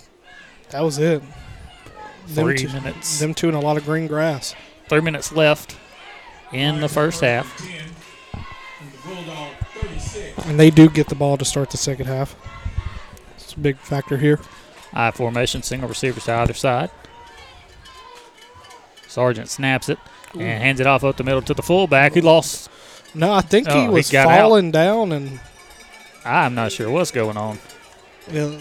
that 0.69 0.81
was 0.81 0.97
it. 0.97 1.21
Them 2.27 2.45
Three 2.45 2.57
two, 2.57 2.67
minutes. 2.67 3.19
Them 3.19 3.33
two 3.33 3.49
in 3.49 3.55
a 3.55 3.59
lot 3.59 3.77
of 3.77 3.85
green 3.85 4.07
grass. 4.07 4.53
Three 4.87 5.01
minutes 5.01 5.31
left 5.31 5.75
in 6.51 6.79
the 6.79 6.89
first 6.89 7.21
half. 7.21 7.59
And 10.45 10.59
they 10.59 10.69
do 10.69 10.89
get 10.89 11.09
the 11.09 11.15
ball 11.15 11.37
to 11.37 11.45
start 11.45 11.71
the 11.71 11.77
second 11.77 12.05
half. 12.05 12.35
It's 13.35 13.53
a 13.53 13.59
big 13.59 13.77
factor 13.77 14.17
here. 14.17 14.39
I 14.93 15.11
formation, 15.11 15.61
single 15.63 15.87
receivers 15.89 16.25
to 16.25 16.33
either 16.33 16.53
side. 16.53 16.89
Sargent 19.07 19.49
snaps 19.49 19.89
it 19.89 19.97
and 20.33 20.41
hands 20.41 20.79
it 20.79 20.87
off 20.87 21.03
up 21.03 21.17
the 21.17 21.23
middle 21.23 21.41
to 21.43 21.53
the 21.53 21.61
fullback. 21.63 22.13
He 22.13 22.21
lost. 22.21 22.69
No, 23.15 23.33
I 23.33 23.41
think 23.41 23.67
Oh, 23.69 23.73
he 23.75 23.81
he 23.83 23.87
was 23.89 24.11
got 24.11 24.27
out. 24.27 24.39
falling 24.39 24.71
down 24.71 25.11
and 25.11 25.39
I'm 26.23 26.53
not 26.53 26.71
sure 26.71 26.89
what's 26.91 27.11
going 27.11 27.37
on. 27.37 27.57
yeah, 28.31 28.51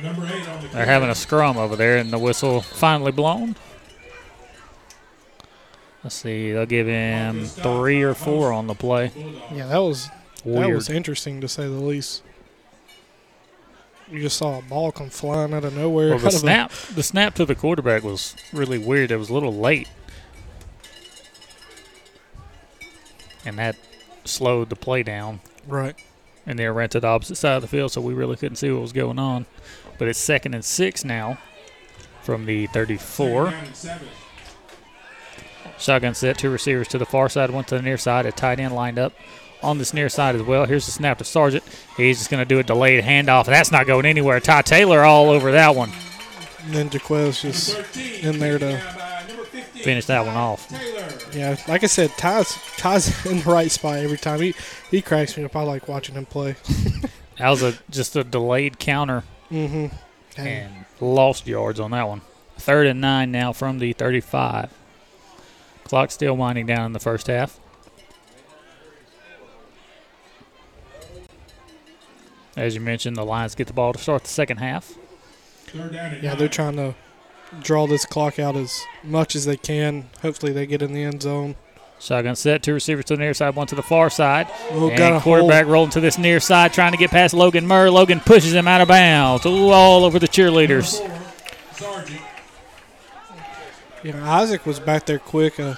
Number 0.00 0.26
eight 0.26 0.48
on 0.48 0.62
the 0.62 0.68
They're 0.68 0.86
having 0.86 1.08
a 1.08 1.14
scrum 1.14 1.56
over 1.56 1.74
there, 1.76 1.96
and 1.96 2.12
the 2.12 2.18
whistle 2.18 2.60
finally 2.60 3.12
blown. 3.12 3.56
Let's 6.02 6.16
see, 6.16 6.52
they'll 6.52 6.66
give 6.66 6.86
him 6.86 7.44
three 7.46 8.02
or 8.02 8.14
four 8.14 8.52
on 8.52 8.66
the 8.66 8.74
play. 8.74 9.10
yeah, 9.52 9.66
that 9.68 9.78
was 9.78 10.08
that 10.44 10.68
was 10.70 10.90
interesting 10.90 11.40
to 11.40 11.48
say 11.48 11.62
the 11.64 11.70
least. 11.70 12.22
You 14.14 14.20
just 14.22 14.36
saw 14.36 14.60
a 14.60 14.62
ball 14.62 14.92
come 14.92 15.10
flying 15.10 15.52
out 15.52 15.64
of 15.64 15.74
nowhere. 15.74 16.10
Well, 16.10 16.18
the 16.20 16.26
out 16.26 16.32
of 16.34 16.36
a- 16.36 16.38
snap, 16.38 16.70
the 16.94 17.02
snap 17.02 17.34
to 17.34 17.44
the 17.44 17.56
quarterback 17.56 18.04
was 18.04 18.36
really 18.52 18.78
weird. 18.78 19.10
It 19.10 19.16
was 19.16 19.28
a 19.28 19.34
little 19.34 19.52
late, 19.52 19.88
and 23.44 23.58
that 23.58 23.76
slowed 24.24 24.70
the 24.70 24.76
play 24.76 25.02
down. 25.02 25.40
Right. 25.66 25.96
And 26.46 26.58
they 26.58 26.66
ran 26.68 26.90
to 26.90 27.00
the 27.00 27.08
opposite 27.08 27.36
side 27.36 27.56
of 27.56 27.62
the 27.62 27.68
field, 27.68 27.90
so 27.90 28.00
we 28.00 28.14
really 28.14 28.36
couldn't 28.36 28.56
see 28.56 28.70
what 28.70 28.82
was 28.82 28.92
going 28.92 29.18
on. 29.18 29.46
But 29.98 30.06
it's 30.08 30.18
second 30.18 30.54
and 30.54 30.64
six 30.64 31.04
now 31.04 31.38
from 32.22 32.46
the 32.46 32.66
34. 32.68 33.46
Down 33.46 33.54
and 33.64 33.74
seven. 33.76 34.08
Shotgun 35.78 36.14
set, 36.14 36.38
two 36.38 36.50
receivers 36.50 36.86
to 36.88 36.98
the 36.98 37.06
far 37.06 37.28
side, 37.28 37.50
one 37.50 37.64
to 37.64 37.74
the 37.76 37.82
near 37.82 37.98
side. 37.98 38.26
A 38.26 38.32
tight 38.32 38.60
end 38.60 38.74
lined 38.74 38.98
up 38.98 39.12
on 39.64 39.78
this 39.78 39.92
near 39.92 40.08
side 40.08 40.34
as 40.34 40.42
well. 40.42 40.66
Here's 40.66 40.86
the 40.86 40.92
snap 40.92 41.18
to 41.18 41.24
Sargent. 41.24 41.64
He's 41.96 42.18
just 42.18 42.30
going 42.30 42.40
to 42.40 42.48
do 42.48 42.58
a 42.58 42.62
delayed 42.62 43.02
handoff. 43.02 43.46
That's 43.46 43.72
not 43.72 43.86
going 43.86 44.06
anywhere. 44.06 44.40
Ty 44.40 44.62
Taylor 44.62 45.02
all 45.02 45.30
over 45.30 45.52
that 45.52 45.74
one. 45.74 45.90
And 46.64 46.74
then 46.74 46.90
Jaquez 46.90 47.42
just 47.42 47.96
in 48.22 48.38
there 48.38 48.58
to 48.58 48.80
Finish 49.84 50.06
that 50.06 50.24
one 50.24 50.34
off. 50.34 50.72
Yeah, 51.34 51.56
like 51.68 51.84
I 51.84 51.88
said, 51.88 52.10
Ty's 52.16 52.56
Ty's 52.78 53.26
in 53.30 53.40
the 53.40 53.50
right 53.50 53.70
spot 53.70 53.98
every 53.98 54.16
time. 54.16 54.40
He 54.40 54.54
he 54.90 55.02
cracks 55.02 55.36
me 55.36 55.44
up. 55.44 55.54
I 55.54 55.62
like 55.62 55.88
watching 55.88 56.14
him 56.14 56.26
play. 56.26 56.56
That 57.36 57.50
was 57.50 57.64
a 57.64 57.74
just 57.90 58.14
a 58.14 58.22
delayed 58.22 58.78
counter 58.78 59.24
mm-hmm. 59.50 59.88
and 60.40 60.84
lost 61.00 61.48
yards 61.48 61.80
on 61.80 61.90
that 61.90 62.06
one. 62.06 62.20
Third 62.58 62.86
and 62.86 63.00
nine 63.00 63.32
now 63.32 63.52
from 63.52 63.80
the 63.80 63.92
35. 63.92 64.70
Clock 65.82 66.12
still 66.12 66.36
winding 66.36 66.66
down 66.66 66.86
in 66.86 66.92
the 66.92 67.00
first 67.00 67.26
half. 67.26 67.58
As 72.56 72.74
you 72.74 72.80
mentioned, 72.80 73.16
the 73.16 73.24
Lions 73.24 73.54
get 73.54 73.66
the 73.66 73.72
ball 73.72 73.92
to 73.92 73.98
start 73.98 74.22
the 74.22 74.28
second 74.28 74.58
half. 74.58 74.94
Third 75.66 75.92
down 75.92 76.14
and 76.14 76.22
Yeah, 76.22 76.34
they're 76.34 76.48
trying 76.48 76.76
to 76.76 76.94
draw 77.62 77.86
this 77.86 78.04
clock 78.04 78.38
out 78.38 78.56
as 78.56 78.82
much 79.02 79.34
as 79.34 79.44
they 79.44 79.56
can. 79.56 80.08
Hopefully, 80.22 80.52
they 80.52 80.66
get 80.66 80.82
in 80.82 80.92
the 80.92 81.02
end 81.02 81.22
zone. 81.22 81.56
Shotgun 82.00 82.36
set, 82.36 82.62
two 82.62 82.74
receivers 82.74 83.06
to 83.06 83.16
the 83.16 83.20
near 83.22 83.32
side, 83.34 83.54
one 83.54 83.66
to 83.68 83.74
the 83.74 83.82
far 83.82 84.10
side. 84.10 84.46
Oh, 84.72 84.88
and 84.88 84.98
got 84.98 85.16
a 85.16 85.20
quarterback 85.20 85.66
rolling 85.66 85.90
to 85.92 86.00
this 86.00 86.18
near 86.18 86.38
side, 86.38 86.72
trying 86.72 86.92
to 86.92 86.98
get 86.98 87.10
past 87.10 87.32
Logan 87.34 87.66
Murr. 87.66 87.88
Logan 87.90 88.20
pushes 88.20 88.52
him 88.52 88.68
out 88.68 88.80
of 88.80 88.88
bounds. 88.88 89.46
Ooh, 89.46 89.70
all 89.70 90.04
over 90.04 90.18
the 90.18 90.28
cheerleaders. 90.28 91.00
Sargent. 91.72 92.20
Yeah, 94.02 94.34
Isaac 94.34 94.66
was 94.66 94.78
back 94.78 95.06
there 95.06 95.18
quick. 95.18 95.58
Uh, 95.58 95.76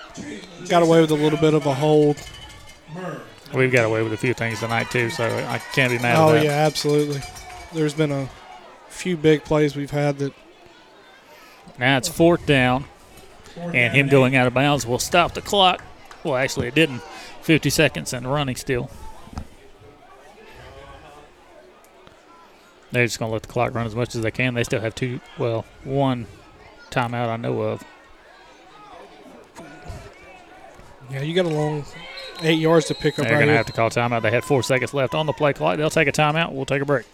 got 0.68 0.82
away 0.82 1.00
with 1.00 1.12
a 1.12 1.14
little 1.14 1.38
bit 1.38 1.54
of 1.54 1.64
a 1.64 1.74
hold. 1.74 2.16
We've 3.54 3.72
got 3.72 3.84
away 3.84 4.02
with 4.02 4.12
a 4.12 4.16
few 4.16 4.34
things 4.34 4.60
tonight 4.60 4.90
too, 4.90 5.08
so 5.10 5.24
I 5.24 5.58
can't 5.72 5.90
be 5.92 5.98
mad 5.98 6.16
Oh 6.18 6.30
at 6.30 6.34
that. 6.34 6.44
yeah, 6.44 6.50
absolutely. 6.66 7.20
There's 7.72 7.94
been 7.94 8.12
a 8.12 8.28
few 8.88 9.16
big 9.16 9.44
plays 9.44 9.76
we've 9.76 9.90
had 9.90 10.18
that 10.18 10.32
Now 11.78 11.96
it's 11.98 12.08
fourth 12.08 12.44
down, 12.46 12.84
and 13.56 13.94
him 13.94 14.08
going 14.08 14.34
out 14.36 14.46
of 14.46 14.54
bounds 14.54 14.86
will 14.86 14.98
stop 14.98 15.34
the 15.34 15.42
clock. 15.42 15.82
Well, 16.24 16.36
actually, 16.36 16.68
it 16.68 16.74
didn't. 16.74 17.02
50 17.42 17.70
seconds 17.70 18.12
and 18.12 18.26
running 18.30 18.56
still. 18.56 18.90
They're 22.92 23.06
just 23.06 23.18
going 23.18 23.28
to 23.30 23.32
let 23.34 23.42
the 23.42 23.48
clock 23.48 23.74
run 23.74 23.86
as 23.86 23.94
much 23.94 24.14
as 24.14 24.22
they 24.22 24.30
can. 24.30 24.54
They 24.54 24.64
still 24.64 24.80
have 24.80 24.94
two, 24.94 25.20
well, 25.38 25.64
one 25.84 26.26
timeout 26.90 27.28
I 27.28 27.36
know 27.36 27.60
of. 27.62 27.84
yeah, 31.10 31.22
you 31.22 31.34
got 31.34 31.44
a 31.44 31.48
long 31.54 31.84
eight 32.42 32.58
yards 32.58 32.86
to 32.86 32.94
pick 32.94 33.18
up 33.18 33.24
They're 33.24 33.34
right 33.34 33.44
going 33.44 33.48
to 33.48 33.56
have 33.56 33.66
to 33.66 33.72
call 33.72 33.90
timeout. 33.90 34.22
They 34.22 34.30
had 34.30 34.44
four 34.44 34.62
seconds 34.62 34.94
left 34.94 35.14
on 35.14 35.26
the 35.26 35.32
play 35.32 35.52
clock. 35.52 35.76
They'll 35.76 35.90
take 35.90 36.08
a 36.08 36.12
timeout. 36.12 36.52
We'll 36.52 36.66
take 36.66 36.82
a 36.82 36.86
break. 36.86 37.06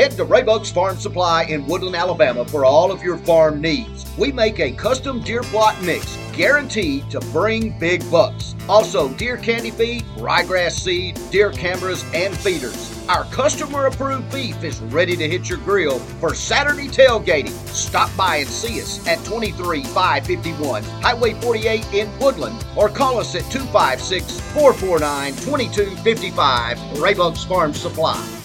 Head 0.00 0.12
to 0.12 0.24
Raybuck's 0.24 0.70
Farm 0.70 0.96
Supply 0.96 1.42
in 1.42 1.66
Woodland, 1.66 1.96
Alabama 1.96 2.44
for 2.44 2.64
all 2.64 2.90
of 2.90 3.02
your 3.02 3.18
farm 3.18 3.60
needs. 3.60 4.06
We 4.16 4.30
make 4.32 4.60
a 4.60 4.70
custom 4.72 5.20
deer 5.20 5.42
plot 5.42 5.82
mix 5.82 6.16
guaranteed 6.32 7.10
to 7.10 7.20
bring 7.32 7.78
big 7.78 8.08
bucks. 8.10 8.54
Also, 8.68 9.08
deer 9.10 9.36
candy 9.36 9.70
feed, 9.70 10.04
ryegrass 10.16 10.78
seed, 10.78 11.18
deer 11.30 11.50
cameras, 11.50 12.04
and 12.14 12.34
feeders. 12.38 12.96
Our 13.08 13.24
customer 13.24 13.86
approved 13.86 14.32
beef 14.32 14.62
is 14.62 14.80
ready 14.80 15.16
to 15.16 15.28
hit 15.28 15.50
your 15.50 15.58
grill 15.58 15.98
for 15.98 16.34
Saturday 16.34 16.88
tailgating. 16.88 17.50
Stop 17.68 18.16
by 18.16 18.36
and 18.36 18.48
see 18.48 18.80
us 18.80 19.06
at 19.06 19.18
23551 19.24 20.82
Highway 21.02 21.34
48 21.34 21.92
in 21.92 22.18
Woodland 22.18 22.64
or 22.74 22.88
call 22.88 23.18
us 23.18 23.34
at 23.34 23.42
256 23.50 24.40
449 24.52 25.32
2255 25.32 26.78
Raybuck's 26.96 27.44
Farm 27.44 27.74
Supply. 27.74 28.39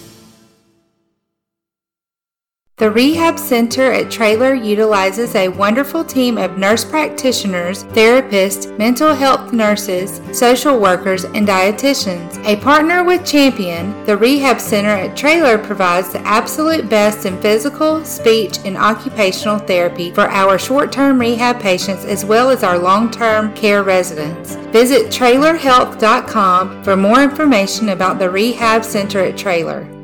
The 2.78 2.90
Rehab 2.90 3.38
Center 3.38 3.90
at 3.90 4.10
Trailer 4.10 4.52
utilizes 4.52 5.34
a 5.34 5.48
wonderful 5.48 6.04
team 6.04 6.36
of 6.36 6.58
nurse 6.58 6.84
practitioners, 6.84 7.84
therapists, 7.84 8.76
mental 8.76 9.14
health 9.14 9.54
nurses, 9.54 10.20
social 10.38 10.78
workers, 10.78 11.24
and 11.24 11.48
dietitians. 11.48 12.36
A 12.44 12.60
partner 12.60 13.02
with 13.02 13.24
Champion, 13.24 14.04
the 14.04 14.14
Rehab 14.14 14.60
Center 14.60 14.90
at 14.90 15.16
Trailer 15.16 15.56
provides 15.56 16.12
the 16.12 16.20
absolute 16.26 16.90
best 16.90 17.24
in 17.24 17.40
physical, 17.40 18.04
speech, 18.04 18.58
and 18.66 18.76
occupational 18.76 19.58
therapy 19.58 20.10
for 20.10 20.28
our 20.28 20.58
short 20.58 20.92
term 20.92 21.18
rehab 21.18 21.58
patients 21.58 22.04
as 22.04 22.26
well 22.26 22.50
as 22.50 22.62
our 22.62 22.78
long 22.78 23.10
term 23.10 23.54
care 23.54 23.84
residents. 23.84 24.56
Visit 24.66 25.06
trailerhealth.com 25.06 26.84
for 26.84 26.94
more 26.94 27.22
information 27.22 27.88
about 27.88 28.18
the 28.18 28.28
Rehab 28.28 28.84
Center 28.84 29.20
at 29.20 29.38
Trailer. 29.38 29.95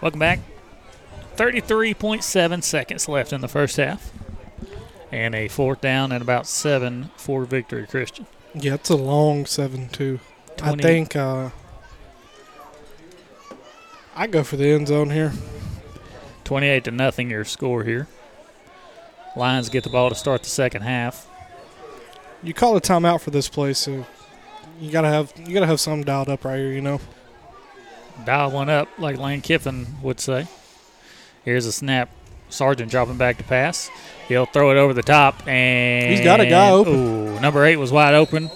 Welcome 0.00 0.20
back. 0.20 0.38
33.7 1.36 2.62
seconds 2.62 3.08
left 3.08 3.32
in 3.32 3.40
the 3.40 3.48
first 3.48 3.76
half. 3.76 4.12
And 5.10 5.34
a 5.34 5.48
fourth 5.48 5.80
down 5.80 6.12
and 6.12 6.22
about 6.22 6.46
seven 6.46 7.10
for 7.16 7.44
Victory 7.44 7.86
Christian. 7.86 8.26
Yeah, 8.54 8.74
it's 8.74 8.90
a 8.90 8.96
long 8.96 9.44
seven 9.44 9.88
too. 9.88 10.20
I 10.62 10.74
think 10.76 11.16
uh, 11.16 11.50
I 14.14 14.26
go 14.28 14.44
for 14.44 14.56
the 14.56 14.68
end 14.68 14.88
zone 14.88 15.10
here. 15.10 15.32
28 16.44 16.84
to 16.84 16.90
nothing 16.92 17.30
your 17.30 17.44
score 17.44 17.82
here. 17.82 18.06
Lions 19.36 19.68
get 19.68 19.84
the 19.84 19.90
ball 19.90 20.10
to 20.10 20.14
start 20.14 20.44
the 20.44 20.48
second 20.48 20.82
half. 20.82 21.28
You 22.42 22.54
call 22.54 22.76
a 22.76 22.80
timeout 22.80 23.20
for 23.20 23.30
this 23.30 23.48
play, 23.48 23.72
so 23.72 24.06
you 24.80 24.92
gotta 24.92 25.08
have 25.08 25.32
you 25.36 25.54
gotta 25.54 25.66
have 25.66 25.80
something 25.80 26.04
dialed 26.04 26.28
up 26.28 26.44
right 26.44 26.58
here. 26.58 26.72
You 26.72 26.82
know. 26.82 27.00
Dial 28.24 28.50
one 28.50 28.68
up, 28.68 28.88
like 28.98 29.18
Lane 29.18 29.40
Kiffin 29.40 29.86
would 30.02 30.20
say. 30.20 30.46
Here's 31.44 31.66
a 31.66 31.72
snap. 31.72 32.10
Sargent 32.50 32.90
dropping 32.90 33.16
back 33.16 33.38
to 33.38 33.44
pass. 33.44 33.90
He'll 34.26 34.46
throw 34.46 34.70
it 34.70 34.76
over 34.76 34.92
the 34.92 35.02
top, 35.02 35.46
and 35.46 36.10
He's 36.10 36.22
got 36.22 36.40
a 36.40 36.46
guy 36.46 36.70
open. 36.70 36.94
Ooh, 36.94 37.40
number 37.40 37.64
eight 37.64 37.76
was 37.76 37.92
wide 37.92 38.14
open. 38.14 38.50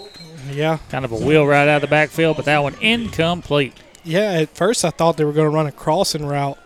Yeah. 0.51 0.79
Kind 0.91 1.05
of 1.05 1.13
a 1.13 1.17
wheel 1.17 1.47
right 1.47 1.69
out 1.69 1.77
of 1.77 1.83
the 1.83 1.89
backfield, 1.89 2.37
but 2.37 2.45
that 2.47 2.63
one 2.63 2.75
incomplete. 2.81 3.75
Yeah, 4.05 4.33
at 4.33 4.55
first 4.57 4.85
I 4.85 4.91
thought 4.91 5.17
they 5.17 5.25
were 5.25 5.33
going 5.33 5.51
to 5.51 5.55
run 5.55 5.67
a 5.67 5.73
crossing 5.73 6.27
route, 6.27 6.59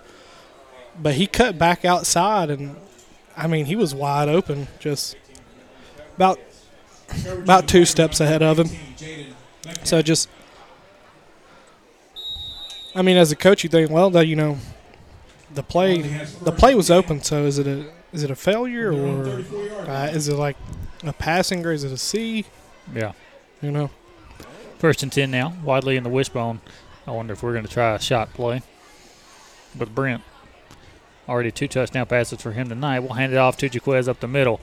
but 1.01 1.15
he 1.15 1.27
cut 1.27 1.59
back 1.59 1.85
outside, 1.85 2.51
and 2.51 2.77
I 3.37 3.47
mean 3.47 3.67
he 3.67 3.77
was 3.77 3.95
wide 3.95 4.29
open, 4.29 4.69
just 4.79 5.17
about 6.17 6.41
about 7.31 7.69
two 7.69 7.85
steps 7.85 8.21
ahead 8.21 8.43
of 8.43 8.59
him. 8.59 8.69
So 9.85 10.01
just, 10.03 10.29
I 12.97 13.03
mean, 13.03 13.19
as 13.19 13.31
a 13.31 13.37
coach, 13.37 13.63
you 13.63 13.69
think, 13.69 13.91
well, 13.91 14.09
that 14.11 14.27
you 14.27 14.37
know, 14.37 14.57
the 15.53 15.63
play 15.63 16.01
the 16.43 16.51
play 16.51 16.75
was 16.75 16.91
open. 16.91 17.23
So 17.23 17.45
is 17.45 17.59
it 17.59 17.67
a 17.67 17.93
is 18.13 18.23
it 18.23 18.31
a 18.31 18.35
failure 18.35 18.91
or 18.91 19.45
uh, 19.87 20.09
is 20.11 20.29
it 20.29 20.35
like 20.35 20.57
a 21.05 21.13
passing 21.13 21.65
or 21.67 21.73
is 21.73 21.85
it 21.85 21.93
a 21.93 21.99
C? 21.99 22.47
Yeah. 22.95 23.13
You 23.61 23.71
know. 23.71 23.91
First 24.79 25.03
and 25.03 25.13
10 25.13 25.31
now. 25.31 25.55
Wadley 25.63 25.97
in 25.97 26.05
the 26.05 26.11
wishbone. 26.11 26.61
I 27.07 27.11
wonder 27.11 27.35
if 27.35 27.43
we're 27.43 27.53
going 27.53 27.67
to 27.67 27.71
try 27.71 27.95
a 27.95 28.01
shot 28.01 28.33
play 28.33 28.63
with 29.79 29.95
Brent. 29.95 30.23
Already 31.29 31.51
two 31.51 31.69
touchdown 31.69 32.07
passes 32.07 32.41
for 32.41 32.53
him 32.53 32.69
tonight. 32.69 33.01
We'll 33.01 33.15
hand 33.15 33.33
it 33.33 33.37
off 33.37 33.59
to 33.59 33.69
Jaquez 33.69 34.09
up 34.09 34.21
the 34.21 34.29
middle. 34.29 34.61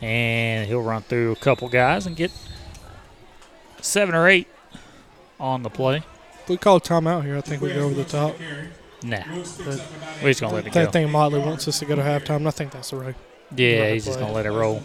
And 0.00 0.66
he'll 0.66 0.82
run 0.82 1.02
through 1.02 1.32
a 1.32 1.36
couple 1.36 1.68
guys 1.68 2.06
and 2.06 2.16
get 2.16 2.32
seven 3.80 4.14
or 4.14 4.28
eight 4.28 4.48
on 5.38 5.62
the 5.62 5.70
play. 5.70 6.02
If 6.46 6.50
we 6.50 6.56
call 6.58 6.76
a 6.76 6.80
timeout 6.80 7.24
here, 7.24 7.36
I 7.36 7.40
think 7.40 7.60
we 7.60 7.72
go 7.74 7.86
over 7.86 7.94
the 7.94 8.04
top. 8.04 8.36
Nah. 9.02 9.16
But 9.64 9.84
We're 10.22 10.30
just 10.30 10.40
going 10.40 10.50
to 10.50 10.54
let 10.54 10.66
it 10.68 10.76
I 10.76 10.84
go. 10.84 10.90
think 10.92 11.10
Motley 11.10 11.40
wants 11.40 11.66
us 11.66 11.80
to 11.80 11.84
go 11.86 11.96
to 11.96 12.02
halftime. 12.02 12.36
and 12.36 12.46
I 12.46 12.52
think 12.52 12.70
that's 12.70 12.90
the 12.90 12.98
right. 12.98 13.16
Yeah, 13.56 13.80
right 13.80 13.94
he's 13.94 14.04
just 14.04 14.20
going 14.20 14.30
to 14.30 14.36
let 14.36 14.46
it 14.46 14.52
roll. 14.52 14.80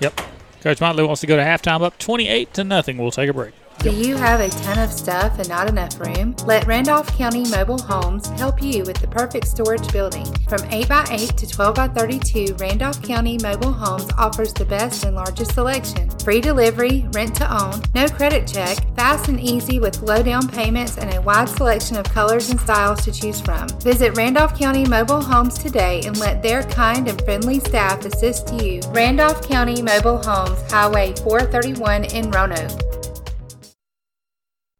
Yep. 0.00 0.20
Coach 0.60 0.80
Motley 0.80 1.04
wants 1.04 1.20
to 1.22 1.26
go 1.26 1.36
to 1.36 1.42
halftime 1.42 1.82
up 1.82 1.96
28 1.98 2.52
to 2.54 2.64
nothing. 2.64 2.98
We'll 2.98 3.10
take 3.10 3.30
a 3.30 3.32
break. 3.32 3.54
Do 3.80 3.90
you 3.90 4.14
have 4.14 4.40
a 4.40 4.50
ton 4.50 4.78
of 4.78 4.92
stuff 4.92 5.38
and 5.38 5.48
not 5.48 5.66
enough 5.66 5.98
room? 5.98 6.36
Let 6.44 6.66
Randolph 6.66 7.16
County 7.16 7.48
Mobile 7.48 7.80
Homes 7.80 8.26
help 8.38 8.62
you 8.62 8.84
with 8.84 8.98
the 8.98 9.08
perfect 9.08 9.48
storage 9.48 9.90
building. 9.90 10.26
From 10.50 10.60
8x8 10.68 11.34
to 11.36 11.46
12x32, 11.46 12.60
Randolph 12.60 13.02
County 13.02 13.38
Mobile 13.42 13.72
Homes 13.72 14.06
offers 14.18 14.52
the 14.52 14.66
best 14.66 15.04
and 15.04 15.16
largest 15.16 15.54
selection. 15.54 16.10
Free 16.18 16.42
delivery, 16.42 17.08
rent 17.12 17.34
to 17.36 17.50
own, 17.50 17.80
no 17.94 18.06
credit 18.06 18.46
check, 18.46 18.76
fast 18.96 19.28
and 19.28 19.40
easy 19.40 19.78
with 19.78 20.02
low 20.02 20.22
down 20.22 20.46
payments 20.46 20.98
and 20.98 21.14
a 21.14 21.22
wide 21.22 21.48
selection 21.48 21.96
of 21.96 22.04
colors 22.04 22.50
and 22.50 22.60
styles 22.60 23.02
to 23.06 23.12
choose 23.12 23.40
from. 23.40 23.66
Visit 23.80 24.14
Randolph 24.14 24.58
County 24.58 24.84
Mobile 24.84 25.22
Homes 25.22 25.56
today 25.56 26.02
and 26.04 26.18
let 26.18 26.42
their 26.42 26.64
kind 26.64 27.08
and 27.08 27.18
friendly 27.22 27.60
staff 27.60 28.04
assist 28.04 28.52
you. 28.62 28.82
Randolph 28.88 29.48
County 29.48 29.80
Mobile 29.80 30.22
Homes, 30.22 30.70
Highway 30.70 31.14
431 31.14 32.04
in 32.04 32.30
Roanoke. 32.30 32.90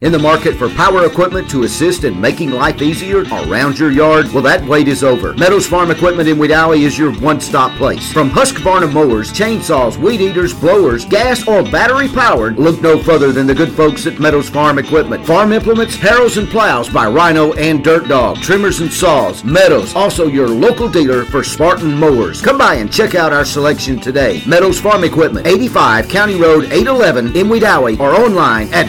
In 0.02 0.12
the 0.12 0.18
market 0.18 0.56
for 0.56 0.70
power 0.70 1.04
equipment 1.04 1.50
to 1.50 1.64
assist 1.64 2.04
in 2.04 2.18
making 2.18 2.52
life 2.52 2.80
easier 2.80 3.20
around 3.24 3.78
your 3.78 3.90
yard? 3.90 4.32
Well, 4.32 4.42
that 4.44 4.64
wait 4.64 4.88
is 4.88 5.04
over. 5.04 5.34
Meadows 5.34 5.66
Farm 5.66 5.90
Equipment 5.90 6.26
in 6.26 6.38
Wedowee 6.38 6.86
is 6.86 6.96
your 6.96 7.12
one-stop 7.20 7.76
place. 7.76 8.10
From 8.10 8.30
Husqvarna 8.30 8.90
mowers, 8.90 9.30
chainsaws, 9.30 9.98
weed 9.98 10.22
eaters, 10.22 10.54
blowers, 10.54 11.04
gas 11.04 11.46
or 11.46 11.62
battery 11.62 12.08
powered, 12.08 12.58
look 12.58 12.80
no 12.80 12.98
further 12.98 13.30
than 13.30 13.46
the 13.46 13.54
good 13.54 13.74
folks 13.74 14.06
at 14.06 14.18
Meadows 14.18 14.48
Farm 14.48 14.78
Equipment. 14.78 15.26
Farm 15.26 15.52
implements, 15.52 15.96
harrows 15.96 16.38
and 16.38 16.48
plows 16.48 16.88
by 16.88 17.06
Rhino 17.06 17.52
and 17.52 17.84
Dirt 17.84 18.08
Dog, 18.08 18.38
trimmers 18.38 18.80
and 18.80 18.90
saws. 18.90 19.44
Meadows, 19.44 19.94
also 19.94 20.28
your 20.28 20.48
local 20.48 20.88
dealer 20.88 21.26
for 21.26 21.44
Spartan 21.44 21.92
mowers. 21.92 22.40
Come 22.40 22.56
by 22.56 22.76
and 22.76 22.90
check 22.90 23.14
out 23.14 23.34
our 23.34 23.44
selection 23.44 24.00
today. 24.00 24.42
Meadows 24.46 24.80
Farm 24.80 25.04
Equipment, 25.04 25.46
85 25.46 26.08
County 26.08 26.40
Road 26.40 26.64
811 26.72 27.36
in 27.36 27.48
Wedowee 27.48 28.00
or 28.00 28.14
online 28.14 28.72
at 28.72 28.86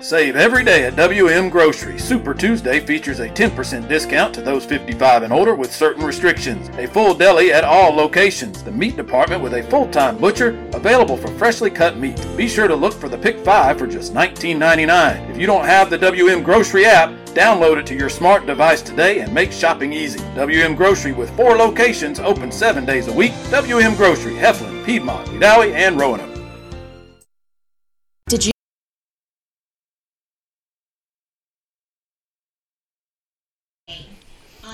Save 0.00 0.34
every 0.34 0.64
day 0.64 0.84
at 0.86 0.96
WM 0.96 1.50
Grocery. 1.50 1.98
Super 1.98 2.34
Tuesday 2.34 2.80
features 2.80 3.20
a 3.20 3.28
10% 3.28 3.86
discount 3.86 4.34
to 4.34 4.40
those 4.40 4.64
55 4.64 5.22
and 5.22 5.32
older 5.32 5.54
with 5.54 5.72
certain 5.72 6.04
restrictions. 6.04 6.70
A 6.70 6.86
full 6.86 7.14
deli 7.14 7.52
at 7.52 7.62
all 7.62 7.94
locations. 7.94 8.64
The 8.64 8.72
meat 8.72 8.96
department 8.96 9.42
with 9.42 9.54
a 9.54 9.62
full-time 9.64 10.16
butcher 10.16 10.58
available 10.72 11.16
for 11.16 11.28
freshly 11.28 11.70
cut 11.70 11.98
meat. 11.98 12.26
Be 12.36 12.48
sure 12.48 12.66
to 12.66 12.74
look 12.74 12.94
for 12.94 13.08
the 13.08 13.18
Pick 13.18 13.44
5 13.44 13.78
for 13.78 13.86
just 13.86 14.14
$19.99. 14.14 15.30
If 15.30 15.36
you 15.36 15.46
don't 15.46 15.66
have 15.66 15.90
the 15.90 15.98
WM 15.98 16.42
Grocery 16.42 16.86
app, 16.86 17.10
download 17.26 17.76
it 17.76 17.86
to 17.88 17.94
your 17.94 18.08
smart 18.08 18.46
device 18.46 18.82
today 18.82 19.20
and 19.20 19.32
make 19.32 19.52
shopping 19.52 19.92
easy. 19.92 20.18
WM 20.34 20.74
Grocery 20.74 21.12
with 21.12 21.30
four 21.36 21.56
locations 21.56 22.18
open 22.18 22.50
seven 22.50 22.86
days 22.86 23.06
a 23.06 23.12
week. 23.12 23.34
WM 23.50 23.94
Grocery, 23.94 24.32
Heflin, 24.32 24.84
Piedmont, 24.84 25.28
Wedowee, 25.28 25.74
and 25.74 26.00
Roanoke. 26.00 26.29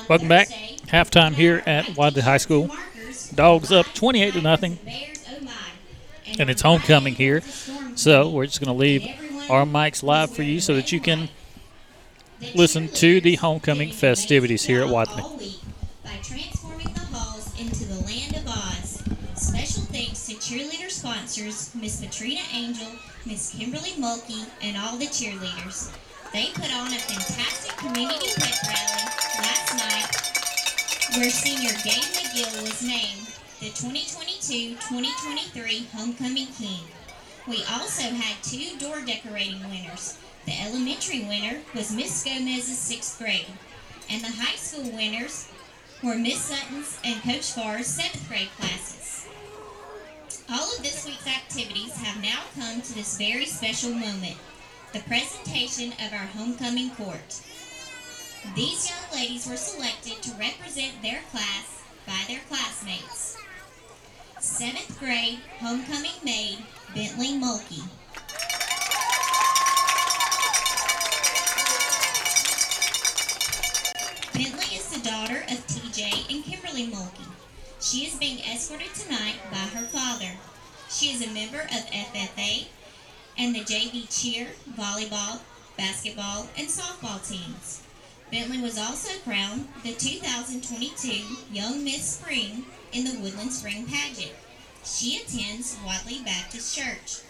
Welcome 0.08 0.28
back. 0.28 0.48
Halftime 0.86 1.32
here 1.34 1.64
at 1.66 1.96
Wadley 1.96 2.22
High 2.22 2.36
School. 2.36 2.70
Dogs 3.34 3.72
up 3.72 3.86
28 3.86 4.34
to 4.34 4.40
nothing. 4.40 4.78
And 6.38 6.48
it's 6.48 6.62
homecoming 6.62 7.16
here. 7.16 7.40
So 7.96 8.30
we're 8.30 8.46
just 8.46 8.60
going 8.60 8.72
to 8.72 8.80
leave 8.80 9.04
our 9.50 9.64
mics 9.64 10.04
live 10.04 10.30
for 10.30 10.44
you 10.44 10.60
so 10.60 10.76
that 10.76 10.92
you 10.92 11.00
can 11.00 11.28
listen 12.54 12.86
to 12.88 13.20
the 13.20 13.34
homecoming 13.34 13.90
festivities 13.90 14.64
here 14.64 14.82
at 14.82 14.88
Wadley. 14.88 15.24
By 16.04 16.16
transforming 16.22 16.92
the 16.94 17.00
halls 17.10 17.60
into 17.60 17.84
the 17.86 18.00
land 18.04 18.36
of 18.36 18.46
Oz. 18.46 19.02
Special 19.34 19.82
thanks 19.86 20.26
to 20.26 20.34
cheerleader 20.34 20.88
sponsors 20.88 21.74
Miss 21.74 22.00
Katrina 22.00 22.42
Angel, 22.54 22.92
Miss 23.24 23.52
Kimberly 23.58 23.90
Mulkey, 23.98 24.46
and 24.62 24.76
all 24.76 24.96
the 24.96 25.06
cheerleaders. 25.06 25.92
They 26.32 26.50
put 26.54 26.72
on 26.74 26.92
a 26.92 26.98
fantastic 26.98 27.76
community 27.76 28.30
pep 28.36 28.56
rally 28.66 29.04
last 29.40 29.76
night 29.76 30.08
where 31.16 31.30
senior 31.30 31.70
Gabe 31.84 32.02
McGill 32.12 32.62
was 32.62 32.82
named 32.82 33.28
the 33.60 33.70
2022-2023 33.70 35.86
Homecoming 35.92 36.48
King. 36.58 36.80
We 37.46 37.64
also 37.72 38.02
had 38.02 38.42
two 38.42 38.76
door 38.78 39.00
decorating 39.00 39.62
winners. 39.70 40.18
The 40.44 40.60
elementary 40.62 41.24
winner 41.24 41.62
was 41.74 41.94
Miss 41.94 42.22
Gomez's 42.22 42.78
sixth 42.78 43.18
grade, 43.18 43.46
and 44.10 44.22
the 44.22 44.28
high 44.28 44.56
school 44.56 44.90
winners 44.90 45.48
were 46.02 46.16
Miss 46.16 46.40
Sutton's 46.40 46.98
and 47.04 47.22
Coach 47.22 47.52
Farr's 47.52 47.86
seventh 47.86 48.28
grade 48.28 48.50
classes. 48.58 49.26
All 50.50 50.76
of 50.76 50.82
this 50.82 51.06
week's 51.06 51.26
activities 51.26 51.96
have 51.96 52.20
now 52.22 52.42
come 52.58 52.82
to 52.82 52.94
this 52.94 53.16
very 53.16 53.46
special 53.46 53.90
moment, 53.90 54.36
the 54.92 55.00
presentation 55.00 55.92
of 56.04 56.12
our 56.12 56.26
homecoming 56.26 56.90
court. 56.90 57.40
These 58.54 58.88
young 58.88 59.20
ladies 59.20 59.46
were 59.46 59.56
selected 59.56 60.22
to 60.22 60.38
represent 60.38 61.02
their 61.02 61.20
class 61.30 61.82
by 62.06 62.22
their 62.28 62.40
classmates. 62.48 63.36
Seventh 64.38 64.98
grade 64.98 65.40
homecoming 65.58 66.12
maid 66.24 66.58
Bentley 66.94 67.32
Mulkey. 67.38 67.82
Bentley 74.32 74.76
is 74.76 74.90
the 74.90 75.08
daughter 75.08 75.42
of 75.50 75.66
TJ 75.66 76.32
and 76.32 76.44
Kimberly 76.44 76.86
Mulkey. 76.86 77.28
She 77.80 78.06
is 78.06 78.14
being 78.14 78.38
escorted 78.38 78.94
tonight 78.94 79.36
by 79.50 79.58
her 79.58 79.86
father. 79.86 80.30
She 80.88 81.06
is 81.12 81.26
a 81.26 81.34
member 81.34 81.62
of 81.62 81.90
FFA 81.90 82.66
and 83.38 83.54
the 83.54 83.60
JV 83.60 84.06
cheer, 84.08 84.48
volleyball, 84.76 85.40
basketball, 85.76 86.48
and 86.56 86.68
softball 86.68 87.26
teams. 87.26 87.82
Bentley 88.30 88.60
was 88.60 88.78
also 88.78 89.18
crowned 89.20 89.68
the 89.84 89.92
2022 89.92 91.36
Young 91.52 91.84
Miss 91.84 92.18
Spring 92.18 92.64
in 92.92 93.04
the 93.04 93.18
Woodland 93.20 93.52
Spring 93.52 93.86
Pageant. 93.86 94.32
She 94.84 95.16
attends 95.16 95.76
Wadley 95.84 96.22
Baptist 96.24 96.76
Church. 96.76 97.20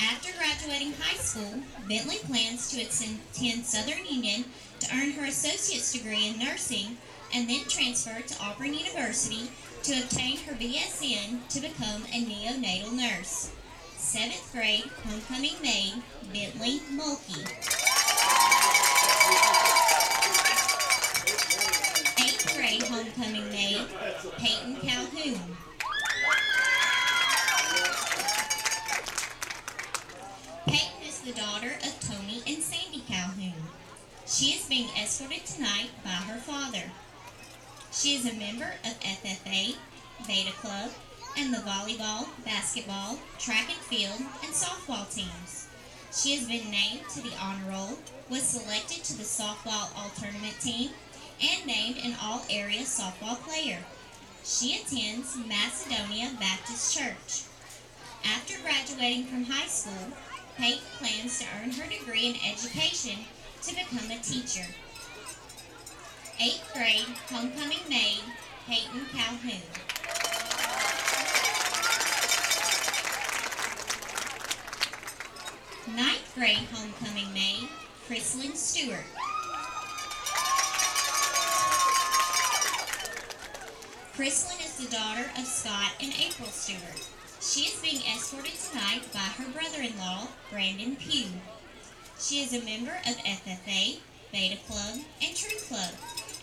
After 0.00 0.32
graduating 0.36 0.92
high 1.00 1.16
school, 1.16 1.60
Bentley 1.88 2.18
plans 2.18 2.70
to 2.70 2.80
attend 2.80 3.64
Southern 3.64 4.04
Union 4.06 4.44
to 4.80 4.94
earn 4.94 5.12
her 5.12 5.24
associate's 5.24 5.92
degree 5.92 6.28
in 6.28 6.38
nursing 6.38 6.98
and 7.32 7.48
then 7.48 7.64
transfer 7.68 8.20
to 8.20 8.42
Auburn 8.42 8.74
University 8.74 9.50
to 9.84 10.02
obtain 10.02 10.38
her 10.38 10.54
BSN 10.54 11.46
to 11.48 11.60
become 11.60 12.02
a 12.12 12.24
neonatal 12.24 12.92
nurse. 12.92 13.50
Seventh 14.04 14.52
grade 14.52 14.84
homecoming 15.02 15.54
maid, 15.62 15.94
Bentley 16.32 16.80
Mulkey. 16.92 17.40
Eighth 22.22 22.54
grade 22.54 22.82
homecoming 22.82 23.48
maid, 23.50 23.86
Peyton 24.36 24.76
Calhoun. 24.76 25.56
Peyton 30.66 31.02
is 31.08 31.20
the 31.22 31.32
daughter 31.32 31.72
of 31.82 31.98
Tony 32.00 32.42
and 32.46 32.62
Sandy 32.62 33.02
Calhoun. 33.08 33.54
She 34.26 34.52
is 34.52 34.66
being 34.66 34.90
escorted 35.00 35.46
tonight 35.46 35.90
by 36.04 36.10
her 36.10 36.38
father. 36.38 36.92
She 37.90 38.14
is 38.14 38.26
a 38.26 38.34
member 38.34 38.74
of 38.84 39.00
FFA, 39.00 39.76
Beta 40.26 40.52
Club, 40.52 40.90
and 41.36 41.52
the 41.52 41.58
volleyball, 41.58 42.28
basketball, 42.44 43.18
track 43.38 43.68
and 43.68 43.78
field, 43.78 44.20
and 44.42 44.52
softball 44.52 45.12
teams. 45.14 45.66
She 46.12 46.36
has 46.36 46.46
been 46.46 46.70
named 46.70 47.08
to 47.14 47.22
the 47.22 47.36
honor 47.40 47.70
roll, 47.70 47.98
was 48.30 48.42
selected 48.42 49.02
to 49.04 49.16
the 49.16 49.24
softball 49.24 49.90
all 49.96 50.10
tournament 50.18 50.60
team, 50.60 50.90
and 51.42 51.66
named 51.66 51.98
an 52.04 52.14
all 52.22 52.44
area 52.48 52.82
softball 52.82 53.36
player. 53.40 53.78
She 54.44 54.76
attends 54.76 55.36
Macedonia 55.36 56.30
Baptist 56.38 56.96
Church. 56.96 57.42
After 58.24 58.54
graduating 58.62 59.24
from 59.24 59.44
high 59.44 59.66
school, 59.66 60.12
Peyton 60.56 60.82
plans 60.98 61.40
to 61.40 61.46
earn 61.56 61.72
her 61.72 61.90
degree 61.90 62.26
in 62.26 62.36
education 62.48 63.24
to 63.62 63.74
become 63.74 64.10
a 64.10 64.20
teacher. 64.22 64.66
Eighth 66.40 66.70
grade 66.72 67.06
homecoming 67.30 67.88
maid, 67.88 68.22
Peyton 68.66 69.06
Calhoun. 69.12 69.93
Ninth 75.86 76.32
grade 76.34 76.66
homecoming 76.72 77.30
maid, 77.34 77.68
Chrislyn 78.08 78.56
Stewart. 78.56 79.04
Chrislyn 84.16 84.64
is 84.64 84.78
the 84.78 84.90
daughter 84.90 85.30
of 85.38 85.44
Scott 85.44 85.92
and 86.00 86.10
April 86.14 86.48
Stewart. 86.48 87.06
She 87.42 87.66
is 87.68 87.82
being 87.82 88.00
escorted 88.00 88.54
tonight 88.54 89.02
by 89.12 89.18
her 89.36 89.52
brother-in-law, 89.52 90.28
Brandon 90.50 90.96
Pugh. 90.96 91.28
She 92.18 92.42
is 92.42 92.54
a 92.54 92.64
member 92.64 92.96
of 93.06 93.18
FFA, 93.18 93.98
Beta 94.32 94.56
Club, 94.66 95.00
and 95.22 95.36
True 95.36 95.58
Club, 95.68 95.92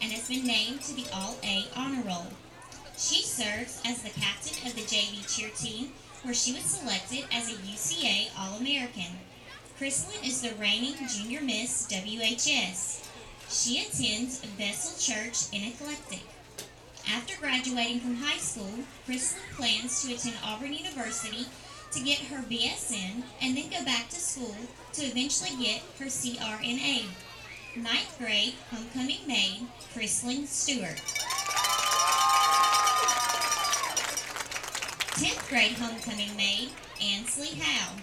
and 0.03 0.11
has 0.11 0.27
been 0.29 0.45
named 0.45 0.81
to 0.81 0.93
the 0.93 1.07
All-A 1.11 1.65
Honor 1.75 2.03
Roll. 2.05 2.27
She 2.95 3.23
serves 3.23 3.81
as 3.87 4.03
the 4.03 4.11
captain 4.11 4.67
of 4.67 4.75
the 4.75 4.81
JV 4.81 5.25
cheer 5.35 5.49
team, 5.49 5.93
where 6.21 6.35
she 6.35 6.53
was 6.53 6.61
selected 6.61 7.25
as 7.33 7.49
a 7.49 7.57
UCA 7.57 8.29
All-American. 8.37 9.17
Chrislyn 9.81 10.23
is 10.23 10.43
the 10.43 10.53
reigning 10.61 10.93
Junior 11.07 11.41
Miss 11.41 11.87
WHS. 11.87 13.03
She 13.49 13.81
attends 13.81 14.39
Vessel 14.55 14.93
Church 14.99 15.51
in 15.51 15.67
Eclectic. 15.69 16.21
After 17.09 17.35
graduating 17.39 17.99
from 18.01 18.17
high 18.17 18.37
school, 18.37 18.71
Chrislyn 19.07 19.41
plans 19.55 20.03
to 20.03 20.13
attend 20.13 20.35
Auburn 20.45 20.73
University 20.73 21.47
to 21.93 21.99
get 21.99 22.19
her 22.19 22.43
BSN 22.43 23.23
and 23.41 23.57
then 23.57 23.71
go 23.71 23.83
back 23.83 24.09
to 24.09 24.17
school 24.17 24.55
to 24.93 25.01
eventually 25.01 25.57
get 25.59 25.81
her 25.97 26.05
CRNA. 26.05 27.05
Ninth 27.75 28.15
grade 28.19 28.53
homecoming 28.69 29.25
maid, 29.25 29.65
Chrislyn 29.95 30.45
Stewart. 30.45 31.01
Tenth 35.17 35.49
grade 35.49 35.71
homecoming 35.71 36.37
maid, 36.37 36.69
Ansley 37.01 37.59
Howe. 37.59 37.95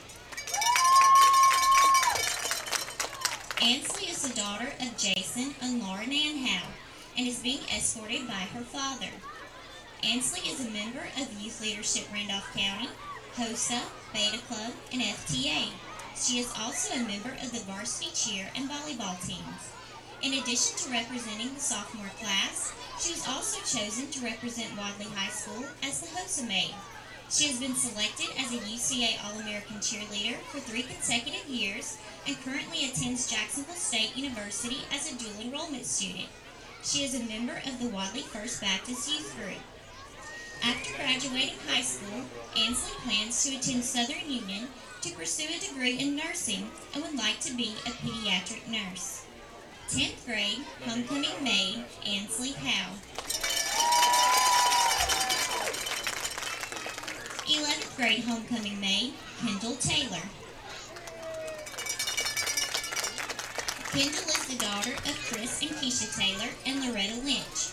Ansley 3.60 4.06
is 4.06 4.22
the 4.22 4.40
daughter 4.40 4.68
of 4.80 4.96
Jason 4.96 5.52
and 5.60 5.82
Lauren 5.82 6.12
Ann 6.12 6.46
Howe 6.46 6.68
and 7.16 7.26
is 7.26 7.40
being 7.40 7.58
escorted 7.74 8.28
by 8.28 8.46
her 8.54 8.62
father. 8.62 9.10
Ansley 10.04 10.48
is 10.48 10.64
a 10.64 10.70
member 10.70 11.02
of 11.20 11.42
Youth 11.42 11.60
Leadership 11.60 12.06
Randolph 12.12 12.46
County, 12.54 12.88
HOSA, 13.34 13.82
Beta 14.12 14.38
Club, 14.46 14.72
and 14.92 15.02
FTA. 15.02 15.70
She 16.14 16.38
is 16.38 16.54
also 16.56 16.94
a 16.94 17.08
member 17.08 17.34
of 17.42 17.50
the 17.50 17.58
varsity 17.66 18.10
cheer 18.14 18.46
and 18.54 18.70
volleyball 18.70 19.18
teams. 19.26 19.74
In 20.22 20.34
addition 20.34 20.78
to 20.78 20.92
representing 20.92 21.52
the 21.52 21.60
sophomore 21.60 22.14
class, 22.20 22.72
she 23.00 23.10
was 23.10 23.26
also 23.26 23.58
chosen 23.66 24.08
to 24.12 24.24
represent 24.24 24.76
Wadley 24.78 25.10
High 25.16 25.30
School 25.30 25.64
as 25.82 26.00
the 26.00 26.06
HOSA 26.06 26.46
maid. 26.46 26.74
She 27.30 27.46
has 27.48 27.60
been 27.60 27.74
selected 27.74 28.28
as 28.38 28.52
a 28.52 28.56
UCA 28.56 29.22
All-American 29.22 29.76
cheerleader 29.76 30.36
for 30.48 30.60
three 30.60 30.82
consecutive 30.82 31.46
years 31.46 31.98
and 32.26 32.40
currently 32.42 32.86
attends 32.86 33.30
Jacksonville 33.30 33.74
State 33.74 34.16
University 34.16 34.78
as 34.90 35.12
a 35.12 35.18
dual 35.18 35.38
enrollment 35.42 35.84
student. 35.84 36.28
She 36.82 37.04
is 37.04 37.14
a 37.14 37.24
member 37.24 37.60
of 37.66 37.80
the 37.80 37.88
Wadley 37.88 38.22
First 38.22 38.62
Baptist 38.62 39.10
Youth 39.10 39.36
Group. 39.36 39.60
After 40.62 40.96
graduating 40.96 41.58
high 41.68 41.82
school, 41.82 42.24
Ansley 42.56 42.94
plans 43.04 43.44
to 43.44 43.56
attend 43.56 43.84
Southern 43.84 44.30
Union 44.30 44.68
to 45.02 45.14
pursue 45.14 45.48
a 45.54 45.60
degree 45.60 45.98
in 45.98 46.16
nursing 46.16 46.70
and 46.94 47.04
would 47.04 47.16
like 47.16 47.40
to 47.40 47.54
be 47.54 47.74
a 47.84 47.90
pediatric 47.90 48.66
nurse. 48.68 49.26
10th 49.90 50.24
grade 50.24 50.64
homecoming 50.86 51.44
maid, 51.44 51.84
Ansley 52.06 52.52
Howe. 52.52 52.94
11th 57.48 57.96
grade 57.96 58.24
homecoming 58.24 58.78
maid, 58.78 59.14
Kendall 59.40 59.74
Taylor. 59.76 60.20
Kendall 63.90 64.28
is 64.28 64.46
the 64.48 64.58
daughter 64.58 64.92
of 64.92 65.26
Chris 65.32 65.62
and 65.62 65.70
Keisha 65.70 66.14
Taylor 66.14 66.50
and 66.66 66.84
Loretta 66.84 67.14
Lynch. 67.24 67.72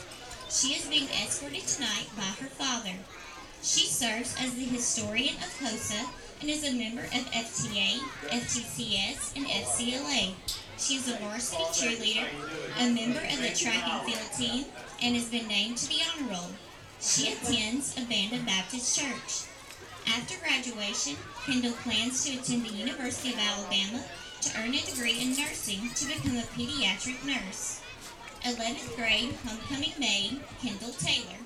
She 0.50 0.76
is 0.76 0.88
being 0.88 1.10
escorted 1.10 1.68
tonight 1.68 2.08
by 2.16 2.24
her 2.40 2.48
father. 2.48 2.94
She 3.62 3.86
serves 3.86 4.34
as 4.40 4.54
the 4.56 4.64
historian 4.64 5.36
of 5.44 5.52
HOSA 5.60 6.08
and 6.40 6.50
is 6.50 6.64
a 6.64 6.72
member 6.72 7.04
of 7.04 7.28
FTA, 7.36 8.00
FTCS, 8.32 9.36
and 9.36 9.46
FCLA. 9.46 10.36
She 10.78 10.96
is 10.96 11.10
a 11.10 11.18
varsity 11.18 11.64
cheerleader, 11.76 12.28
a 12.80 12.90
member 12.94 13.20
of 13.20 13.42
the 13.42 13.54
track 13.54 13.84
and 13.86 14.06
field 14.06 14.32
team, 14.38 14.66
and 15.02 15.16
has 15.16 15.26
been 15.26 15.48
named 15.50 15.76
to 15.80 15.90
the 15.90 16.00
honor 16.16 16.32
roll. 16.32 16.52
She 17.02 17.34
attends 17.34 17.94
Abanda 17.96 18.46
Baptist 18.46 18.98
Church. 18.98 19.50
After 20.08 20.38
graduation, 20.40 21.16
Kendall 21.46 21.74
plans 21.84 22.24
to 22.26 22.38
attend 22.38 22.66
the 22.66 22.74
University 22.74 23.34
of 23.34 23.40
Alabama 23.40 24.04
to 24.42 24.60
earn 24.60 24.74
a 24.74 24.82
degree 24.82 25.20
in 25.20 25.36
nursing 25.36 25.90
to 25.96 26.06
become 26.06 26.38
a 26.38 26.42
pediatric 26.54 27.24
nurse. 27.26 27.82
11th 28.44 28.96
grade 28.96 29.34
homecoming 29.46 29.94
maid, 30.00 30.40
Kendall 30.62 30.94
Taylor. 30.94 31.40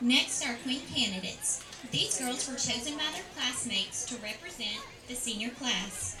Next 0.00 0.44
are 0.44 0.56
Queen 0.64 0.82
candidates. 0.92 1.64
These 1.90 2.18
girls 2.18 2.48
were 2.48 2.56
chosen 2.56 2.96
by 2.96 3.04
their 3.12 3.22
classmates 3.34 4.04
to 4.06 4.16
represent 4.16 4.80
the 5.08 5.14
senior 5.14 5.50
class. 5.50 6.16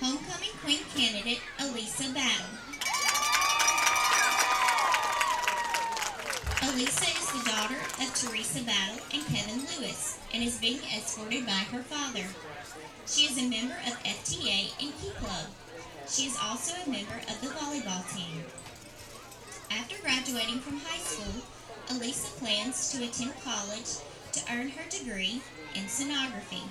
Homecoming 0.00 0.56
Queen 0.64 0.80
candidate 0.96 1.40
Elisa 1.60 2.10
Battle. 2.14 2.46
Elisa 6.62 7.04
is 7.04 7.28
the 7.32 7.50
daughter 7.50 7.76
of 8.00 8.14
Teresa 8.14 8.64
Battle 8.64 9.04
and 9.12 9.26
Kevin 9.26 9.60
Lewis 9.60 10.18
and 10.32 10.42
is 10.42 10.56
being 10.56 10.80
escorted 10.96 11.44
by 11.44 11.68
her 11.68 11.82
father. 11.82 12.24
She 13.06 13.26
is 13.26 13.36
a 13.36 13.46
member 13.46 13.76
of 13.86 14.02
FTA 14.02 14.72
and 14.80 14.98
Key 15.02 15.10
Club. 15.18 15.48
She 16.08 16.22
is 16.22 16.38
also 16.42 16.72
a 16.80 16.90
member 16.90 17.20
of 17.28 17.38
the 17.42 17.48
volleyball 17.48 18.00
team. 18.16 18.44
After 19.70 20.00
graduating 20.00 20.60
from 20.60 20.80
high 20.80 21.04
school, 21.04 21.42
Elisa 21.90 22.30
plans 22.38 22.90
to 22.92 23.04
attend 23.04 23.34
college 23.44 24.00
to 24.32 24.40
earn 24.50 24.70
her 24.70 24.88
degree 24.88 25.42
in 25.74 25.84
sonography. 25.84 26.62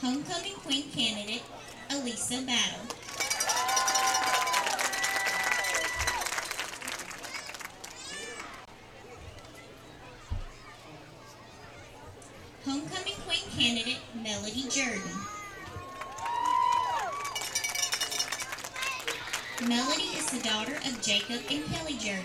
Homecoming 0.00 0.54
Queen 0.64 0.90
candidate 0.92 1.42
Elisa 1.90 2.40
Battle. 2.40 2.86
Homecoming 12.64 13.12
Queen 13.26 13.44
candidate 13.54 13.98
Melody 14.14 14.62
Jordan. 14.70 15.02
Melody 19.68 20.02
is 20.16 20.30
the 20.30 20.42
daughter 20.42 20.76
of 20.76 21.02
Jacob 21.02 21.42
and 21.50 21.62
Kelly 21.66 21.98
Jordan. 21.98 22.24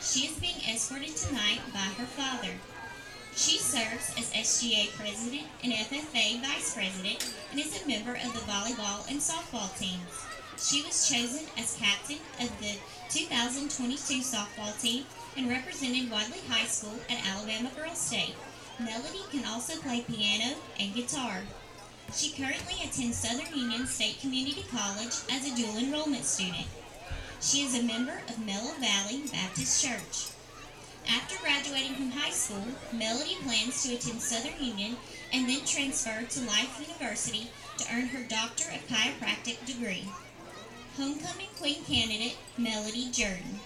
She 0.00 0.28
is 0.28 0.38
being 0.38 0.60
escorted 0.70 1.16
tonight 1.16 1.58
by 1.72 1.80
her 1.80 2.06
father. 2.06 2.52
She 3.36 3.58
serves 3.58 4.14
as 4.16 4.32
SGA 4.32 4.96
president 4.96 5.44
and 5.62 5.70
FFA 5.70 6.40
vice 6.40 6.72
president 6.74 7.34
and 7.50 7.60
is 7.60 7.82
a 7.82 7.86
member 7.86 8.14
of 8.14 8.32
the 8.32 8.40
volleyball 8.50 9.06
and 9.10 9.20
softball 9.20 9.68
teams. 9.78 10.24
She 10.56 10.82
was 10.82 11.06
chosen 11.06 11.44
as 11.58 11.76
captain 11.76 12.16
of 12.40 12.48
the 12.60 12.78
2022 13.10 14.22
softball 14.22 14.80
team 14.80 15.04
and 15.36 15.50
represented 15.50 16.10
Wadley 16.10 16.40
High 16.48 16.64
School 16.64 16.98
at 17.10 17.26
Alabama 17.28 17.70
Girls 17.76 17.98
State. 17.98 18.34
Melody 18.80 19.20
can 19.30 19.44
also 19.44 19.78
play 19.80 20.00
piano 20.00 20.56
and 20.80 20.94
guitar. 20.94 21.42
She 22.14 22.30
currently 22.30 22.82
attends 22.84 23.18
Southern 23.18 23.54
Union 23.54 23.86
State 23.86 24.18
Community 24.22 24.64
College 24.70 25.12
as 25.30 25.46
a 25.46 25.54
dual 25.54 25.76
enrollment 25.76 26.24
student. 26.24 26.68
She 27.42 27.64
is 27.64 27.78
a 27.78 27.82
member 27.82 28.22
of 28.30 28.46
Mellow 28.46 28.72
Valley 28.80 29.24
Baptist 29.30 29.84
Church. 29.84 30.35
After 31.08 31.36
graduating 31.40 31.94
from 31.94 32.10
high 32.10 32.30
school, 32.30 32.64
Melody 32.92 33.36
plans 33.44 33.82
to 33.82 33.94
attend 33.94 34.20
Southern 34.20 34.58
Union 34.62 34.96
and 35.32 35.48
then 35.48 35.64
transfer 35.64 36.22
to 36.22 36.40
Life 36.46 36.80
University 36.80 37.50
to 37.78 37.86
earn 37.94 38.08
her 38.08 38.24
Doctor 38.28 38.64
of 38.70 38.86
Chiropractic 38.88 39.64
degree. 39.66 40.08
Homecoming 40.96 41.48
Queen 41.58 41.84
candidate 41.84 42.36
Melody 42.58 43.10
Jordan. 43.12 43.60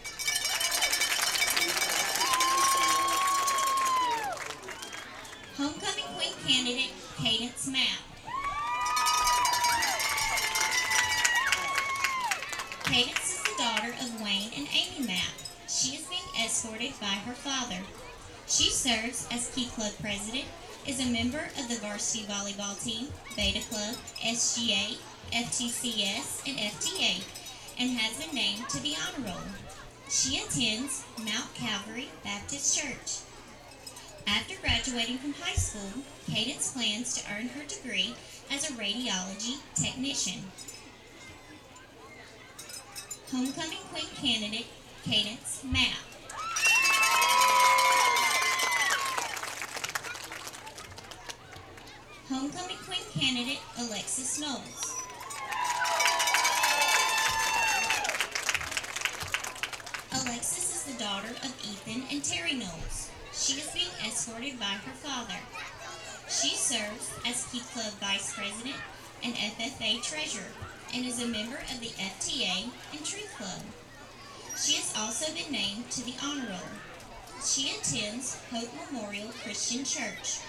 Homecoming 5.57 6.05
Queen 6.17 6.35
candidate 6.47 6.93
Cadence 7.17 7.67
Mapp. 7.69 8.01
Cadence 12.85 13.35
is 13.35 13.43
the 13.45 13.55
daughter 13.57 13.95
of 14.01 14.21
Wayne 14.21 14.51
and 14.57 14.67
Amy 14.75 15.07
Mapp. 15.07 15.50
She 15.71 15.95
is 15.95 16.03
being 16.09 16.45
escorted 16.45 16.99
by 17.01 17.23
her 17.23 17.33
father. 17.33 17.79
She 18.49 18.71
serves 18.71 19.29
as 19.31 19.53
Key 19.55 19.67
Club 19.69 19.93
president, 20.01 20.47
is 20.85 20.99
a 20.99 21.07
member 21.07 21.49
of 21.57 21.69
the 21.69 21.77
varsity 21.77 22.25
volleyball 22.25 22.83
team, 22.83 23.07
Beta 23.37 23.61
Club, 23.69 23.95
SGA, 24.21 24.97
FTCS, 25.33 26.43
and 26.49 26.59
FTA, 26.59 27.23
and 27.79 27.91
has 27.91 28.19
been 28.19 28.35
named 28.35 28.69
to 28.71 28.83
the 28.83 28.97
honor 28.97 29.29
roll. 29.29 29.47
She 30.09 30.43
attends 30.43 31.05
Mount 31.19 31.55
Calvary 31.55 32.09
Baptist 32.25 32.77
Church. 32.77 33.21
After 34.27 34.57
graduating 34.61 35.19
from 35.19 35.35
high 35.35 35.55
school, 35.55 36.03
Cadence 36.27 36.73
plans 36.73 37.15
to 37.15 37.33
earn 37.33 37.47
her 37.49 37.65
degree 37.65 38.17
as 38.51 38.69
a 38.69 38.73
radiology 38.73 39.61
technician. 39.77 40.51
Homecoming 43.31 43.79
Queen 43.93 44.09
candidate 44.17 44.67
Cadence 45.05 45.65
Mapp. 45.65 45.97
Homecoming 52.29 52.77
Queen 52.85 53.01
candidate 53.19 53.61
Alexis 53.79 54.39
Knowles. 54.39 54.95
Alexis 60.13 60.77
is 60.77 60.85
the 60.85 61.03
daughter 61.03 61.29
of 61.29 61.55
Ethan 61.65 62.03
and 62.13 62.23
Terry 62.23 62.55
Knowles. 62.55 63.11
She 63.33 63.55
is 63.55 63.71
being 63.73 63.89
escorted 64.07 64.61
by 64.61 64.77
her 64.85 64.93
father. 64.93 65.41
She 66.29 66.55
serves 66.55 67.11
as 67.27 67.47
Key 67.51 67.61
Club 67.73 67.93
Vice 68.01 68.35
President 68.35 68.77
and 69.25 69.35
FFA 69.35 70.03
Treasurer 70.03 70.53
and 70.95 71.07
is 71.07 71.23
a 71.23 71.27
member 71.27 71.57
of 71.57 71.81
the 71.81 71.89
FTA 71.89 72.71
and 72.93 73.05
Truth 73.05 73.35
Club. 73.39 73.63
She 74.63 74.77
has 74.77 74.93
also 74.95 75.33
been 75.33 75.51
named 75.51 75.91
to 75.93 76.05
the 76.05 76.13
Honor 76.23 76.47
Roll. 76.51 76.69
She 77.43 77.71
attends 77.71 78.37
Hope 78.53 78.69
Memorial 78.93 79.33
Christian 79.43 79.85
Church. 79.85 80.41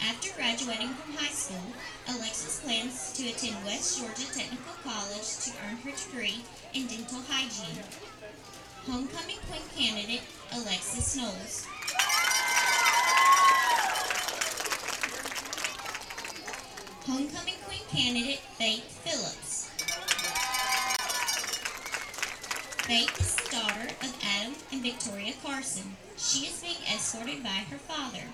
After 0.00 0.32
graduating 0.36 0.90
from 0.94 1.14
high 1.14 1.34
school, 1.34 1.74
Alexis 2.06 2.60
plans 2.60 3.12
to 3.14 3.28
attend 3.28 3.64
West 3.64 3.98
Georgia 3.98 4.32
Technical 4.32 4.74
College 4.84 5.38
to 5.42 5.50
earn 5.66 5.76
her 5.78 5.90
degree 5.90 6.44
in 6.72 6.86
dental 6.86 7.18
hygiene. 7.28 7.82
Homecoming 8.86 9.38
Queen 9.50 9.66
candidate 9.74 10.22
Alexis 10.54 11.16
Knowles. 11.16 11.66
Homecoming 17.06 17.58
Queen 17.66 17.86
candidate 17.90 18.38
Faith 18.56 18.86
Phillips. 19.02 19.51
Faith 22.92 23.48
daughter 23.50 23.88
of 24.02 24.14
Adam 24.22 24.52
and 24.70 24.82
Victoria 24.82 25.32
Carson. 25.42 25.96
She 26.18 26.44
is 26.44 26.60
being 26.60 26.76
escorted 26.94 27.42
by 27.42 27.64
her 27.72 27.78
father. 27.78 28.24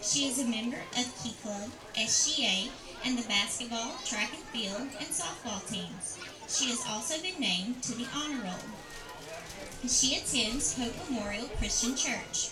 She 0.00 0.24
is 0.28 0.38
a 0.40 0.46
member 0.46 0.78
of 0.96 1.22
Key 1.22 1.34
Club, 1.42 1.68
SGA, 1.94 2.70
and 3.04 3.18
the 3.18 3.28
basketball, 3.28 3.92
track 4.06 4.32
and 4.32 4.44
field, 4.44 4.80
and 4.80 5.08
softball 5.12 5.60
teams. 5.70 6.16
She 6.48 6.70
has 6.70 6.82
also 6.88 7.20
been 7.20 7.38
named 7.38 7.82
to 7.82 7.92
the 7.92 8.06
honor 8.16 8.40
roll. 8.42 8.64
She 9.86 10.16
attends 10.16 10.72
Hope 10.78 10.94
Memorial 11.10 11.48
Christian 11.58 11.94
Church. 11.94 12.48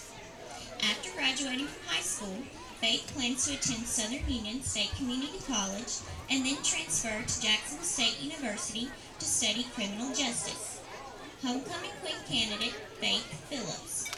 After 0.85 1.11
graduating 1.17 1.69
from 1.69 1.89
high 1.89 2.03
school, 2.03 2.37
Faith 2.83 3.11
plans 3.15 3.47
to 3.47 3.55
attend 3.55 3.87
Southern 3.87 4.29
Union 4.29 4.63
State 4.63 4.95
Community 4.97 5.39
College 5.47 6.05
and 6.31 6.45
then 6.45 6.57
transfer 6.63 7.09
to 7.09 7.41
Jackson 7.41 7.81
State 7.81 8.21
University 8.21 8.91
to 9.19 9.25
study 9.25 9.65
criminal 9.75 10.15
justice. 10.15 10.80
Homecoming 11.43 11.91
Queen 12.03 12.17
candidate 12.29 12.75
Faith 13.01 13.25
Phillips. 13.49 14.11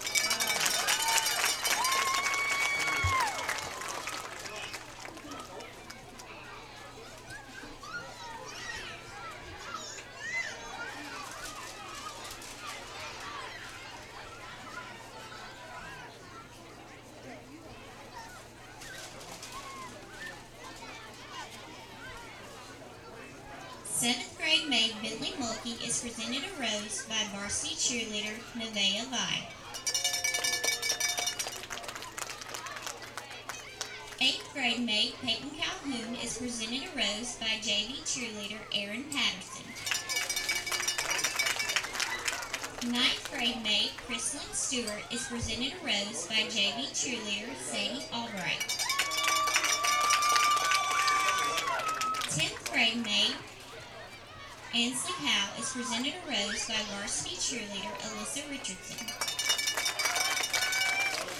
grade 24.52 24.68
maid 24.68 24.92
Bentley 25.02 25.32
Mulkey 25.38 25.81
is 25.92 26.00
presented 26.00 26.42
a 26.44 26.58
rose 26.58 27.04
by 27.06 27.20
varsity 27.36 27.74
cheerleader 27.74 28.32
Nevaeh 28.56 29.04
Vi. 29.10 29.48
Eighth 34.22 34.54
grade 34.54 34.80
maid 34.80 35.12
Peyton 35.22 35.50
Calhoun 35.50 36.14
is 36.24 36.38
presented 36.38 36.84
a 36.84 36.96
rose 36.96 37.36
by 37.38 37.60
JV 37.60 38.00
cheerleader 38.08 38.60
Erin 38.74 39.04
Patterson. 39.12 39.66
Ninth 42.90 43.30
grade 43.30 43.62
maid 43.62 43.90
Chrislyn 44.08 44.54
Stewart 44.54 45.04
is 45.12 45.26
presented 45.26 45.74
a 45.74 45.84
rose 45.84 46.26
by 46.26 46.40
JV 46.48 46.88
cheerleader 46.96 47.54
Sadie 47.56 48.06
Albright. 48.14 48.64
Tenth 52.30 52.72
grade 52.72 53.04
maid 53.04 53.34
Ansley 54.74 55.12
Howe 55.28 55.52
is 55.60 55.68
presented 55.68 56.14
a 56.16 56.30
rose 56.30 56.66
by 56.66 56.80
varsity 56.96 57.36
cheerleader 57.36 57.92
Alyssa 58.08 58.48
Richardson. 58.48 59.04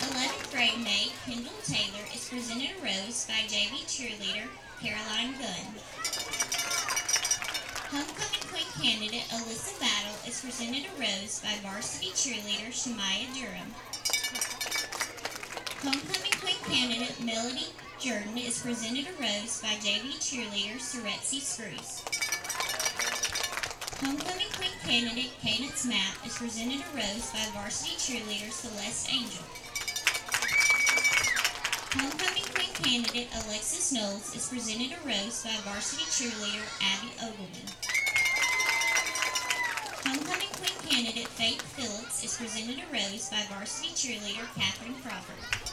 11th 0.04 0.52
grade 0.52 0.84
maid 0.84 1.12
Kendall 1.24 1.56
Taylor 1.64 2.04
is 2.14 2.28
presented 2.28 2.76
a 2.76 2.84
rose 2.84 3.24
by 3.24 3.40
JV 3.48 3.88
cheerleader 3.88 4.44
Caroline 4.82 5.32
Gunn. 5.40 5.64
Homecoming 7.88 8.44
Queen 8.52 8.68
candidate 8.76 9.24
Alyssa 9.32 9.80
Battle 9.80 10.18
is 10.28 10.38
presented 10.42 10.84
a 10.84 11.00
rose 11.00 11.40
by 11.40 11.56
varsity 11.62 12.12
cheerleader 12.12 12.68
Shemaya 12.68 13.32
Durham. 13.32 13.72
Homecoming 15.80 16.36
Queen 16.36 16.60
candidate 16.68 17.16
Melody 17.24 17.72
Jordan 17.98 18.36
is 18.36 18.60
presented 18.60 19.06
a 19.08 19.12
rose 19.22 19.62
by 19.62 19.72
JV 19.80 20.20
cheerleader 20.20 20.76
Suretzi 20.76 21.40
Screws. 21.40 22.11
Homecoming 24.02 24.50
Queen 24.58 24.74
candidate 24.82 25.30
Cadence 25.40 25.86
Mapp 25.86 26.26
is 26.26 26.36
presented 26.36 26.80
a 26.80 26.96
rose 26.96 27.30
by 27.30 27.46
varsity 27.54 27.94
cheerleader 27.94 28.50
Celeste 28.50 29.14
Angel. 29.14 29.44
Homecoming 31.94 32.42
Queen 32.52 32.74
candidate 32.74 33.28
Alexis 33.44 33.92
Knowles 33.92 34.34
is 34.34 34.48
presented 34.48 34.90
a 34.90 35.06
rose 35.06 35.44
by 35.44 35.54
varsity 35.62 36.02
cheerleader 36.10 36.66
Abby 36.82 37.14
Ogilvy. 37.22 37.62
Homecoming 40.02 40.50
Queen 40.58 40.78
candidate 40.90 41.28
Faith 41.28 41.62
Phillips 41.62 42.24
is 42.24 42.36
presented 42.36 42.82
a 42.82 42.92
rose 42.92 43.30
by 43.30 43.46
varsity 43.54 43.94
cheerleader 43.94 44.52
Catherine 44.58 44.96
Crawford. 45.00 45.71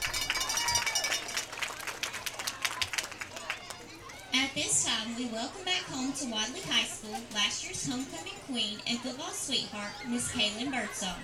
At 4.33 4.53
this 4.53 4.85
time, 4.85 5.15
we 5.17 5.25
welcome 5.27 5.63
back 5.65 5.81
home 5.89 6.13
to 6.13 6.25
Wadley 6.25 6.61
High 6.61 6.85
School 6.85 7.17
last 7.33 7.63
year's 7.63 7.87
homecoming 7.87 8.37
queen 8.45 8.77
and 8.87 8.99
football 8.99 9.31
sweetheart, 9.31 9.93
Miss 10.07 10.31
Kaylin 10.31 10.71
Birdsong. 10.71 11.17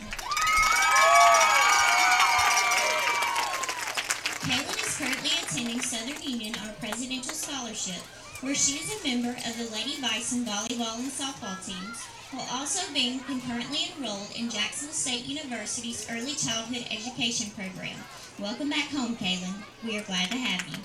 Kaylin 4.42 4.78
is 4.82 4.98
currently 4.98 5.30
attending 5.44 5.82
Southern 5.82 6.22
Union 6.24 6.56
on 6.62 6.70
a 6.70 6.74
presidential 6.74 7.34
scholarship, 7.34 8.02
where 8.42 8.56
she 8.56 8.80
is 8.80 8.90
a 8.90 9.08
member 9.08 9.30
of 9.38 9.54
the 9.58 9.70
Lady 9.72 10.02
Bison 10.02 10.44
volleyball 10.44 10.98
and 10.98 11.12
softball 11.12 11.62
teams, 11.66 12.02
while 12.32 12.48
also 12.52 12.92
being 12.92 13.20
concurrently 13.20 13.94
enrolled 13.96 14.32
in 14.36 14.50
Jacksonville 14.50 14.94
State 14.94 15.26
University's 15.26 16.10
Early 16.10 16.34
Childhood 16.34 16.86
Education 16.90 17.52
Program. 17.54 17.98
Welcome 18.40 18.70
back 18.70 18.90
home, 18.90 19.16
Kaylin. 19.16 19.62
We 19.86 19.98
are 19.98 20.04
glad 20.04 20.32
to 20.32 20.38
have 20.38 20.68
you. 20.68 20.78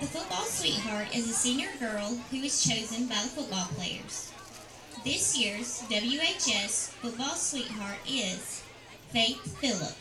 The 0.00 0.06
football 0.06 0.44
sweetheart 0.44 1.08
is 1.12 1.28
a 1.28 1.32
senior 1.32 1.70
girl 1.80 2.16
who 2.30 2.36
is 2.36 2.62
chosen 2.62 3.06
by 3.06 3.16
the 3.16 3.30
football 3.30 3.66
players. 3.74 4.30
This 5.04 5.36
year's 5.36 5.80
WHS 5.90 6.90
football 6.90 7.34
sweetheart 7.34 7.98
is 8.08 8.62
Faith 9.10 9.58
Phillips. 9.58 9.96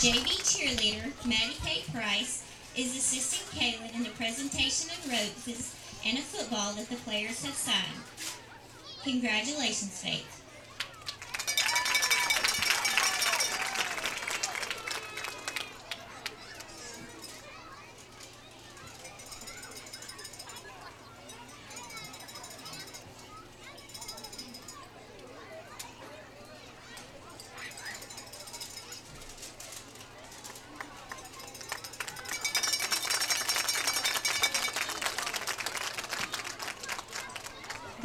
JV 0.00 0.40
cheerleader 0.40 1.12
Maddie 1.26 1.56
Kay 1.62 1.82
Price 1.92 2.42
is 2.74 2.96
assisting 2.96 3.60
Kaylin 3.60 3.94
in 3.94 4.04
the 4.04 4.10
presentation 4.10 4.88
of 4.90 5.10
roses 5.10 5.76
and 6.06 6.16
a 6.16 6.22
football 6.22 6.72
that 6.76 6.88
the 6.88 6.96
players 6.96 7.44
have 7.44 7.54
signed. 7.54 8.04
Congratulations, 9.04 10.00
Faith. 10.00 10.40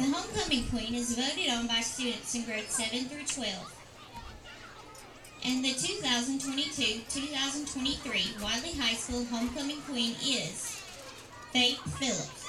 The 0.00 0.06
homecoming 0.06 0.64
queen 0.70 0.94
is 0.94 1.09
voted 1.20 1.50
on 1.50 1.66
by 1.66 1.80
students 1.80 2.34
in 2.34 2.44
grades 2.44 2.72
7 2.72 3.04
through 3.04 3.26
12. 3.26 3.76
And 5.44 5.62
the 5.62 5.74
2022-2023 5.74 8.42
Wadley 8.42 8.72
High 8.78 8.94
School 8.94 9.26
homecoming 9.26 9.82
queen 9.82 10.16
is 10.22 10.80
Faith 11.52 11.78
Phillips. 11.98 12.40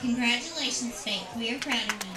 Congratulations, 0.00 0.98
Faith. 1.02 1.28
We 1.36 1.49
are 1.49 1.49
proud 1.60 1.76
of 1.76 2.04
you. 2.04 2.10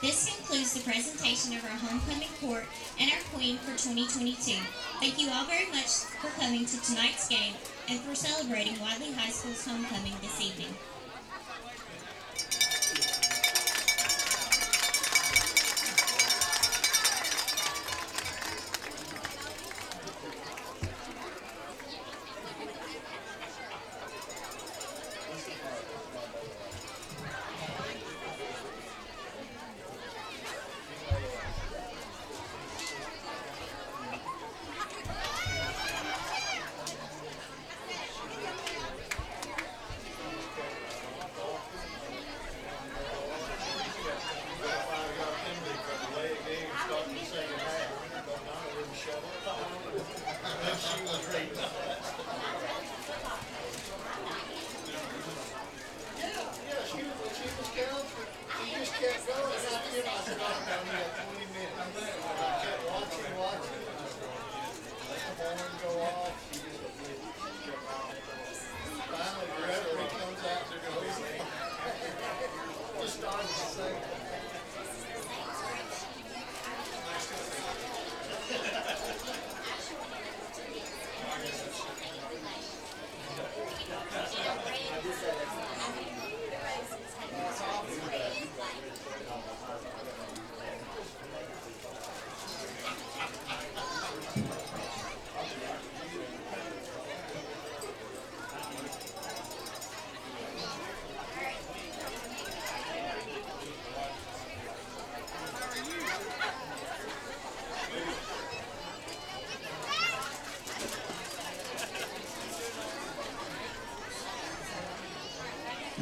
This 0.00 0.36
concludes 0.36 0.72
the 0.72 0.80
presentation 0.80 1.56
of 1.56 1.64
our 1.64 1.70
homecoming 1.70 2.28
court 2.40 2.64
and 2.98 3.10
our 3.10 3.18
queen 3.34 3.58
for 3.58 3.72
2022. 3.72 4.56
Thank 5.00 5.18
you 5.20 5.28
all 5.30 5.44
very 5.44 5.68
much 5.70 6.08
for 6.22 6.28
coming 6.40 6.64
to 6.64 6.82
tonight's 6.82 7.28
game 7.28 7.54
and 7.88 8.00
for 8.00 8.14
celebrating 8.14 8.80
Wadley 8.80 9.12
High 9.12 9.30
School's 9.30 9.66
homecoming 9.66 10.14
this 10.22 10.40
evening. 10.40 10.72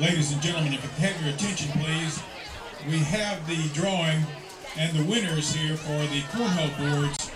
Ladies 0.07 0.33
and 0.33 0.41
gentlemen, 0.41 0.73
if 0.73 0.85
you 0.85 1.05
have 1.05 1.21
your 1.21 1.35
attention, 1.35 1.69
please, 1.83 2.23
we 2.87 2.99
have 2.99 3.45
the 3.49 3.69
drawing 3.75 4.23
and 4.77 4.97
the 4.97 5.03
winners 5.03 5.53
here 5.53 5.77
for 5.77 5.99
the 5.99 6.21
cornhole 6.31 6.79
boards. 6.79 7.33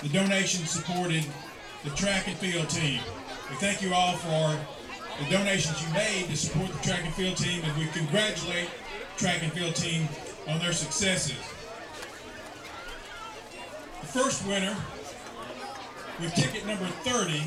The 0.00 0.08
donation 0.10 0.64
supported 0.64 1.26
the 1.82 1.90
track 1.90 2.28
and 2.28 2.36
field 2.36 2.70
team. 2.70 3.00
We 3.50 3.56
thank 3.56 3.82
you 3.82 3.92
all 3.92 4.12
for 4.16 4.56
the 5.18 5.28
donations 5.28 5.84
you 5.84 5.92
made 5.92 6.28
to 6.28 6.36
support 6.36 6.70
the 6.70 6.78
track 6.84 7.04
and 7.04 7.12
field 7.14 7.36
team, 7.36 7.64
and 7.64 7.76
we 7.76 7.86
congratulate 7.86 8.68
track 9.16 9.42
and 9.42 9.52
field 9.52 9.74
team 9.74 10.08
on 10.46 10.60
their 10.60 10.72
successes. 10.72 11.34
The 14.02 14.06
first 14.06 14.46
winner 14.46 14.76
with 16.20 16.32
ticket 16.36 16.64
number 16.64 16.86
30 17.02 17.42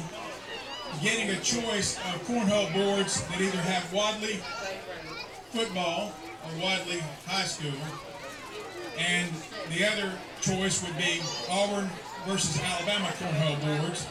getting 1.01 1.29
a 1.29 1.39
choice 1.39 1.97
of 1.97 2.27
cornhole 2.27 2.73
boards 2.73 3.21
that 3.27 3.39
either 3.39 3.57
have 3.57 3.91
Wadley 3.93 4.39
football 5.51 6.11
or 6.43 6.61
Wadley 6.61 6.99
High 7.25 7.45
School. 7.45 7.71
And 8.97 9.31
the 9.69 9.85
other 9.85 10.11
choice 10.41 10.83
would 10.83 10.97
be 10.97 11.21
Auburn 11.49 11.89
versus 12.27 12.59
Alabama 12.61 13.07
cornhole 13.17 13.79
boards. 13.79 14.07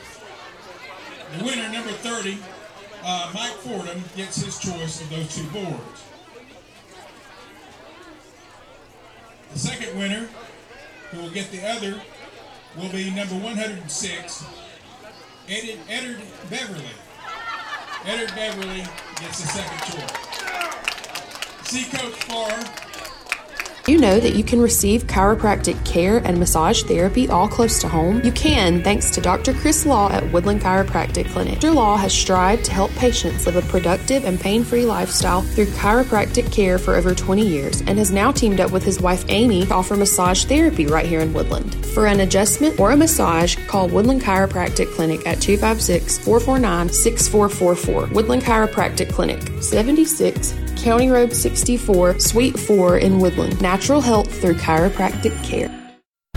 The 1.36 1.44
winner, 1.44 1.70
number 1.70 1.90
30, 1.90 2.38
uh, 3.04 3.30
Mike 3.34 3.52
Fordham, 3.52 4.02
gets 4.16 4.42
his 4.42 4.58
choice 4.58 5.02
of 5.02 5.10
those 5.10 5.36
two 5.36 5.44
boards. 5.50 6.04
The 9.52 9.58
second 9.58 9.98
winner, 9.98 10.28
who 11.10 11.20
will 11.20 11.30
get 11.30 11.50
the 11.50 11.66
other, 11.68 12.00
will 12.76 12.90
be 12.90 13.10
number 13.10 13.34
106, 13.34 14.44
Eddard, 15.50 15.78
Eddard 15.88 16.20
Beverly. 16.50 16.84
Eddard 18.04 18.34
Beverly 18.34 18.84
gets 19.18 19.40
the 19.40 19.48
second 19.48 19.80
choice. 19.88 20.12
See 21.64 21.84
Coach 21.84 22.22
Farr 22.24 22.87
you 23.88 23.98
know 23.98 24.20
that 24.20 24.34
you 24.34 24.44
can 24.44 24.60
receive 24.60 25.04
chiropractic 25.04 25.82
care 25.86 26.18
and 26.18 26.38
massage 26.38 26.82
therapy 26.82 27.26
all 27.30 27.48
close 27.48 27.80
to 27.80 27.88
home? 27.88 28.20
You 28.22 28.32
can 28.32 28.82
thanks 28.82 29.10
to 29.12 29.22
Dr. 29.22 29.54
Chris 29.54 29.86
Law 29.86 30.10
at 30.12 30.30
Woodland 30.30 30.60
Chiropractic 30.60 31.30
Clinic. 31.30 31.54
Dr. 31.54 31.72
Law 31.72 31.96
has 31.96 32.12
strived 32.12 32.66
to 32.66 32.72
help 32.72 32.90
patients 32.92 33.46
live 33.46 33.56
a 33.56 33.62
productive 33.62 34.26
and 34.26 34.38
pain 34.38 34.62
free 34.62 34.84
lifestyle 34.84 35.40
through 35.40 35.66
chiropractic 35.66 36.52
care 36.52 36.78
for 36.78 36.96
over 36.96 37.14
20 37.14 37.46
years 37.46 37.80
and 37.80 37.98
has 37.98 38.10
now 38.10 38.30
teamed 38.30 38.60
up 38.60 38.70
with 38.70 38.82
his 38.82 39.00
wife 39.00 39.24
Amy 39.30 39.64
to 39.64 39.74
offer 39.74 39.96
massage 39.96 40.44
therapy 40.44 40.86
right 40.86 41.06
here 41.06 41.20
in 41.20 41.32
Woodland. 41.32 41.74
For 41.86 42.06
an 42.06 42.20
adjustment 42.20 42.78
or 42.78 42.90
a 42.90 42.96
massage, 42.96 43.56
call 43.68 43.88
Woodland 43.88 44.20
Chiropractic 44.20 44.94
Clinic 44.94 45.26
at 45.26 45.40
256 45.40 46.18
449 46.18 46.90
6444. 46.90 48.14
Woodland 48.14 48.42
Chiropractic 48.42 49.10
Clinic, 49.12 49.42
76 49.62 50.67
County 50.82 51.08
Road 51.10 51.34
64, 51.34 52.18
Suite 52.18 52.58
4 52.58 52.98
in 52.98 53.18
Woodland. 53.18 53.60
Natural 53.60 54.00
health 54.00 54.40
through 54.40 54.54
chiropractic 54.54 55.42
care. 55.44 55.77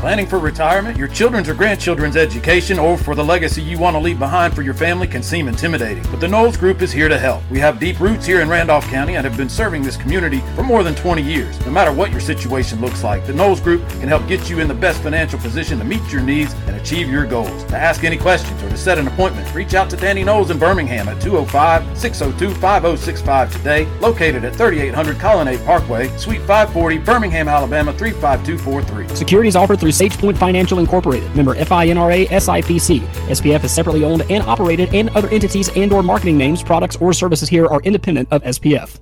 Planning 0.01 0.25
for 0.25 0.39
retirement, 0.39 0.97
your 0.97 1.07
children's 1.07 1.47
or 1.47 1.53
grandchildren's 1.53 2.17
education, 2.17 2.79
or 2.79 2.97
for 2.97 3.13
the 3.13 3.23
legacy 3.23 3.61
you 3.61 3.77
want 3.77 3.93
to 3.93 3.99
leave 3.99 4.17
behind 4.17 4.51
for 4.55 4.63
your 4.63 4.73
family 4.73 5.05
can 5.05 5.21
seem 5.21 5.47
intimidating. 5.47 6.03
But 6.09 6.19
the 6.19 6.27
Knowles 6.27 6.57
Group 6.57 6.81
is 6.81 6.91
here 6.91 7.07
to 7.07 7.19
help. 7.19 7.43
We 7.51 7.59
have 7.59 7.79
deep 7.79 7.99
roots 7.99 8.25
here 8.25 8.41
in 8.41 8.49
Randolph 8.49 8.85
County 8.85 9.15
and 9.15 9.23
have 9.27 9.37
been 9.37 9.47
serving 9.47 9.83
this 9.83 9.97
community 9.97 10.39
for 10.55 10.63
more 10.63 10.81
than 10.81 10.95
20 10.95 11.21
years. 11.21 11.63
No 11.67 11.71
matter 11.71 11.93
what 11.93 12.09
your 12.09 12.19
situation 12.19 12.81
looks 12.81 13.03
like, 13.03 13.27
the 13.27 13.33
Knowles 13.33 13.61
Group 13.61 13.87
can 13.89 14.07
help 14.07 14.27
get 14.27 14.49
you 14.49 14.59
in 14.59 14.67
the 14.67 14.73
best 14.73 15.03
financial 15.03 15.37
position 15.37 15.77
to 15.77 15.85
meet 15.85 16.01
your 16.11 16.23
needs 16.23 16.55
and 16.65 16.75
achieve 16.77 17.07
your 17.07 17.27
goals. 17.27 17.63
To 17.65 17.77
ask 17.77 18.03
any 18.03 18.17
questions 18.17 18.59
or 18.63 18.69
to 18.69 18.77
set 18.77 18.97
an 18.97 19.07
appointment, 19.07 19.53
reach 19.53 19.75
out 19.75 19.91
to 19.91 19.97
Danny 19.97 20.23
Knowles 20.23 20.49
in 20.49 20.57
Birmingham 20.57 21.09
at 21.09 21.21
205 21.21 21.95
602 21.95 22.59
5065 22.59 23.51
today, 23.55 23.85
located 23.99 24.45
at 24.45 24.55
3800 24.55 25.19
Colonnade 25.19 25.63
Parkway, 25.63 26.07
Suite 26.17 26.41
540, 26.41 26.97
Birmingham, 26.97 27.47
Alabama 27.47 27.93
35243. 27.93 29.15
Securities 29.15 29.55
offered 29.55 29.79
through 29.79 29.90
SagePoint 29.91 30.37
Financial 30.37 30.79
Incorporated, 30.79 31.35
member 31.35 31.55
FINRA 31.55 32.27
SIPC. 32.27 32.99
SPF 33.29 33.63
is 33.63 33.71
separately 33.71 34.03
owned 34.03 34.23
and 34.29 34.43
operated, 34.43 34.93
and 34.93 35.09
other 35.11 35.29
entities 35.29 35.69
and/or 35.75 36.03
marketing 36.03 36.37
names, 36.37 36.63
products, 36.63 36.95
or 36.97 37.13
services 37.13 37.47
here 37.47 37.67
are 37.67 37.81
independent 37.81 38.27
of 38.31 38.43
SPF. 38.43 38.99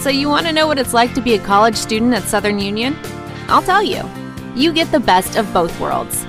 So 0.00 0.08
you 0.08 0.28
want 0.28 0.46
to 0.46 0.52
know 0.52 0.66
what 0.66 0.78
it's 0.78 0.94
like 0.94 1.12
to 1.14 1.20
be 1.20 1.34
a 1.34 1.38
college 1.38 1.76
student 1.76 2.14
at 2.14 2.22
Southern 2.22 2.58
Union? 2.58 2.96
I'll 3.48 3.62
tell 3.62 3.82
you. 3.82 4.02
You 4.56 4.72
get 4.72 4.90
the 4.90 5.00
best 5.00 5.36
of 5.36 5.52
both 5.52 5.78
worlds. 5.78 6.24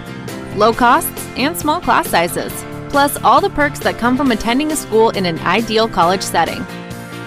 Low 0.56 0.73
costs 0.73 1.26
and 1.38 1.57
small 1.57 1.80
class 1.80 2.10
sizes, 2.10 2.52
plus 2.89 3.15
all 3.23 3.39
the 3.39 3.49
perks 3.49 3.80
that 3.80 3.98
come 3.98 4.18
from 4.18 4.31
attending 4.31 4.72
a 4.72 4.76
school 4.76 5.11
in 5.11 5.26
an 5.26 5.39
ideal 5.39 5.88
college 5.88 6.22
setting. 6.22 6.65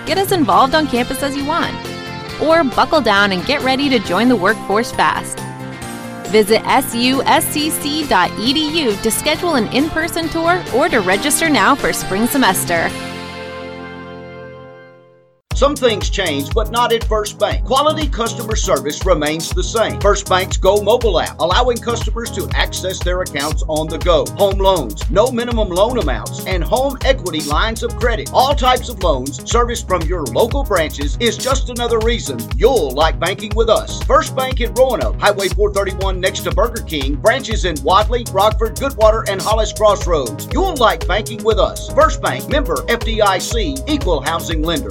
Get 0.07 0.19
as 0.19 0.33
involved 0.33 0.75
on 0.75 0.87
campus 0.87 1.23
as 1.23 1.35
you 1.35 1.47
want 1.47 1.75
or 2.43 2.65
buckle 2.65 3.01
down 3.01 3.33
and 3.33 3.45
get 3.47 3.63
ready 3.63 3.89
to 3.89 3.99
join 3.99 4.29
the 4.29 4.37
workforce 4.37 4.93
fast. 4.93 5.39
Visit 6.31 6.63
suscc.edu 6.63 8.13
to 9.03 9.11
schedule 9.11 9.55
an 9.55 9.67
in 9.73 9.89
person 9.91 10.29
tour 10.29 10.63
or 10.75 10.89
to 10.89 11.01
register 11.01 11.49
now 11.49 11.75
for 11.75 11.93
spring 11.93 12.27
semester. 12.27 12.91
Some 15.65 15.77
things 15.77 16.11
change, 16.11 16.53
but 16.53 16.71
not 16.71 16.93
at 16.93 17.05
First 17.05 17.39
Bank. 17.39 17.65
Quality 17.65 18.07
customer 18.07 18.55
service 18.55 19.07
remains 19.07 19.49
the 19.49 19.63
same. 19.63 19.99
First 19.99 20.29
Bank's 20.29 20.59
Go 20.59 20.83
mobile 20.83 21.19
app, 21.19 21.41
allowing 21.41 21.79
customers 21.79 22.31
to 22.33 22.47
access 22.53 23.03
their 23.03 23.23
accounts 23.23 23.63
on 23.67 23.89
the 23.89 23.97
go. 23.97 24.27
Home 24.37 24.59
loans, 24.59 25.11
no 25.11 25.33
minimum 25.33 25.71
loan 25.71 25.97
amounts, 25.97 26.45
and 26.45 26.63
home 26.63 26.99
equity 27.07 27.41
lines 27.45 27.83
of 27.83 27.97
credit. 27.97 28.31
All 28.35 28.55
types 28.55 28.91
of 28.91 29.03
loans 29.03 29.51
serviced 29.51 29.89
from 29.89 30.03
your 30.03 30.25
local 30.25 30.65
branches 30.65 31.17
is 31.19 31.39
just 31.39 31.71
another 31.71 31.99
reason 32.01 32.39
you'll 32.59 32.91
like 32.91 33.19
banking 33.19 33.53
with 33.57 33.71
us. 33.71 34.03
First 34.03 34.37
Bank 34.37 34.61
in 34.61 34.75
Roanoke, 34.75 35.19
Highway 35.19 35.49
431 35.49 36.21
next 36.21 36.41
to 36.41 36.51
Burger 36.51 36.83
King, 36.83 37.15
branches 37.15 37.65
in 37.65 37.83
Wadley, 37.83 38.27
Rockford, 38.33 38.77
Goodwater, 38.77 39.27
and 39.31 39.41
Hollis 39.41 39.73
Crossroads. 39.73 40.47
You'll 40.53 40.77
like 40.77 41.09
banking 41.09 41.43
with 41.43 41.59
us. 41.59 41.91
First 41.95 42.21
Bank, 42.21 42.51
member 42.51 42.77
FDIC, 42.89 43.89
equal 43.89 44.21
housing 44.21 44.61
lender. 44.61 44.91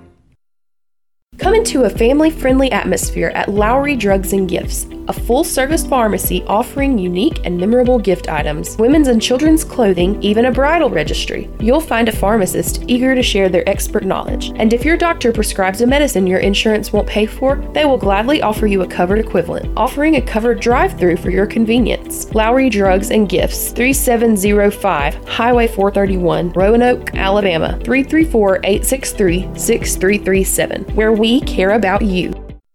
Come 1.41 1.55
into 1.55 1.85
a 1.85 1.89
family 1.89 2.29
friendly 2.29 2.71
atmosphere 2.71 3.29
at 3.33 3.49
Lowry 3.49 3.95
Drugs 3.95 4.31
and 4.31 4.47
Gifts, 4.47 4.85
a 5.07 5.13
full 5.13 5.43
service 5.43 5.83
pharmacy 5.83 6.43
offering 6.45 6.99
unique 6.99 7.43
and 7.43 7.57
memorable 7.57 7.97
gift 7.97 8.29
items, 8.29 8.77
women's 8.77 9.07
and 9.07 9.19
children's 9.19 9.63
clothing, 9.63 10.21
even 10.21 10.45
a 10.45 10.51
bridal 10.51 10.91
registry. 10.91 11.49
You'll 11.59 11.81
find 11.81 12.07
a 12.07 12.15
pharmacist 12.15 12.83
eager 12.87 13.15
to 13.15 13.23
share 13.23 13.49
their 13.49 13.67
expert 13.67 14.05
knowledge. 14.05 14.53
And 14.55 14.71
if 14.71 14.85
your 14.85 14.97
doctor 14.97 15.33
prescribes 15.33 15.81
a 15.81 15.87
medicine 15.87 16.27
your 16.27 16.41
insurance 16.41 16.93
won't 16.93 17.07
pay 17.07 17.25
for, 17.25 17.55
they 17.73 17.85
will 17.85 17.97
gladly 17.97 18.43
offer 18.43 18.67
you 18.67 18.83
a 18.83 18.87
covered 18.87 19.17
equivalent, 19.17 19.75
offering 19.75 20.17
a 20.17 20.21
covered 20.21 20.59
drive 20.59 20.97
through 20.99 21.17
for 21.17 21.31
your 21.31 21.47
convenience. 21.47 22.31
Lowry 22.35 22.69
Drugs 22.69 23.09
and 23.09 23.27
Gifts, 23.27 23.71
3705 23.71 25.27
Highway 25.27 25.67
431, 25.67 26.51
Roanoke, 26.51 27.15
Alabama, 27.15 27.79
334 27.83 28.57
863 28.57 29.41
6337, 29.55 30.83
where 30.95 31.11
we 31.11 31.30
care 31.39 31.71
about 31.71 32.01
you. 32.01 32.50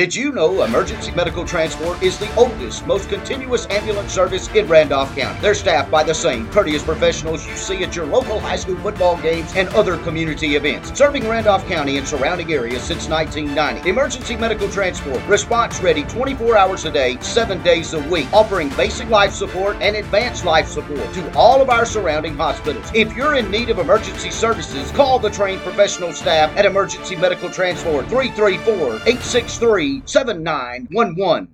Did 0.00 0.14
you 0.14 0.32
know 0.32 0.62
Emergency 0.62 1.10
Medical 1.10 1.44
Transport 1.44 2.02
is 2.02 2.18
the 2.18 2.34
oldest, 2.34 2.86
most 2.86 3.10
continuous 3.10 3.66
ambulance 3.68 4.14
service 4.14 4.48
in 4.54 4.66
Randolph 4.66 5.14
County? 5.14 5.38
They're 5.40 5.52
staffed 5.52 5.90
by 5.90 6.04
the 6.04 6.14
same 6.14 6.48
courteous 6.48 6.82
professionals 6.82 7.46
you 7.46 7.54
see 7.54 7.84
at 7.84 7.94
your 7.94 8.06
local 8.06 8.40
high 8.40 8.56
school 8.56 8.76
football 8.76 9.20
games 9.20 9.54
and 9.56 9.68
other 9.74 9.98
community 9.98 10.56
events. 10.56 10.96
Serving 10.96 11.28
Randolph 11.28 11.66
County 11.66 11.98
and 11.98 12.08
surrounding 12.08 12.50
areas 12.50 12.82
since 12.82 13.10
1990. 13.10 13.90
Emergency 13.90 14.36
Medical 14.36 14.70
Transport, 14.70 15.22
response 15.26 15.82
ready 15.82 16.04
24 16.04 16.56
hours 16.56 16.86
a 16.86 16.90
day, 16.90 17.18
7 17.20 17.62
days 17.62 17.92
a 17.92 18.00
week, 18.08 18.32
offering 18.32 18.70
basic 18.70 19.10
life 19.10 19.34
support 19.34 19.76
and 19.82 19.96
advanced 19.96 20.46
life 20.46 20.66
support 20.66 21.12
to 21.12 21.36
all 21.36 21.60
of 21.60 21.68
our 21.68 21.84
surrounding 21.84 22.34
hospitals. 22.36 22.90
If 22.94 23.14
you're 23.14 23.34
in 23.34 23.50
need 23.50 23.68
of 23.68 23.78
emergency 23.78 24.30
services, 24.30 24.90
call 24.92 25.18
the 25.18 25.28
trained 25.28 25.60
professional 25.60 26.14
staff 26.14 26.56
at 26.56 26.64
Emergency 26.64 27.16
Medical 27.16 27.50
Transport 27.50 28.06
334 28.06 28.94
863 29.06 29.89
7911. 30.04 31.48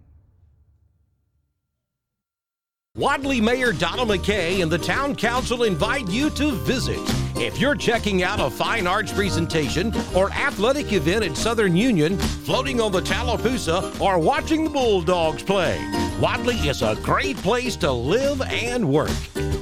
Wadley 2.96 3.42
Mayor 3.42 3.72
Donald 3.72 4.08
McKay 4.08 4.62
and 4.62 4.72
the 4.72 4.78
Town 4.78 5.14
Council 5.14 5.64
invite 5.64 6.08
you 6.08 6.30
to 6.30 6.52
visit. 6.52 6.98
If 7.36 7.60
you're 7.60 7.74
checking 7.74 8.22
out 8.22 8.40
a 8.40 8.48
fine 8.48 8.86
arts 8.86 9.12
presentation 9.12 9.92
or 10.14 10.30
athletic 10.32 10.94
event 10.94 11.22
at 11.22 11.36
Southern 11.36 11.76
Union, 11.76 12.16
floating 12.16 12.80
on 12.80 12.92
the 12.92 13.02
Tallapoosa, 13.02 14.00
or 14.00 14.18
watching 14.18 14.64
the 14.64 14.70
Bulldogs 14.70 15.42
play, 15.42 15.78
Wadley 16.18 16.56
is 16.56 16.80
a 16.80 16.96
great 17.02 17.36
place 17.36 17.76
to 17.76 17.92
live 17.92 18.40
and 18.40 18.88
work. 18.88 19.10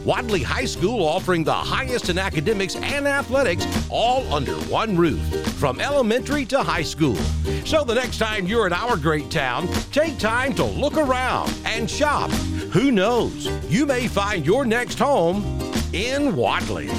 Wadley 0.05 0.43
High 0.43 0.67
School 0.67 1.03
offering 1.03 1.45
the 1.45 1.55
highest 1.55 2.11
in 2.11 2.19
academics 2.19 2.77
and 2.77 3.09
athletics 3.09 3.67
all 3.89 4.31
under 4.31 4.53
one 4.67 4.97
roof, 4.97 5.23
from 5.55 5.81
elementary 5.81 6.45
to 6.47 6.63
high 6.63 6.83
school. 6.83 7.17
So 7.65 7.85
the 7.85 7.95
next 7.95 8.19
time 8.19 8.47
you're 8.47 8.67
in 8.67 8.75
our 8.75 8.99
great 8.99 9.31
town, 9.31 9.67
take 9.93 10.19
time 10.19 10.53
to 10.55 10.65
look 10.65 10.99
around 10.99 11.55
and 11.65 11.91
shop. 11.91 12.31
Who 12.73 12.93
knows? 12.93 13.49
You 13.71 13.87
may 13.87 14.07
find 14.07 14.45
your 14.45 14.67
next 14.67 14.99
home 14.99 15.43
in 15.95 16.37
Wadley. 16.37 16.91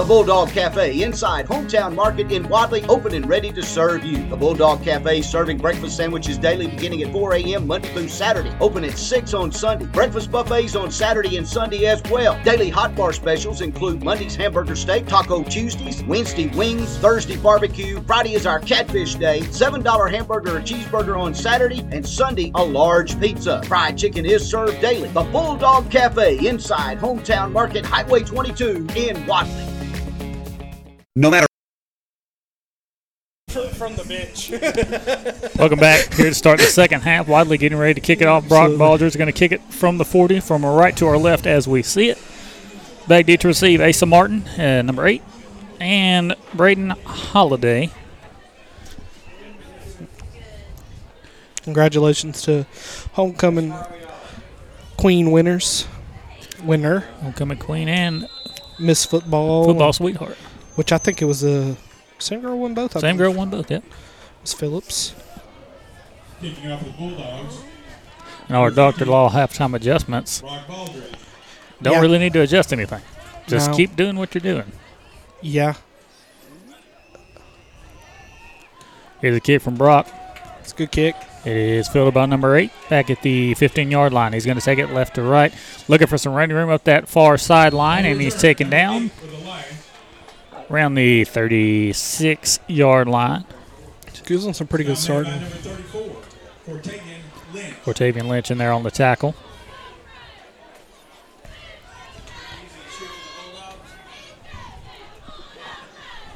The 0.00 0.06
Bulldog 0.06 0.48
Cafe 0.48 1.02
inside 1.02 1.46
Hometown 1.46 1.94
Market 1.94 2.32
in 2.32 2.48
Wadley, 2.48 2.82
open 2.86 3.12
and 3.12 3.28
ready 3.28 3.52
to 3.52 3.62
serve 3.62 4.02
you. 4.02 4.26
The 4.30 4.36
Bulldog 4.36 4.82
Cafe 4.82 5.20
serving 5.20 5.58
breakfast 5.58 5.94
sandwiches 5.94 6.38
daily 6.38 6.68
beginning 6.68 7.02
at 7.02 7.12
4 7.12 7.34
a.m. 7.34 7.66
Monday 7.66 7.92
through 7.92 8.08
Saturday. 8.08 8.50
Open 8.60 8.82
at 8.82 8.96
6 8.96 9.34
on 9.34 9.52
Sunday. 9.52 9.84
Breakfast 9.84 10.32
buffets 10.32 10.74
on 10.74 10.90
Saturday 10.90 11.36
and 11.36 11.46
Sunday 11.46 11.84
as 11.84 12.02
well. 12.04 12.42
Daily 12.44 12.70
hot 12.70 12.96
bar 12.96 13.12
specials 13.12 13.60
include 13.60 14.02
Monday's 14.02 14.34
hamburger 14.34 14.74
steak, 14.74 15.06
Taco 15.06 15.42
Tuesdays, 15.42 16.02
Wednesday 16.04 16.46
wings, 16.56 16.96
Thursday 16.96 17.36
barbecue. 17.36 18.02
Friday 18.04 18.32
is 18.32 18.46
our 18.46 18.58
catfish 18.58 19.16
day. 19.16 19.40
$7 19.40 20.10
hamburger 20.10 20.56
or 20.56 20.60
cheeseburger 20.62 21.20
on 21.20 21.34
Saturday, 21.34 21.86
and 21.92 22.08
Sunday 22.08 22.50
a 22.54 22.64
large 22.64 23.20
pizza. 23.20 23.62
Fried 23.64 23.98
chicken 23.98 24.24
is 24.24 24.48
served 24.48 24.80
daily. 24.80 25.10
The 25.10 25.24
Bulldog 25.24 25.90
Cafe 25.90 26.46
inside 26.46 26.98
Hometown 26.98 27.52
Market, 27.52 27.84
Highway 27.84 28.22
22 28.22 28.86
in 28.96 29.26
Wadley. 29.26 29.80
No 31.16 31.28
matter 31.28 31.46
from 33.48 33.96
the 33.96 34.04
bench. 34.04 34.50
Welcome 35.58 35.80
back 35.80 36.14
here 36.14 36.28
to 36.28 36.34
start 36.34 36.60
the 36.60 36.66
second 36.66 37.00
half. 37.00 37.26
Wadley 37.26 37.58
getting 37.58 37.78
ready 37.78 37.94
to 37.94 38.00
kick 38.00 38.20
it 38.20 38.28
off. 38.28 38.46
Brock 38.48 38.70
Balger 38.72 39.02
is 39.02 39.16
going 39.16 39.26
to 39.26 39.32
kick 39.32 39.50
it 39.50 39.60
from 39.72 39.98
the 39.98 40.04
40 40.04 40.38
from 40.38 40.64
our 40.64 40.76
right 40.76 40.96
to 40.98 41.06
our 41.06 41.16
left 41.18 41.46
as 41.48 41.66
we 41.66 41.82
see 41.82 42.10
it. 42.10 42.18
Back 43.08 43.26
deep 43.26 43.40
to 43.40 43.48
receive 43.48 43.80
Asa 43.80 44.06
Martin, 44.06 44.46
uh, 44.48 44.82
number 44.82 45.04
eight, 45.04 45.22
and 45.80 46.36
Braden 46.54 46.90
Holiday. 46.90 47.90
Congratulations 51.62 52.42
to 52.42 52.66
homecoming 53.14 53.74
queen 54.96 55.32
winners. 55.32 55.88
Winner. 56.62 57.00
Homecoming 57.22 57.58
queen 57.58 57.88
and 57.88 58.28
Miss 58.78 59.04
Football. 59.04 59.64
Football 59.64 59.92
sweetheart. 59.92 60.36
Which 60.80 60.92
I 60.92 60.96
think 60.96 61.20
it 61.20 61.26
was 61.26 61.42
the 61.42 61.76
same 62.18 62.40
girl 62.40 62.58
won 62.58 62.72
both. 62.72 62.96
I 62.96 63.00
Same 63.00 63.18
believe. 63.18 63.32
girl 63.34 63.38
won 63.38 63.50
both, 63.50 63.70
yep. 63.70 63.84
Miss 64.40 64.54
Phillips. 64.54 65.14
Kicking 66.40 66.72
off 66.72 66.82
the 66.82 66.88
Bulldogs. 66.92 67.58
And 68.48 68.56
our 68.56 68.70
Dr. 68.70 69.04
Law 69.04 69.28
halftime 69.28 69.74
adjustments 69.76 70.40
don't 71.82 71.92
Yeah. 71.92 72.00
really 72.00 72.16
need 72.16 72.32
to 72.32 72.40
adjust 72.40 72.72
anything. 72.72 73.02
Just 73.46 73.72
No. 73.72 73.76
keep 73.76 73.94
doing 73.94 74.16
what 74.16 74.34
you're 74.34 74.40
doing. 74.40 74.72
Yeah. 75.42 75.74
Here's 79.20 79.36
a 79.36 79.40
kick 79.40 79.60
from 79.60 79.74
Brock. 79.74 80.08
It's 80.60 80.72
a 80.72 80.76
good 80.76 80.92
kick. 80.92 81.14
It 81.44 81.52
is 81.56 81.88
fielded 81.88 82.14
by 82.14 82.24
number 82.24 82.56
eight 82.56 82.70
back 82.88 83.10
at 83.10 83.20
the 83.20 83.52
15 83.52 83.90
yard 83.90 84.14
line. 84.14 84.32
He's 84.32 84.46
going 84.46 84.58
to 84.58 84.64
take 84.64 84.78
it 84.78 84.94
left 84.94 85.16
to 85.16 85.22
right. 85.22 85.52
Looking 85.88 86.06
for 86.06 86.16
some 86.16 86.32
running 86.32 86.56
room 86.56 86.70
up 86.70 86.84
that 86.84 87.06
far 87.06 87.36
sideline, 87.36 88.06
and 88.06 88.18
he's 88.18 88.34
taken 88.40 88.70
down 88.70 89.10
around 90.70 90.94
the 90.94 91.24
36 91.24 92.60
yard 92.68 93.08
line. 93.08 93.44
Gives 94.24 94.44
them 94.44 94.54
some 94.54 94.68
pretty 94.68 94.84
good 94.84 94.98
start. 94.98 95.26
Cortavian 97.84 98.28
Lynch 98.28 98.50
in 98.50 98.58
there 98.58 98.72
on 98.72 98.84
the 98.84 98.90
tackle. 98.90 99.34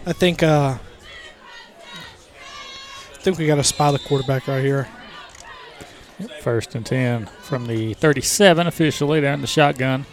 I 0.07 0.13
think 0.13 0.43
uh 0.43 0.77
I 3.13 3.17
think 3.25 3.39
we 3.39 3.47
got 3.47 3.55
to 3.55 3.65
spy 3.65 3.91
the 3.91 3.99
quarterback 3.99 4.47
right 4.49 4.63
here. 4.63 4.87
First 6.43 6.75
and 6.75 6.85
10 6.85 7.27
from 7.41 7.67
the 7.67 7.95
37 7.95 8.67
officially 8.67 9.21
there 9.21 9.33
in 9.33 9.41
the 9.41 9.47
shotgun. 9.47 10.05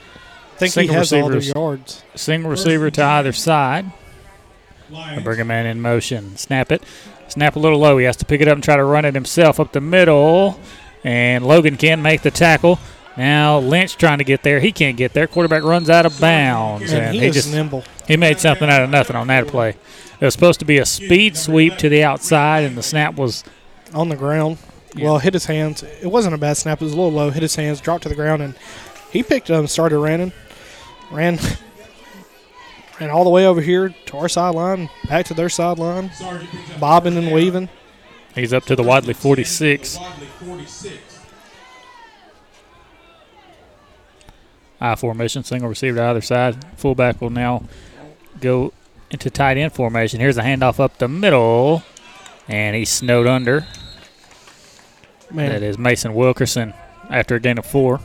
I 0.56 0.57
think 0.68 0.73
he 0.73 0.88
has 0.95 1.11
all 1.11 1.27
the 1.30 1.41
yards. 1.43 2.03
Single 2.15 2.52
receiver 2.52 2.89
to 2.91 3.03
either 3.03 3.34
side. 3.34 3.91
The 5.15 5.22
Brigham 5.22 5.47
man 5.47 5.65
in 5.65 5.81
motion. 5.81 6.38
Snap 6.38 6.72
it. 6.72 6.84
Snap 7.27 7.55
a 7.55 7.59
little 7.59 7.80
low. 7.80 7.97
He 7.97 8.05
has 8.05 8.18
to 8.18 8.26
pick 8.26 8.41
it 8.41 8.47
up 8.47 8.55
and 8.55 8.63
try 8.63 8.76
to 8.76 8.84
run 8.84 9.05
it 9.05 9.15
himself 9.15 9.59
up 9.59 9.72
the 9.72 9.81
middle. 9.81 10.59
And 11.03 11.45
Logan 11.45 11.77
can't 11.77 12.01
make 12.01 12.22
the 12.22 12.31
tackle. 12.31 12.80
Now 13.18 13.59
Lynch 13.59 13.97
trying 13.97 14.19
to 14.19 14.23
get 14.23 14.43
there. 14.43 14.59
He 14.59 14.72
can't 14.72 14.97
get 14.97 15.13
there. 15.13 15.27
Quarterback 15.27 15.63
runs 15.63 15.89
out 15.89 16.05
of 16.05 16.19
bounds. 16.19 16.91
And 16.93 17.15
he 17.15 17.26
is 17.26 17.35
just 17.35 17.51
nimble. 17.51 17.84
He 18.07 18.18
made 18.18 18.39
something 18.39 18.69
out 18.69 18.81
of 18.81 18.89
nothing 18.89 19.15
on 19.15 19.27
that 19.27 19.47
play. 19.47 19.76
It 20.19 20.26
was 20.26 20.34
supposed 20.34 20.59
to 20.59 20.65
be 20.65 20.77
a 20.77 20.85
speed 20.85 21.35
sweep 21.35 21.77
to 21.77 21.89
the 21.89 22.03
outside, 22.03 22.63
and 22.63 22.77
the 22.77 22.84
snap 22.84 23.15
was 23.15 23.43
on 23.93 24.09
the 24.09 24.15
ground. 24.15 24.59
Well, 24.95 25.18
hit 25.18 25.34
his 25.34 25.45
hands. 25.45 25.84
It 25.84 26.07
wasn't 26.07 26.35
a 26.35 26.38
bad 26.38 26.57
snap. 26.57 26.81
It 26.81 26.85
was 26.85 26.93
a 26.93 26.95
little 26.95 27.11
low. 27.11 27.31
Hit 27.31 27.41
his 27.41 27.55
hands, 27.55 27.81
dropped 27.81 28.03
to 28.03 28.09
the 28.09 28.15
ground, 28.15 28.41
and 28.41 28.55
he 29.11 29.23
picked 29.23 29.49
it 29.49 29.53
up 29.53 29.59
and 29.59 29.69
started 29.69 29.97
running. 29.97 30.31
Ran, 31.11 31.39
ran 33.02 33.10
all 33.10 33.23
the 33.23 33.30
way 33.30 33.48
over 33.48 33.61
here 33.61 33.90
to 34.06 34.18
our 34.18 34.30
sideline, 34.30 34.90
back 35.07 35.26
to 35.26 35.34
their 35.34 35.49
sideline, 35.49 36.11
bobbing 36.80 37.18
and 37.18 37.32
weaving. 37.32 37.68
He's 38.36 38.53
up 38.53 38.64
to 38.65 38.76
the 38.76 38.84
Wadley 38.84 39.14
46. 39.14 39.98
I 44.80 44.95
formation, 44.95 45.44
single 45.44 45.69
receiver 45.69 45.98
to 45.98 46.03
either 46.03 46.22
side. 46.22 46.64
Fullback 46.78 47.22
will 47.22 47.30
now 47.30 47.64
go 48.40 48.72
into 49.10 49.30
tight 49.30 49.57
end 49.57 49.73
formation. 49.73 50.19
Here's 50.19 50.38
a 50.38 50.44
handoff 50.44 50.80
up 50.80 50.98
the 50.98 51.07
middle, 51.07 51.84
and 52.48 52.76
he's 52.76 52.90
snowed 52.90 53.28
under. 53.28 53.68
Man. 55.30 55.49
That 55.52 55.64
is 55.64 55.78
Mason 55.78 56.14
Wilkerson 56.14 56.73
after 57.10 57.36
a 57.36 57.40
gain 57.40 57.57
of 57.57 57.65
four. 57.65 57.99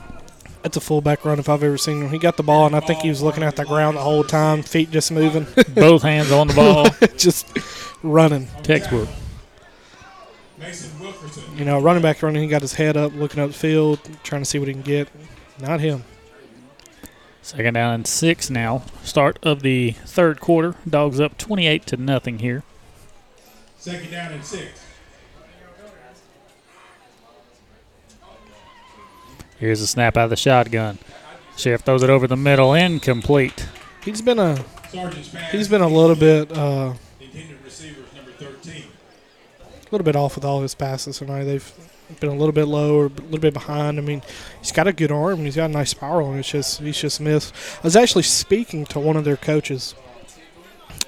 That's 0.67 0.75
a 0.75 0.81
fullback 0.81 1.23
run 1.23 1.39
if 1.39 1.47
I've 1.47 1.63
ever 1.63 1.77
seen 1.77 2.01
him. 2.01 2.09
He 2.09 2.19
got 2.19 2.35
the 2.35 2.43
ball, 2.43 2.65
and 2.65 2.75
I 2.75 2.81
think 2.81 2.99
he 2.99 3.07
was 3.07 3.21
looking 3.21 3.41
at 3.41 3.55
the 3.55 3.63
ground 3.63 3.95
the 3.95 4.01
whole 4.01 4.25
time, 4.25 4.63
feet 4.63 4.91
just 4.91 5.13
moving. 5.13 5.47
Both 5.75 6.01
hands 6.01 6.29
on 6.29 6.49
the 6.49 6.53
ball. 6.53 6.89
just 7.17 7.47
running. 8.03 8.49
Textbook. 8.63 9.07
You 11.55 11.63
know, 11.63 11.79
running 11.79 12.01
back 12.01 12.21
running, 12.21 12.41
he 12.43 12.49
got 12.49 12.63
his 12.63 12.73
head 12.73 12.97
up, 12.97 13.13
looking 13.13 13.41
up 13.41 13.51
the 13.51 13.57
field, 13.57 14.01
trying 14.23 14.41
to 14.41 14.45
see 14.45 14.59
what 14.59 14.67
he 14.67 14.73
can 14.73 14.83
get. 14.83 15.07
Not 15.57 15.79
him. 15.79 16.03
Second 17.41 17.75
down 17.75 17.93
and 17.93 18.05
six 18.05 18.49
now. 18.49 18.83
Start 19.03 19.39
of 19.43 19.61
the 19.61 19.91
third 19.91 20.41
quarter. 20.41 20.75
Dogs 20.85 21.21
up 21.21 21.37
28 21.37 21.85
to 21.85 21.95
nothing 21.95 22.39
here. 22.39 22.63
Second 23.77 24.11
down 24.11 24.33
and 24.33 24.43
six. 24.43 24.86
Here's 29.59 29.81
a 29.81 29.87
snap 29.87 30.17
out 30.17 30.25
of 30.25 30.29
the 30.29 30.35
shotgun. 30.35 30.99
Sheriff 31.57 31.81
throws 31.81 32.03
it 32.03 32.09
over 32.09 32.27
the 32.27 32.37
middle, 32.37 32.73
incomplete. 32.73 33.67
He's 34.03 34.21
been 34.21 34.39
a 34.39 34.63
he's 35.51 35.67
been 35.67 35.81
a 35.81 35.87
little 35.87 36.15
bit 36.15 36.51
uh, 36.55 36.93
Intended 37.19 37.57
receiver 37.63 38.01
is 38.01 38.15
number 38.15 38.31
13. 38.31 38.83
a 39.61 39.91
little 39.91 40.05
bit 40.05 40.15
off 40.15 40.35
with 40.35 40.45
all 40.45 40.61
his 40.61 40.75
passes 40.75 41.17
tonight. 41.17 41.45
They've 41.45 41.73
been 42.19 42.29
a 42.29 42.35
little 42.35 42.53
bit 42.53 42.65
low 42.65 42.95
or 42.95 43.05
a 43.07 43.09
little 43.09 43.39
bit 43.39 43.53
behind. 43.53 43.97
I 43.97 44.01
mean, 44.01 44.21
he's 44.59 44.71
got 44.71 44.87
a 44.87 44.93
good 44.93 45.11
arm 45.11 45.39
he's 45.39 45.55
got 45.55 45.69
a 45.69 45.73
nice 45.73 45.93
power 45.93 46.21
on. 46.21 46.37
It's 46.37 46.49
just 46.51 46.79
he's 46.79 47.01
just 47.01 47.19
missed. 47.19 47.53
I 47.77 47.81
was 47.83 47.95
actually 47.95 48.23
speaking 48.23 48.85
to 48.87 48.99
one 48.99 49.17
of 49.17 49.25
their 49.25 49.37
coaches, 49.37 49.95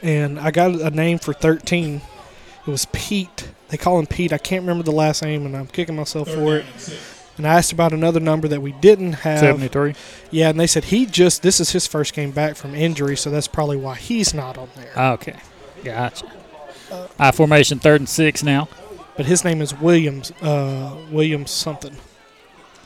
and 0.01 0.39
I 0.39 0.49
got 0.51 0.71
a 0.71 0.89
name 0.89 1.19
for 1.19 1.33
13. 1.33 2.01
It 2.67 2.71
was 2.71 2.85
Pete 2.91 3.49
They 3.69 3.77
call 3.77 3.99
him 3.99 4.07
Pete. 4.07 4.33
I 4.33 4.37
can't 4.37 4.63
remember 4.63 4.83
the 4.83 4.91
last 4.91 5.21
name, 5.21 5.45
and 5.45 5.55
I'm 5.55 5.67
kicking 5.67 5.95
myself 5.95 6.27
for 6.29 6.57
it. 6.57 6.65
And 7.39 7.47
I 7.47 7.53
asked 7.53 7.71
about 7.71 7.93
another 7.93 8.19
number 8.19 8.49
that 8.49 8.61
we 8.61 8.73
didn't 8.73 9.13
have. 9.13 9.39
73. 9.39 9.95
Yeah, 10.29 10.49
and 10.49 10.59
they 10.59 10.67
said 10.67 10.83
he 10.83 11.05
just 11.05 11.41
this 11.41 11.61
is 11.61 11.71
his 11.71 11.87
first 11.87 12.13
game 12.13 12.31
back 12.31 12.57
from 12.57 12.75
injury, 12.75 13.15
so 13.15 13.29
that's 13.29 13.47
probably 13.47 13.77
why 13.77 13.95
he's 13.95 14.33
not 14.33 14.57
on 14.57 14.67
there. 14.75 14.91
Okay. 15.13 15.37
Gotcha. 15.81 16.29
I 17.17 17.31
formation 17.31 17.79
third 17.79 18.01
and 18.01 18.09
six 18.09 18.43
now. 18.43 18.67
But 19.15 19.25
his 19.25 19.45
name 19.45 19.61
is 19.61 19.73
Williams. 19.73 20.33
Uh, 20.41 20.97
Williams 21.11 21.51
something. 21.51 21.95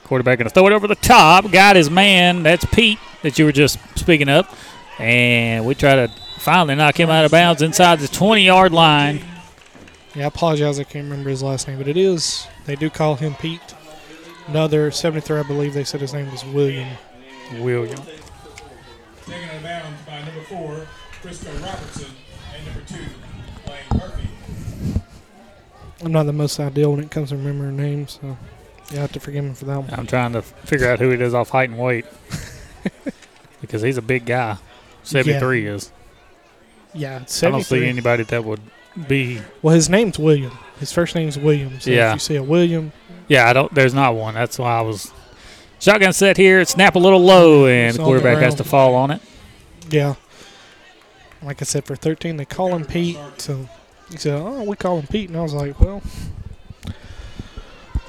Quarterback 0.04 0.38
going 0.38 0.48
to 0.48 0.54
throw 0.54 0.68
it 0.68 0.74
over 0.74 0.88
the 0.88 0.96
top. 0.96 1.50
Got 1.52 1.76
his 1.76 1.90
man. 1.90 2.44
That's 2.44 2.66
Pete 2.66 3.00
that 3.24 3.40
you 3.40 3.46
were 3.46 3.52
just 3.52 3.80
speaking 3.98 4.30
up. 4.30 4.56
And 5.00 5.66
we 5.66 5.74
try 5.74 5.96
to 5.96 6.12
finally 6.38 6.76
knock 6.76 7.00
him 7.00 7.10
out 7.10 7.26
of 7.26 7.32
bounds 7.32 7.64
inside 7.64 8.02
the 8.02 8.08
20 8.08 8.44
yard 8.44 8.72
line. 8.72 9.24
Yeah, 10.14 10.26
I 10.26 10.28
apologize. 10.28 10.80
I 10.80 10.84
can't 10.84 11.06
remember 11.06 11.32
his 11.32 11.42
last 11.42 11.68
name, 11.68 11.80
but 11.80 11.88
it 11.88 11.98
is. 11.98 12.46
They 12.66 12.76
do 12.76 12.92
call 12.92 13.16
him 13.16 13.34
Pete. 13.34 13.74
Another 14.48 14.92
73, 14.92 15.40
I 15.40 15.44
believe 15.44 15.74
they 15.74 15.84
said 15.84 16.02
his 16.02 16.14
name 16.14 16.30
was 16.32 16.44
William. 16.46 16.88
William. 17.60 17.98
Taken 19.26 19.50
out 19.50 19.56
of 19.56 19.64
bounds 19.64 20.02
by 20.06 20.22
number 20.24 20.42
four, 20.42 20.88
Frisco 21.22 21.52
Robertson, 21.54 22.12
and 22.56 22.66
number 22.66 22.82
two, 22.88 23.06
Blaine 23.66 24.02
Murphy. 24.02 24.30
I'm 26.04 26.12
not 26.12 26.24
the 26.24 26.34
most 26.34 26.60
ideal 26.60 26.92
when 26.92 27.00
it 27.00 27.10
comes 27.10 27.30
to 27.30 27.38
remembering 27.38 27.78
names, 27.78 28.20
so 28.22 28.38
you 28.92 28.98
have 28.98 29.12
to 29.14 29.20
forgive 29.20 29.46
me 29.46 29.54
for 29.54 29.66
that 29.66 29.80
one. 29.80 29.90
I'm 29.92 30.08
trying 30.08 30.34
to 30.34 30.42
figure 30.42 30.90
out 30.90 31.00
who 31.00 31.12
it 31.12 31.22
is 31.22 31.34
off 31.34 31.50
height 31.50 31.70
and 31.70 31.80
weight. 31.80 32.06
because 33.64 33.82
he's 33.82 33.98
a 33.98 34.02
big 34.02 34.26
guy. 34.26 34.58
73 35.04 35.68
is. 35.68 35.92
Yeah, 36.94 37.16
I 37.16 37.50
don't 37.50 37.64
see 37.64 37.86
anybody 37.86 38.24
that 38.24 38.44
would 38.44 38.60
be. 39.08 39.42
Well, 39.62 39.74
his 39.74 39.90
name's 39.90 40.20
William. 40.20 40.52
His 40.80 40.92
first 40.92 41.16
name's 41.16 41.38
William. 41.38 41.80
So 41.80 41.92
Yeah. 41.92 42.10
if 42.10 42.16
you 42.16 42.20
see 42.20 42.36
a 42.36 42.44
William, 42.44 42.92
Yeah, 43.28 43.50
I 43.50 43.54
don't. 43.54 43.74
There's 43.74 43.94
not 43.94 44.16
one. 44.16 44.34
That's 44.34 44.60
why 44.60 44.78
I 44.78 44.82
was. 44.82 45.12
Shotgun 45.80 46.14
set 46.14 46.38
here. 46.38 46.64
Snap 46.66 46.96
a 46.96 47.00
little 47.00 47.22
low, 47.22 47.68
and 47.68 47.96
the 47.96 48.04
quarterback 48.04 48.38
has 48.40 48.56
to 48.56 48.64
fall 48.64 48.96
on 48.96 49.12
it. 49.12 49.22
yeah. 49.90 50.16
Like 51.42 51.62
I 51.62 51.66
said, 51.66 51.84
for 51.86 51.96
13, 51.98 52.38
they 52.38 52.46
call 52.46 52.74
him 52.74 52.86
Pete. 52.86 53.18
So 53.38 53.68
he 54.10 54.16
said, 54.18 54.34
"Oh, 54.42 54.64
we 54.64 54.78
call 54.78 54.98
him 55.00 55.08
Pete," 55.08 55.28
and 55.30 55.38
I 55.38 55.42
was 55.42 55.54
like, 55.54 55.78
"Well, 55.80 56.02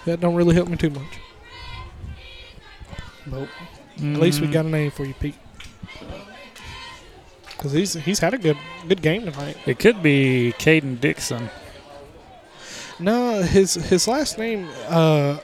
that 0.05 0.20
don't 0.20 0.35
really 0.36 0.55
help 0.55 0.69
me 0.69 0.77
too 0.77 0.91
much." 0.91 1.03
But 3.27 3.49
at 3.97 4.03
least 4.20 4.41
we 4.41 4.47
Mm. 4.47 4.53
got 4.53 4.66
a 4.66 4.69
name 4.69 4.91
for 4.93 5.05
you, 5.05 5.15
Pete. 5.15 5.35
Because 7.57 7.73
he's 7.73 7.95
he's 7.95 8.19
had 8.20 8.35
a 8.35 8.39
good 8.39 8.59
good 8.86 9.01
game 9.03 9.24
tonight. 9.24 9.57
It 9.66 9.78
could 9.78 10.03
be 10.03 10.55
Caden 10.59 11.01
Dixon. 11.01 11.51
No, 13.05 13.43
his 13.43 13.75
his 13.75 14.09
last 14.09 14.39
name. 14.39 14.67
Uh, 14.89 15.37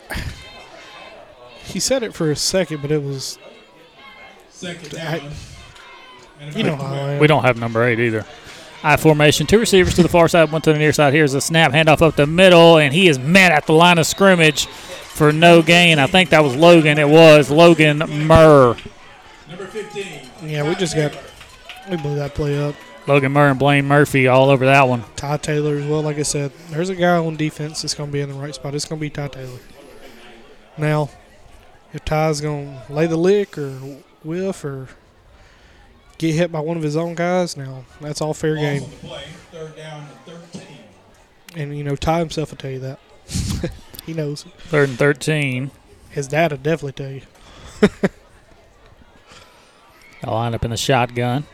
he 1.63 1.79
said 1.79 2.03
it 2.03 2.15
for 2.15 2.31
a 2.31 2.37
second, 2.37 2.81
but 2.81 2.91
it 2.91 3.03
was. 3.03 3.39
Second 4.49 4.99
I- 4.99 5.19
down. 5.19 5.31
And 6.41 6.57
you 6.57 6.63
know 6.63 6.77
how 6.77 6.87
I 6.87 7.11
am. 7.13 7.19
We 7.21 7.27
don't 7.27 7.43
have 7.45 7.59
number 7.59 7.85
eight 7.85 8.01
either. 8.01 8.25
I 8.83 8.97
formation. 8.97 9.47
Two 9.47 9.59
receivers 9.59 9.95
to 9.97 10.03
the 10.03 10.09
far 10.09 10.27
side, 10.27 10.51
one 10.51 10.63
to 10.63 10.73
the 10.73 10.79
near 10.79 10.95
side. 10.95 11.13
Here's 11.13 11.35
a 11.35 11.41
snap, 11.43 11.73
handoff 11.73 12.01
up 12.01 12.17
the 12.17 12.27
middle, 12.27 12.79
and 12.79 12.95
he 12.95 13.09
is 13.09 13.19
met 13.19 13.53
at 13.53 13.67
the 13.67 13.75
line 13.75 13.99
of 13.99 14.07
scrimmage 14.07 14.67
for 14.67 15.31
no 15.31 15.61
gain. 15.61 15.99
I 15.99 16.07
think 16.07 16.31
that 16.31 16.43
was 16.43 16.57
Logan. 16.57 16.97
It 16.97 17.11
was 17.11 17.51
Logan 17.51 17.99
Murr. 17.99 18.75
Number 19.51 19.67
15. 19.67 20.07
Yeah, 20.45 20.67
we 20.67 20.75
just 20.77 20.97
got 20.97 21.13
we 21.91 21.99
blew 21.99 22.15
that 22.15 22.35
play 22.35 22.59
up. 22.59 22.75
Logan 23.11 23.33
Murray 23.33 23.51
and 23.51 23.59
Blaine 23.59 23.87
Murphy 23.87 24.29
all 24.29 24.51
over 24.51 24.65
that 24.67 24.87
one. 24.87 25.03
Ty 25.17 25.39
Taylor 25.39 25.75
as 25.75 25.85
well. 25.85 26.01
Like 26.01 26.19
I 26.19 26.23
said, 26.23 26.53
there's 26.69 26.91
a 26.91 26.95
guy 26.95 27.17
on 27.17 27.35
defense 27.35 27.83
that's 27.83 27.93
going 27.93 28.09
to 28.09 28.13
be 28.13 28.21
in 28.21 28.29
the 28.29 28.37
right 28.37 28.55
spot. 28.55 28.73
It's 28.73 28.85
going 28.85 29.01
to 29.01 29.01
be 29.01 29.11
Ty 29.11 29.27
Taylor. 29.27 29.59
Now, 30.79 31.11
if 31.93 32.05
Ty's 32.05 32.41
going 32.41 32.81
to 32.87 32.93
lay 32.93 33.09
the 33.09 33.17
lick 33.17 33.59
or 33.59 33.73
whiff 34.23 34.65
or 34.65 34.91
get 36.19 36.37
hit 36.37 36.53
by 36.53 36.61
one 36.61 36.77
of 36.77 36.85
his 36.85 36.97
own 36.97 37.17
guys, 37.17 37.57
now 37.57 37.85
that's 38.01 38.21
all 38.21 38.33
fair 38.33 38.55
game. 38.55 38.83
play, 38.85 39.25
and 39.53 40.07
13. 40.53 40.63
And 41.57 41.77
you 41.77 41.83
know, 41.83 41.97
Ty 41.97 42.21
himself 42.21 42.53
will 42.53 42.59
tell 42.59 42.71
you 42.71 42.79
that. 42.79 43.01
he 44.07 44.15
knows. 44.15 44.45
Third 44.69 44.91
and 44.91 44.97
13. 44.97 45.73
His 46.11 46.29
dad 46.29 46.53
will 46.53 46.59
definitely 46.59 46.93
tell 46.93 47.11
you. 47.11 47.23
I'll 50.23 50.35
line 50.35 50.55
up 50.55 50.65
in 50.65 50.71
the 50.71 50.77
shotgun. 50.77 51.45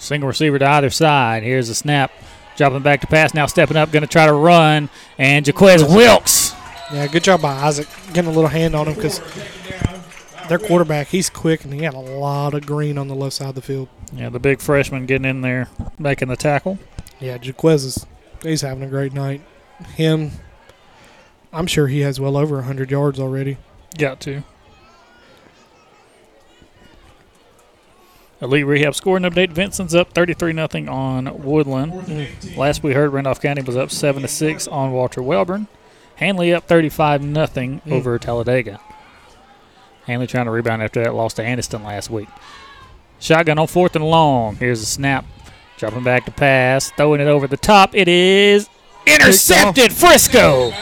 Single 0.00 0.28
receiver 0.28 0.58
to 0.58 0.66
either 0.66 0.90
side. 0.90 1.42
Here's 1.42 1.68
the 1.68 1.74
snap. 1.74 2.10
Dropping 2.56 2.82
back 2.82 3.00
to 3.02 3.06
pass. 3.06 3.34
Now 3.34 3.46
stepping 3.46 3.76
up. 3.76 3.92
Going 3.92 4.02
to 4.02 4.08
try 4.08 4.26
to 4.26 4.32
run. 4.32 4.88
And 5.18 5.46
Jaquez 5.46 5.84
Wilkes. 5.84 6.54
Yeah, 6.92 7.06
good 7.06 7.22
job 7.22 7.42
by 7.42 7.52
Isaac 7.52 7.86
getting 8.12 8.30
a 8.30 8.34
little 8.34 8.48
hand 8.48 8.74
on 8.74 8.88
him 8.88 8.94
because 8.94 9.20
their 10.48 10.58
quarterback, 10.58 11.06
he's 11.06 11.30
quick 11.30 11.64
and 11.64 11.72
he 11.72 11.84
had 11.84 11.94
a 11.94 12.00
lot 12.00 12.54
of 12.54 12.66
green 12.66 12.98
on 12.98 13.06
the 13.06 13.14
left 13.14 13.36
side 13.36 13.50
of 13.50 13.54
the 13.54 13.62
field. 13.62 13.88
Yeah, 14.12 14.28
the 14.28 14.40
big 14.40 14.60
freshman 14.60 15.06
getting 15.06 15.24
in 15.24 15.42
there, 15.42 15.68
making 15.98 16.28
the 16.28 16.36
tackle. 16.36 16.78
Yeah, 17.20 17.38
Jaquez 17.40 17.84
is 17.84 18.06
he's 18.42 18.62
having 18.62 18.82
a 18.82 18.88
great 18.88 19.12
night. 19.12 19.42
Him, 19.94 20.32
I'm 21.52 21.68
sure 21.68 21.86
he 21.86 22.00
has 22.00 22.18
well 22.18 22.36
over 22.36 22.56
100 22.56 22.90
yards 22.90 23.20
already. 23.20 23.58
Got 23.96 24.20
to. 24.22 24.42
Elite 28.42 28.64
Rehab 28.66 28.94
scoring 28.94 29.24
update. 29.24 29.50
Vincent's 29.50 29.94
up 29.94 30.12
33 30.12 30.52
0 30.54 30.68
on 30.92 31.42
Woodland. 31.42 32.26
Last 32.56 32.82
we 32.82 32.94
heard, 32.94 33.12
Randolph 33.12 33.40
County 33.40 33.62
was 33.62 33.76
up 33.76 33.90
7 33.90 34.22
to 34.22 34.28
6 34.28 34.68
on 34.68 34.92
Walter 34.92 35.22
Wellborn. 35.22 35.66
Handley 36.16 36.52
up 36.54 36.66
35 36.66 37.22
0 37.22 37.32
Mm. 37.34 37.80
over 37.92 38.18
Talladega. 38.18 38.80
Handley 40.06 40.26
trying 40.26 40.46
to 40.46 40.50
rebound 40.50 40.82
after 40.82 41.02
that 41.02 41.14
loss 41.14 41.34
to 41.34 41.42
Anniston 41.42 41.84
last 41.84 42.10
week. 42.10 42.28
Shotgun 43.18 43.58
on 43.58 43.66
fourth 43.66 43.94
and 43.94 44.04
long. 44.04 44.56
Here's 44.56 44.80
a 44.80 44.86
snap. 44.86 45.26
Dropping 45.76 46.02
back 46.04 46.24
to 46.24 46.30
pass. 46.30 46.90
Throwing 46.92 47.20
it 47.20 47.26
over 47.28 47.46
the 47.46 47.56
top. 47.58 47.94
It 47.94 48.08
is 48.08 48.68
intercepted. 49.06 49.92
Frisco. 49.92 50.72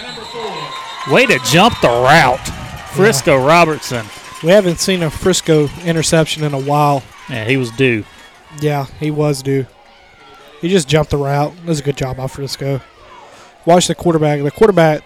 Way 1.10 1.26
to 1.26 1.38
jump 1.44 1.80
the 1.80 1.88
route. 1.88 2.46
Frisco 2.94 3.36
Robertson. 3.44 4.06
We 4.42 4.50
haven't 4.50 4.78
seen 4.78 5.02
a 5.02 5.10
Frisco 5.10 5.68
interception 5.84 6.44
in 6.44 6.54
a 6.54 6.60
while. 6.60 7.02
Yeah, 7.30 7.44
he 7.44 7.56
was 7.56 7.70
due. 7.72 8.04
Yeah, 8.60 8.86
he 8.98 9.10
was 9.10 9.42
due. 9.42 9.66
He 10.60 10.68
just 10.68 10.88
jumped 10.88 11.10
the 11.10 11.16
route. 11.16 11.54
That 11.56 11.66
was 11.66 11.80
a 11.80 11.82
good 11.82 11.96
job 11.96 12.16
by 12.16 12.26
Frisco. 12.26 12.80
Watch 13.66 13.86
the 13.86 13.94
quarterback. 13.94 14.42
The 14.42 14.50
quarterback, 14.50 15.02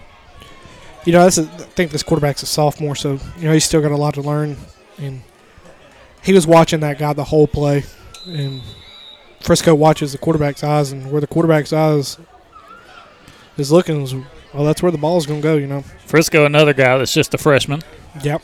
you 1.05 1.11
know, 1.11 1.23
that's 1.23 1.37
a, 1.37 1.43
I 1.43 1.45
think 1.45 1.91
this 1.91 2.03
quarterback's 2.03 2.43
a 2.43 2.45
sophomore, 2.45 2.95
so 2.95 3.19
you 3.37 3.45
know 3.45 3.53
he's 3.53 3.65
still 3.65 3.81
got 3.81 3.91
a 3.91 3.97
lot 3.97 4.13
to 4.15 4.21
learn. 4.21 4.57
And 4.97 5.21
he 6.23 6.33
was 6.33 6.47
watching 6.47 6.79
that 6.79 6.97
guy 6.97 7.13
the 7.13 7.25
whole 7.25 7.47
play, 7.47 7.83
and 8.25 8.61
Frisco 9.41 9.75
watches 9.75 10.13
the 10.13 10.17
quarterback's 10.17 10.63
eyes, 10.63 10.91
and 10.91 11.11
where 11.11 11.21
the 11.21 11.27
quarterback's 11.27 11.73
eyes 11.73 12.17
is 13.57 13.71
looking 13.71 14.01
is 14.01 14.15
well, 14.53 14.63
that's 14.63 14.81
where 14.81 14.91
the 14.91 14.97
ball's 14.97 15.25
gonna 15.25 15.41
go. 15.41 15.57
You 15.57 15.67
know. 15.67 15.81
Frisco, 16.05 16.45
another 16.45 16.73
guy 16.73 16.97
that's 16.97 17.13
just 17.13 17.33
a 17.33 17.37
freshman. 17.37 17.81
Yep. 18.23 18.41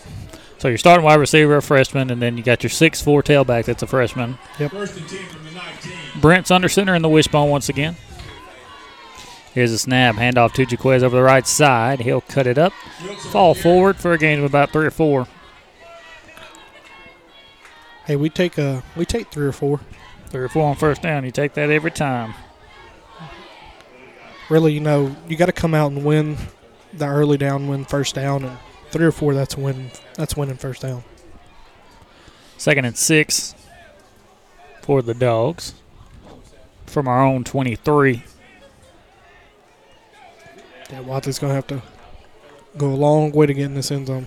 So 0.60 0.68
you're 0.68 0.78
starting 0.78 1.06
wide 1.06 1.20
receiver, 1.20 1.56
a 1.56 1.62
freshman, 1.62 2.10
and 2.10 2.22
then 2.22 2.38
you 2.38 2.44
got 2.44 2.64
your 2.64 2.70
six 2.70 3.02
four 3.02 3.24
tailback 3.24 3.66
that's 3.66 3.82
a 3.82 3.88
freshman. 3.88 4.38
Yep. 4.60 4.72
First 4.72 4.98
and 4.98 5.08
10 5.08 5.26
from 5.28 5.46
the 5.46 5.52
19. 5.52 5.92
Brent's 6.22 6.52
under 6.52 6.68
center 6.68 6.94
in 6.96 7.02
the 7.02 7.10
wishbone 7.10 7.50
once 7.50 7.70
again. 7.70 7.96
Here's 9.54 9.72
a 9.72 9.80
snap, 9.80 10.16
handoff 10.16 10.52
to 10.54 10.66
Jaquez 10.66 11.02
over 11.02 11.16
the 11.16 11.24
right 11.24 11.48
side. 11.48 12.02
He'll 12.02 12.22
cut 12.22 12.46
it 12.46 12.58
up, 12.58 12.74
fall 13.32 13.56
forward 13.56 13.96
for 13.96 14.12
a 14.12 14.18
gain 14.18 14.40
of 14.40 14.46
about 14.46 14.72
three 14.72 14.86
or 14.86 14.92
four. 14.92 15.28
Hey, 18.06 18.18
we 18.18 18.30
take 18.30 18.58
a 18.58 18.84
we 18.98 19.06
take 19.06 19.32
three 19.32 19.48
or 19.48 19.52
four. 19.54 19.80
Three 20.28 20.42
or 20.42 20.50
four 20.50 20.68
on 20.68 20.76
first 20.76 21.02
down. 21.02 21.26
You 21.26 21.32
take 21.32 21.54
that 21.54 21.72
every 21.72 21.90
time. 21.90 22.34
Really, 24.50 24.74
you 24.74 24.80
know, 24.80 25.16
you 25.28 25.38
got 25.38 25.46
to 25.46 25.52
come 25.52 25.74
out 25.74 25.92
and 25.92 26.04
win 26.04 26.38
the 26.94 27.06
early 27.06 27.38
down, 27.38 27.68
win 27.68 27.86
first 27.86 28.14
down, 28.14 28.44
and 28.44 28.58
three 28.92 29.06
or 29.06 29.12
four. 29.12 29.34
That's 29.34 29.58
win. 29.58 29.92
That's 30.16 30.36
winning 30.36 30.58
first 30.58 30.82
down. 30.82 31.04
Second 32.58 32.86
and 32.86 32.98
six 32.98 33.56
for 34.82 35.02
the 35.02 35.14
dogs 35.14 35.74
from 36.86 37.08
our 37.08 37.24
own 37.24 37.44
23. 37.44 38.24
Yeah, 40.92 41.00
Wadley's 41.02 41.40
gonna 41.40 41.54
have 41.54 41.68
to 41.68 41.82
go 42.78 42.88
a 42.88 42.96
long 42.96 43.32
way 43.32 43.46
to 43.46 43.54
get 43.54 43.66
in 43.66 43.76
this 43.76 43.92
end 43.92 44.08
zone. 44.08 44.26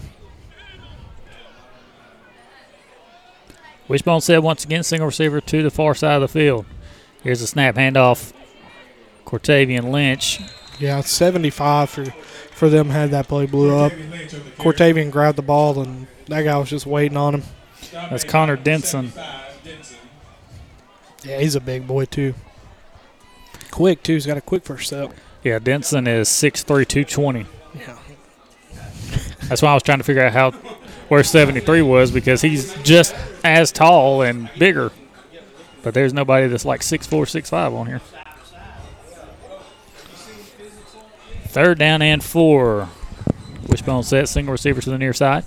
Wishbone 3.89 4.21
said 4.21 4.39
once 4.39 4.65
again, 4.65 4.83
single 4.83 5.07
receiver 5.07 5.41
to 5.41 5.63
the 5.63 5.71
far 5.71 5.95
side 5.95 6.15
of 6.15 6.21
the 6.23 6.29
field. 6.29 6.65
Here's 7.23 7.43
a 7.43 7.47
snap 7.47 7.75
handoff. 7.75 8.33
Cortavian 9.27 9.91
Lynch. 9.91 10.41
Yeah, 10.79 11.01
75 11.01 11.91
for 11.91 12.05
for 12.63 12.69
them 12.69 12.91
had 12.91 13.11
that 13.11 13.27
play 13.27 13.45
blew 13.45 13.77
up. 13.77 13.91
Cortavian 14.57 15.11
grabbed 15.11 15.37
the 15.37 15.43
ball 15.43 15.83
and 15.83 16.07
that 16.27 16.43
guy 16.43 16.57
was 16.57 16.71
just 16.71 16.87
waiting 16.87 17.17
on 17.17 17.35
him. 17.35 17.43
That's 17.91 18.23
Connor 18.23 18.55
Denson. 18.55 19.13
Yeah, 21.25 21.41
he's 21.41 21.57
a 21.57 21.61
big 21.61 21.89
boy 21.89 22.05
too. 22.05 22.35
quick 23.73 24.05
too. 24.05 24.13
He's 24.13 24.27
got 24.27 24.37
a 24.37 24.41
quick 24.41 24.63
first 24.63 24.87
step. 24.87 25.13
Yeah, 25.43 25.59
Denson 25.59 26.07
is 26.07 26.29
6'3", 26.29 26.65
220. 26.87 27.47
Yeah. 27.75 27.99
That's 29.49 29.61
why 29.61 29.73
I 29.73 29.75
was 29.75 29.83
trying 29.83 29.99
to 29.99 30.05
figure 30.05 30.23
out 30.23 30.33
how 30.33 30.53
where 31.09 31.25
73 31.25 31.83
was 31.83 32.13
because 32.13 32.43
he's 32.43 32.73
just 32.85 33.13
as 33.43 33.73
tall 33.73 34.23
and 34.23 34.49
bigger. 34.57 34.93
But 35.83 35.95
there's 35.95 36.15
nobody 36.15 36.47
that's 36.47 36.65
like 36.65 36.83
6'4", 36.83 37.09
6'5", 37.09 37.75
on 37.75 37.89
here. 37.89 38.01
Third 41.53 41.79
down 41.79 42.01
and 42.01 42.25
four. 42.25 42.89
Wishbone 43.69 44.05
set, 44.05 44.27
single 44.27 44.53
receiver 44.53 44.81
to 44.81 44.89
the 44.89 44.97
near 44.97 45.13
side. 45.13 45.45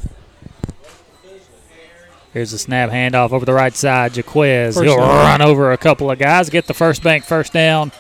Here's 2.32 2.54
a 2.54 2.60
snap 2.60 2.92
handoff 2.92 3.32
over 3.32 3.44
the 3.44 3.54
right 3.54 3.74
side. 3.76 4.16
Jaquez. 4.16 4.76
He'll 4.76 4.98
down. 4.98 5.00
run 5.00 5.42
over 5.42 5.72
a 5.72 5.78
couple 5.78 6.12
of 6.12 6.20
guys, 6.20 6.52
get 6.52 6.68
the 6.68 6.76
first 6.76 7.02
bank 7.02 7.24
first 7.24 7.54
down 7.54 7.92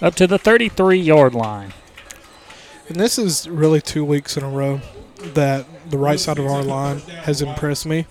up 0.00 0.16
to 0.16 0.26
the 0.26 0.38
33 0.38 0.98
yard 0.98 1.36
line. 1.36 1.72
And 2.88 2.98
this 2.98 3.16
is 3.16 3.48
really 3.48 3.80
two 3.80 4.04
weeks 4.04 4.36
in 4.36 4.42
a 4.42 4.50
row 4.50 4.80
that 5.34 5.64
the 5.88 5.98
right 5.98 6.18
side 6.18 6.40
of 6.40 6.46
our 6.46 6.64
line 6.64 6.98
has 6.98 7.42
impressed 7.42 7.86
me. 7.86 8.06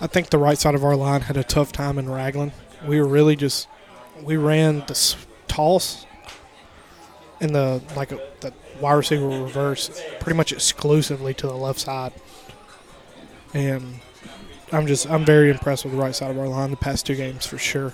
I 0.00 0.08
think 0.08 0.30
the 0.30 0.38
right 0.38 0.58
side 0.58 0.74
of 0.74 0.82
our 0.82 0.96
line 0.96 1.20
had 1.20 1.36
a 1.36 1.44
tough 1.44 1.70
time 1.70 1.96
in 1.96 2.10
Ragland. 2.10 2.50
We 2.84 3.00
were 3.00 3.06
really 3.06 3.36
just 3.36 3.68
we 4.20 4.36
ran 4.36 4.78
the 4.88 5.16
toss 5.46 6.05
and 7.40 7.54
the 7.54 7.82
like 7.94 8.10
the 8.40 8.52
wide 8.80 8.94
receiver 8.94 9.26
reverse 9.26 10.02
pretty 10.20 10.36
much 10.36 10.52
exclusively 10.52 11.34
to 11.34 11.46
the 11.46 11.56
left 11.56 11.80
side. 11.80 12.12
And 13.54 14.00
I'm 14.72 14.86
just 14.86 15.08
I'm 15.10 15.24
very 15.24 15.50
impressed 15.50 15.84
with 15.84 15.94
the 15.94 15.98
right 15.98 16.14
side 16.14 16.30
of 16.30 16.38
our 16.38 16.48
line 16.48 16.70
the 16.70 16.76
past 16.76 17.06
two 17.06 17.14
games 17.14 17.46
for 17.46 17.58
sure. 17.58 17.92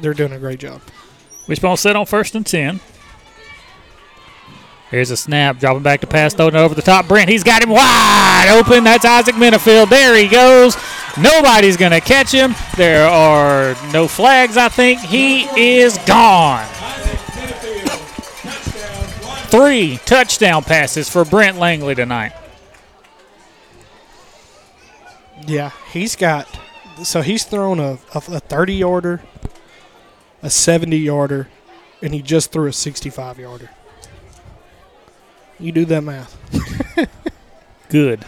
They're 0.00 0.14
doing 0.14 0.32
a 0.32 0.38
great 0.38 0.60
job. 0.60 0.80
We 1.46 1.52
Wishbone 1.52 1.76
set 1.76 1.96
on 1.96 2.06
first 2.06 2.34
and 2.34 2.46
10. 2.46 2.80
Here's 4.90 5.10
a 5.10 5.16
snap, 5.16 5.58
dropping 5.58 5.82
back 5.82 6.00
to 6.02 6.06
pass, 6.06 6.34
throwing 6.34 6.54
it 6.54 6.58
over 6.58 6.74
the 6.74 6.82
top. 6.82 7.08
Brent, 7.08 7.28
he's 7.28 7.42
got 7.42 7.62
him 7.62 7.70
wide 7.70 8.48
open. 8.50 8.84
That's 8.84 9.04
Isaac 9.04 9.34
Minifield. 9.34 9.88
There 9.88 10.16
he 10.16 10.28
goes. 10.28 10.76
Nobody's 11.18 11.76
going 11.76 11.92
to 11.92 12.00
catch 12.00 12.30
him. 12.30 12.54
There 12.76 13.06
are 13.06 13.74
no 13.92 14.06
flags, 14.06 14.56
I 14.56 14.68
think. 14.68 15.00
He 15.00 15.44
is 15.80 15.98
gone. 16.06 16.66
Three 19.54 20.00
touchdown 20.04 20.64
passes 20.64 21.08
for 21.08 21.24
Brent 21.24 21.58
Langley 21.58 21.94
tonight. 21.94 22.32
Yeah, 25.46 25.70
he's 25.92 26.16
got. 26.16 26.48
So 27.04 27.22
he's 27.22 27.44
thrown 27.44 27.78
a, 27.78 27.98
a, 28.12 28.16
a 28.16 28.40
30 28.40 28.74
yarder, 28.74 29.22
a 30.42 30.50
70 30.50 30.96
yarder, 30.96 31.46
and 32.02 32.12
he 32.12 32.20
just 32.20 32.50
threw 32.50 32.66
a 32.66 32.72
65 32.72 33.38
yarder. 33.38 33.70
You 35.60 35.70
do 35.70 35.84
that 35.84 36.02
math. 36.02 36.36
Good. 37.90 38.24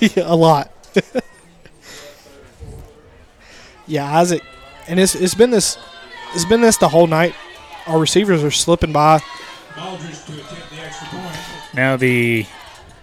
yeah, 0.00 0.08
a 0.24 0.34
lot. 0.34 0.72
yeah, 3.86 4.18
Isaac, 4.18 4.42
and 4.88 4.98
it's 4.98 5.14
it's 5.14 5.36
been 5.36 5.50
this, 5.50 5.78
it's 6.34 6.44
been 6.44 6.62
this 6.62 6.78
the 6.78 6.88
whole 6.88 7.06
night. 7.06 7.36
Our 7.86 8.00
receivers 8.00 8.42
are 8.42 8.50
slipping 8.50 8.92
by. 8.92 9.22
Now 11.74 11.96
the 11.96 12.46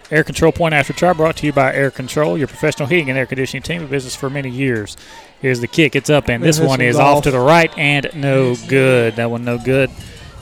Air 0.10 0.24
Control 0.24 0.52
Point 0.52 0.74
After 0.74 0.94
Try 0.94 1.14
brought 1.14 1.38
to 1.38 1.46
you 1.46 1.54
by 1.54 1.74
Air 1.74 1.92
Control, 1.92 2.38
your 2.38 2.48
professional 2.48 2.88
heating 2.88 3.10
and 3.10 3.18
air 3.18 3.26
conditioning 3.26 3.64
team 3.64 3.84
of 3.84 3.90
business 3.90 4.16
for 4.16 4.30
many 4.30 4.50
years. 4.50 4.98
Here's 5.42 5.60
the 5.60 5.68
kick. 5.68 5.96
It's 5.96 6.10
up, 6.10 6.30
and 6.30 6.44
this, 6.44 6.58
this 6.58 6.68
one 6.68 6.82
is 6.82 6.98
off. 6.98 7.18
off. 7.18 7.24
to 7.24 7.32
the 7.32 7.40
right 7.40 7.76
and 7.78 8.10
no 8.14 8.56
good. 8.68 9.16
That 9.16 9.32
one 9.32 9.44
no 9.44 9.58
good. 9.58 9.90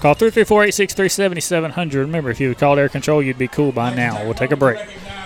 Call 0.01 0.13
334 0.13 0.63
863 0.63 1.09
7700. 1.09 1.99
Remember, 1.99 2.29
if 2.29 2.39
you 2.39 2.53
called 2.55 2.79
Air 2.79 2.89
Control, 2.89 3.21
you'd 3.21 3.37
be 3.37 3.47
cool 3.47 3.71
by 3.71 3.93
now. 3.93 4.23
We'll 4.23 4.33
take 4.33 4.51
a 4.51 4.55
break. 4.55 4.79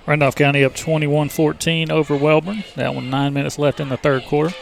Randolph 0.07 0.37
County 0.37 0.65
up 0.65 0.75
21 0.75 1.29
14 1.29 1.91
over 1.91 2.17
Wellborn. 2.17 2.65
That 2.77 2.95
one, 2.95 3.11
nine 3.11 3.35
minutes 3.35 3.59
left 3.59 3.79
in 3.79 3.91
the 3.91 3.99
third 3.99 4.25
quarter. 4.25 4.55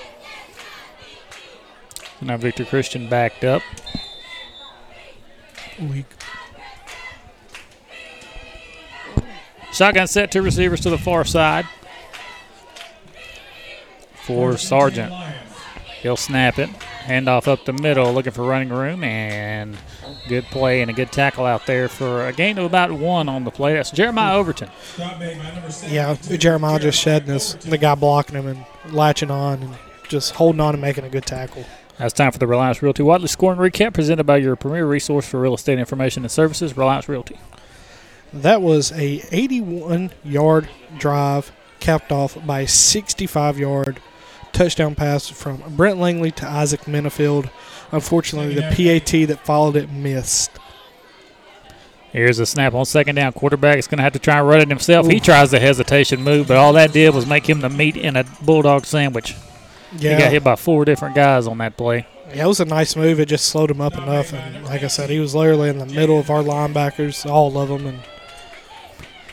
And 2.19 2.28
now 2.28 2.37
Victory 2.37 2.66
Christian 2.66 3.09
backed 3.09 3.45
up. 3.45 3.62
Weak. 5.81 6.07
Shotgun 9.77 10.07
set 10.07 10.32
two 10.32 10.40
receivers 10.40 10.81
to 10.81 10.90
the 10.90 10.97
far 10.97 11.27
side. 11.27 11.66
For 14.24 14.57
Sargent. 14.57 15.12
He'll 16.01 16.16
snap 16.16 16.59
it. 16.59 16.70
Handoff 17.05 17.47
up 17.47 17.66
the 17.66 17.74
middle, 17.74 18.11
looking 18.15 18.32
for 18.32 18.43
running 18.44 18.70
room, 18.70 19.05
and 19.05 19.77
good 20.28 20.44
play 20.44 20.81
and 20.81 20.90
a 20.90 20.94
good 20.94 21.12
tackle 21.12 21.44
out 21.44 21.66
there 21.66 21.89
for 21.89 22.27
a 22.27 22.32
gain 22.32 22.57
of 22.57 22.65
about 22.65 22.90
one 22.90 23.28
on 23.28 23.44
the 23.44 23.51
play. 23.51 23.74
That's 23.74 23.90
Jeremiah 23.90 24.39
Overton. 24.39 24.70
Yeah, 24.98 26.15
Jeremiah 26.15 26.81
just 26.81 26.98
shedding 26.98 27.28
this, 27.28 27.53
the 27.55 27.77
guy 27.77 27.94
blocking 27.94 28.35
him 28.35 28.47
and 28.47 28.65
latching 28.94 29.31
on 29.31 29.62
and 29.62 29.77
just 30.09 30.32
holding 30.36 30.61
on 30.61 30.74
and 30.74 30.81
making 30.81 31.05
a 31.05 31.11
good 31.11 31.27
tackle. 31.27 31.65
That's 31.98 32.15
time 32.15 32.32
for 32.32 32.39
the 32.39 32.47
Reliance 32.47 32.82
Realty 32.82 33.03
Wadley 33.03 33.28
scoring 33.28 33.59
recap 33.59 33.93
presented 33.93 34.24
by 34.24 34.39
your 34.39 34.57
premier 34.57 34.86
resource 34.86 35.28
for 35.28 35.39
real 35.39 35.55
estate 35.55 35.78
information 35.78 36.24
and 36.24 36.31
services, 36.31 36.77
Reliance 36.77 37.11
Realty. 37.11 37.39
That 38.43 38.63
was 38.63 38.93
a 38.93 39.23
81 39.31 40.13
yard 40.25 40.69
drive 40.99 41.53
capped 41.81 42.13
off 42.13 42.37
by 42.47 42.61
a 42.61 42.69
65 42.69 43.59
yard 43.59 44.01
touchdown 44.53 44.95
pass 44.95 45.29
from 45.29 45.63
Brent 45.77 45.99
Langley 45.99 46.31
to 46.33 46.47
Isaac 46.47 46.83
Minifield. 46.83 47.51
Unfortunately, 47.93 48.55
the 48.55 48.63
PAT 48.63 49.29
that 49.29 49.45
followed 49.45 49.77
it 49.77 49.91
missed. 49.91 50.51
Here's 52.13 52.39
a 52.39 52.47
snap 52.47 52.73
on 52.73 52.87
second 52.87 53.17
down. 53.17 53.33
Quarterback 53.33 53.79
is 53.79 53.87
going 53.87 53.99
to 53.99 54.03
have 54.03 54.15
to 54.15 54.19
try 54.19 54.39
and 54.39 54.49
run 54.49 54.61
it 54.61 54.69
himself. 54.69 55.07
He 55.07 55.21
tries 55.21 55.51
the 55.51 55.61
hesitation 55.61 56.23
move, 56.23 56.49
but 56.49 56.57
all 56.57 56.73
that 56.73 56.93
did 56.93 57.15
was 57.15 57.27
make 57.27 57.49
him 57.49 57.61
the 57.61 57.69
meat 57.69 57.97
in 57.97 58.17
a 58.17 58.25
bulldog 58.43 58.87
sandwich. 58.87 59.37
He 59.93 60.09
got 60.09 60.33
hit 60.33 60.43
by 60.43 60.57
four 60.57 60.85
different 60.85 61.15
guys 61.15 61.47
on 61.47 61.59
that 61.59 61.77
play. 61.77 62.07
Yeah, 62.35 62.45
it 62.45 62.49
was 62.49 62.61
a 62.61 62.65
nice 62.65 62.97
move. 62.97 63.21
It 63.21 63.27
just 63.27 63.45
slowed 63.47 63.71
him 63.71 63.81
up 63.81 63.95
enough, 63.95 64.33
and 64.33 64.65
like 64.65 64.83
I 64.83 64.89
said, 64.89 65.11
he 65.11 65.21
was 65.21 65.35
literally 65.35 65.69
in 65.69 65.79
the 65.79 65.87
middle 65.87 66.19
of 66.19 66.31
our 66.31 66.43
linebackers, 66.43 67.29
all 67.31 67.57
of 67.59 67.69
them, 67.69 67.87
and 67.87 68.01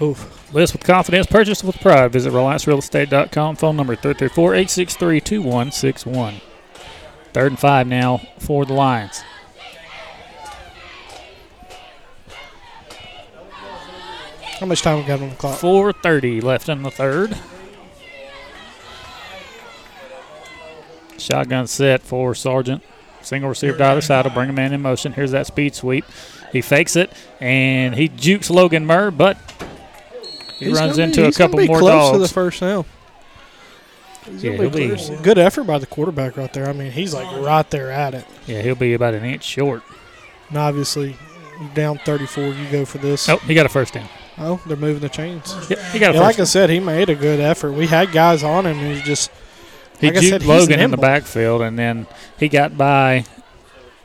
oof. 0.04 0.54
List 0.54 0.74
with 0.74 0.84
confidence, 0.84 1.26
purchase 1.26 1.64
with 1.64 1.80
pride. 1.80 2.12
Visit 2.12 2.32
RelianceRealEstate.com. 2.32 3.56
Phone 3.56 3.76
number 3.76 3.96
334 3.96 4.54
863 4.54 5.22
2161. 5.22 6.42
Third 7.34 7.52
and 7.52 7.60
five 7.60 7.88
now 7.88 8.22
for 8.38 8.66
the 8.66 8.74
Lions. 8.74 9.24
How 14.60 14.68
much 14.68 14.82
time 14.82 15.00
we 15.00 15.04
got 15.04 15.20
on 15.20 15.30
the 15.30 15.36
clock? 15.36 15.60
4.30 15.60 16.44
left 16.44 16.70
in 16.70 16.84
the 16.84 16.92
third. 16.92 17.38
Shotgun 21.18 21.68
set 21.68 22.02
for 22.02 22.36
Sargent. 22.36 22.84
Single 23.22 23.50
receiver 23.50 23.78
to 23.78 23.84
either 23.84 24.02
side 24.02 24.26
will 24.26 24.32
bring 24.32 24.50
a 24.50 24.54
man 24.54 24.72
in 24.74 24.82
motion. 24.82 25.14
Here's 25.14 25.32
that 25.32 25.48
speed 25.48 25.74
sweep. 25.74 26.06
He 26.52 26.62
fakes 26.62 26.96
it 26.96 27.12
and 27.40 27.96
he 27.96 28.08
jukes 28.08 28.50
Logan 28.50 28.86
Murr, 28.86 29.12
but 29.12 29.38
he 30.64 30.70
He's 30.70 30.80
runs 30.80 30.98
gonna 30.98 30.98
be- 30.98 31.04
into 31.04 31.22
a 31.24 31.26
he's 31.26 31.38
couple 31.38 31.58
be 31.58 31.68
more 31.68 31.80
close 31.80 32.12
to 32.14 32.18
the 32.20 32.28
first 32.28 32.60
down. 32.60 32.86
He's 34.26 34.44
Yeah, 34.44 34.52
be 34.52 34.58
he'll 34.58 34.70
be- 34.70 35.16
Good 35.24 35.38
effort 35.38 35.66
by 35.66 35.78
the 35.80 35.86
quarterback 35.86 36.38
right 36.38 36.52
there. 36.54 36.68
I 36.70 36.74
mean, 36.74 36.92
he's 36.92 37.14
like 37.14 37.28
right 37.46 37.70
there 37.70 37.92
at 37.92 38.14
it. 38.14 38.26
yeah, 38.48 38.62
he'll 38.62 38.76
be 38.76 38.94
about 38.94 39.14
an 39.14 39.26
inch 39.26 39.44
short. 39.44 39.84
And 40.50 40.58
obviously, 40.58 41.16
down 41.74 42.00
34. 42.06 42.44
You 42.46 42.54
go 42.72 42.86
for 42.86 42.98
this. 43.00 43.28
Oh, 43.28 43.38
he 43.38 43.54
got 43.54 43.66
a 43.66 43.70
first 43.70 43.94
down. 43.94 44.08
Oh, 44.38 44.60
they're 44.66 44.78
moving 44.78 45.02
the 45.02 45.10
chains. 45.10 45.54
Yep, 45.70 45.80
he 45.92 46.00
got 46.00 46.12
a 46.12 46.14
Yeah, 46.16 46.22
like 46.22 46.36
first 46.38 46.40
I 46.40 46.44
said, 46.46 46.70
he 46.70 46.80
made 46.80 47.10
a 47.10 47.16
good 47.16 47.40
effort. 47.40 47.74
We 47.74 47.88
had 47.88 48.12
guys 48.12 48.44
on 48.44 48.66
him, 48.66 48.80
and 48.80 48.96
he 48.96 49.02
just 49.04 49.30
He 50.00 50.08
like 50.08 50.16
juked 50.18 50.30
said, 50.30 50.42
he's 50.42 50.50
Logan 50.50 50.80
in 50.80 50.90
the 50.92 50.98
backfield, 50.98 51.62
and 51.62 51.78
then 51.78 52.08
he 52.40 52.48
got 52.50 52.78
by 52.78 53.26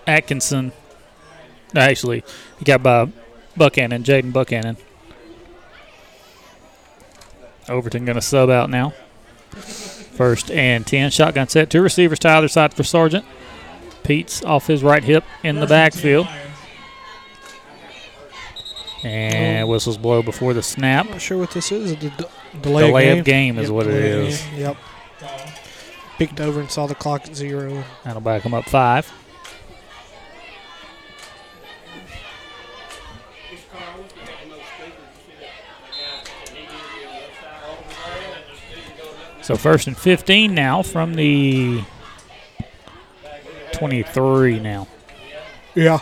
Atkinson. 0.06 0.72
Actually, 1.76 2.24
he 2.58 2.64
got 2.64 2.82
by 2.82 3.08
Buchanan, 3.56 4.02
Jaden 4.02 4.32
Buchanan. 4.32 4.76
Overton 7.68 8.04
going 8.04 8.16
to 8.16 8.22
sub 8.22 8.50
out 8.50 8.70
now. 8.70 8.92
First 9.50 10.50
and 10.50 10.86
10. 10.86 11.10
Shotgun 11.10 11.48
set. 11.48 11.70
Two 11.70 11.82
receivers 11.82 12.18
to 12.20 12.28
either 12.28 12.48
side 12.48 12.74
for 12.74 12.82
Sargent. 12.82 13.24
Pete's 14.02 14.42
off 14.44 14.66
his 14.66 14.82
right 14.82 15.04
hip 15.04 15.24
in 15.44 15.60
the 15.60 15.66
backfield. 15.66 16.26
And 19.04 19.64
oh. 19.64 19.68
whistles 19.68 19.96
blow 19.96 20.22
before 20.22 20.54
the 20.54 20.62
snap. 20.62 21.06
I'm 21.06 21.12
not 21.12 21.20
sure 21.20 21.38
what 21.38 21.52
this 21.52 21.70
is. 21.70 21.90
The 21.90 22.10
d- 22.10 22.24
delay, 22.62 22.86
Delay 22.88 23.08
of 23.10 23.18
of 23.20 23.24
game, 23.24 23.54
game 23.54 23.58
is 23.58 23.68
Yep, 23.68 23.74
what 23.74 23.86
it 23.86 23.94
is. 23.94 24.40
game. 24.42 24.60
Yep. 24.60 24.76
Peeked 26.18 26.40
over 26.40 26.58
and 26.58 26.70
saw 26.70 26.86
the 26.86 26.96
clock 26.96 27.26
at 27.26 27.36
zero. 27.36 27.84
That'll 28.04 28.20
back 28.20 28.42
him 28.42 28.54
up 28.54 28.64
five. 28.64 29.12
So 39.48 39.56
first 39.56 39.86
and 39.86 39.96
15 39.96 40.54
now 40.54 40.82
from 40.82 41.14
the 41.14 41.82
23 43.72 44.60
now. 44.60 44.86
Yeah. 45.74 46.00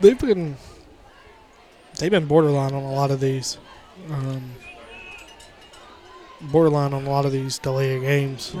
They've 0.00 0.18
been 0.18 0.56
they've 1.98 2.10
been 2.10 2.24
borderline 2.24 2.72
on 2.72 2.82
a 2.82 2.90
lot 2.90 3.10
of 3.10 3.20
these. 3.20 3.58
Um, 4.10 4.52
borderline 6.40 6.94
on 6.94 7.04
a 7.04 7.10
lot 7.10 7.26
of 7.26 7.32
these 7.32 7.58
delay 7.58 7.94
of 7.94 8.00
games. 8.04 8.56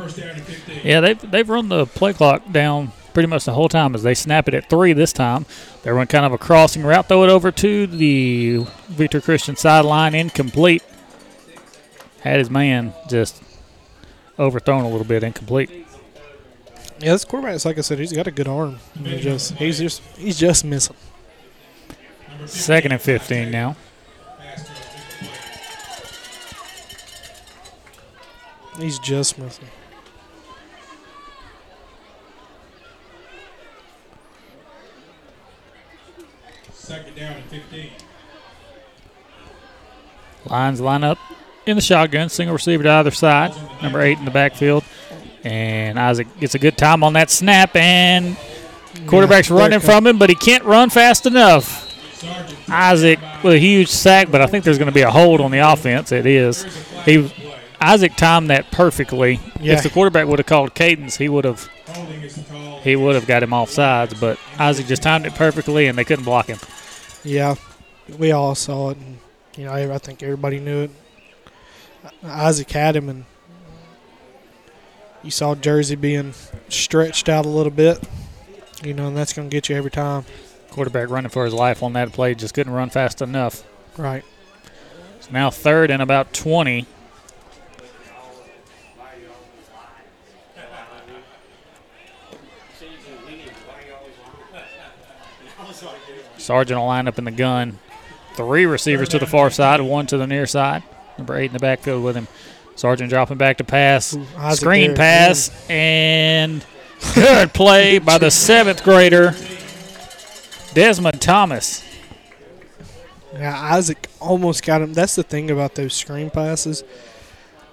Yeah, 0.84 1.00
they've, 1.00 1.30
they've 1.30 1.48
run 1.48 1.70
the 1.70 1.86
play 1.86 2.12
clock 2.12 2.52
down 2.52 2.92
pretty 3.14 3.28
much 3.28 3.46
the 3.46 3.54
whole 3.54 3.70
time 3.70 3.94
as 3.94 4.02
they 4.02 4.12
snap 4.12 4.46
it 4.46 4.52
at 4.52 4.68
three 4.68 4.92
this 4.92 5.14
time. 5.14 5.46
They 5.84 5.90
run 5.90 6.06
kind 6.06 6.26
of 6.26 6.34
a 6.34 6.38
crossing 6.38 6.82
route, 6.82 7.08
throw 7.08 7.24
it 7.24 7.30
over 7.30 7.50
to 7.50 7.86
the 7.86 8.66
Victory 8.88 9.22
Christian 9.22 9.56
sideline, 9.56 10.14
incomplete. 10.14 10.82
Had 12.20 12.38
his 12.38 12.50
man 12.50 12.92
just 13.08 13.42
overthrown 14.38 14.84
a 14.84 14.88
little 14.88 15.06
bit, 15.06 15.22
incomplete. 15.22 15.70
Yeah, 17.00 17.12
this 17.12 17.24
quarterback, 17.24 17.64
like 17.64 17.78
I 17.78 17.80
said, 17.80 17.98
he's 17.98 18.12
got 18.12 18.26
a 18.26 18.30
good 18.30 18.46
arm. 18.46 18.78
He 19.02 19.20
just 19.20 19.54
he's 19.54 19.78
just 19.78 20.02
he's 20.18 20.38
just 20.38 20.64
missing. 20.64 20.96
Second 22.44 22.92
and 22.92 23.00
15 23.00 23.50
now. 23.50 23.76
He's 28.78 28.98
just 28.98 29.38
missing. 29.38 29.66
Second 36.72 37.14
down 37.14 37.32
and 37.36 37.44
15. 37.44 37.90
Lines 40.46 40.80
line 40.80 41.04
up 41.04 41.18
in 41.70 41.76
the 41.76 41.82
shotgun, 41.82 42.28
single 42.28 42.54
receiver 42.54 42.82
to 42.82 42.90
either 42.90 43.10
side. 43.10 43.52
Number 43.82 44.00
eight 44.00 44.18
in 44.18 44.24
the 44.24 44.30
backfield. 44.30 44.84
And 45.44 45.98
Isaac 45.98 46.26
gets 46.38 46.54
a 46.54 46.58
good 46.58 46.76
time 46.76 47.02
on 47.02 47.14
that 47.14 47.30
snap, 47.30 47.74
and 47.74 48.36
quarterback's 49.06 49.48
Yeah, 49.48 49.56
running 49.56 49.80
from 49.80 50.06
him, 50.06 50.18
but 50.18 50.28
he 50.28 50.36
can't 50.36 50.64
run 50.64 50.90
fast 50.90 51.24
enough. 51.24 51.86
Isaac 52.68 53.18
with 53.42 53.54
a 53.54 53.58
huge 53.58 53.88
sack, 53.88 54.30
but 54.30 54.42
I 54.42 54.46
think 54.46 54.64
there's 54.64 54.76
going 54.76 54.90
to 54.90 54.94
be 54.94 55.00
a 55.00 55.10
hold 55.10 55.40
on 55.40 55.50
the 55.50 55.58
offense. 55.58 56.12
It 56.12 56.26
is. 56.26 56.64
He 57.06 57.32
Isaac 57.80 58.14
timed 58.16 58.50
that 58.50 58.70
perfectly. 58.70 59.40
Yeah. 59.58 59.74
If 59.74 59.82
the 59.82 59.90
quarterback 59.90 60.26
would 60.26 60.38
have 60.38 60.46
called 60.46 60.74
cadence, 60.74 61.16
he 61.16 61.28
would 61.30 61.46
have 61.46 61.68
he 62.82 62.94
would 62.96 63.14
have 63.14 63.26
got 63.26 63.42
him 63.42 63.52
off 63.54 63.70
sides. 63.70 64.12
But 64.18 64.38
Isaac 64.58 64.86
just 64.86 65.02
timed 65.02 65.26
it 65.26 65.34
perfectly, 65.34 65.86
and 65.86 65.96
they 65.96 66.04
couldn't 66.04 66.24
block 66.24 66.46
him. 66.46 66.58
Yeah, 67.24 67.54
we 68.18 68.32
all 68.32 68.54
saw 68.54 68.90
it, 68.90 68.98
and 68.98 69.18
you 69.56 69.64
know 69.64 69.72
I 69.72 69.98
think 69.98 70.22
everybody 70.22 70.60
knew 70.60 70.82
it. 70.82 70.90
Isaac 72.22 72.70
had 72.70 72.96
him, 72.96 73.08
and 73.08 73.24
you 75.22 75.30
saw 75.30 75.54
Jersey 75.54 75.96
being 75.96 76.34
stretched 76.68 77.28
out 77.28 77.46
a 77.46 77.48
little 77.48 77.72
bit. 77.72 78.02
You 78.82 78.94
know, 78.94 79.08
and 79.08 79.16
that's 79.16 79.32
going 79.32 79.50
to 79.50 79.54
get 79.54 79.68
you 79.68 79.76
every 79.76 79.90
time. 79.90 80.24
Quarterback 80.70 81.10
running 81.10 81.30
for 81.30 81.44
his 81.44 81.52
life 81.52 81.82
on 81.82 81.92
that 81.94 82.12
play, 82.12 82.34
just 82.34 82.54
couldn't 82.54 82.72
run 82.72 82.90
fast 82.90 83.20
enough. 83.20 83.64
Right. 83.96 84.24
It's 85.18 85.30
now 85.30 85.50
third 85.50 85.90
and 85.90 86.00
about 86.00 86.32
20. 86.32 86.86
Sargent 96.38 96.80
will 96.80 96.86
line 96.86 97.06
up 97.06 97.18
in 97.18 97.24
the 97.24 97.30
gun. 97.30 97.78
Three 98.34 98.64
receivers 98.64 99.08
to 99.10 99.18
the 99.18 99.26
far 99.26 99.50
side, 99.50 99.80
one 99.82 100.06
to 100.06 100.16
the 100.16 100.26
near 100.26 100.46
side. 100.46 100.82
Number 101.20 101.36
eight 101.36 101.46
in 101.46 101.52
the 101.52 101.58
backfield 101.58 102.02
with 102.02 102.16
him. 102.16 102.26
Sargent 102.76 103.10
dropping 103.10 103.36
back 103.36 103.58
to 103.58 103.64
pass. 103.64 104.16
Isaac 104.38 104.60
Screen 104.60 104.94
pass. 104.94 105.50
And 105.68 106.64
good 107.14 107.52
play 107.52 107.98
by 107.98 108.16
the 108.16 108.30
seventh 108.30 108.82
grader, 108.82 109.34
Desmond 110.72 111.20
Thomas. 111.20 111.84
Yeah, 113.34 113.54
Isaac 113.54 114.08
almost 114.18 114.64
got 114.64 114.80
him. 114.80 114.94
That's 114.94 115.14
the 115.14 115.22
thing 115.22 115.50
about 115.50 115.74
those 115.74 115.92
screen 115.92 116.30
passes. 116.30 116.82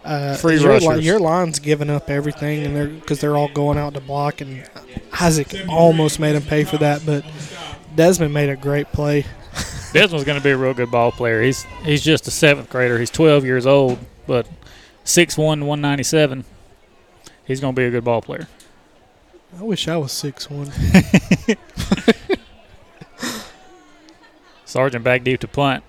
Uh, 0.04 0.36
Free 0.36 0.60
your, 0.60 0.72
rushers. 0.72 1.06
your 1.06 1.20
line's 1.20 1.60
giving 1.60 1.90
up 1.90 2.10
everything, 2.10 2.66
and 2.66 2.76
they're 2.76 2.88
because 2.88 3.22
they're 3.22 3.38
all 3.38 3.48
going 3.48 3.78
out 3.78 3.94
to 3.94 4.02
block. 4.02 4.42
And 4.42 4.70
Isaac 5.22 5.56
almost 5.70 6.20
made 6.20 6.36
him 6.36 6.44
pay 6.44 6.66
for 6.66 6.78
that, 6.80 7.06
but 7.06 7.24
Desmond 7.96 8.34
made 8.34 8.50
a 8.50 8.58
great 8.58 8.92
play. 8.92 9.26
Desmond's 9.94 10.26
going 10.26 10.38
to 10.38 10.44
be 10.44 10.52
a 10.52 10.58
real 10.58 10.74
good 10.74 10.92
ball 10.92 11.12
player. 11.12 11.42
He's 11.42 11.64
he's 11.84 12.04
just 12.04 12.28
a 12.28 12.32
seventh 12.32 12.70
grader. 12.70 13.00
He's 13.00 13.10
12 13.10 13.46
years 13.46 13.66
old, 13.66 14.00
but 14.26 14.48
6'1", 15.06 15.38
197. 15.38 16.46
He's 17.46 17.62
going 17.62 17.74
to 17.74 17.80
be 17.80 17.86
a 17.86 17.92
good 17.92 18.04
ball 18.04 18.22
player. 18.22 18.48
I 19.58 19.64
wish 19.64 19.88
I 19.88 19.98
was 19.98 20.12
six 20.12 20.50
one. 20.50 20.72
Sargent 24.66 25.04
back 25.04 25.24
deep 25.24 25.40
to 25.40 25.48
punt. 25.48 25.84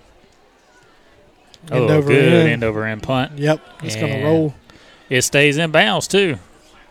End 1.71 1.91
oh, 1.91 1.97
over 1.97 2.09
good 2.09 2.33
end. 2.33 2.49
end 2.49 2.65
over 2.65 2.85
end 2.87 3.03
punt. 3.03 3.39
Yep, 3.39 3.61
it's 3.83 3.97
gonna 3.97 4.23
roll. 4.23 4.55
It 5.11 5.23
stays 5.23 5.59
in 5.59 5.73
bounds 5.73 6.07
too. 6.07 6.39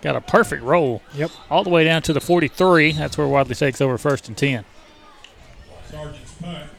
Got 0.01 0.17
a 0.17 0.21
perfect 0.21 0.61
roll. 0.61 1.01
Yep. 1.15 1.31
All 1.49 1.63
the 1.63 1.69
way 1.69 1.83
down 1.83 2.01
to 2.03 2.13
the 2.13 2.21
43. 2.21 2.91
That's 2.91 3.17
where 3.17 3.27
Wadley 3.27 3.55
takes 3.55 3.81
over 3.81 3.97
first 3.97 4.27
and 4.27 4.37
10. 4.37 4.63
Sargent's 5.89 6.33
punt. 6.33 6.69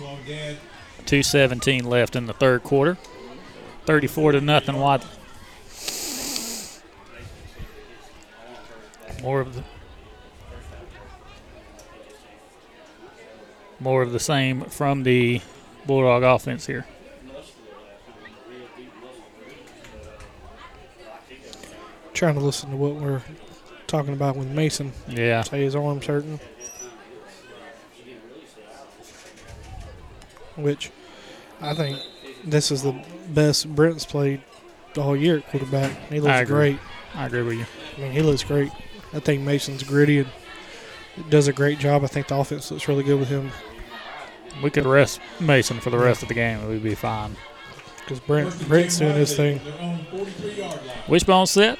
Long 0.00 0.18
dead. 0.26 0.58
217 1.06 1.84
left 1.84 2.16
in 2.16 2.26
the 2.26 2.32
third 2.34 2.62
quarter. 2.62 2.98
34 3.86 4.32
to 4.32 4.40
nothing 4.40 4.76
Wadley. 4.76 5.08
More 9.22 9.40
of 9.40 9.54
the 9.54 9.64
more 13.78 14.02
of 14.02 14.12
the 14.12 14.20
same 14.20 14.62
from 14.62 15.02
the 15.02 15.40
Bulldog 15.86 16.22
offense 16.22 16.66
here. 16.66 16.86
Trying 22.12 22.34
to 22.34 22.40
listen 22.40 22.70
to 22.70 22.76
what 22.76 22.94
we're 22.94 23.22
talking 23.86 24.14
about 24.14 24.36
with 24.36 24.48
Mason. 24.48 24.92
Yeah. 25.08 25.42
Say 25.42 25.62
his 25.62 25.76
arm's 25.76 26.06
hurting. 26.06 26.40
Which 30.56 30.90
I 31.60 31.74
think 31.74 31.98
this 32.44 32.70
is 32.70 32.82
the 32.82 33.00
best 33.28 33.74
Brent's 33.74 34.04
played 34.04 34.42
the 34.94 35.02
whole 35.02 35.16
year 35.16 35.38
at 35.38 35.48
quarterback. 35.48 35.90
He 36.08 36.20
looks 36.20 36.32
I 36.32 36.44
great. 36.44 36.78
I 37.14 37.26
agree 37.26 37.42
with 37.42 37.58
you. 37.58 37.66
I 37.96 38.00
mean, 38.00 38.12
he 38.12 38.22
looks 38.22 38.42
great. 38.42 38.70
I 39.12 39.20
think 39.20 39.42
Mason's 39.42 39.82
gritty 39.82 40.18
and 40.18 40.28
does 41.30 41.48
a 41.48 41.52
great 41.52 41.78
job. 41.78 42.04
I 42.04 42.06
think 42.08 42.28
the 42.28 42.36
offense 42.36 42.70
looks 42.70 42.88
really 42.88 43.04
good 43.04 43.18
with 43.18 43.28
him. 43.28 43.50
We 44.62 44.70
could 44.70 44.86
rest 44.86 45.20
Mason 45.40 45.80
for 45.80 45.90
the 45.90 45.98
rest 45.98 46.22
of 46.22 46.28
the 46.28 46.34
game 46.34 46.60
and 46.60 46.68
we'd 46.68 46.82
be 46.82 46.94
fine. 46.94 47.36
Because 47.98 48.20
Brent, 48.20 48.68
Brent's 48.68 48.98
doing 48.98 49.16
his 49.16 49.36
thing. 49.36 49.60
Wishbone 51.08 51.46
set. 51.46 51.78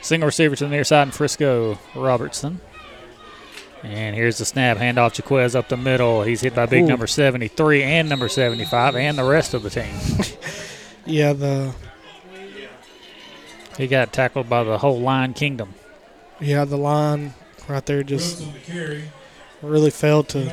Single 0.00 0.26
receiver 0.26 0.56
to 0.56 0.64
the 0.64 0.70
near 0.70 0.84
side 0.84 1.04
in 1.08 1.12
Frisco, 1.12 1.78
Robertson. 1.94 2.60
And 3.82 4.14
here's 4.14 4.38
the 4.38 4.44
snap. 4.44 4.76
Handoff 4.78 5.16
Jaquez 5.18 5.56
up 5.56 5.68
the 5.68 5.76
middle. 5.76 6.22
He's 6.22 6.40
hit 6.40 6.54
by 6.54 6.66
big 6.66 6.84
Ooh. 6.84 6.88
number 6.88 7.06
73 7.06 7.82
and 7.82 8.08
number 8.08 8.28
75 8.28 8.94
and 8.94 9.18
the 9.18 9.24
rest 9.24 9.54
of 9.54 9.62
the 9.62 9.70
team. 9.70 9.94
Yeah, 11.04 11.32
the 11.32 11.74
he 13.76 13.88
got 13.88 14.12
tackled 14.12 14.48
by 14.48 14.62
the 14.62 14.78
whole 14.78 15.00
line 15.00 15.34
kingdom. 15.34 15.74
yeah 16.40 16.64
the 16.64 16.76
line 16.76 17.34
right 17.68 17.84
there 17.86 18.02
just 18.04 18.44
really 19.62 19.90
failed 19.90 20.28
to 20.30 20.52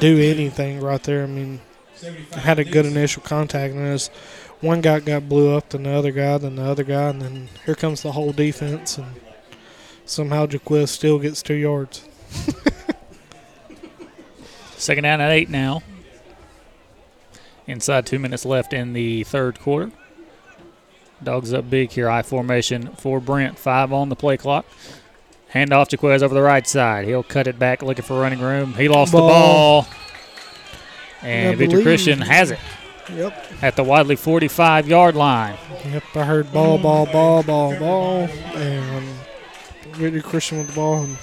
do 0.00 0.18
anything 0.20 0.80
right 0.80 1.02
there. 1.04 1.22
I 1.22 1.26
mean, 1.26 1.60
had 2.32 2.58
a 2.58 2.64
good 2.64 2.86
initial 2.86 3.22
contact, 3.22 3.74
and 3.74 3.86
as 3.86 4.08
one 4.60 4.80
guy 4.80 5.00
got 5.00 5.28
blew 5.28 5.54
up, 5.54 5.68
then 5.70 5.84
the 5.84 5.90
other 5.90 6.10
guy, 6.10 6.38
then 6.38 6.56
the 6.56 6.64
other 6.64 6.84
guy, 6.84 7.10
and 7.10 7.22
then 7.22 7.48
here 7.64 7.74
comes 7.74 8.02
the 8.02 8.12
whole 8.12 8.32
defense, 8.32 8.98
and 8.98 9.14
somehow 10.04 10.46
Jaquez 10.46 10.90
still 10.90 11.18
gets 11.18 11.42
two 11.42 11.54
yards. 11.54 12.05
Second 14.76 15.04
down 15.04 15.20
at 15.20 15.30
eight 15.30 15.48
now. 15.50 15.82
Inside 17.66 18.06
two 18.06 18.18
minutes 18.18 18.44
left 18.44 18.72
in 18.72 18.92
the 18.92 19.24
third 19.24 19.58
quarter. 19.60 19.90
Dogs 21.22 21.52
up 21.52 21.68
big 21.70 21.90
here. 21.90 22.08
I 22.10 22.22
formation 22.22 22.88
for 22.96 23.20
Brent. 23.20 23.58
Five 23.58 23.92
on 23.92 24.08
the 24.10 24.16
play 24.16 24.36
clock. 24.36 24.66
Hand 25.48 25.72
off 25.72 25.88
to 25.88 25.96
Quez 25.96 26.22
over 26.22 26.34
the 26.34 26.42
right 26.42 26.66
side. 26.66 27.06
He'll 27.06 27.22
cut 27.22 27.46
it 27.46 27.58
back 27.58 27.82
looking 27.82 28.04
for 28.04 28.20
running 28.20 28.40
room. 28.40 28.74
He 28.74 28.88
lost 28.88 29.12
the 29.12 29.18
Ball. 29.18 29.82
ball. 29.82 29.86
And 31.22 31.48
I 31.48 31.54
Victory 31.54 31.82
believe- 31.82 31.84
Christian 31.84 32.20
has 32.20 32.50
it 32.50 32.58
Yep. 33.12 33.46
at 33.62 33.76
the 33.76 33.84
Wadley 33.84 34.16
45 34.16 34.86
yard 34.86 35.16
line. 35.16 35.56
Yep, 35.86 36.02
I 36.16 36.24
heard 36.24 36.52
ball, 36.52 36.76
ball, 36.78 37.06
ball, 37.06 37.42
ball, 37.42 37.74
ball, 37.78 38.28
and 38.54 39.06
Victory 39.92 40.20
Christian 40.22 40.58
with 40.58 40.66
the 40.68 40.72
ball. 40.74 41.02
And 41.04 41.16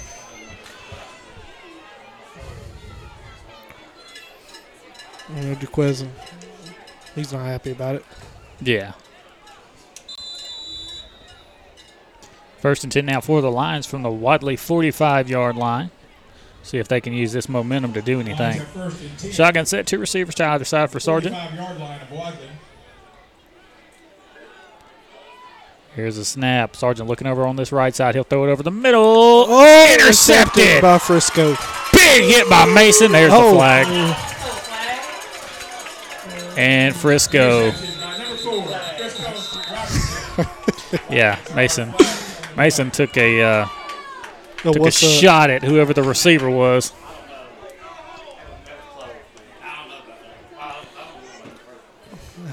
you 5.35 5.41
know, 5.41 5.57
Jaquez, 5.59 6.05
he's 7.15 7.33
not 7.33 7.45
happy 7.45 7.71
about 7.71 7.95
it. 7.95 8.05
Yeah. 8.61 8.93
First 12.59 12.83
and 12.83 12.91
10 12.93 13.05
now 13.05 13.19
for 13.19 13.41
the 13.41 13.51
Lions 13.51 13.85
from 13.85 14.03
the 14.03 14.09
Wadley 14.11 14.55
45 14.55 15.29
yard 15.29 15.55
line. 15.57 15.91
See 16.61 16.77
if 16.77 16.87
they 16.87 17.01
can 17.01 17.11
use 17.11 17.33
this 17.33 17.49
momentum 17.49 17.91
to 17.93 18.01
do 18.01 18.21
anything. 18.21 18.61
Shotgun 19.33 19.65
set, 19.65 19.85
two 19.85 19.97
receivers 19.99 20.33
to 20.35 20.45
either 20.45 20.63
side 20.63 20.89
for 20.89 20.99
Sargent. 21.01 21.35
Five-yard 21.35 21.77
line 21.77 21.99
of 21.99 22.09
Wadley. 22.11 22.47
Here's 25.93 26.17
a 26.17 26.23
snap. 26.25 26.75
Sargent 26.77 27.07
looking 27.09 27.27
over 27.27 27.45
on 27.45 27.57
this 27.57 27.71
right 27.73 27.93
side. 27.93 28.15
He'll 28.15 28.23
throw 28.23 28.45
it 28.47 28.51
over 28.51 28.63
the 28.63 28.71
middle. 28.71 29.03
Oh, 29.05 29.93
intercepted 29.93 30.81
by 30.81 30.97
Frisco. 30.99 31.55
Big 31.91 32.23
hit 32.23 32.49
by 32.49 32.65
Mason. 32.65 33.11
There's 33.11 33.31
Oh. 33.33 33.49
the 33.51 33.55
flag. 33.57 34.32
And 36.55 36.95
Frisco. 36.95 37.71
yeah, 41.09 41.39
Mason. 41.55 41.93
Mason 42.55 42.91
took 42.91 43.17
a 43.17 43.41
uh, 43.41 43.67
No, 44.63 44.71
took 44.73 44.75
a 44.77 44.81
what's 44.83 44.97
shot 44.99 45.49
at 45.49 45.63
whoever 45.63 45.93
the 45.93 46.03
receiver 46.03 46.49
was. 46.49 46.93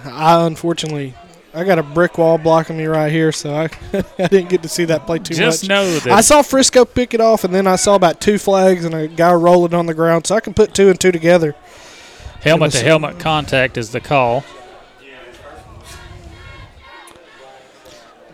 I 0.05 0.47
unfortunately, 0.47 1.15
I 1.53 1.65
got 1.65 1.79
a 1.79 1.83
brick 1.83 2.17
wall 2.19 2.39
blocking 2.39 2.77
me 2.77 2.87
right 2.87 3.11
here, 3.11 3.33
so 3.33 3.55
I 3.55 3.69
I 4.19 4.29
didn't 4.29 4.49
get 4.49 4.63
to 4.63 4.69
see 4.69 4.85
that 4.87 5.07
play 5.07 5.19
too 5.19 5.35
Just 5.35 5.65
much. 5.65 5.69
know 5.69 5.99
that- 6.01 6.13
I 6.13 6.21
saw 6.21 6.43
Frisco 6.43 6.85
pick 6.85 7.13
it 7.15 7.21
off, 7.21 7.45
and 7.45 7.55
then 7.55 7.67
I 7.67 7.77
saw 7.77 7.95
about 7.95 8.21
two 8.21 8.39
flags 8.39 8.85
and 8.85 8.95
a 8.95 9.09
guy 9.09 9.33
rolling 9.33 9.75
on 9.75 9.87
the 9.87 9.95
ground, 9.95 10.27
so 10.27 10.35
I 10.37 10.41
can 10.41 10.55
put 10.55 10.75
two 10.75 10.89
and 10.89 10.99
two 10.99 11.13
together. 11.13 11.55
Helmet 12.43 12.73
to 12.73 12.79
helmet 12.83 13.19
contact 13.19 13.77
is 13.77 13.91
the 13.93 14.01
call. 14.01 14.45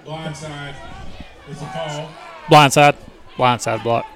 Blindside 0.05 0.74
is 1.51 1.61
a 1.62 1.66
call. 1.66 2.11
Blindside, 2.49 2.97
blindside 3.37 3.83
block. 3.83 4.07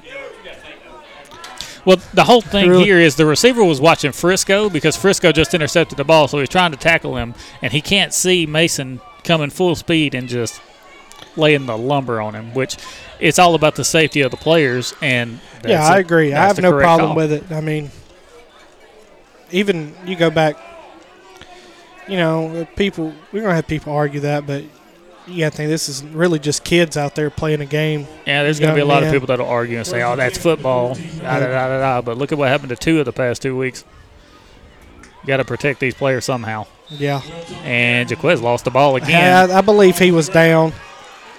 Well, 1.85 1.97
the 2.13 2.25
whole 2.25 2.43
thing 2.43 2.69
Really? 2.69 2.85
here 2.85 2.99
is 2.99 3.17
the 3.17 3.25
receiver 3.25 3.65
was 3.65 3.81
watching 3.81 4.13
Frisco 4.13 4.69
because 4.69 4.97
Frisco 4.97 5.33
just 5.33 5.55
intercepted 5.55 5.97
the 5.97 6.05
ball, 6.05 6.29
so 6.29 6.39
he's 6.39 6.49
trying 6.49 6.73
to 6.73 6.77
tackle 6.77 7.17
him, 7.17 7.35
and 7.63 7.73
he 7.73 7.81
can't 7.81 8.13
see 8.13 8.45
Mason 8.47 9.01
coming 9.25 9.49
full 9.51 9.75
speed 9.75 10.15
and 10.15 10.29
just 10.29 10.61
laying 11.37 11.65
the 11.67 11.77
lumber 11.79 12.21
on 12.21 12.35
him. 12.35 12.53
Which 12.53 12.77
it's 13.19 13.39
all 13.39 13.55
about 13.55 13.77
the 13.77 13.85
safety 13.85 14.21
of 14.21 14.31
the 14.31 14.37
players, 14.37 14.95
and 15.01 15.41
yeah, 15.65 15.79
that's 15.79 15.91
I 15.91 15.97
it. 15.97 16.01
agree. 16.01 16.35
I 16.35 16.47
have 16.47 16.61
no 16.61 16.71
problem 16.79 17.09
call. 17.09 17.17
with 17.17 17.33
it. 17.33 17.51
I 17.51 17.63
mean, 17.63 17.91
even 19.53 19.95
you 20.05 20.17
go 20.17 20.31
back, 20.31 20.57
you 22.09 22.17
know, 22.17 22.67
people 22.77 23.15
we're 23.33 23.43
gonna 23.43 23.55
have 23.55 23.67
people 23.67 23.93
argue 23.93 24.21
that, 24.21 24.47
but 24.47 24.65
you 25.27 25.41
gotta 25.45 25.57
think 25.57 25.69
this 25.69 25.89
is 25.89 26.03
really 26.05 26.39
just 26.39 26.65
kids 26.65 26.97
out 26.97 27.15
there 27.15 27.31
playing 27.31 27.61
a 27.61 27.67
game. 27.67 28.07
Yeah, 28.27 28.43
there's 28.43 28.59
going 28.59 28.71
to 28.71 28.75
be 28.75 28.81
a 28.81 28.87
lot 28.87 29.03
of 29.03 29.13
people 29.13 29.27
that'll 29.27 29.47
argue 29.47 29.77
and 29.77 29.87
say, 29.87 30.03
"Oh, 30.03 30.17
that's 30.17 30.39
football." 30.39 30.95
Da, 30.95 31.41
da, 31.41 31.47
da, 31.47 31.79
da. 31.79 32.01
But 32.03 32.19
look 32.19 32.33
at 32.33 32.39
what 32.39 32.49
happened 32.49 32.71
to 32.71 32.77
two 32.77 32.99
of 32.99 33.05
the 33.05 33.13
past 33.13 33.43
two 33.43 33.57
weeks. 33.57 33.85
Got 35.27 35.37
to 35.37 35.45
protect 35.45 35.81
these 35.81 35.95
players 35.95 36.25
somehow. 36.25 36.67
Yeah. 36.89 37.21
And 37.63 38.11
Jaquez 38.11 38.41
lost 38.41 38.65
the 38.65 38.71
ball 38.71 38.97
again. 38.97 39.51
I, 39.51 39.59
I 39.59 39.61
believe 39.61 39.99
he 39.99 40.11
was 40.11 40.29
down. 40.29 40.73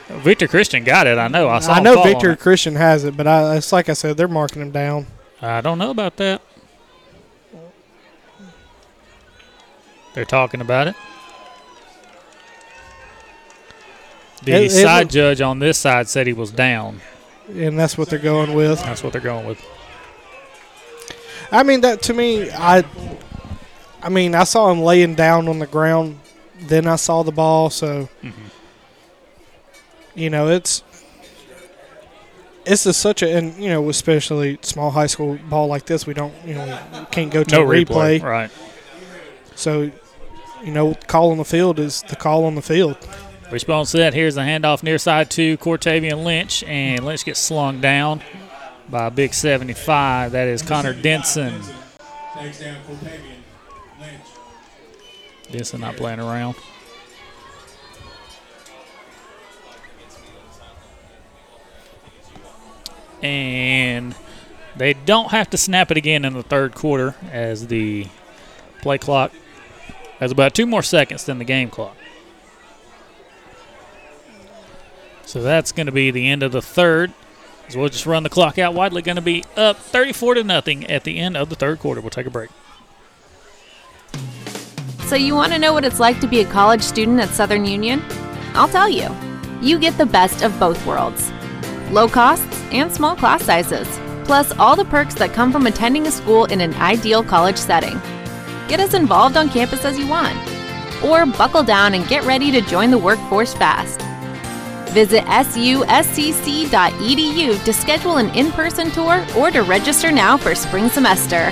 Victory 0.07 0.47
Christian 0.47 0.83
got 0.83 1.07
it. 1.07 1.17
I 1.17 1.27
know. 1.27 1.49
I 1.49 1.59
saw. 1.59 1.73
I 1.73 1.79
know 1.79 2.03
Victory. 2.03 2.35
Christian 2.35 2.75
has 2.75 3.03
it, 3.03 3.17
but 3.17 3.27
I, 3.27 3.55
it's 3.57 3.71
like 3.71 3.89
I 3.89 3.93
said, 3.93 4.17
they're 4.17 4.27
marking 4.27 4.61
him 4.61 4.71
down. 4.71 5.07
I 5.41 5.61
don't 5.61 5.79
know 5.79 5.89
about 5.89 6.17
that. 6.17 6.41
They're 10.13 10.25
talking 10.25 10.61
about 10.61 10.88
it. 10.88 10.95
The 14.43 14.53
It- 14.53 14.63
it 14.65 14.71
side 14.71 15.09
judge 15.09 15.41
on 15.41 15.59
this 15.59 15.77
side 15.77 16.09
said 16.09 16.27
he 16.27 16.33
was 16.33 16.51
down. 16.51 17.01
and 17.53 17.77
that's 17.77 17.97
what 17.97 18.09
they're 18.09 18.17
going 18.19 18.53
with. 18.53 18.79
That's 18.81 19.03
what 19.03 19.11
they're 19.11 19.21
going 19.21 19.45
with. 19.45 19.61
I 21.51 21.63
mean, 21.63 21.81
that 21.81 22.01
to 22.03 22.13
me, 22.13 22.49
I, 22.49 22.85
I 24.01 24.07
mean, 24.09 24.35
I 24.35 24.45
saw 24.45 24.71
him 24.71 24.81
laying 24.81 25.15
down 25.15 25.49
on 25.49 25.59
the 25.59 25.67
ground. 25.67 26.19
Then 26.61 26.88
I 26.88 26.95
saw 26.95 27.23
the 27.23 27.31
ball, 27.31 27.69
so 27.69 28.07
mm-hmm. 28.23 28.47
you 30.15 30.29
know 30.29 30.47
it's 30.47 30.83
it's 32.65 32.83
just 32.85 33.01
such 33.01 33.21
a 33.23 33.35
and 33.35 33.55
you 33.57 33.69
know 33.69 33.89
especially 33.89 34.59
small 34.61 34.91
high 34.91 35.07
school 35.07 35.38
ball 35.49 35.67
like 35.67 35.85
this, 35.88 36.05
we 36.07 36.13
don't 36.13 36.33
you 36.45 36.53
know 36.53 36.79
can't 37.11 37.31
go 37.31 37.43
to 37.43 37.55
No 37.55 37.63
a 37.63 37.65
replay, 37.65 38.19
replay, 38.19 38.23
right. 38.23 38.51
So 39.55 39.91
you 40.63 40.71
know, 40.71 40.93
call 41.07 41.31
on 41.31 41.38
the 41.38 41.45
field 41.45 41.79
is 41.79 42.03
the 42.03 42.15
call 42.15 42.45
on 42.45 42.55
the 42.55 42.61
field. 42.61 42.97
Wishbone 43.51 43.85
set. 43.85 44.13
Here's 44.13 44.35
the 44.35 44.41
handoff 44.41 44.81
near 44.81 44.97
side 44.97 45.29
to 45.31 45.57
Cortavian 45.57 46.23
Lynch, 46.23 46.63
and 46.63 47.05
Lynch 47.05 47.25
gets 47.25 47.39
slung 47.39 47.81
down 47.81 48.21
by 48.89 49.07
a 49.07 49.11
big 49.11 49.33
75. 49.33 50.31
That 50.31 50.47
is 50.47 50.61
Connor 50.61 50.93
Denson. 50.93 51.61
Denson 55.51 55.81
not 55.81 55.97
playing 55.97 56.19
around. 56.19 56.55
And 63.21 64.15
they 64.77 64.93
don't 64.93 65.29
have 65.31 65.49
to 65.51 65.57
snap 65.57 65.91
it 65.91 65.97
again 65.97 66.25
in 66.25 66.33
the 66.33 66.41
third 66.41 66.73
quarter 66.73 67.15
as 67.31 67.67
the 67.67 68.07
play 68.81 68.97
clock 68.97 69.31
has 70.22 70.31
about 70.31 70.53
two 70.53 70.68
more 70.68 70.84
seconds 70.84 71.26
than 71.26 71.39
the 71.39 71.43
game 71.43 71.69
clock. 71.69 71.98
So 75.26 75.41
that's 75.41 75.72
going 75.72 75.88
to 75.88 75.91
be 75.91 76.11
the 76.11 76.30
end 76.30 76.43
of 76.43 76.52
the 76.52 76.61
third. 76.61 77.11
As 77.68 77.76
we'll 77.76 77.89
just 77.89 78.06
run 78.06 78.23
the 78.23 78.30
clock 78.30 78.60
out. 78.60 78.73
Wadley 78.73 79.02
going 79.02 79.15
to 79.15 79.22
be 79.22 79.43
up 79.57 79.77
34 79.77 80.35
to 80.35 80.43
nothing 80.43 80.85
at 80.85 81.03
the 81.03 81.18
end 81.18 81.35
of 81.35 81.49
the 81.49 81.56
third 81.56 81.80
quarter. 81.80 82.02
We'll 82.02 82.11
take 82.11 82.27
a 82.27 82.30
break. 82.30 82.52
So, 85.06 85.15
you 85.15 85.35
want 85.35 85.52
to 85.53 85.60
know 85.60 85.73
what 85.73 85.84
it's 85.84 85.99
like 85.99 86.19
to 86.22 86.27
be 86.27 86.39
a 86.41 86.45
college 86.45 86.81
student 86.81 87.19
at 87.19 87.30
Southern 87.30 87.65
Union? 87.65 88.02
I'll 88.53 88.69
tell 88.69 88.88
you. 88.88 89.10
You 89.61 89.80
get 89.80 89.98
the 89.98 90.06
best 90.06 90.43
of 90.43 90.57
both 90.60 90.85
worlds 90.85 91.31
low 91.91 92.07
costs 92.07 92.61
and 92.72 92.91
small 92.91 93.15
class 93.15 93.43
sizes, 93.43 93.88
plus 94.26 94.52
all 94.57 94.76
the 94.76 94.85
perks 94.85 95.15
that 95.15 95.34
come 95.34 95.52
from 95.52 95.68
attending 95.68 96.07
a 96.07 96.11
school 96.11 96.45
in 96.45 96.61
an 96.61 96.73
ideal 96.76 97.23
college 97.23 97.57
setting. 97.57 97.99
Get 98.72 98.80
as 98.80 98.93
involved 98.93 99.35
on 99.35 99.49
campus 99.49 99.84
as 99.84 99.99
you 99.99 100.07
want, 100.07 100.38
or 101.03 101.26
buckle 101.26 101.61
down 101.61 101.93
and 101.93 102.07
get 102.07 102.23
ready 102.23 102.52
to 102.52 102.61
join 102.61 102.89
the 102.89 102.98
workforce 102.98 103.53
fast. 103.53 103.99
Visit 104.93 105.26
suscc.edu 105.26 106.72
to 107.65 107.73
schedule 107.73 108.15
an 108.15 108.30
in 108.34 108.49
person 108.53 108.89
tour 108.91 109.26
or 109.38 109.52
to 109.52 109.64
register 109.64 110.10
now 110.10 110.38
for 110.38 110.56
spring 110.56 110.88
semester. 110.88 111.52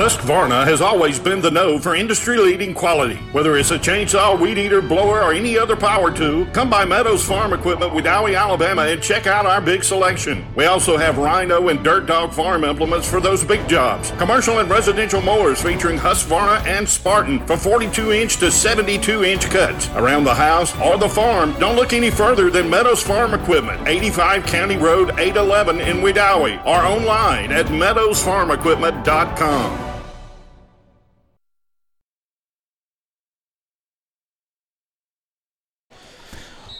Husqvarna 0.00 0.64
has 0.64 0.80
always 0.80 1.18
been 1.18 1.42
the 1.42 1.50
know 1.50 1.78
for 1.78 1.94
industry 1.94 2.38
leading 2.38 2.72
quality. 2.72 3.16
Whether 3.32 3.58
it's 3.58 3.70
a 3.70 3.78
chainsaw, 3.78 4.40
weed 4.40 4.56
eater, 4.56 4.80
blower, 4.80 5.20
or 5.20 5.34
any 5.34 5.58
other 5.58 5.76
power 5.76 6.10
tool, 6.10 6.46
come 6.54 6.70
by 6.70 6.86
Meadows 6.86 7.22
Farm 7.22 7.52
Equipment 7.52 7.92
Wedowee, 7.92 8.34
Alabama 8.34 8.86
and 8.86 9.02
check 9.02 9.26
out 9.26 9.44
our 9.44 9.60
big 9.60 9.84
selection. 9.84 10.46
We 10.56 10.64
also 10.64 10.96
have 10.96 11.18
Rhino 11.18 11.68
and 11.68 11.84
Dirt 11.84 12.06
Dog 12.06 12.32
farm 12.32 12.64
implements 12.64 13.06
for 13.06 13.20
those 13.20 13.44
big 13.44 13.68
jobs. 13.68 14.10
Commercial 14.12 14.60
and 14.60 14.70
residential 14.70 15.20
mowers 15.20 15.60
featuring 15.60 15.98
Husqvarna 15.98 16.64
and 16.64 16.88
Spartan 16.88 17.46
for 17.46 17.58
42 17.58 18.12
inch 18.12 18.38
to 18.38 18.50
72 18.50 19.22
inch 19.22 19.50
cuts. 19.50 19.90
Around 19.90 20.24
the 20.24 20.34
house 20.34 20.74
or 20.80 20.96
the 20.96 21.10
farm, 21.10 21.52
don't 21.58 21.76
look 21.76 21.92
any 21.92 22.10
further 22.10 22.48
than 22.48 22.70
Meadows 22.70 23.02
Farm 23.02 23.34
Equipment, 23.34 23.86
85 23.86 24.46
County 24.46 24.78
Road 24.78 25.10
811 25.18 25.82
in 25.82 25.98
Wedowee, 25.98 26.58
or 26.64 26.86
online 26.86 27.52
at 27.52 27.66
meadowsfarmequipment.com. 27.66 29.89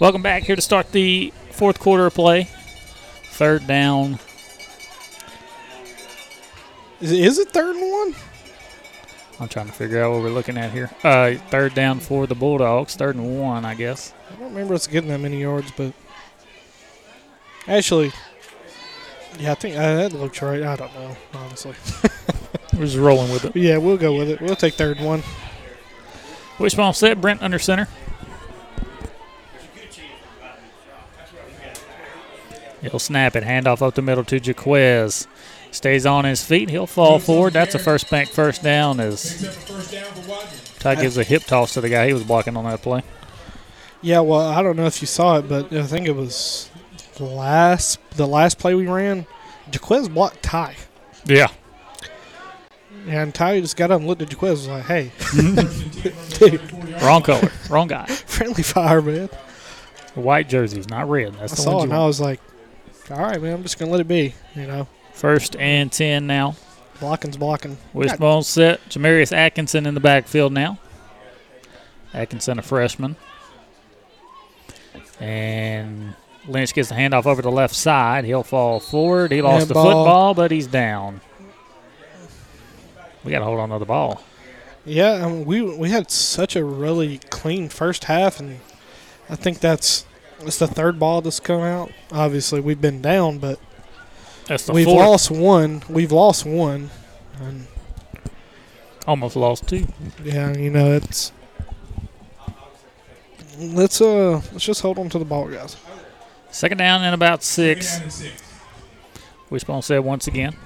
Welcome 0.00 0.22
back 0.22 0.44
here 0.44 0.56
to 0.56 0.62
start 0.62 0.92
the 0.92 1.30
fourth 1.50 1.78
quarter 1.78 2.06
of 2.06 2.14
play. 2.14 2.44
Third 2.44 3.66
down. 3.66 4.18
Is 7.02 7.38
it 7.38 7.50
third 7.50 7.76
and 7.76 7.92
one? 7.92 8.14
I'm 9.38 9.48
trying 9.48 9.66
to 9.66 9.72
figure 9.72 10.02
out 10.02 10.12
what 10.12 10.22
we're 10.22 10.30
looking 10.30 10.56
at 10.56 10.72
here. 10.72 10.90
Uh, 11.04 11.34
third 11.50 11.74
down 11.74 12.00
for 12.00 12.26
the 12.26 12.34
Bulldogs. 12.34 12.96
Third 12.96 13.16
and 13.16 13.38
one, 13.38 13.66
I 13.66 13.74
guess. 13.74 14.14
I 14.32 14.36
don't 14.36 14.54
remember 14.54 14.72
us 14.72 14.86
getting 14.86 15.10
that 15.10 15.20
many 15.20 15.38
yards, 15.38 15.70
but 15.76 15.92
actually, 17.68 18.10
yeah, 19.38 19.52
I 19.52 19.54
think 19.54 19.76
uh, 19.76 19.96
that 19.96 20.14
looks 20.14 20.40
right. 20.40 20.62
I 20.62 20.76
don't 20.76 20.94
know, 20.94 21.14
honestly. 21.34 21.74
We're 22.72 22.86
just 22.86 22.96
rolling 22.96 23.30
with 23.30 23.44
it. 23.44 23.54
Yeah, 23.54 23.76
we'll 23.76 23.98
go 23.98 24.16
with 24.16 24.30
it. 24.30 24.40
We'll 24.40 24.56
take 24.56 24.74
third 24.74 24.96
and 24.96 25.04
one. 25.04 25.22
Wishbone 26.58 26.94
set. 26.94 27.20
Brent 27.20 27.42
under 27.42 27.58
center. 27.58 27.86
He'll 32.80 32.98
snap 32.98 33.36
it. 33.36 33.44
Handoff 33.44 33.82
up 33.82 33.94
the 33.94 34.02
middle 34.02 34.24
to 34.24 34.38
Jaquez. 34.38 35.26
Stays 35.70 36.06
on 36.06 36.24
his 36.24 36.44
feet. 36.44 36.70
He'll 36.70 36.86
fall 36.86 37.18
forward. 37.18 37.52
That's 37.52 37.74
a 37.74 37.78
first 37.78 38.10
bank 38.10 38.30
first 38.30 38.62
down 38.62 38.98
as 38.98 39.40
Ty 40.80 40.96
gives 40.96 41.16
a 41.16 41.22
hip 41.24 41.44
toss 41.44 41.74
to 41.74 41.80
the 41.80 41.88
guy 41.88 42.08
he 42.08 42.12
was 42.12 42.24
blocking 42.24 42.56
on 42.56 42.64
that 42.64 42.82
play. 42.82 43.02
Yeah, 44.02 44.20
well, 44.20 44.40
I 44.48 44.62
don't 44.62 44.76
know 44.76 44.86
if 44.86 45.00
you 45.02 45.06
saw 45.06 45.38
it, 45.38 45.42
but 45.48 45.72
I 45.72 45.82
think 45.84 46.08
it 46.08 46.16
was 46.16 46.70
the 47.16 47.24
last 47.24 48.00
the 48.16 48.26
last 48.26 48.58
play 48.58 48.74
we 48.74 48.86
ran. 48.86 49.26
Jaquez 49.72 50.08
blocked 50.08 50.42
Ty. 50.42 50.74
Yeah. 51.26 51.48
And 53.06 53.34
Ty 53.34 53.60
just 53.60 53.76
got 53.76 53.90
up 53.90 54.00
and 54.00 54.08
looked 54.08 54.22
at 54.22 54.30
Jaquez 54.30 54.66
and 54.66 54.74
was 54.74 54.88
like, 54.90 55.10
hey. 55.10 55.12
Dude. 56.38 56.72
Wrong 57.02 57.22
color. 57.22 57.50
Wrong 57.68 57.88
guy. 57.88 58.06
Friendly 58.26 58.62
fire, 58.62 59.00
man. 59.00 59.28
White 60.14 60.48
jerseys, 60.48 60.88
not 60.88 61.08
red. 61.08 61.34
That's 61.34 61.52
I 61.52 61.56
the 61.56 61.62
saw 61.62 61.70
it 61.70 61.74
one 61.76 61.88
and 61.90 61.92
I 61.94 62.06
was 62.06 62.20
like, 62.20 62.40
all 63.12 63.18
right, 63.18 63.40
man, 63.40 63.54
I'm 63.54 63.62
just 63.62 63.78
going 63.78 63.88
to 63.88 63.92
let 63.92 64.00
it 64.00 64.08
be, 64.08 64.34
you 64.54 64.66
know. 64.66 64.86
First 65.12 65.56
and 65.56 65.90
10 65.90 66.26
now. 66.26 66.56
Blocking's 67.00 67.36
blocking. 67.36 67.78
Wishbone 67.92 68.42
set. 68.42 68.80
Jamarius 68.88 69.36
Atkinson 69.36 69.86
in 69.86 69.94
the 69.94 70.00
backfield 70.00 70.52
now. 70.52 70.78
Atkinson, 72.12 72.58
a 72.58 72.62
freshman. 72.62 73.16
And 75.18 76.14
Lynch 76.46 76.74
gets 76.74 76.88
the 76.88 76.94
handoff 76.94 77.26
over 77.26 77.42
the 77.42 77.50
left 77.50 77.74
side. 77.74 78.24
He'll 78.24 78.42
fall 78.42 78.80
forward. 78.80 79.32
He 79.32 79.42
lost 79.42 79.68
the 79.68 79.74
Handball. 79.74 80.04
football, 80.04 80.34
but 80.34 80.50
he's 80.50 80.66
down. 80.66 81.20
We 83.24 83.30
got 83.32 83.40
to 83.40 83.44
hold 83.44 83.60
on 83.60 83.68
to 83.70 83.78
the 83.78 83.84
ball. 83.84 84.22
Yeah, 84.86 85.24
I 85.24 85.28
mean, 85.28 85.44
we 85.44 85.60
we 85.60 85.90
had 85.90 86.10
such 86.10 86.56
a 86.56 86.64
really 86.64 87.18
clean 87.28 87.68
first 87.68 88.04
half, 88.04 88.40
and 88.40 88.60
I 89.28 89.36
think 89.36 89.60
that's 89.60 90.06
it's 90.42 90.58
the 90.58 90.66
third 90.66 90.98
ball 90.98 91.20
that's 91.22 91.40
come 91.40 91.62
out. 91.62 91.92
Obviously, 92.12 92.60
we've 92.60 92.80
been 92.80 93.00
down, 93.02 93.38
but 93.38 93.58
That's 94.46 94.66
the 94.66 94.72
we've 94.72 94.84
fourth. 94.84 94.98
lost 95.06 95.30
one. 95.30 95.82
We've 95.88 96.12
lost 96.12 96.44
one, 96.44 96.90
and 97.40 97.66
Almost 99.06 99.36
lost 99.36 99.66
two. 99.68 99.86
yeah, 100.22 100.56
you 100.56 100.70
know 100.70 100.92
it's. 100.92 101.32
Let's 103.58 104.00
uh 104.00 104.40
let's 104.52 104.64
just 104.64 104.80
hold 104.80 104.98
on 104.98 105.08
to 105.10 105.18
the 105.18 105.24
ball, 105.24 105.48
guys. 105.48 105.76
Second 106.50 106.78
down 106.78 107.02
and 107.02 107.14
about 107.14 107.42
six. 107.42 108.00
Wishbone 109.50 109.82
said 109.82 110.00
once 110.00 110.26
again. 110.26 110.56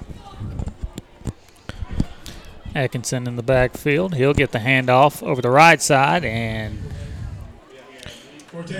Atkinson 2.73 3.27
in 3.27 3.35
the 3.35 3.43
backfield. 3.43 4.15
He'll 4.15 4.33
get 4.33 4.51
the 4.51 4.59
handoff 4.59 5.23
over 5.23 5.41
the 5.41 5.49
right 5.49 5.81
side 5.81 6.25
and 6.25 6.77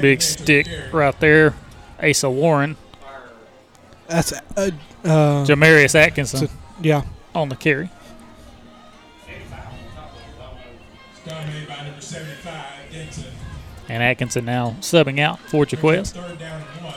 big 0.01 0.21
stick 0.21 0.67
right 0.91 1.17
there. 1.19 1.53
Asa 2.01 2.29
Warren. 2.29 2.77
That's 4.07 4.31
uh, 4.33 4.41
uh 5.03 5.45
Jamarius 5.45 5.95
Atkinson. 5.95 6.47
so- 6.47 6.53
yeah. 6.81 7.03
On 7.33 7.49
the 7.49 7.55
carry. 7.55 7.89
Dominated 11.25 11.67
by 11.67 11.83
number 11.83 12.01
75, 12.01 12.65
Denson. 12.91 13.23
And 13.89 14.03
Atkinson 14.03 14.45
now 14.45 14.75
subbing 14.79 15.19
out 15.19 15.39
for 15.39 15.65
Jaquez. 15.65 16.11
Third 16.11 16.37
down 16.39 16.61
and 16.61 16.85
one. 16.85 16.93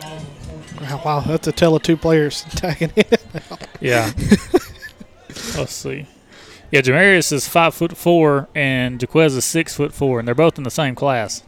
Ball's 0.00 0.22
on 0.48 0.60
the 0.60 0.78
14. 0.78 0.88
Wow, 0.88 1.02
wow, 1.04 1.20
that's 1.20 1.48
a 1.48 1.52
tell 1.52 1.74
of 1.74 1.82
two 1.82 1.96
players 1.96 2.44
attacking 2.52 2.92
it. 2.96 3.20
Yeah. 3.80 4.12
Let's 5.56 5.72
see. 5.72 6.06
Yeah, 6.72 6.80
Jamarius 6.80 7.30
is 7.32 7.46
five 7.46 7.74
foot 7.74 7.96
four 7.96 8.48
and 8.54 9.00
Jaquez 9.00 9.36
is 9.36 9.44
six 9.44 9.76
foot 9.76 9.92
four, 9.92 10.18
and 10.18 10.26
they're 10.26 10.34
both 10.34 10.56
in 10.56 10.64
the 10.64 10.70
same 10.70 10.94
class. 10.94 11.42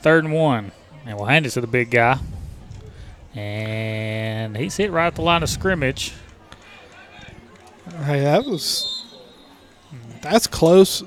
Third 0.00 0.24
and 0.24 0.32
one. 0.32 0.72
And 1.04 1.16
we'll 1.16 1.26
hand 1.26 1.46
it 1.46 1.50
to 1.50 1.60
the 1.60 1.66
big 1.66 1.90
guy. 1.90 2.18
And 3.34 4.56
he's 4.56 4.76
hit 4.76 4.90
right 4.92 5.08
at 5.08 5.16
the 5.16 5.22
line 5.22 5.42
of 5.42 5.48
scrimmage. 5.48 6.12
Hey, 8.04 8.20
that 8.20 8.44
was 8.44 9.04
that's 10.22 10.46
close. 10.46 11.02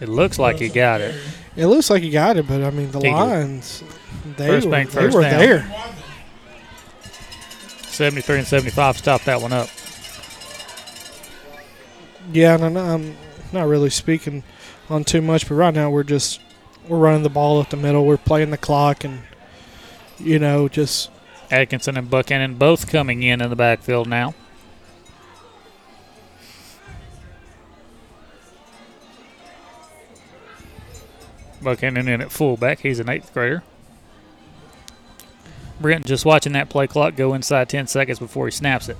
It 0.00 0.08
looks 0.08 0.38
like 0.38 0.56
he 0.56 0.68
got 0.68 1.00
it. 1.02 1.14
It 1.54 1.66
looks 1.66 1.90
like 1.90 2.02
he 2.02 2.08
got 2.08 2.38
it, 2.38 2.48
but 2.48 2.62
I 2.62 2.70
mean 2.70 2.90
the 2.90 3.00
He 3.00 3.10
lines 3.10 3.84
they 4.38 4.46
First 4.46 4.66
were, 4.66 4.70
bank, 4.70 4.90
they 4.92 5.06
were 5.08 5.20
down. 5.20 5.38
there. 5.38 5.92
73 7.82 8.38
and 8.38 8.46
75 8.46 8.96
stopped 8.96 9.26
that 9.26 9.42
one 9.42 9.52
up. 9.52 9.68
Yeah, 12.32 12.54
and 12.54 12.78
I'm- 12.78 13.16
not 13.52 13.68
really 13.68 13.90
speaking 13.90 14.42
on 14.88 15.04
too 15.04 15.20
much, 15.20 15.46
but 15.48 15.54
right 15.56 15.74
now 15.74 15.90
we're 15.90 16.02
just 16.04 16.40
we're 16.88 16.98
running 16.98 17.22
the 17.22 17.28
ball 17.28 17.60
up 17.60 17.68
the 17.70 17.76
middle. 17.76 18.04
We're 18.06 18.16
playing 18.16 18.50
the 18.50 18.56
clock, 18.56 19.04
and 19.04 19.22
you 20.18 20.38
know, 20.38 20.68
just 20.68 21.10
Atkinson 21.50 21.96
and 21.98 22.08
Buchanan 22.08 22.54
both 22.54 22.90
coming 22.90 23.22
in 23.22 23.40
in 23.42 23.50
the 23.50 23.56
backfield 23.56 24.08
now. 24.08 24.34
Buchanan 31.62 32.08
in 32.08 32.20
at 32.20 32.32
fullback. 32.32 32.80
He's 32.80 32.98
an 32.98 33.08
eighth 33.08 33.32
grader. 33.32 33.62
Brent 35.80 36.06
just 36.06 36.24
watching 36.24 36.52
that 36.52 36.68
play 36.68 36.86
clock 36.86 37.16
go 37.16 37.34
inside 37.34 37.68
10 37.68 37.86
seconds 37.86 38.18
before 38.18 38.46
he 38.46 38.50
snaps 38.52 38.88
it. 38.88 38.96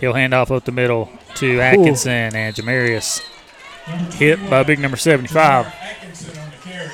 He'll 0.00 0.12
hand 0.12 0.34
off 0.34 0.50
up 0.50 0.64
the 0.64 0.72
middle 0.72 1.10
to 1.36 1.60
Atkinson 1.60 2.34
and 2.36 2.54
Jamarius. 2.54 3.20
Hit 4.14 4.50
by 4.50 4.62
big 4.62 4.78
number 4.78 4.96
75. 4.96 5.66
Atkinson 5.66 6.38
on 6.38 6.50
the 6.50 6.56
carry. 6.56 6.90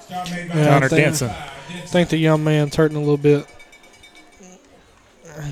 Stop 0.00 0.30
made 0.30 0.48
by 0.48 0.54
yeah, 0.56 0.62
I 0.62 0.68
Connor 0.68 0.88
think, 0.88 1.04
Denson. 1.04 1.30
I 1.30 1.86
think 1.86 2.08
the 2.10 2.18
young 2.18 2.44
man's 2.44 2.74
hurting 2.74 2.96
a 2.96 3.00
little 3.00 3.16
bit. 3.16 3.46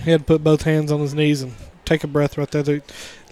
He 0.03 0.11
had 0.11 0.21
to 0.21 0.27
put 0.27 0.45
both 0.45 0.63
hands 0.63 0.93
on 0.93 1.01
his 1.01 1.15
knees 1.15 1.43
and 1.43 1.55
take 1.85 2.05
a 2.05 2.07
breath 2.07 2.37
right 2.37 2.51
there. 2.51 2.83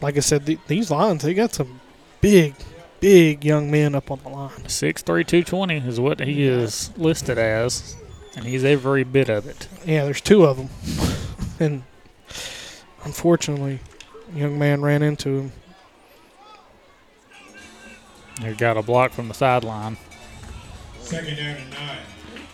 Like 0.01 0.17
I 0.17 0.21
said, 0.21 0.47
these 0.67 0.91
lines 0.91 1.23
they 1.23 1.35
got 1.35 1.55
some 1.55 1.81
big, 2.21 2.55
big 3.01 3.45
young 3.45 3.71
men 3.71 3.95
up 3.95 4.11
on 4.11 4.21
the 4.23 4.31
line. 4.31 4.69
Six 4.69 5.03
three 5.03 5.25
two 5.25 5.43
twenty 5.43 5.77
is 5.77 6.01
what 6.01 6.21
he 6.21 6.45
is 6.45 6.91
listed 6.97 7.37
as, 7.37 7.97
and 8.37 8.45
he's 8.47 8.65
every 8.65 9.05
bit 9.05 9.29
of 9.29 9.47
it. 9.47 9.69
Yeah, 9.85 10.05
there's 10.05 10.21
two 10.21 10.45
of 10.45 10.57
them, 10.57 10.69
and 11.61 11.83
unfortunately, 13.05 13.81
young 14.35 14.59
man 14.59 14.81
ran 14.81 15.03
into 15.03 15.39
him. 15.41 15.53
He 18.43 18.53
got 18.55 18.77
a 18.77 18.83
block 18.83 19.13
from 19.13 19.29
the 19.29 19.35
sideline. 19.35 19.97
Second 21.01 21.37
down 21.37 21.57
and 21.57 21.71
nine. 21.71 21.99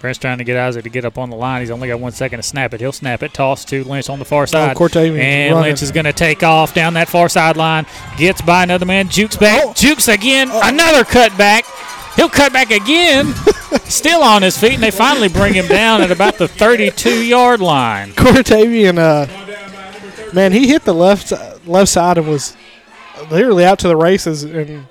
Prince 0.04 0.18
trying 0.18 0.36
to 0.36 0.44
get 0.44 0.56
Isaac 0.58 0.84
to 0.84 0.90
get 0.90 1.06
up 1.06 1.16
on 1.16 1.30
the 1.30 1.36
line. 1.36 1.60
He's 1.60 1.70
only 1.70 1.88
got 1.88 1.98
one 1.98 2.12
second 2.12 2.38
to 2.38 2.42
snap 2.42 2.74
it. 2.74 2.80
He'll 2.80 2.92
snap 2.92 3.22
it. 3.22 3.32
Toss 3.32 3.64
to 3.64 3.84
Lynch 3.84 4.10
on 4.10 4.18
the 4.18 4.24
far 4.26 4.46
side. 4.46 4.76
Cortavian's 4.76 5.18
and 5.18 5.54
running. 5.54 5.70
Lynch 5.70 5.82
is 5.82 5.92
going 5.92 6.04
to 6.04 6.12
take 6.12 6.42
off 6.42 6.74
down 6.74 6.92
that 6.92 7.08
far 7.08 7.30
sideline. 7.30 7.86
Gets 8.18 8.42
by 8.42 8.64
another 8.64 8.84
man. 8.84 9.08
Jukes 9.08 9.36
back. 9.36 9.74
Jukes 9.74 10.08
again. 10.08 10.50
Another 10.52 11.04
cut 11.04 11.36
back. 11.38 11.64
He'll 12.16 12.28
cut 12.28 12.52
back 12.52 12.70
again. 12.70 13.32
Still 13.84 14.22
on 14.22 14.42
his 14.42 14.58
feet, 14.58 14.74
and 14.74 14.82
they 14.82 14.90
finally 14.90 15.28
bring 15.28 15.54
him 15.54 15.66
down 15.66 16.02
at 16.02 16.10
about 16.10 16.36
the 16.36 16.48
32 16.48 17.24
yard 17.24 17.60
line. 17.60 18.12
Cortavian, 18.12 18.98
uh, 18.98 19.26
man, 20.34 20.52
he 20.52 20.68
hit 20.68 20.84
the 20.84 20.94
left 20.94 21.32
left 21.66 21.90
side 21.90 22.18
and 22.18 22.28
was 22.28 22.56
literally 23.30 23.64
out 23.64 23.78
to 23.80 23.88
the 23.88 23.96
races, 23.96 24.42
and 24.42 24.86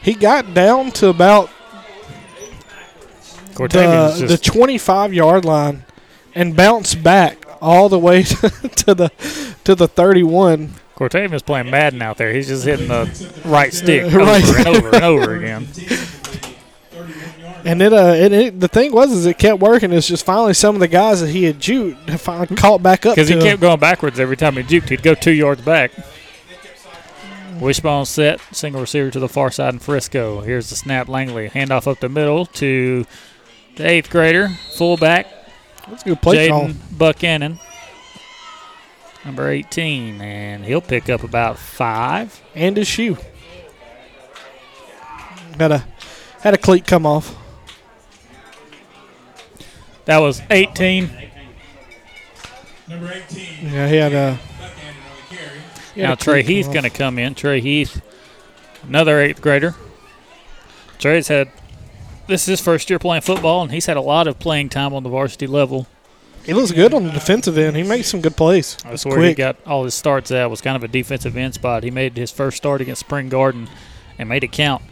he 0.00 0.14
got 0.14 0.54
down 0.54 0.90
to 0.92 1.08
about 1.08 1.50
Cortavian's 3.54 4.20
the, 4.20 4.26
the 4.28 4.38
25 4.38 5.12
yard 5.12 5.44
line 5.44 5.84
and 6.34 6.56
bounced 6.56 7.02
back 7.02 7.44
all 7.60 7.88
the 7.88 7.98
way 7.98 8.22
to 8.22 8.94
the 8.94 9.10
to 9.64 9.74
the 9.74 9.88
31. 9.88 10.74
Cortavian's 10.96 11.42
playing 11.42 11.70
Madden 11.70 12.02
out 12.02 12.16
there. 12.16 12.32
He's 12.32 12.48
just 12.48 12.64
hitting 12.64 12.88
the 12.88 13.04
right 13.44 13.72
stick 13.72 14.10
Yeah, 14.10 14.16
right. 14.18 14.42
over 14.44 14.58
and 14.58 14.66
over 14.68 14.88
and 14.88 15.04
over 15.04 15.34
again. 15.36 15.68
And 17.64 17.82
it, 17.82 17.92
uh, 17.92 18.12
it, 18.16 18.32
it, 18.32 18.60
the 18.60 18.68
thing 18.68 18.92
was, 18.92 19.12
is 19.12 19.26
it 19.26 19.38
kept 19.38 19.60
working. 19.60 19.92
It's 19.92 20.06
just 20.06 20.24
finally 20.24 20.54
some 20.54 20.74
of 20.76 20.80
the 20.80 20.88
guys 20.88 21.20
that 21.20 21.30
he 21.30 21.44
had 21.44 21.58
juked 21.58 22.08
have 22.08 22.20
finally 22.20 22.54
caught 22.56 22.82
back 22.82 23.04
up 23.04 23.16
Because 23.16 23.28
he 23.28 23.34
him. 23.34 23.40
kept 23.42 23.60
going 23.60 23.80
backwards 23.80 24.20
every 24.20 24.36
time 24.36 24.54
he 24.54 24.62
juked. 24.62 24.88
He'd 24.88 25.02
go 25.02 25.14
two 25.14 25.32
yards 25.32 25.60
back. 25.62 25.90
Wishbone 27.60 28.06
set, 28.06 28.40
single 28.52 28.80
receiver 28.80 29.10
to 29.10 29.18
the 29.18 29.28
far 29.28 29.50
side 29.50 29.74
in 29.74 29.80
Frisco. 29.80 30.42
Here's 30.42 30.70
the 30.70 30.76
snap, 30.76 31.08
Langley. 31.08 31.48
Handoff 31.48 31.90
up 31.90 31.98
the 31.98 32.08
middle 32.08 32.46
to 32.46 33.04
the 33.74 33.88
eighth 33.88 34.10
grader, 34.10 34.48
fullback. 34.76 35.26
That's 35.88 36.02
a 36.02 36.10
good 36.10 36.22
play 36.22 36.48
call. 36.48 36.68
Jaden 36.68 36.76
Buchanan, 36.96 37.58
number 39.24 39.50
18. 39.50 40.20
And 40.20 40.64
he'll 40.64 40.80
pick 40.80 41.08
up 41.08 41.24
about 41.24 41.58
five. 41.58 42.40
and 42.54 42.76
his 42.76 42.86
shoe. 42.86 43.16
Had 45.58 45.72
a 45.72 45.84
had 46.42 46.54
a 46.54 46.58
cleat 46.58 46.86
come 46.86 47.04
off. 47.04 47.34
That 50.08 50.18
was 50.20 50.40
18. 50.48 51.10
Number 52.88 53.12
18. 53.12 53.46
Yeah, 53.70 53.88
he 53.88 53.96
had 53.96 54.14
uh, 54.14 54.36
a. 54.38 54.38
he 55.94 56.00
had 56.00 56.06
Now 56.06 56.12
a 56.14 56.16
Trey 56.16 56.42
cleat 56.42 56.46
come 56.46 56.54
Heath 56.54 56.66
off. 56.68 56.72
going 56.72 56.82
to 56.84 56.90
come 56.90 57.18
in. 57.18 57.34
Trey 57.34 57.60
Heath, 57.60 58.00
another 58.84 59.20
eighth 59.20 59.42
grader. 59.42 59.74
Trey's 60.98 61.28
had 61.28 61.50
this 62.26 62.40
is 62.44 62.46
his 62.46 62.60
first 62.62 62.88
year 62.88 62.98
playing 62.98 63.20
football, 63.20 63.60
and 63.60 63.70
he's 63.70 63.84
had 63.84 63.98
a 63.98 64.00
lot 64.00 64.26
of 64.26 64.38
playing 64.38 64.70
time 64.70 64.94
on 64.94 65.02
the 65.02 65.10
varsity 65.10 65.46
level. 65.46 65.86
He 66.42 66.54
looks 66.54 66.72
good 66.72 66.94
on 66.94 67.04
the 67.04 67.10
defensive 67.10 67.58
end. 67.58 67.76
He 67.76 67.82
makes 67.82 68.08
some 68.08 68.22
good 68.22 68.34
plays. 68.34 68.78
That's 68.84 69.04
It's 69.04 69.04
where 69.04 69.20
he 69.22 69.34
got 69.34 69.56
all 69.66 69.84
his 69.84 69.92
starts 69.92 70.30
at. 70.30 70.48
Was 70.48 70.62
kind 70.62 70.74
of 70.76 70.82
a 70.82 70.88
defensive 70.88 71.36
end 71.36 71.52
spot. 71.52 71.82
He 71.84 71.90
made 71.90 72.16
his 72.16 72.30
first 72.30 72.56
start 72.56 72.80
against 72.80 73.00
Spring 73.00 73.28
Garden 73.28 73.68
and 74.18 74.26
made 74.26 74.42
it 74.42 74.52
count. 74.52 74.82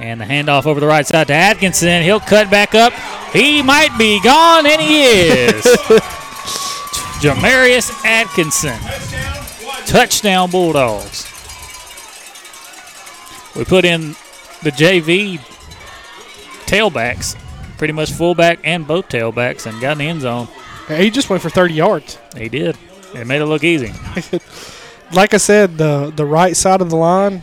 And 0.00 0.18
the 0.18 0.24
handoff 0.24 0.64
over 0.64 0.80
the 0.80 0.86
right 0.86 1.06
side 1.06 1.26
to 1.26 1.34
Atkinson. 1.34 2.02
He'll 2.02 2.20
cut 2.20 2.50
back 2.50 2.74
up. 2.74 2.94
He 3.34 3.62
might 3.62 3.96
be 3.98 4.18
gone, 4.22 4.64
and 4.66 4.80
he 4.80 5.02
is. 5.02 5.62
Jamarius 7.20 7.92
Atkinson. 8.02 8.78
Touchdown 9.84 10.50
Bulldogs. 10.50 11.26
We 13.54 13.64
put 13.66 13.84
in 13.84 14.16
the 14.62 14.70
JV 14.70 15.38
tailbacks, 16.64 17.36
pretty 17.76 17.92
much 17.92 18.10
fullback 18.10 18.60
and 18.64 18.86
both 18.86 19.10
tailbacks, 19.10 19.66
and 19.66 19.78
got 19.82 19.92
in 19.92 19.98
the 19.98 20.08
end 20.08 20.22
zone. 20.22 20.48
He 20.88 21.10
just 21.10 21.28
went 21.28 21.42
for 21.42 21.50
30 21.50 21.74
yards. 21.74 22.18
He 22.34 22.48
did. 22.48 22.78
It 23.14 23.26
made 23.26 23.42
it 23.42 23.46
look 23.46 23.64
easy. 23.64 23.92
like 25.12 25.34
I 25.34 25.38
said, 25.38 25.76
the 25.76 26.10
the 26.14 26.24
right 26.24 26.56
side 26.56 26.80
of 26.80 26.88
the 26.88 26.96
line 26.96 27.42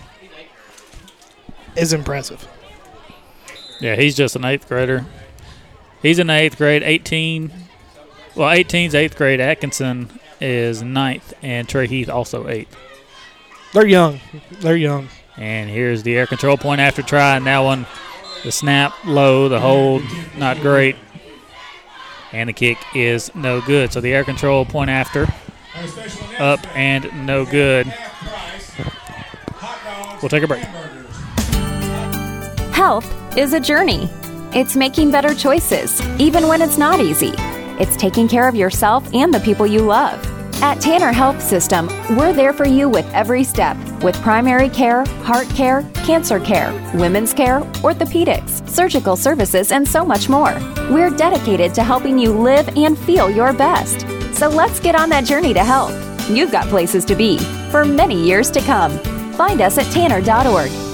is 1.78 1.94
impressive. 1.94 2.48
Yeah, 3.80 3.96
he's 3.96 4.16
just 4.16 4.36
an 4.36 4.44
eighth 4.44 4.68
grader. 4.68 5.06
He's 6.02 6.20
in 6.20 6.28
the 6.28 6.34
eighth 6.34 6.58
grade. 6.58 6.84
18. 6.84 7.52
Well, 8.36 8.50
18's 8.50 8.96
eighth 8.96 9.18
grade. 9.18 9.40
Atkinson 9.40 10.10
is 10.40 10.82
ninth, 10.82 11.34
and 11.42 11.68
Trey 11.68 11.88
Heath 11.88 12.10
also 12.10 12.48
eighth. 12.48 12.76
They're 13.74 13.88
young. 13.88 14.20
They're 14.60 14.78
young. 14.78 15.10
And 15.38 15.70
here's 15.70 16.04
the 16.04 16.16
air 16.16 16.26
control 16.26 16.58
point 16.58 16.82
after 16.82 17.02
try, 17.02 17.36
and 17.38 17.46
that 17.46 17.60
one, 17.60 17.86
the 18.44 18.52
snap 18.52 18.94
low, 19.06 19.50
the 19.50 19.60
hold 19.60 20.04
not 20.36 20.60
great, 20.62 20.96
and 22.32 22.50
the 22.50 22.54
kick 22.54 22.78
is 22.96 23.34
no 23.36 23.62
good. 23.62 23.92
So 23.92 24.02
the 24.02 24.14
air 24.14 24.24
control 24.24 24.66
point 24.66 24.90
after 24.90 25.28
up 26.40 26.60
and 26.76 27.28
no 27.28 27.46
good. 27.46 27.94
We'll 30.22 30.30
take 30.30 30.44
a 30.44 30.48
break. 30.48 30.66
Health 32.78 33.12
is 33.36 33.54
a 33.54 33.60
journey. 33.60 34.08
It's 34.54 34.76
making 34.76 35.10
better 35.10 35.34
choices, 35.34 36.00
even 36.20 36.48
when 36.48 36.62
it's 36.62 36.78
not 36.78 37.00
easy. 37.00 37.34
It's 37.82 37.98
taking 37.98 38.28
care 38.28 38.48
of 38.48 38.54
yourself 38.54 39.12
and 39.16 39.34
the 39.34 39.40
people 39.40 39.66
you 39.66 39.82
love. 39.82 40.24
At 40.62 40.80
Tanner 40.80 41.12
Health 41.12 41.42
System, 41.42 41.88
we're 42.16 42.34
there 42.34 42.54
for 42.54 42.68
you 42.68 42.88
with 42.88 43.12
every 43.16 43.44
step 43.44 43.76
with 44.04 44.16
primary 44.22 44.70
care, 44.70 45.06
heart 45.24 45.50
care, 45.50 45.82
cancer 46.06 46.40
care, 46.40 46.72
women's 46.94 47.34
care, 47.34 47.62
orthopedics, 47.82 48.70
surgical 48.70 49.16
services, 49.16 49.72
and 49.72 49.86
so 49.88 50.06
much 50.06 50.30
more. 50.30 50.54
We're 50.92 51.10
dedicated 51.10 51.74
to 51.74 51.84
helping 51.84 52.20
you 52.20 52.32
live 52.32 52.70
and 52.78 52.96
feel 52.96 53.28
your 53.28 53.54
best. 53.54 54.02
So 54.38 54.50
let's 54.50 54.80
get 54.80 54.94
on 54.94 55.10
that 55.10 55.26
journey 55.26 55.52
to 55.56 55.64
health. 55.64 56.30
You've 56.30 56.52
got 56.52 56.68
places 56.68 57.06
to 57.06 57.16
be 57.16 57.40
for 57.72 57.84
many 57.84 58.24
years 58.24 58.52
to 58.52 58.62
come. 58.62 59.00
Find 59.34 59.62
us 59.62 59.80
at 59.80 59.92
tanner.org. 59.92 60.87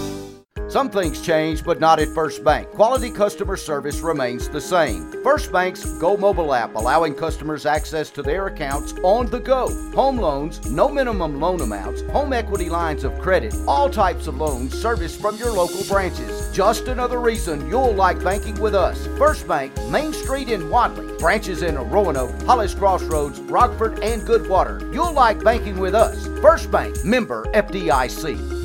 Some 0.74 0.90
things 0.90 1.22
change, 1.22 1.64
but 1.64 1.80
not 1.80 2.00
at 2.00 2.08
First 2.16 2.44
Bank. 2.44 2.68
Quality 2.72 3.12
customer 3.12 3.58
service 3.58 4.00
remains 4.00 4.50
the 4.50 4.60
same. 4.60 5.22
First 5.22 5.52
Bank's 5.52 5.86
Go 6.00 6.18
mobile 6.18 6.52
app 6.52 6.74
allowing 6.74 7.14
customers 7.14 7.68
access 7.68 8.10
to 8.10 8.24
their 8.24 8.48
accounts 8.48 8.96
on 9.04 9.28
the 9.28 9.40
go. 9.40 9.70
Home 9.92 10.18
loans, 10.18 10.68
no 10.68 10.90
minimum 10.90 11.40
loan 11.40 11.62
amounts, 11.62 12.02
home 12.10 12.34
equity 12.34 12.72
lines 12.72 13.04
of 13.04 13.20
credit, 13.20 13.54
all 13.68 13.88
types 13.88 14.26
of 14.26 14.38
loans 14.38 14.74
serviced 14.74 15.22
from 15.22 15.38
your 15.38 15.52
local 15.52 15.84
branches. 15.84 16.52
Just 16.52 16.88
another 16.88 17.20
reason 17.20 17.70
you'll 17.70 17.94
like 17.94 18.24
banking 18.24 18.60
with 18.60 18.74
us. 18.74 19.06
First 19.20 19.48
Bank, 19.48 19.72
Main 19.92 20.12
Street 20.12 20.50
in 20.50 20.72
Wadley, 20.72 21.16
branches 21.20 21.62
in 21.62 21.76
Roanoke, 21.92 22.42
Hollis 22.48 22.74
Crossroads, 22.74 23.40
Rockford, 23.42 24.00
and 24.00 24.24
Goodwater. 24.24 24.92
You'll 24.92 25.14
like 25.14 25.44
banking 25.44 25.80
with 25.80 25.94
us. 25.94 26.26
First 26.42 26.72
Bank, 26.72 27.06
member 27.06 27.44
FDIC. 27.54 28.63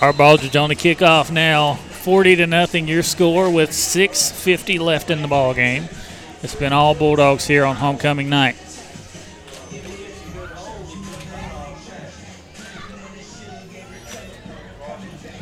Our 0.00 0.14
Baldridge 0.14 0.58
on 0.58 0.70
the 0.70 0.76
kickoff 0.76 1.30
now. 1.30 1.74
40 1.74 2.36
to 2.36 2.46
nothing 2.46 2.88
your 2.88 3.02
score 3.02 3.50
with 3.50 3.68
6.50 3.68 4.80
left 4.80 5.10
in 5.10 5.20
the 5.20 5.28
ball 5.28 5.52
game. 5.52 5.90
It's 6.42 6.54
been 6.54 6.72
all 6.72 6.94
Bulldogs 6.94 7.46
here 7.46 7.66
on 7.66 7.76
homecoming 7.76 8.30
night. 8.30 8.56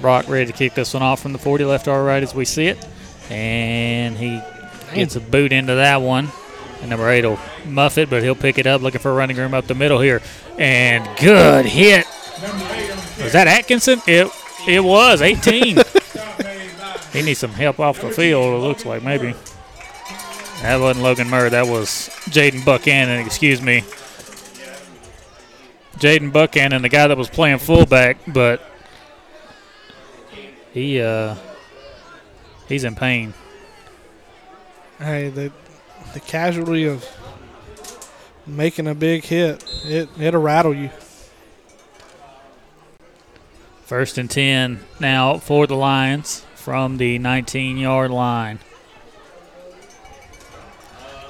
Brock 0.01 0.29
ready 0.29 0.47
to 0.47 0.53
kick 0.53 0.75
this 0.75 0.93
one 0.93 1.05
off 1.05 1.21
from 1.23 1.33
the 1.33 1.39
40 1.39 1.65
left 1.65 1.87
or 1.87 2.03
right 2.03 2.23
as 2.25 2.35
we 2.35 2.45
see 2.45 2.67
it. 2.67 2.85
And 3.31 4.17
he 4.17 4.41
gets 4.93 5.15
a 5.15 5.21
boot 5.21 5.53
into 5.53 5.77
that 5.77 6.03
one. 6.03 6.31
And 6.81 6.91
number 6.91 7.09
eight 7.09 7.25
will 7.25 7.39
muff 7.65 7.97
it, 7.97 8.11
but 8.11 8.25
he'll 8.25 8.35
pick 8.35 8.59
it 8.59 8.67
up 8.67 8.83
looking 8.83 9.01
for 9.01 9.15
running 9.15 9.37
room 9.37 9.55
up 9.55 9.69
the 9.69 9.77
middle 9.77 10.01
here. 10.01 10.21
And 10.59 11.09
good 11.21 11.65
hit. 11.65 12.07
Was 13.23 13.33
that 13.33 13.47
Atkinson? 13.47 14.01
It 14.07 14.33
it 14.69 14.85
was 14.85 15.23
18. 15.23 15.77
he 17.13 17.23
needs 17.23 17.39
some 17.39 17.51
help 17.51 17.81
off 17.81 18.01
the 18.01 18.11
field. 18.11 18.45
It 18.45 18.67
looks 18.67 18.85
like 18.85 19.03
maybe. 19.03 19.35
That 20.63 20.79
wasn't 20.81 21.05
Logan 21.05 21.31
Murray. 21.31 21.51
That 21.51 21.67
was 21.67 22.11
Jaden 22.27 22.65
Buchanan. 22.65 23.25
Excuse 23.25 23.63
me. 23.63 23.83
Jaden 25.97 26.33
Buchanan, 26.33 26.83
the 26.83 26.89
guy 26.89 27.09
that 27.09 27.17
was 27.17 27.29
playing 27.29 27.59
fullback, 27.59 28.19
but 28.27 28.63
he 30.73 31.01
uh 31.01 31.35
he's 32.69 32.85
in 32.85 32.95
pain. 32.95 33.35
Hey, 34.99 35.29
the 35.31 35.51
the 36.13 36.21
casualty 36.21 36.85
of 36.85 37.05
making 38.47 38.87
a 38.87 38.95
big 38.95 39.25
hit, 39.25 39.65
it 39.85 40.09
it'll 40.21 40.43
rattle 40.43 40.75
you. 40.75 40.91
First 43.89 44.19
and 44.19 44.31
10 44.31 44.81
now 45.01 45.39
for 45.39 45.67
the 45.67 45.75
Lions 45.75 46.45
from 46.57 46.99
the 46.99 47.19
19 47.19 47.79
yard 47.79 48.11
line. 48.11 48.59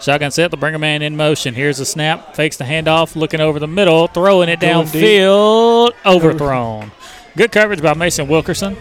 Shotgun 0.00 0.32
set, 0.32 0.50
the 0.50 0.56
bringer 0.56 0.80
man 0.80 1.00
in 1.00 1.16
motion. 1.16 1.54
Here's 1.54 1.78
the 1.78 1.86
snap, 1.86 2.34
fakes 2.34 2.56
the 2.56 2.64
handoff, 2.64 3.14
looking 3.14 3.40
over 3.40 3.60
the 3.60 3.68
middle, 3.68 4.08
throwing 4.08 4.48
it 4.48 4.58
downfield, 4.58 5.92
overthrown. 6.04 6.90
Good 7.36 7.52
coverage 7.52 7.80
by 7.80 7.94
Mason 7.94 8.26
Wilkerson. 8.26 8.76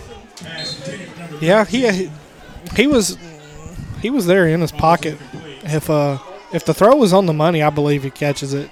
Yeah, 1.39 1.63
he 1.63 2.09
he 2.75 2.87
was 2.87 3.15
he 4.01 4.09
was 4.09 4.25
there 4.25 4.47
in 4.47 4.61
his 4.61 4.71
pocket. 4.71 5.19
If 5.61 5.87
uh 5.91 6.17
if 6.51 6.65
the 6.65 6.73
throw 6.73 6.95
was 6.95 7.13
on 7.13 7.27
the 7.27 7.33
money, 7.33 7.61
I 7.61 7.69
believe 7.69 8.01
he 8.01 8.09
catches 8.09 8.55
it. 8.55 8.71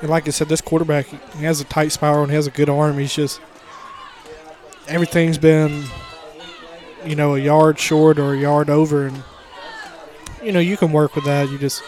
And 0.00 0.08
like 0.08 0.28
I 0.28 0.30
said, 0.30 0.48
this 0.48 0.60
quarterback 0.60 1.06
he 1.06 1.44
has 1.44 1.60
a 1.60 1.64
tight 1.64 1.90
spiral 1.90 2.22
and 2.22 2.30
he 2.30 2.36
has 2.36 2.46
a 2.46 2.52
good 2.52 2.68
arm. 2.68 2.98
He's 2.98 3.16
just 3.16 3.40
everything's 4.88 5.38
been 5.38 5.84
you 7.04 7.16
know 7.16 7.34
a 7.34 7.38
yard 7.38 7.78
short 7.78 8.18
or 8.18 8.34
a 8.34 8.38
yard 8.38 8.70
over, 8.70 9.06
and 9.06 9.22
you 10.42 10.52
know 10.52 10.60
you 10.60 10.76
can 10.76 10.92
work 10.92 11.14
with 11.14 11.24
that. 11.24 11.50
You 11.50 11.58
just 11.58 11.82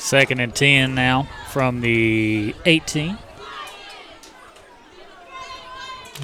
Second 0.00 0.40
and 0.40 0.54
10 0.54 0.94
now 0.94 1.28
from 1.50 1.82
the 1.82 2.54
18. 2.64 3.18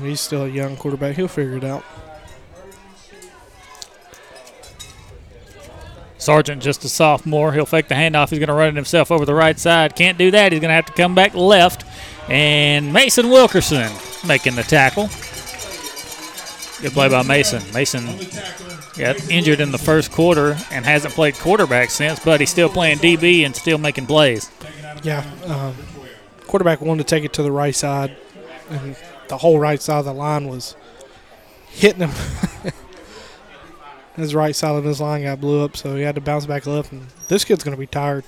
he's 0.00 0.20
still 0.20 0.44
a 0.44 0.48
young 0.48 0.76
quarterback. 0.76 1.14
He'll 1.14 1.28
figure 1.28 1.58
it 1.58 1.64
out. 1.64 1.84
Sargent, 6.16 6.62
just 6.62 6.84
a 6.84 6.88
sophomore. 6.88 7.52
He'll 7.52 7.66
fake 7.66 7.88
the 7.88 7.94
handoff. 7.94 8.30
He's 8.30 8.38
going 8.38 8.48
to 8.48 8.54
run 8.54 8.70
it 8.70 8.76
himself 8.76 9.12
over 9.12 9.26
the 9.26 9.34
right 9.34 9.58
side. 9.58 9.94
Can't 9.94 10.18
do 10.18 10.30
that. 10.30 10.52
He's 10.52 10.60
going 10.60 10.70
to 10.70 10.74
have 10.74 10.86
to 10.86 10.92
come 10.92 11.14
back 11.14 11.34
left. 11.34 11.84
And 12.28 12.92
Mason 12.92 13.30
Wilkerson 13.30 13.90
making 14.26 14.56
the 14.56 14.62
tackle. 14.62 15.08
Good 16.82 16.92
play 16.92 17.08
by 17.08 17.22
Mason. 17.22 17.62
Mason 17.72 18.04
got 18.98 19.30
injured 19.30 19.60
in 19.60 19.72
the 19.72 19.78
first 19.78 20.10
quarter 20.10 20.56
and 20.70 20.84
hasn't 20.84 21.14
played 21.14 21.34
quarterback 21.36 21.90
since, 21.90 22.18
but 22.24 22.40
he's 22.40 22.50
still 22.50 22.68
playing 22.68 22.98
DB 22.98 23.46
and 23.46 23.54
still 23.54 23.78
making 23.78 24.06
plays. 24.06 24.50
Yeah, 25.02 25.24
um, 25.44 25.74
quarterback 26.46 26.80
wanted 26.80 27.06
to 27.06 27.14
take 27.14 27.24
it 27.24 27.32
to 27.34 27.42
the 27.42 27.52
right 27.52 27.74
side, 27.74 28.16
and 28.70 28.96
the 29.28 29.38
whole 29.38 29.58
right 29.58 29.80
side 29.80 30.00
of 30.00 30.04
the 30.04 30.12
line 30.12 30.48
was 30.48 30.74
hitting 31.68 32.08
him. 32.08 32.72
his 34.16 34.34
right 34.34 34.56
side 34.56 34.74
of 34.74 34.84
his 34.84 35.00
line 35.00 35.22
got 35.22 35.40
blew 35.40 35.64
up, 35.64 35.76
so 35.76 35.94
he 35.94 36.02
had 36.02 36.14
to 36.14 36.20
bounce 36.20 36.46
back 36.46 36.66
left. 36.66 36.92
And 36.92 37.06
this 37.28 37.44
kid's 37.44 37.62
going 37.62 37.76
to 37.76 37.80
be 37.80 37.86
tired. 37.86 38.24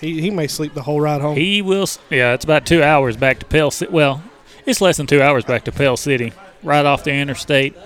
He 0.00 0.20
he 0.20 0.30
may 0.30 0.46
sleep 0.46 0.74
the 0.74 0.82
whole 0.82 1.00
ride 1.00 1.20
home. 1.20 1.36
He 1.36 1.62
will. 1.62 1.86
Yeah, 2.10 2.34
it's 2.34 2.44
about 2.44 2.66
two 2.66 2.82
hours 2.82 3.16
back 3.16 3.38
to 3.40 3.46
Pell 3.46 3.70
City. 3.70 3.90
Well, 3.92 4.22
it's 4.66 4.80
less 4.80 4.96
than 4.96 5.06
two 5.06 5.22
hours 5.22 5.44
back 5.44 5.64
to 5.64 5.72
Pell 5.72 5.96
City, 5.96 6.32
right 6.62 6.84
off 6.84 7.04
the 7.04 7.12
interstate, 7.12 7.76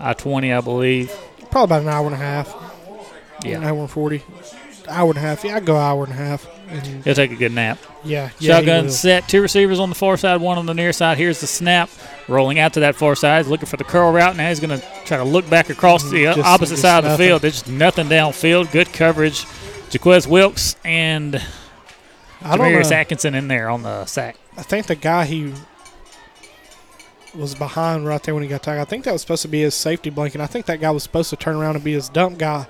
I 0.00 0.12
twenty, 0.14 0.52
I 0.52 0.60
believe. 0.60 1.10
Probably 1.50 1.76
about 1.76 1.82
an 1.82 1.88
hour 1.88 2.06
and 2.06 2.14
a 2.14 2.18
half. 2.18 2.54
Yeah. 3.44 3.58
an 3.58 3.64
hour 3.64 3.78
and 3.80 3.90
forty. 3.90 4.22
Hour 4.88 5.10
and 5.10 5.18
a 5.18 5.20
half. 5.20 5.44
Yeah, 5.44 5.56
I'd 5.56 5.66
go 5.66 5.76
hour 5.76 6.04
and 6.04 6.12
a 6.12 6.16
half. 6.16 6.46
And 6.68 7.04
He'll 7.04 7.14
take 7.14 7.30
a 7.32 7.36
good 7.36 7.52
nap. 7.52 7.78
Yeah, 8.04 8.30
yeah, 8.38 8.56
Shotgun 8.56 8.90
set. 8.90 9.28
Two 9.28 9.40
receivers 9.42 9.78
on 9.78 9.88
the 9.88 9.94
far 9.94 10.16
side, 10.16 10.40
one 10.40 10.58
on 10.58 10.66
the 10.66 10.74
near 10.74 10.92
side. 10.92 11.16
Here's 11.18 11.40
the 11.40 11.46
snap. 11.46 11.90
Rolling 12.28 12.58
out 12.58 12.72
to 12.74 12.80
that 12.80 12.96
far 12.96 13.14
side. 13.14 13.44
He's 13.44 13.50
looking 13.50 13.66
for 13.66 13.76
the 13.76 13.84
curl 13.84 14.12
route. 14.12 14.36
Now 14.36 14.48
he's 14.48 14.58
going 14.60 14.78
to 14.80 14.84
try 15.04 15.16
to 15.16 15.24
look 15.24 15.48
back 15.48 15.70
across 15.70 16.08
the 16.10 16.26
uh, 16.28 16.34
Just- 16.34 16.46
opposite 16.48 16.72
just 16.74 16.82
side 16.82 17.04
of 17.04 17.10
the 17.12 17.16
field. 17.18 17.42
There's 17.42 17.54
just 17.62 17.68
nothing 17.68 18.06
downfield. 18.06 18.72
Good 18.72 18.92
coverage. 18.92 19.44
Jaquez 19.96 20.28
Wilkes 20.28 20.76
and 20.84 21.36
I 22.42 22.56
don't 22.56 22.66
Demarius 22.66 22.90
know. 22.90 22.96
Atkinson 22.96 23.34
in 23.34 23.48
there 23.48 23.70
on 23.70 23.82
the 23.82 24.04
sack. 24.04 24.36
I 24.56 24.62
think 24.62 24.86
the 24.86 24.94
guy 24.94 25.24
he 25.24 25.54
was 27.34 27.54
behind 27.54 28.06
right 28.06 28.22
there 28.22 28.34
when 28.34 28.42
he 28.42 28.48
got 28.48 28.62
tackled. 28.62 28.86
I 28.86 28.90
think 28.90 29.04
that 29.04 29.12
was 29.12 29.22
supposed 29.22 29.42
to 29.42 29.48
be 29.48 29.62
his 29.62 29.74
safety 29.74 30.10
blanket. 30.10 30.40
I 30.42 30.46
think 30.46 30.66
that 30.66 30.80
guy 30.80 30.90
was 30.90 31.02
supposed 31.02 31.30
to 31.30 31.36
turn 31.36 31.56
around 31.56 31.76
and 31.76 31.84
be 31.84 31.92
his 31.92 32.08
dump 32.10 32.38
guy. 32.38 32.66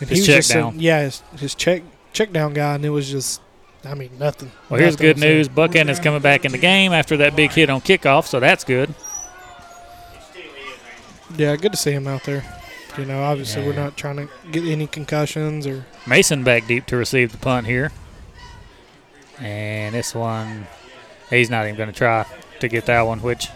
And 0.00 0.08
His 0.08 0.20
was 0.20 0.26
check 0.26 0.36
just 0.36 0.52
down. 0.52 0.80
yeah, 0.80 1.02
his, 1.02 1.22
his 1.38 1.54
check 1.54 1.82
check 2.12 2.32
down 2.32 2.54
guy, 2.54 2.76
and 2.76 2.84
it 2.84 2.90
was 2.90 3.10
just, 3.10 3.40
I 3.84 3.94
mean, 3.94 4.10
nothing. 4.18 4.50
Well, 4.70 4.80
here's 4.80 4.94
Nothing 4.94 5.06
good 5.06 5.16
was 5.16 5.24
news. 5.24 5.48
Buckhead 5.48 5.88
is 5.90 5.98
coming 6.00 6.20
back 6.22 6.44
in 6.44 6.52
the 6.52 6.58
game 6.58 6.92
after 6.92 7.16
that 7.18 7.34
big 7.36 7.50
hit 7.52 7.68
on 7.68 7.80
kickoff, 7.80 8.24
so 8.26 8.40
that's 8.40 8.64
good. 8.64 8.94
Yeah, 11.36 11.56
good 11.56 11.72
to 11.72 11.78
see 11.78 11.90
him 11.92 12.06
out 12.06 12.24
there. 12.24 12.42
You 12.98 13.04
know, 13.04 13.22
obviously 13.22 13.64
we're 13.64 13.74
not 13.74 13.96
trying 13.96 14.16
to 14.16 14.28
get 14.50 14.64
any 14.64 14.88
concussions 14.88 15.66
or 15.66 15.86
Mason 16.06 16.42
back 16.42 16.66
deep 16.66 16.86
to 16.86 16.96
receive 16.96 17.30
the 17.30 17.38
punt 17.38 17.66
here. 17.66 17.92
And 19.40 19.94
this 19.94 20.14
one, 20.16 20.66
he's 21.30 21.48
not 21.48 21.64
even 21.66 21.76
going 21.76 21.90
to 21.90 21.94
try 21.94 22.26
to 22.58 22.68
get 22.68 22.86
that 22.86 23.02
one, 23.02 23.20
which 23.20 23.48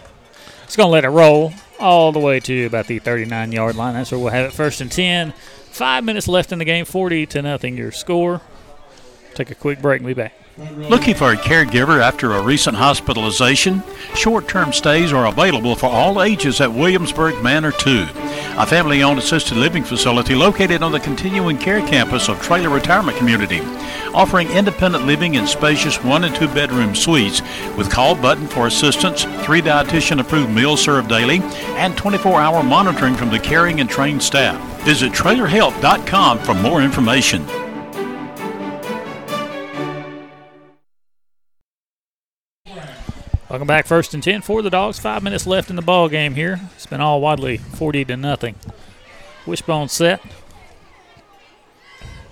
it's 0.63 0.77
going 0.77 0.87
to 0.87 0.91
let 0.91 1.03
it 1.03 1.09
roll 1.09 1.53
all 1.77 2.13
the 2.13 2.19
way 2.19 2.39
to 2.39 2.65
about 2.65 2.87
the 2.87 2.99
39 2.99 3.51
yard 3.51 3.75
line. 3.75 3.95
That's 3.95 4.11
where 4.11 4.19
we'll 4.19 4.31
have 4.31 4.45
it 4.45 4.53
first 4.53 4.79
and 4.79 4.89
10. 4.89 5.33
Five 5.71 6.05
minutes 6.05 6.27
left 6.27 6.51
in 6.51 6.59
the 6.59 6.65
game, 6.65 6.85
40 6.85 7.25
to 7.25 7.41
nothing 7.41 7.75
your 7.77 7.91
score. 7.91 8.41
Take 9.35 9.51
a 9.51 9.55
quick 9.55 9.81
break 9.81 9.99
and 9.99 10.07
be 10.07 10.13
back. 10.13 10.33
Looking 10.77 11.15
for 11.15 11.31
a 11.31 11.35
caregiver 11.35 11.99
after 11.99 12.33
a 12.33 12.43
recent 12.43 12.77
hospitalization? 12.77 13.81
Short 14.13 14.47
term 14.47 14.71
stays 14.71 15.11
are 15.11 15.25
available 15.25 15.75
for 15.75 15.87
all 15.87 16.21
ages 16.21 16.61
at 16.61 16.71
Williamsburg 16.71 17.43
Manor 17.43 17.71
2, 17.71 18.05
a 18.59 18.65
family 18.67 19.01
owned 19.01 19.17
assisted 19.17 19.57
living 19.57 19.83
facility 19.83 20.35
located 20.35 20.83
on 20.83 20.91
the 20.91 20.99
continuing 20.99 21.57
care 21.57 21.81
campus 21.87 22.29
of 22.29 22.39
Traylor 22.39 22.69
Retirement 22.69 23.17
Community, 23.17 23.61
offering 24.13 24.47
independent 24.51 25.07
living 25.07 25.33
in 25.33 25.47
spacious 25.47 26.03
one 26.03 26.23
and 26.23 26.35
two 26.35 26.47
bedroom 26.49 26.93
suites 26.93 27.41
with 27.75 27.89
call 27.89 28.13
button 28.13 28.45
for 28.45 28.67
assistance, 28.67 29.23
three 29.43 29.61
dietitian 29.61 30.19
approved 30.19 30.51
meals 30.51 30.83
served 30.83 31.09
daily, 31.09 31.39
and 31.77 31.97
24 31.97 32.39
hour 32.39 32.61
monitoring 32.61 33.15
from 33.15 33.31
the 33.31 33.39
caring 33.39 33.79
and 33.79 33.89
trained 33.89 34.21
staff. 34.21 34.61
Visit 34.83 35.13
trailerhealth.com 35.13 36.37
for 36.39 36.53
more 36.53 36.83
information. 36.83 37.43
Welcome 43.53 43.67
back, 43.67 43.85
first 43.85 44.15
and 44.15 44.23
10 44.23 44.41
for 44.41 44.63
the 44.63 44.71
Dogs. 44.71 44.97
Five 44.97 45.21
minutes 45.21 45.45
left 45.45 45.69
in 45.69 45.75
the 45.75 45.83
ball 45.83 46.09
game 46.09 46.33
here. 46.33 46.59
It's 46.73 46.87
been 46.87 47.01
all 47.01 47.21
Wadley 47.21 47.57
40 47.57 48.03
to 48.05 48.17
nothing. 48.17 48.55
Wishbone 49.45 49.89
set. 49.89 50.23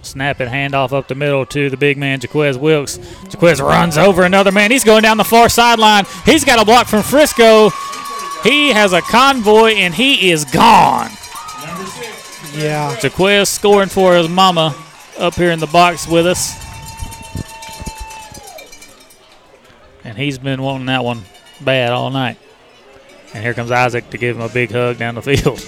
Snap 0.02 0.42
it, 0.42 0.50
handoff 0.50 0.92
up 0.92 1.08
the 1.08 1.14
middle 1.14 1.46
to 1.46 1.70
the 1.70 1.78
big 1.78 1.96
man, 1.96 2.20
Jaquez 2.20 2.58
Wilkes. 2.58 2.98
Jaquez 3.26 3.62
runs 3.62 4.00
over 4.00 4.24
another 4.24 4.52
man. 4.52 4.72
He's 4.72 4.84
going 4.84 5.04
down 5.04 5.18
the 5.18 5.24
far 5.24 5.48
sideline. 5.48 6.06
He's 6.26 6.44
got 6.44 6.60
a 6.60 6.66
block 6.66 6.88
from 6.88 7.04
Frisco. 7.04 7.70
He 8.42 8.70
has 8.70 8.92
a 8.92 9.02
convoy 9.02 9.74
and 9.74 9.94
he 9.94 10.32
is 10.32 10.44
gone. 10.44 11.12
Yeah. 12.56 12.98
Jaquez 13.00 13.48
scoring 13.48 13.90
for 13.90 14.16
his 14.16 14.28
mama 14.28 14.76
up 15.20 15.36
here 15.36 15.52
in 15.52 15.60
the 15.60 15.68
box 15.68 16.08
with 16.08 16.26
us. 16.26 16.61
And 20.04 20.18
he's 20.18 20.38
been 20.38 20.62
wanting 20.62 20.88
that 20.88 21.04
one 21.04 21.22
bad 21.62 21.92
all 21.92 22.10
night. 22.10 22.38
And 23.34 23.44
here 23.44 23.54
comes 23.54 23.72
Isaac 23.72 24.10
to 24.10 24.18
give 24.18 24.36
him 24.36 24.42
a 24.42 24.50
big 24.50 24.72
hug 24.72 24.98
down 24.98 25.16
the 25.16 25.22
field. 25.22 25.66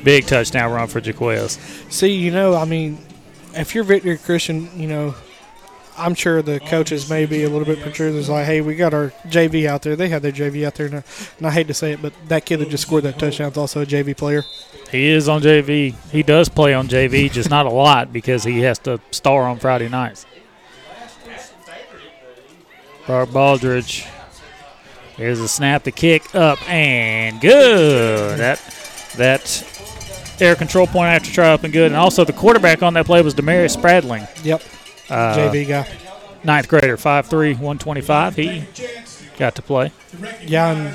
big 0.04 0.26
touchdown 0.26 0.72
run 0.72 0.88
for 0.88 0.98
Jaquez. 0.98 1.58
See, 1.88 2.14
you 2.14 2.30
know, 2.30 2.54
I 2.54 2.64
mean, 2.64 2.98
if 3.54 3.74
you're 3.74 3.84
Victory 3.84 4.18
Christian, 4.18 4.70
you 4.78 4.88
know, 4.88 5.14
I'm 5.96 6.14
sure 6.14 6.40
the 6.40 6.60
coaches 6.60 7.10
may 7.10 7.26
be 7.26 7.44
a 7.44 7.48
little 7.48 7.66
bit. 7.66 7.78
It's 7.78 8.28
like, 8.28 8.46
hey, 8.46 8.60
we 8.62 8.74
got 8.74 8.94
our 8.94 9.10
JV 9.26 9.66
out 9.66 9.82
there. 9.82 9.96
They 9.96 10.08
had 10.08 10.22
their 10.22 10.32
JV 10.32 10.66
out 10.66 10.74
there, 10.74 10.86
and 10.86 10.96
I, 10.96 11.02
and 11.38 11.46
I 11.46 11.50
hate 11.50 11.66
to 11.66 11.74
say 11.74 11.92
it, 11.92 12.00
but 12.00 12.14
that 12.28 12.46
kid 12.46 12.58
that 12.58 12.70
just 12.70 12.84
scored 12.84 13.04
that 13.04 13.18
touchdown 13.18 13.50
is 13.50 13.58
also 13.58 13.82
a 13.82 13.86
JV 13.86 14.16
player. 14.16 14.44
He 14.90 15.08
is 15.08 15.28
on 15.28 15.42
JV. 15.42 15.94
He 16.10 16.22
does 16.22 16.48
play 16.48 16.72
on 16.72 16.88
JV, 16.88 17.30
just 17.30 17.50
not 17.50 17.66
a 17.66 17.70
lot 17.70 18.12
because 18.12 18.44
he 18.44 18.60
has 18.60 18.78
to 18.80 19.00
star 19.10 19.42
on 19.42 19.58
Friday 19.58 19.88
nights. 19.88 20.26
Bart 23.10 23.30
Baldridge. 23.30 24.06
Here's 25.16 25.40
a 25.40 25.48
snap, 25.48 25.82
the 25.82 25.90
kick 25.90 26.32
up 26.32 26.62
and 26.70 27.40
good. 27.40 28.38
That 28.38 28.60
that 29.16 30.36
air 30.40 30.54
control 30.54 30.86
point 30.86 31.08
after 31.08 31.32
try 31.32 31.48
up 31.52 31.64
and 31.64 31.72
good. 31.72 31.86
And 31.88 31.96
also 31.96 32.24
the 32.24 32.32
quarterback 32.32 32.84
on 32.84 32.94
that 32.94 33.06
play 33.06 33.20
was 33.20 33.34
Demarius 33.34 33.76
Spradling. 33.76 34.28
Yep. 34.44 34.62
Uh, 35.08 35.36
JV 35.36 35.66
guy. 35.66 35.88
Ninth 36.44 36.68
grader, 36.68 36.96
5'3", 36.96 37.30
125. 37.58 38.36
He 38.36 38.64
got 39.38 39.56
to 39.56 39.62
play. 39.62 39.90
Yeah, 40.46 40.70
and 40.70 40.94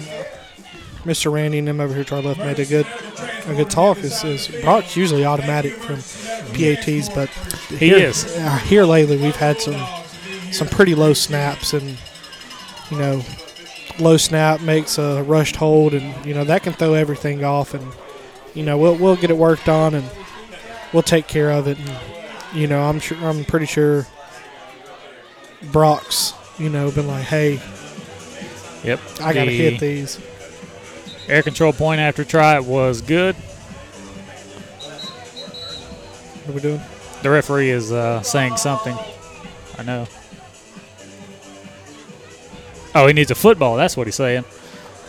Mr. 1.04 1.30
Randy 1.34 1.58
and 1.60 1.68
them 1.68 1.82
over 1.82 1.94
here 1.94 2.06
to 2.06 2.16
our 2.16 2.22
left 2.22 2.40
made 2.40 2.60
a 2.60 2.66
good 2.66 2.88
a 3.48 3.56
good 3.56 3.70
talk. 3.70 3.98
Is, 3.98 4.24
is 4.24 4.48
Brock's 4.64 4.96
usually 4.96 5.26
automatic 5.26 5.74
from 5.74 5.98
PATs, 6.54 7.10
but 7.10 7.28
He 7.78 7.90
here, 7.90 7.98
is. 7.98 8.38
uh, 8.38 8.56
here 8.60 8.86
lately 8.86 9.18
we've 9.18 9.36
had 9.36 9.60
some 9.60 9.76
some 10.56 10.68
pretty 10.68 10.96
low 10.96 11.14
snaps, 11.14 11.74
and 11.74 11.98
you 12.90 12.98
know, 12.98 13.22
low 14.00 14.18
snap 14.18 14.62
makes 14.62 14.98
a 14.98 15.24
rushed 15.24 15.56
hold, 15.56 15.94
and 15.94 16.26
you 16.26 16.34
know 16.34 16.44
that 16.44 16.64
can 16.64 16.74
throw 16.74 16.94
everything 16.94 17.44
off, 17.44 17.74
and 17.74 17.92
you 18.54 18.64
know 18.64 18.78
we'll 18.78 18.96
we'll 18.96 19.16
get 19.16 19.30
it 19.30 19.38
worked 19.38 19.70
on, 19.70 19.94
and 19.94 20.10
we'll 20.94 21.04
take 21.04 21.28
care 21.28 21.52
of 21.52 21.68
it, 21.68 21.78
and 21.78 21.92
you 22.54 22.68
know 22.68 22.82
I'm 22.82 23.00
sure 23.00 23.18
I'm 23.20 23.46
pretty 23.46 23.66
sure 23.66 24.06
Brock's 25.72 26.34
you 26.58 26.70
know 26.70 26.92
been 26.92 27.08
like, 27.08 27.26
hey, 27.26 27.60
Yep. 28.86 29.00
I 29.20 29.34
got 29.34 29.46
to 29.46 29.50
The 29.50 29.58
hit 29.58 29.80
these. 29.80 30.20
Air 31.28 31.42
control 31.42 31.74
point 31.74 32.00
after 32.00 32.24
try 32.24 32.56
it 32.56 32.66
was 32.66 33.02
good. 33.02 33.36
What 36.44 36.52
are 36.52 36.54
we 36.54 36.62
doing? 36.62 36.82
The 37.24 37.32
referee 37.32 37.72
is 37.72 37.92
uh, 37.92 38.22
saying 38.22 38.58
something. 38.58 38.96
I 39.80 39.84
know. 39.84 40.08
Oh, 42.96 43.08
he 43.08 43.14
needs 43.14 43.30
a 43.30 43.36
football. 43.36 43.76
That's 43.76 43.98
what 43.98 44.08
he's 44.08 44.16
saying. 44.16 44.46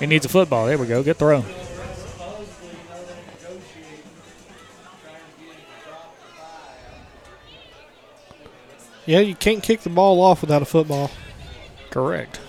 He 0.01 0.07
needs 0.07 0.27
a 0.27 0.29
football. 0.29 0.67
There 0.67 0.77
we 0.77 0.87
go. 0.87 1.03
Good 1.03 1.17
throw. 1.17 1.45
Yeah, 9.07 9.21
you 9.21 9.37
can't 9.37 9.63
kick 9.63 9.83
the 9.83 9.91
ball 9.91 10.21
off 10.21 10.41
without 10.41 10.63
a 10.63 10.65
football. 10.65 11.11
Correct. 11.91 12.41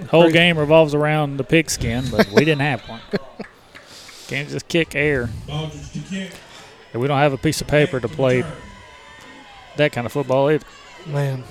The 0.00 0.06
whole 0.06 0.22
Crazy. 0.22 0.32
game 0.32 0.58
revolves 0.58 0.94
around 0.94 1.36
the 1.36 1.44
pigskin, 1.44 2.06
but 2.10 2.28
we 2.30 2.46
didn't 2.46 2.62
have 2.62 2.80
one. 2.88 3.00
Can't 4.28 4.48
just 4.48 4.66
kick 4.68 4.94
air. 4.94 5.28
Baldridge 5.46 5.92
to 5.92 5.98
kick. 6.08 6.32
And 6.92 7.02
we 7.02 7.08
don't 7.08 7.18
have 7.18 7.34
a 7.34 7.36
piece 7.38 7.60
of 7.60 7.66
paper 7.66 8.00
to 8.00 8.08
play 8.08 8.44
that 9.76 9.92
kind 9.92 10.06
of 10.06 10.12
football 10.12 10.50
either. 10.50 10.64
Man. 11.06 11.44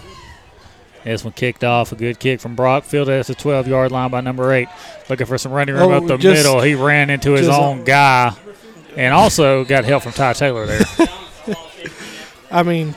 This 1.03 1.23
one 1.23 1.33
kicked 1.33 1.63
off. 1.63 1.91
A 1.91 1.95
good 1.95 2.19
kick 2.19 2.39
from 2.39 2.55
Brock. 2.55 2.83
Fielded 2.83 3.19
at 3.19 3.27
the 3.27 3.35
12 3.35 3.67
yard 3.67 3.91
line 3.91 4.11
by 4.11 4.21
number 4.21 4.51
eight. 4.53 4.67
Looking 5.09 5.25
for 5.27 5.37
some 5.37 5.51
running 5.51 5.75
room 5.75 5.91
Oh, 5.91 5.97
up 5.97 6.07
the 6.07 6.17
just- 6.17 6.43
middle. 6.45 6.61
He 6.61 6.75
ran 6.75 7.09
into 7.09 7.31
his 7.31 7.47
own 7.47 7.83
guy 7.83 8.33
and 8.97 9.13
also 9.13 9.63
got 9.63 9.85
help 9.85 10.03
from 10.03 10.11
Ty 10.11 10.33
Taylor 10.33 10.65
there. 10.65 10.81
I 12.51 12.63
mean, 12.63 12.95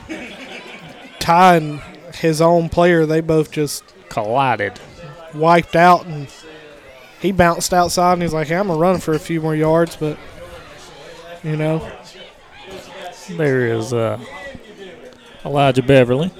Ty 1.20 1.56
and 1.56 1.80
his 2.16 2.40
own 2.40 2.68
player, 2.68 3.06
they 3.06 3.20
both 3.20 3.50
just 3.50 3.84
collided, 4.08 4.80
wiped 5.34 5.76
out, 5.76 6.06
and 6.06 6.26
he 7.20 7.32
bounced 7.32 7.72
outside, 7.72 8.14
and 8.14 8.22
he's 8.22 8.32
like, 8.32 8.48
hey, 8.48 8.56
I'm 8.56 8.66
going 8.66 8.78
to 8.78 8.82
run 8.82 8.98
for 8.98 9.12
a 9.14 9.18
few 9.18 9.40
more 9.40 9.54
yards, 9.54 9.94
but, 9.96 10.18
you 11.44 11.56
know, 11.56 11.86
there 13.30 13.66
is 13.66 13.92
uh, 13.92 14.18
Elijah 15.44 15.82
Beverly 15.82 16.30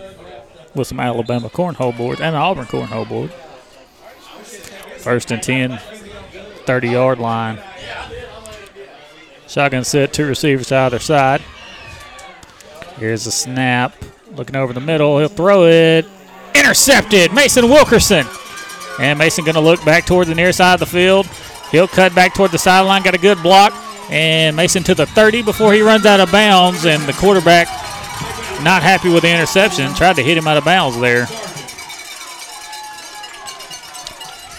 with 0.75 0.89
some 0.89 1.01
Alabama 1.01 1.49
cornhole 1.49 1.97
boards 1.97 2.21
and 2.21 2.35
an 2.35 2.41
Auburn 2.43 2.67
cornhole 2.67 3.09
board. 3.09 3.33
First 4.99 5.31
and 5.31 5.43
10, 5.43 5.79
30 6.67 6.89
yard 6.89 7.19
line. 7.19 7.59
Shotgun 9.49 9.85
set, 9.85 10.13
two 10.13 10.27
receivers 10.27 10.69
to 10.69 10.77
either 10.77 10.99
side. 10.99 11.43
Here's 12.97 13.27
a 13.27 13.33
snap. 13.33 13.95
Looking 14.37 14.57
over 14.57 14.73
the 14.73 14.81
middle. 14.81 15.19
He'll 15.19 15.29
throw 15.29 15.67
it. 15.67 16.07
Intercepted. 16.55 17.33
Mason 17.33 17.69
Wilkerson. 17.69 18.27
And 18.99 19.19
Mason 19.19 19.45
going 19.45 19.57
to 19.57 19.61
look 19.61 19.85
back 19.85 20.07
toward 20.07 20.29
the 20.29 20.35
near 20.35 20.53
side 20.53 20.75
of 20.75 20.81
the 20.81 20.87
field. 20.87 21.27
He'll 21.71 21.89
cut 21.89 22.15
back 22.15 22.35
toward 22.35 22.51
the 22.51 22.59
sideline. 22.59 23.03
Got 23.03 23.15
a 23.15 23.19
good 23.19 23.43
block. 23.43 23.75
And 24.11 24.57
Mason 24.57 24.83
to 24.85 24.95
the 24.95 25.07
30 25.07 25.43
before 25.43 25.73
he 25.73 25.83
runs 25.83 26.07
out 26.07 26.21
of 26.21 26.31
bounds. 26.31 26.87
And 26.87 27.03
the 27.03 27.13
quarterback 27.15 27.67
not 28.63 28.83
happy 28.83 29.13
with 29.13 29.23
the 29.23 29.31
interception. 29.31 29.93
Tried 29.95 30.17
to 30.17 30.23
hit 30.23 30.37
him 30.37 30.47
out 30.47 30.57
of 30.57 30.65
bounds 30.65 30.99
there. 31.01 31.27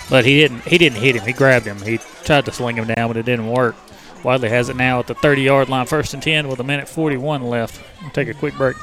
But 0.10 0.26
he 0.26 0.38
didn't 0.38 0.62
he 0.62 0.78
didn't 0.78 1.00
hit 1.00 1.16
him. 1.16 1.26
He 1.26 1.34
grabbed 1.34 1.66
him. 1.66 1.82
He 1.82 1.98
tried 2.24 2.46
to 2.46 2.52
sling 2.52 2.78
him 2.78 2.88
down, 2.88 3.10
but 3.10 3.18
it 3.18 3.26
didn't 3.26 3.48
work. 3.48 3.76
Wadley 4.24 4.50
has 4.50 4.70
it 4.70 4.76
now 4.76 5.00
at 5.00 5.08
the 5.08 5.16
30 5.16 5.42
yard 5.42 5.70
line, 5.70 5.86
first 5.86 6.14
and 6.14 6.24
10 6.24 6.48
with 6.48 6.60
a 6.60 6.64
minute 6.64 6.88
41 6.88 7.44
left. 7.44 7.82
We'll 8.02 8.12
take 8.12 8.30
a 8.30 8.34
quick 8.34 8.56
break. 8.56 8.76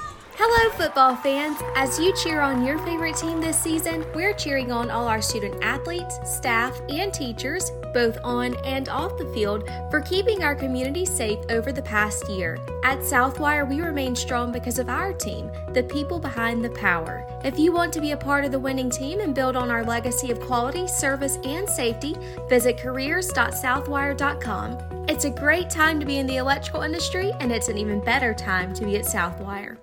Hello, 0.42 0.70
football 0.70 1.16
fans. 1.16 1.58
As 1.76 1.98
you 1.98 2.16
cheer 2.16 2.40
on 2.40 2.64
your 2.64 2.78
favorite 2.78 3.16
team 3.16 3.42
this 3.42 3.58
season, 3.58 4.06
we're 4.14 4.32
cheering 4.32 4.72
on 4.72 4.90
all 4.90 5.06
our 5.06 5.20
student 5.20 5.62
athletes, 5.62 6.18
staff, 6.24 6.80
and 6.88 7.12
teachers, 7.12 7.70
both 7.92 8.16
on 8.24 8.56
and 8.64 8.88
off 8.88 9.18
the 9.18 9.30
field, 9.34 9.68
for 9.90 10.00
keeping 10.00 10.42
our 10.42 10.54
community 10.54 11.04
safe 11.04 11.38
over 11.50 11.72
the 11.72 11.82
past 11.82 12.26
year. 12.30 12.56
At 12.84 13.00
Southwire, 13.00 13.68
we 13.68 13.82
remain 13.82 14.16
strong 14.16 14.50
because 14.50 14.78
of 14.78 14.88
our 14.88 15.12
team, 15.12 15.50
the 15.74 15.82
people 15.82 16.18
behind 16.18 16.64
the 16.64 16.70
power. 16.70 17.26
If 17.44 17.58
you 17.58 17.70
want 17.70 17.92
to 17.92 18.00
be 18.00 18.12
a 18.12 18.16
part 18.16 18.46
of 18.46 18.50
the 18.50 18.58
winning 18.58 18.88
team 18.88 19.20
and 19.20 19.34
build 19.34 19.56
on 19.56 19.70
our 19.70 19.84
legacy 19.84 20.30
of 20.30 20.40
quality, 20.40 20.88
service, 20.88 21.36
and 21.44 21.68
safety, 21.68 22.16
visit 22.48 22.78
careers.southwire.com. 22.78 24.78
It's 25.06 25.26
a 25.26 25.30
great 25.30 25.68
time 25.68 26.00
to 26.00 26.06
be 26.06 26.16
in 26.16 26.26
the 26.26 26.38
electrical 26.38 26.80
industry, 26.80 27.30
and 27.40 27.52
it's 27.52 27.68
an 27.68 27.76
even 27.76 28.00
better 28.00 28.32
time 28.32 28.72
to 28.72 28.86
be 28.86 28.96
at 28.96 29.04
Southwire. 29.04 29.76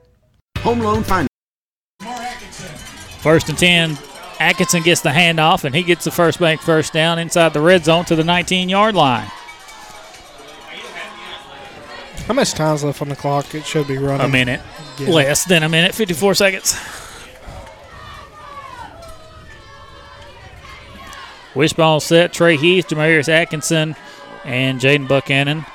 Home 0.68 0.82
loan 0.82 1.02
finance. 1.02 1.30
First 3.22 3.48
and 3.48 3.58
10. 3.58 3.98
Atkinson 4.42 4.84
gets 4.84 5.00
the 5.00 5.12
handoff, 5.12 5.64
and 5.64 5.74
he 5.74 5.82
gets 5.82 6.04
the 6.04 6.12
first 6.12 6.42
bank 6.42 6.60
first 6.60 6.92
down 6.92 7.20
inside 7.20 7.54
the 7.54 7.62
red 7.62 7.86
zone 7.86 8.04
to 8.04 8.18
the 8.18 8.24
19 8.26 8.68
yard 8.68 8.94
line. 8.94 9.32
how 12.28 12.34
much 12.34 12.52
time's 12.52 12.84
left 12.84 13.02
on 13.02 13.08
the 13.08 13.16
clock? 13.16 13.56
It 13.56 13.66
should 13.66 13.88
be 13.88 13.98
running. 13.98 14.26
A 14.26 14.28
minute. 14.28 14.60
Yeah. 15.00 15.12
Less 15.12 15.46
than 15.46 15.64
a 15.64 15.70
minute, 15.70 15.96
54 15.96 16.36
seconds. 16.36 16.78
Wishbone 21.56 22.02
set, 22.02 22.34
Trey 22.34 22.58
Heath, 22.58 22.90
Jamarius 22.90 23.30
Atkinson, 23.30 23.96
and 24.44 24.82
Jaden 24.82 25.08
Buchanan. 25.08 25.66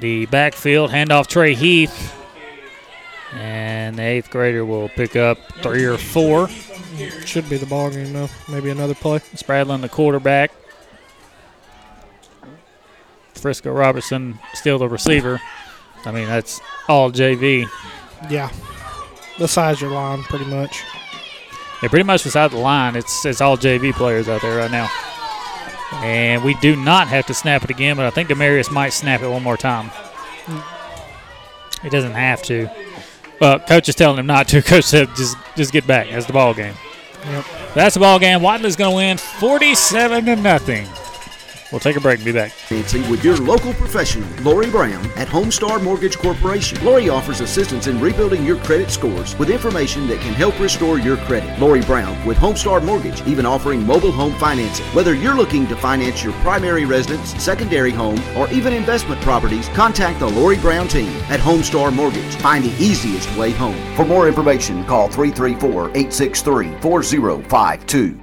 The 0.00 0.24
backfield, 0.24 0.92
handoff 0.92 1.26
Trey 1.26 1.54
Heath. 1.54 2.20
And 3.32 3.96
the 3.96 4.02
eighth 4.02 4.30
grader 4.30 4.64
will 4.64 4.88
pick 4.90 5.16
up 5.16 5.38
three 5.62 5.84
or 5.84 5.96
four. 5.96 6.48
Should 7.24 7.48
be 7.48 7.56
the 7.56 7.66
ball 7.66 7.90
game, 7.90 8.12
though. 8.12 8.28
Maybe 8.48 8.70
another 8.70 8.94
play. 8.94 9.20
Spradlin, 9.34 9.80
the 9.80 9.88
quarterback. 9.88 10.52
Frisco 13.34 13.72
Robertson, 13.72 14.38
still 14.54 14.78
the 14.78 14.88
receiver. 14.88 15.40
I 16.04 16.12
mean, 16.12 16.28
that's 16.28 16.60
all 16.88 17.10
JV. 17.10 17.68
Yeah. 18.30 18.52
Besides 19.38 19.80
your 19.80 19.90
line, 19.90 20.22
pretty 20.24 20.44
much. 20.44 20.82
Yeah, 21.82 21.88
pretty 21.88 22.04
much 22.04 22.22
beside 22.22 22.52
the 22.52 22.58
line, 22.58 22.94
it's 22.94 23.24
it's 23.24 23.40
all 23.40 23.56
JV 23.56 23.92
players 23.92 24.28
out 24.28 24.42
there 24.42 24.58
right 24.58 24.70
now. 24.70 24.88
And 25.94 26.44
we 26.44 26.54
do 26.54 26.76
not 26.76 27.08
have 27.08 27.26
to 27.26 27.34
snap 27.34 27.64
it 27.64 27.70
again, 27.70 27.96
but 27.96 28.06
I 28.06 28.10
think 28.10 28.28
Demarius 28.28 28.70
might 28.70 28.90
snap 28.90 29.22
it 29.22 29.28
one 29.28 29.42
more 29.42 29.56
time. 29.56 29.90
He 31.82 31.88
doesn't 31.88 32.12
have 32.12 32.42
to. 32.44 32.70
Well, 33.42 33.58
coach 33.58 33.88
is 33.88 33.96
telling 33.96 34.20
him 34.20 34.26
not 34.26 34.46
to. 34.48 34.62
Coach 34.62 34.84
said 34.84 35.08
just 35.16 35.36
just 35.56 35.72
get 35.72 35.84
back. 35.84 36.08
That's 36.08 36.26
the 36.26 36.32
ball 36.32 36.54
game. 36.54 36.74
Yep. 37.24 37.44
That's 37.74 37.94
the 37.94 38.00
ball 38.00 38.20
game. 38.20 38.40
Wadley's 38.40 38.76
going 38.76 38.92
to 38.92 38.96
win 38.96 39.18
47 39.18 40.26
to 40.26 40.36
nothing. 40.36 40.86
We'll 41.72 41.80
take 41.80 41.96
a 41.96 42.00
break 42.00 42.16
and 42.18 42.26
be 42.26 42.32
back. 42.32 42.52
Financing 42.52 43.08
with 43.08 43.24
your 43.24 43.38
local 43.38 43.72
professional, 43.72 44.28
Lori 44.42 44.70
Brown 44.70 45.04
at 45.16 45.26
Homestar 45.26 45.82
Mortgage 45.82 46.18
Corporation. 46.18 46.84
Lori 46.84 47.08
offers 47.08 47.40
assistance 47.40 47.86
in 47.86 47.98
rebuilding 47.98 48.44
your 48.44 48.58
credit 48.58 48.90
scores 48.90 49.34
with 49.38 49.48
information 49.48 50.06
that 50.08 50.20
can 50.20 50.34
help 50.34 50.58
restore 50.60 50.98
your 50.98 51.16
credit. 51.16 51.58
Lori 51.58 51.80
Brown 51.80 52.26
with 52.26 52.36
Homestar 52.36 52.84
Mortgage, 52.84 53.26
even 53.26 53.46
offering 53.46 53.86
mobile 53.86 54.12
home 54.12 54.34
financing. 54.34 54.84
Whether 54.86 55.14
you're 55.14 55.34
looking 55.34 55.66
to 55.68 55.76
finance 55.76 56.22
your 56.22 56.34
primary 56.44 56.84
residence, 56.84 57.30
secondary 57.42 57.90
home, 57.90 58.20
or 58.36 58.50
even 58.50 58.74
investment 58.74 59.22
properties, 59.22 59.68
contact 59.68 60.20
the 60.20 60.28
Lori 60.28 60.58
Brown 60.58 60.88
team 60.88 61.08
at 61.30 61.40
Homestar 61.40 61.90
Mortgage. 61.90 62.34
Find 62.36 62.62
the 62.62 62.84
easiest 62.84 63.34
way 63.38 63.50
home. 63.50 63.96
For 63.96 64.04
more 64.04 64.28
information, 64.28 64.84
call 64.84 65.08
334 65.08 65.88
863 65.88 66.80
4052. 66.80 68.21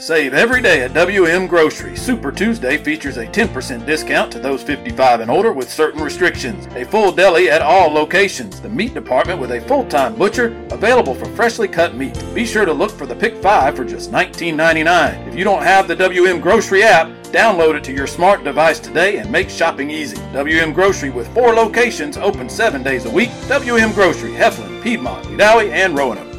Save 0.00 0.32
every 0.32 0.62
day 0.62 0.80
at 0.80 0.94
WM 0.94 1.46
Grocery. 1.46 1.94
Super 1.94 2.32
Tuesday 2.32 2.78
features 2.78 3.18
a 3.18 3.26
10% 3.26 3.84
discount 3.84 4.32
to 4.32 4.38
those 4.38 4.62
55 4.62 5.20
and 5.20 5.30
older 5.30 5.52
with 5.52 5.70
certain 5.70 6.02
restrictions. 6.02 6.66
A 6.74 6.86
full 6.86 7.12
deli 7.12 7.50
at 7.50 7.60
all 7.60 7.92
locations. 7.92 8.62
The 8.62 8.68
meat 8.70 8.94
department 8.94 9.38
with 9.38 9.52
a 9.52 9.60
full-time 9.60 10.16
butcher 10.16 10.56
available 10.70 11.14
for 11.14 11.26
freshly 11.36 11.68
cut 11.68 11.96
meat. 11.96 12.18
Be 12.34 12.46
sure 12.46 12.64
to 12.64 12.72
look 12.72 12.90
for 12.90 13.04
the 13.04 13.14
Pick 13.14 13.42
5 13.42 13.76
for 13.76 13.84
just 13.84 14.10
$19.99. 14.10 15.28
If 15.28 15.34
you 15.34 15.44
don't 15.44 15.62
have 15.62 15.86
the 15.86 15.96
WM 15.96 16.40
Grocery 16.40 16.82
app, 16.82 17.08
download 17.24 17.74
it 17.74 17.84
to 17.84 17.92
your 17.92 18.06
smart 18.06 18.42
device 18.42 18.80
today 18.80 19.18
and 19.18 19.30
make 19.30 19.50
shopping 19.50 19.90
easy. 19.90 20.16
WM 20.32 20.72
Grocery 20.72 21.10
with 21.10 21.28
four 21.34 21.52
locations 21.52 22.16
open 22.16 22.48
seven 22.48 22.82
days 22.82 23.04
a 23.04 23.10
week. 23.10 23.28
WM 23.48 23.92
Grocery, 23.92 24.30
Heflin, 24.30 24.82
Piedmont, 24.82 25.26
Wedowee, 25.26 25.70
and 25.72 25.94
Roanoke. 25.94 26.29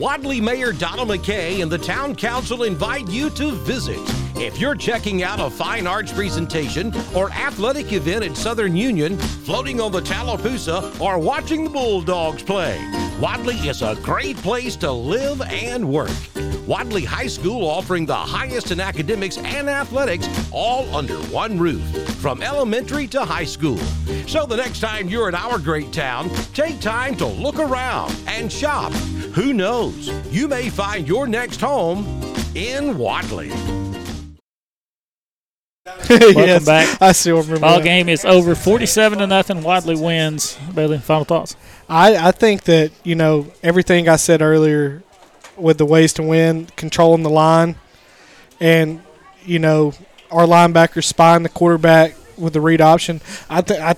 Wadley 0.00 0.40
Mayor 0.40 0.72
Donald 0.72 1.10
McKay 1.10 1.60
and 1.60 1.70
the 1.70 1.76
Town 1.76 2.16
Council 2.16 2.62
invite 2.62 3.06
you 3.10 3.28
to 3.28 3.50
visit. 3.52 3.98
If 4.34 4.58
you're 4.58 4.74
checking 4.74 5.22
out 5.22 5.40
a 5.40 5.50
fine 5.50 5.86
arts 5.86 6.10
presentation 6.10 6.90
or 7.14 7.30
athletic 7.32 7.92
event 7.92 8.24
at 8.24 8.34
Southern 8.34 8.74
Union, 8.74 9.18
floating 9.18 9.78
on 9.78 9.92
the 9.92 10.00
Tallapoosa, 10.00 10.98
or 11.02 11.18
watching 11.18 11.64
the 11.64 11.70
Bulldogs 11.70 12.42
play, 12.42 12.82
Wadley 13.20 13.56
is 13.56 13.82
a 13.82 13.94
great 13.96 14.38
place 14.38 14.74
to 14.76 14.90
live 14.90 15.42
and 15.42 15.86
work. 15.86 16.10
Wadley 16.66 17.04
High 17.04 17.26
School 17.26 17.68
offering 17.68 18.06
the 18.06 18.14
highest 18.14 18.70
in 18.70 18.80
academics 18.80 19.36
and 19.36 19.68
athletics 19.68 20.26
all 20.50 20.94
under 20.94 21.18
one 21.24 21.58
roof, 21.58 21.82
from 22.20 22.42
elementary 22.42 23.06
to 23.08 23.22
high 23.26 23.44
school. 23.44 23.76
So 24.26 24.46
the 24.46 24.56
next 24.56 24.80
time 24.80 25.08
you're 25.08 25.28
in 25.28 25.34
our 25.34 25.58
great 25.58 25.92
town, 25.92 26.30
take 26.54 26.80
time 26.80 27.16
to 27.16 27.26
look 27.26 27.58
around 27.58 28.16
and 28.26 28.50
shop. 28.50 28.94
Who 29.34 29.52
knows? 29.52 30.10
You 30.32 30.48
may 30.48 30.68
find 30.70 31.06
your 31.06 31.26
next 31.26 31.60
home 31.60 32.04
in 32.54 32.98
Wadley. 32.98 33.50
Welcome 36.10 36.42
Yes, 36.42 36.66
back. 36.66 37.00
I 37.00 37.12
still 37.12 37.36
remember 37.38 37.60
Ball 37.60 37.78
that. 37.78 37.84
game 37.84 38.08
is 38.08 38.24
over, 38.24 38.54
forty-seven 38.54 39.18
to 39.20 39.26
nothing. 39.26 39.62
Wadley 39.62 39.96
wins. 39.96 40.58
Bailey, 40.74 40.98
final 40.98 41.24
thoughts. 41.24 41.56
I, 41.88 42.28
I 42.28 42.32
think 42.32 42.64
that 42.64 42.90
you 43.04 43.14
know 43.14 43.46
everything 43.62 44.08
I 44.08 44.16
said 44.16 44.42
earlier 44.42 45.02
with 45.56 45.78
the 45.78 45.86
ways 45.86 46.12
to 46.14 46.22
win, 46.22 46.66
controlling 46.76 47.22
the 47.22 47.30
line, 47.30 47.76
and 48.60 49.00
you 49.44 49.58
know 49.58 49.92
our 50.30 50.46
linebackers 50.46 51.04
spying 51.04 51.42
the 51.44 51.48
quarterback 51.48 52.14
with 52.36 52.52
the 52.52 52.60
read 52.60 52.80
option. 52.80 53.20
I 53.48 53.60
think 53.60 53.80
I 53.80 53.94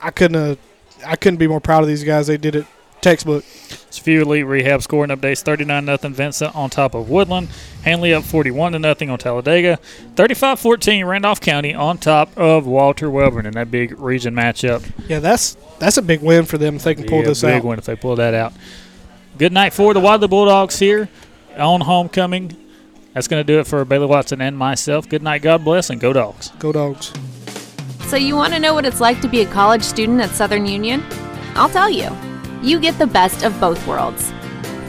I 0.00 0.10
couldn't 0.10 0.46
have, 0.48 0.58
I 1.06 1.16
couldn't 1.16 1.38
be 1.38 1.46
more 1.46 1.60
proud 1.60 1.82
of 1.82 1.88
these 1.88 2.04
guys. 2.04 2.26
They 2.26 2.36
did 2.36 2.56
it 2.56 2.66
textbook. 3.02 3.44
It's 3.68 3.98
a 3.98 4.02
few 4.02 4.22
elite 4.22 4.46
rehab 4.46 4.82
scoring 4.82 5.10
updates. 5.10 5.42
Thirty-nine 5.42 5.84
nothing. 5.84 6.14
Vincent 6.14 6.56
on 6.56 6.70
top 6.70 6.94
of 6.94 7.10
Woodland. 7.10 7.48
Handley 7.82 8.14
up 8.14 8.24
forty-one 8.24 8.72
to 8.72 8.78
nothing 8.78 9.10
on 9.10 9.18
Talladega. 9.18 9.78
35-14 10.14 11.06
Randolph 11.06 11.40
County 11.40 11.74
on 11.74 11.98
top 11.98 12.30
of 12.38 12.66
Walter 12.66 13.10
Wellborn 13.10 13.44
in 13.44 13.52
that 13.54 13.70
big 13.70 13.98
region 13.98 14.34
matchup. 14.34 14.88
Yeah, 15.08 15.18
that's 15.18 15.56
that's 15.78 15.96
a 15.98 16.02
big 16.02 16.22
win 16.22 16.44
for 16.46 16.56
them 16.58 16.76
if 16.76 16.84
they 16.84 16.94
can 16.94 17.04
pull 17.04 17.18
Yeah, 17.18 17.26
this 17.26 17.42
big 17.42 17.56
out. 17.56 17.64
win 17.64 17.78
if 17.78 17.84
they 17.84 17.96
pull 17.96 18.16
that 18.16 18.32
out. 18.34 18.52
Good 19.36 19.52
night 19.52 19.72
for 19.74 19.92
the 19.92 20.00
Wadley 20.00 20.28
Bulldogs 20.28 20.78
here 20.78 21.08
on 21.58 21.82
homecoming. 21.82 22.56
That's 23.14 23.28
going 23.28 23.40
to 23.40 23.44
do 23.44 23.58
it 23.60 23.66
for 23.66 23.84
Bailey 23.84 24.06
Watson 24.06 24.40
and 24.40 24.56
myself. 24.56 25.06
Good 25.08 25.22
night, 25.22 25.42
God 25.42 25.64
bless, 25.64 25.90
and 25.90 26.00
go 26.00 26.14
dogs. 26.14 26.48
Go 26.58 26.72
dogs. 26.72 27.12
So, 28.06 28.16
you 28.16 28.36
want 28.36 28.54
to 28.54 28.58
know 28.58 28.72
what 28.72 28.86
it's 28.86 29.00
like 29.00 29.20
to 29.20 29.28
be 29.28 29.40
a 29.42 29.46
college 29.46 29.82
student 29.82 30.20
at 30.22 30.30
Southern 30.30 30.64
Union? 30.66 31.02
I'll 31.54 31.68
tell 31.68 31.90
you. 31.90 32.08
You 32.62 32.78
get 32.78 32.96
the 32.96 33.08
best 33.08 33.42
of 33.44 33.58
both 33.60 33.84
worlds 33.86 34.32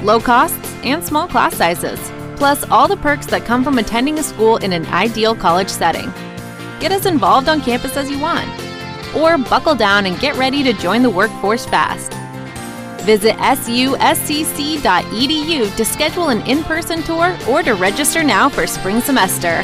low 0.03 0.19
costs 0.19 0.73
and 0.83 1.03
small 1.03 1.27
class 1.27 1.55
sizes, 1.55 1.99
plus 2.35 2.63
all 2.69 2.87
the 2.89 2.97
perks 2.97 3.25
that 3.27 3.45
come 3.45 3.63
from 3.63 3.77
attending 3.77 4.19
a 4.19 4.23
school 4.23 4.57
in 4.57 4.73
an 4.73 4.85
ideal 4.87 5.33
college 5.33 5.69
setting. 5.69 6.11
Get 6.79 6.91
as 6.91 7.05
involved 7.05 7.47
on 7.47 7.61
campus 7.61 7.95
as 7.95 8.11
you 8.11 8.19
want, 8.19 8.49
or 9.15 9.37
buckle 9.37 9.75
down 9.75 10.05
and 10.05 10.19
get 10.19 10.35
ready 10.35 10.61
to 10.63 10.73
join 10.73 11.01
the 11.03 11.09
workforce 11.09 11.65
fast. 11.65 12.11
Visit 13.05 13.37
suscc.edu 13.37 14.81
to 15.75 15.85
schedule 15.85 16.29
an 16.29 16.41
in 16.45 16.63
person 16.63 17.01
tour 17.03 17.35
or 17.49 17.63
to 17.63 17.73
register 17.75 18.23
now 18.23 18.49
for 18.49 18.67
spring 18.67 18.99
semester. 18.99 19.63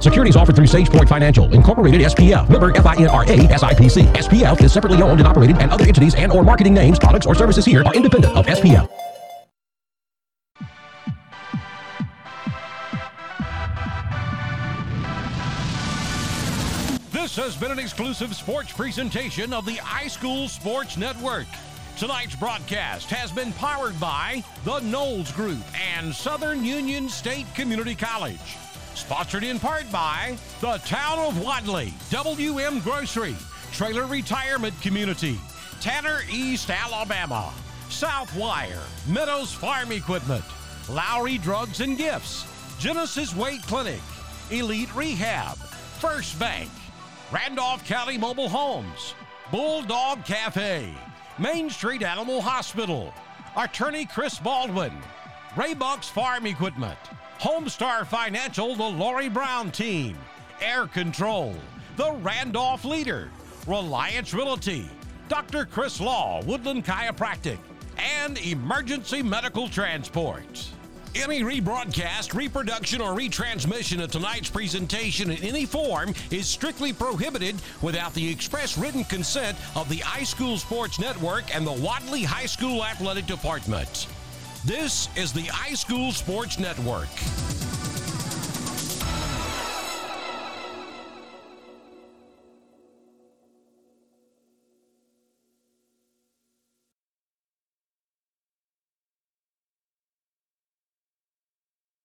Securities 0.00 0.36
offered 0.36 0.54
through 0.54 0.66
SagePoint 0.66 1.08
Financial, 1.08 1.52
Incorporated 1.52 2.00
SPF, 2.02 2.48
member 2.48 2.72
FINRA 2.72 3.48
SIPC. 3.48 4.12
SPF 4.14 4.62
is 4.62 4.72
separately 4.72 5.02
owned 5.02 5.20
and 5.20 5.26
operated, 5.26 5.58
and 5.58 5.70
other 5.70 5.84
entities 5.84 6.14
and 6.14 6.30
or 6.30 6.44
marketing 6.44 6.74
names, 6.74 6.98
products, 6.98 7.26
or 7.26 7.34
services 7.34 7.64
here 7.64 7.82
are 7.84 7.94
independent 7.94 8.36
of 8.36 8.46
SPF. 8.46 8.88
This 17.10 17.36
has 17.36 17.56
been 17.56 17.72
an 17.72 17.78
exclusive 17.78 18.34
sports 18.34 18.72
presentation 18.72 19.52
of 19.52 19.66
the 19.66 19.76
iSchool 19.76 20.48
Sports 20.48 20.96
Network. 20.96 21.46
Tonight's 21.98 22.36
broadcast 22.36 23.10
has 23.10 23.32
been 23.32 23.52
powered 23.54 23.98
by 23.98 24.44
the 24.64 24.78
Knowles 24.80 25.32
Group 25.32 25.64
and 25.96 26.14
Southern 26.14 26.64
Union 26.64 27.08
State 27.08 27.46
Community 27.54 27.96
College. 27.96 28.56
Sponsored 28.98 29.44
in 29.44 29.60
part 29.60 29.90
by 29.92 30.36
the 30.60 30.78
Town 30.78 31.20
of 31.20 31.40
Wadley, 31.40 31.94
WM 32.10 32.80
Grocery, 32.80 33.36
Traylor 33.72 34.06
Retirement 34.06 34.78
Community, 34.82 35.38
Tanner 35.80 36.22
East, 36.28 36.68
Alabama, 36.68 37.52
Southwire, 37.88 38.82
Meadows 39.06 39.52
Farm 39.52 39.92
Equipment, 39.92 40.44
Lowry 40.90 41.38
Drugs 41.38 41.80
and 41.80 41.96
Gifts, 41.96 42.44
Genesis 42.80 43.34
Weight 43.36 43.62
Clinic, 43.62 44.00
Elite 44.50 44.94
Rehab, 44.96 45.56
First 46.00 46.36
Bank, 46.38 46.68
Randolph 47.30 47.86
County 47.86 48.18
Mobile 48.18 48.48
Homes, 48.48 49.14
Bulldog 49.52 50.24
Cafe, 50.24 50.92
Main 51.38 51.70
Street 51.70 52.02
Animal 52.02 52.42
Hospital, 52.42 53.14
Attorney 53.56 54.06
Chris 54.06 54.40
Baldwin, 54.40 54.92
Raybucks 55.54 56.10
Farm 56.10 56.46
Equipment, 56.46 56.98
Homestar 57.40 58.04
Financial, 58.04 58.74
the 58.74 58.82
Lori 58.82 59.28
Brown 59.28 59.70
Team, 59.70 60.18
Air 60.60 60.88
Control, 60.88 61.54
the 61.96 62.12
Randolph 62.14 62.84
Leader, 62.84 63.30
Reliance 63.68 64.34
Realty, 64.34 64.90
Dr. 65.28 65.64
Chris 65.64 66.00
Law, 66.00 66.42
Woodland 66.42 66.84
Chiropractic, 66.84 67.58
and 67.96 68.38
Emergency 68.38 69.22
Medical 69.22 69.68
Transport. 69.68 70.68
Any 71.14 71.42
rebroadcast, 71.42 72.34
reproduction, 72.34 73.00
or 73.00 73.16
retransmission 73.16 74.02
of 74.02 74.10
tonight's 74.10 74.50
presentation 74.50 75.30
in 75.30 75.42
any 75.44 75.64
form 75.64 76.14
is 76.32 76.48
strictly 76.48 76.92
prohibited 76.92 77.54
without 77.82 78.12
the 78.14 78.28
express 78.28 78.76
written 78.76 79.04
consent 79.04 79.56
of 79.76 79.88
the 79.88 79.98
iSchool 79.98 80.58
Sports 80.58 80.98
Network 80.98 81.54
and 81.54 81.64
the 81.64 81.72
Wadley 81.72 82.24
High 82.24 82.46
School 82.46 82.84
Athletic 82.84 83.26
Department. 83.26 84.08
This 84.68 85.08
is 85.16 85.32
the 85.32 85.44
iSchool 85.44 86.12
Sports 86.12 86.58
Network. 86.58 87.08